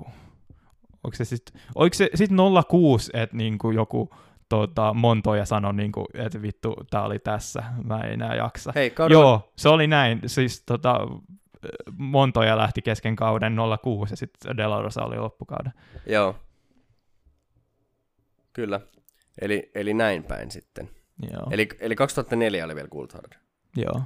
onko 1.03 1.15
se 1.15 1.25
sitten 1.25 1.61
se 1.93 2.09
sit 2.15 2.31
06, 2.67 3.11
että 3.13 3.37
niinku 3.37 3.71
joku 3.71 4.09
tota, 4.49 4.93
Montoja 4.93 5.45
sanoi, 5.45 5.73
niinku, 5.73 6.05
että 6.13 6.41
vittu, 6.41 6.75
tää 6.89 7.03
oli 7.03 7.19
tässä, 7.19 7.63
mä 7.83 7.99
en 7.99 8.13
enää 8.13 8.35
jaksa. 8.35 8.71
Hei, 8.75 8.89
kaudella, 8.89 9.21
Joo, 9.21 9.51
se 9.55 9.69
oli 9.69 9.87
näin. 9.87 10.21
Siis 10.25 10.63
tota, 10.65 11.07
Montoja 11.97 12.57
lähti 12.57 12.81
kesken 12.81 13.15
kauden 13.15 13.55
06 13.81 14.13
ja 14.13 14.17
sitten 14.17 14.57
Delarosa 14.57 15.03
oli 15.03 15.17
loppukauden. 15.17 15.73
Joo. 16.05 16.35
Kyllä. 18.53 18.79
Eli, 19.41 19.71
eli 19.75 19.93
näin 19.93 20.23
päin 20.23 20.51
sitten. 20.51 20.89
Joo, 21.31 21.47
Eli, 21.51 21.69
eli 21.79 21.95
2004 21.95 22.65
oli 22.65 22.75
vielä 22.75 22.87
Coulthard. 22.87 23.33
joo. 23.77 24.01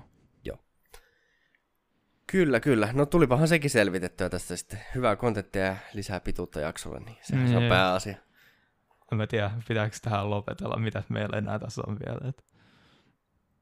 Kyllä, 2.31 2.59
kyllä. 2.59 2.89
No 2.93 3.05
tulipahan 3.05 3.47
sekin 3.47 3.69
selvitettyä 3.69 4.29
tästä 4.29 4.55
sitten. 4.55 4.79
Hyvää 4.95 5.15
kontenttia 5.15 5.63
ja 5.63 5.75
lisää 5.93 6.19
pituutta 6.19 6.59
jaksolle, 6.59 6.99
niin 6.99 7.17
se, 7.21 7.35
se 7.47 7.55
on 7.55 7.61
Jee. 7.61 7.69
pääasia. 7.69 8.15
En 9.11 9.17
mä 9.17 9.27
tiedä, 9.27 9.51
pitääkö 9.67 9.95
tähän 10.01 10.29
lopetella, 10.29 10.79
mitä 10.79 11.03
meillä 11.09 11.37
enää 11.37 11.59
tässä 11.59 11.81
on 11.87 11.97
vielä. 12.05 12.29
Et. 12.29 12.43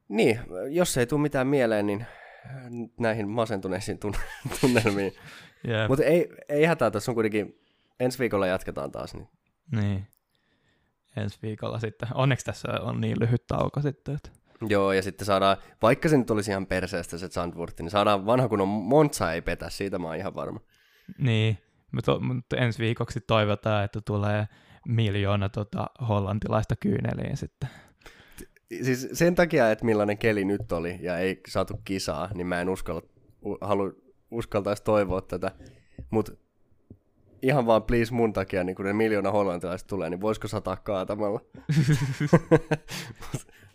Niin, 0.09 0.39
jos 0.71 0.97
ei 0.97 1.07
tule 1.07 1.21
mitään 1.21 1.47
mieleen, 1.47 1.85
niin 1.85 2.05
näihin 2.99 3.29
masentuneisiin 3.29 3.99
tun- 4.05 4.19
tunnelmiin. 4.61 5.13
Jep. 5.67 5.87
Mutta 5.87 6.03
ei, 6.03 6.29
ei 6.49 6.65
hätää, 6.65 6.91
tässä 6.91 7.11
on 7.11 7.15
kuitenkin, 7.15 7.59
ensi 7.99 8.19
viikolla 8.19 8.47
jatketaan 8.47 8.91
taas. 8.91 9.13
Niin. 9.13 9.27
Niin. 9.71 10.07
Ensi 11.17 11.39
viikolla 11.41 11.79
sitten. 11.79 12.09
Onneksi 12.13 12.45
tässä 12.45 12.67
on 12.81 13.01
niin 13.01 13.19
lyhyt 13.19 13.47
tauko 13.47 13.81
sitten. 13.81 14.15
Että. 14.15 14.29
Joo, 14.69 14.93
ja 14.93 15.01
sitten 15.01 15.25
saadaan, 15.25 15.57
vaikka 15.81 16.09
se 16.09 16.17
nyt 16.17 16.31
olisi 16.31 16.51
ihan 16.51 16.65
perseestä 16.65 17.17
se 17.17 17.27
Zandvoortti, 17.27 17.83
niin 17.83 17.91
saadaan 17.91 18.25
vanha 18.25 18.47
kunnon 18.47 18.67
Monza 18.67 19.33
ei 19.33 19.41
petä, 19.41 19.69
siitä 19.69 19.99
mä 19.99 20.07
oon 20.07 20.15
ihan 20.15 20.35
varma. 20.35 20.59
Niin. 21.17 21.57
Mutta, 21.91 22.19
mutta 22.19 22.57
ensi 22.57 22.79
viikoksi 22.79 23.21
toivotaan, 23.21 23.83
että 23.83 24.01
tulee 24.01 24.47
miljoona 24.87 25.49
tota, 25.49 25.87
hollantilaista 26.09 26.75
kyyneliin 26.75 27.37
sitten. 27.37 27.69
Siis 28.81 29.09
sen 29.13 29.35
takia, 29.35 29.71
että 29.71 29.85
millainen 29.85 30.17
keli 30.17 30.45
nyt 30.45 30.71
oli 30.71 30.97
ja 31.01 31.17
ei 31.17 31.41
saatu 31.47 31.81
kisaa, 31.83 32.29
niin 32.33 32.47
mä 32.47 32.61
en 32.61 32.69
uskalla, 32.69 33.01
u- 33.45 33.57
halu, 33.61 33.93
uskaltaisi 34.31 34.83
toivoa 34.83 35.21
tätä. 35.21 35.51
Mutta 36.09 36.31
ihan 37.41 37.65
vaan 37.65 37.83
please 37.83 38.13
mun 38.13 38.33
takia, 38.33 38.63
niin 38.63 38.75
kun 38.75 38.85
ne 38.85 38.93
miljoona 38.93 39.31
hollantilaiset 39.31 39.87
tulee, 39.87 40.09
niin 40.09 40.21
voisiko 40.21 40.47
sataa 40.47 40.75
kaatamalla? 40.75 41.41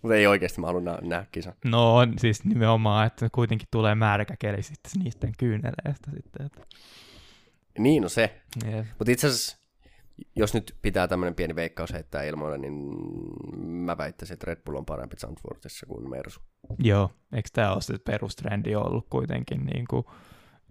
Mutta 0.03 0.15
ei 0.15 0.27
oikeasti, 0.27 0.61
mä 0.61 0.67
haluan 0.67 0.85
nä- 0.85 0.99
nähdä 1.03 1.27
kisan. 1.33 1.53
No 1.65 1.97
on 1.97 2.19
siis 2.19 2.45
nimenomaan, 2.45 3.07
että 3.07 3.29
kuitenkin 3.33 3.69
tulee 3.71 3.95
märkä 3.95 4.35
keli 4.39 4.63
sitten 4.63 5.03
niiden 5.05 5.33
kyyneleistä 5.39 6.11
sitten. 6.15 6.47
Että. 6.47 6.63
Niin, 7.79 8.03
no 8.03 8.09
se. 8.09 8.41
Jep. 8.73 8.87
Mutta 8.99 9.13
itse 9.13 9.27
asiassa, 9.27 9.59
jos 10.37 10.55
nyt 10.55 10.77
pitää 10.83 11.09
tämmöinen 11.09 11.35
pieni 11.35 11.55
veikkaus 11.55 11.93
heittää 11.93 12.23
ilmoille, 12.23 12.59
niin 12.59 12.75
mä 13.63 13.99
väittäisin, 13.99 14.35
että 14.35 14.47
Red 14.47 14.59
Bull 14.65 14.77
on 14.77 14.87
parempi 14.87 15.17
Zandvoortissa 15.17 15.87
kuin 15.87 16.11
Mersu. 16.11 16.41
Joo, 16.79 17.11
eikö 17.33 17.49
tämä 17.53 17.73
ole 17.73 17.83
se 17.83 17.99
perustrendi 17.99 18.75
ollut 18.75 19.07
kuitenkin 19.11 19.67
niin 19.67 19.85
kuin, 19.91 20.05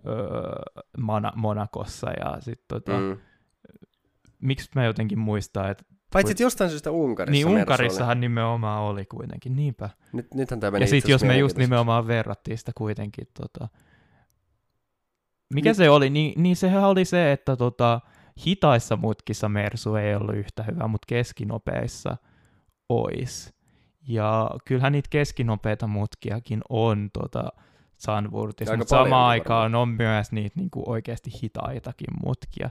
öö, 0.05 0.83
Mona- 0.97 1.35
Monakossa 1.35 2.11
ja 2.11 2.37
sitten 2.41 2.65
tota, 2.67 2.99
mm. 2.99 3.17
miksi 4.41 4.69
mä 4.75 4.85
jotenkin 4.85 5.19
muistaa, 5.19 5.69
että 5.69 5.83
Paitsi, 6.13 6.31
että 6.31 6.43
jostain 6.43 6.69
syystä 6.69 6.91
Unkarissa 6.91 7.47
Niin, 7.47 7.59
Unkarissahan 7.59 8.17
oli. 8.17 8.21
nimenomaan 8.21 8.81
oli 8.81 9.05
kuitenkin, 9.05 9.55
niinpä. 9.55 9.89
Nyt, 10.13 10.33
nythän 10.33 10.59
tämä 10.59 10.71
meni 10.71 10.83
Ja 10.83 10.87
sitten 10.87 11.11
jos 11.11 11.23
me 11.23 11.37
just 11.37 11.57
nimenomaan 11.57 12.07
verrattiin 12.07 12.57
sitä 12.57 12.71
kuitenkin, 12.77 13.27
tota... 13.41 13.67
mikä 15.53 15.69
Nyt... 15.69 15.77
se 15.77 15.89
oli, 15.89 16.09
niin, 16.09 16.43
niin 16.43 16.55
sehän 16.55 16.83
oli 16.83 17.05
se, 17.05 17.31
että 17.31 17.55
tota, 17.55 18.01
hitaissa 18.47 18.97
mutkissa 18.97 19.49
Mersu 19.49 19.95
ei 19.95 20.15
ollut 20.15 20.35
yhtä 20.35 20.63
hyvä, 20.63 20.87
mutta 20.87 21.05
keskinopeissa 21.07 22.17
ois. 22.89 23.53
Ja 24.07 24.49
kyllähän 24.65 24.91
niitä 24.91 25.09
keskinopeita 25.09 25.87
mutkiakin 25.87 26.61
on 26.69 27.09
tota, 27.13 27.51
Sunwurtissa, 27.99 28.77
mutta 28.77 28.89
samaan 28.89 29.29
aikaan 29.29 29.75
on 29.75 29.89
myös 29.89 30.31
niitä 30.31 30.59
niinku 30.59 30.83
oikeasti 30.85 31.31
hitaitakin 31.43 32.07
mutkia. 32.25 32.69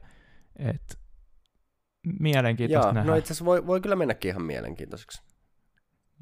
Et 0.57 0.99
mielenkiintoista 2.21 2.87
Joo, 2.87 2.93
nähdä. 2.93 3.11
no 3.11 3.17
itse 3.17 3.27
asiassa 3.27 3.45
voi, 3.45 3.67
voi 3.67 3.81
kyllä 3.81 3.97
mennäkin 3.97 4.29
ihan 4.29 4.43
mielenkiintoiseksi. 4.43 5.23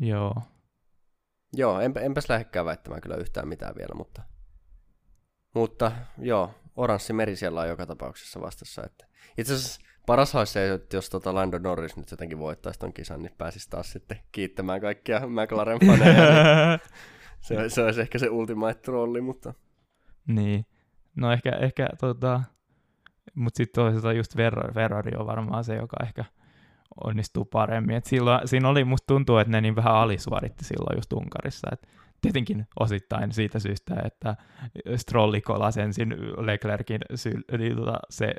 Joo. 0.01 0.35
Joo, 1.53 1.81
en, 1.81 1.93
enpäs 2.01 2.29
lähdekään 2.29 2.67
väittämään 2.67 3.01
kyllä 3.01 3.17
yhtään 3.17 3.49
mitään 3.49 3.75
vielä, 3.79 3.95
mutta, 3.95 4.23
mutta 5.55 5.93
joo, 6.19 6.51
oranssi 6.77 7.13
meri 7.13 7.37
siellä 7.37 7.61
on 7.61 7.69
joka 7.69 7.87
tapauksessa 7.87 8.41
vastassa. 8.41 8.83
Että. 8.87 9.07
Itse 9.39 9.55
asiassa 9.55 9.81
paras 10.07 10.35
olisi 10.35 10.53
se, 10.53 10.73
että 10.73 10.97
jos 10.97 11.11
tota 11.11 11.35
Lando 11.35 11.59
Norris 11.59 11.97
nyt 11.97 12.11
jotenkin 12.11 12.39
voittaisi 12.39 12.79
ton 12.79 12.93
kisan, 12.93 13.23
niin 13.23 13.35
pääsisi 13.39 13.71
taas 13.71 13.93
sitten 13.93 14.21
kiittämään 14.33 14.81
kaikkia 14.81 15.21
McLaren 15.27 15.79
faneja. 15.87 16.15
niin 16.15 16.81
se, 17.41 17.69
se 17.69 17.83
olisi 17.83 18.01
ehkä 18.01 18.19
se 18.19 18.31
ultimate 18.31 18.81
trolli, 18.81 19.21
mutta... 19.21 19.55
Niin. 20.27 20.67
No 21.17 21.33
ehkä, 21.33 21.51
ehkä 21.51 21.89
tota, 22.01 22.41
mutta 23.35 23.57
sitten 23.57 23.83
toisaalta 23.83 24.13
just 24.13 24.37
Ferrari, 24.37 24.75
Ferrari 24.75 25.17
on 25.17 25.27
varmaan 25.27 25.65
se, 25.65 25.77
joka 25.77 25.97
ehkä 26.03 26.25
onnistuu 27.05 27.45
paremmin. 27.45 27.97
Et 27.97 28.05
silloin, 28.05 28.49
siinä 28.49 28.69
oli, 28.69 28.85
musta 28.85 29.07
tuntuu, 29.07 29.39
että 29.39 29.51
ne 29.51 29.61
niin 29.61 29.77
vähän 29.77 29.95
alisuoritti 29.95 30.65
silloin 30.65 30.97
just 30.99 31.13
Unkarissa. 31.13 31.69
Et 31.73 31.89
tietenkin 32.21 32.67
osittain 32.81 33.33
siitä 33.33 33.59
syystä, 33.59 33.95
että 34.05 34.37
Strolli 34.97 35.41
kolasi 35.41 35.81
ensin 35.81 36.15
Leclerkin 36.37 37.01
syl, 37.15 37.43
niin 37.59 37.77
tota, 37.77 37.99
se 38.11 38.35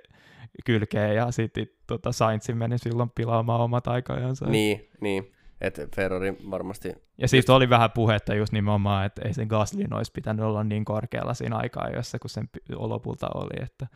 kylkee 0.65 1.13
ja 1.13 1.31
sitten 1.31 1.67
tota 1.87 2.11
Sainz 2.11 2.49
meni 2.49 2.77
silloin 2.77 3.09
pilaamaan 3.15 3.61
omat 3.61 3.87
aikajansa. 3.87 4.45
Niin, 4.45 4.89
niin. 5.01 5.31
Että 5.61 5.87
Ferrari 5.95 6.37
varmasti... 6.49 6.93
Ja 7.17 7.27
siitä 7.27 7.53
oli 7.53 7.69
vähän 7.69 7.91
puhetta 7.91 8.35
just 8.35 8.53
nimenomaan, 8.53 9.05
että 9.05 9.21
ei 9.25 9.33
sen 9.33 9.47
Gaslin 9.47 9.93
olisi 9.93 10.11
pitänyt 10.11 10.45
olla 10.45 10.63
niin 10.63 10.85
korkealla 10.85 11.33
siinä 11.33 11.57
aikaa, 11.57 11.89
jossa 11.89 12.19
kun 12.19 12.29
sen 12.29 12.49
lopulta 12.69 13.27
oli, 13.33 13.63
että 13.63 13.87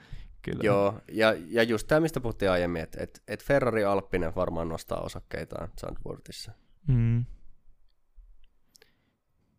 Kyllä. 0.42 0.64
Joo, 0.64 1.02
ja, 1.12 1.34
ja 1.48 1.64
just 1.64 1.88
tämä, 1.88 2.00
mistä 2.00 2.20
puhuttiin 2.20 2.52
aiemmin, 2.52 2.82
että 2.82 3.04
et, 3.04 3.24
et 3.28 3.44
Ferrari 3.44 3.84
Alppinen 3.84 4.36
varmaan 4.36 4.70
nostaa 4.70 5.02
osakkeitaan 5.02 5.70
Zandvoortissa. 5.82 6.52
Mm. 6.88 7.26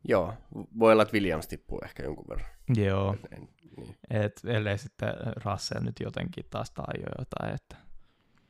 Joo, 0.08 0.34
voi 0.78 0.92
olla, 0.92 1.02
että 1.02 1.14
Williams 1.14 1.48
tippuu 1.48 1.78
ehkä 1.84 2.02
jonkun 2.02 2.24
verran. 2.28 2.50
Joo, 2.76 3.16
en, 3.32 3.38
en, 3.38 3.48
niin. 3.76 3.96
et, 4.10 4.40
ellei 4.44 4.78
sitten 4.78 5.08
Russell 5.44 5.84
nyt 5.84 6.00
jotenkin 6.00 6.44
taas 6.50 6.70
taajo 6.70 7.06
jotain. 7.18 7.54
Että... 7.54 7.76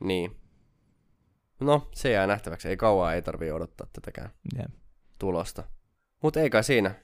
Niin. 0.00 0.36
No, 1.62 1.88
se 1.94 2.10
jää 2.10 2.26
nähtäväksi. 2.26 2.68
Ei 2.68 2.76
kauaa 2.76 3.14
ei 3.14 3.22
tarvii 3.22 3.50
odottaa 3.50 3.86
tätäkään 3.92 4.30
yeah. 4.56 4.70
tulosta. 5.18 5.64
Mutta 6.22 6.40
ei 6.40 6.50
kai 6.50 6.64
siinä. 6.64 6.94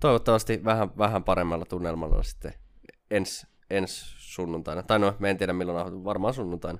Toivottavasti 0.00 0.64
vähän, 0.64 0.98
vähän 0.98 1.24
paremmalla 1.24 1.64
tunnelmalla 1.64 2.22
sitten 2.22 2.52
ensi 3.10 3.46
ens 3.70 4.14
sunnuntaina. 4.18 4.82
Tai 4.82 4.98
no, 4.98 5.16
me 5.18 5.30
en 5.30 5.38
tiedä 5.38 5.52
milloin 5.52 5.86
on, 5.86 6.04
varmaan 6.04 6.34
sunnuntaina. 6.34 6.78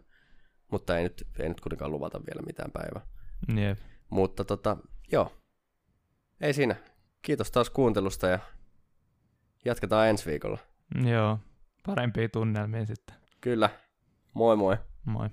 Mutta 0.71 0.99
ei 0.99 1.03
nyt, 1.03 1.27
ei 1.39 1.49
nyt 1.49 1.61
kuitenkaan 1.61 1.91
luvata 1.91 2.21
vielä 2.27 2.43
mitään 2.43 2.71
päivää. 2.73 3.07
Yep. 3.59 3.79
Mutta 4.11 4.45
tota, 4.45 4.77
joo. 5.13 5.33
Ei 6.41 6.53
siinä. 6.53 6.77
Kiitos 7.23 7.51
taas 7.51 7.71
kuuntelusta 7.71 8.27
ja 8.27 8.39
jatketaan 9.65 10.09
ensi 10.09 10.27
viikolla. 10.31 10.59
Joo, 11.05 11.39
parempia 11.87 12.29
tunnelmia 12.29 12.87
sitten. 12.87 13.17
Kyllä. 13.41 13.71
Moi 14.35 14.57
moi. 14.57 14.77
Moi. 15.05 15.29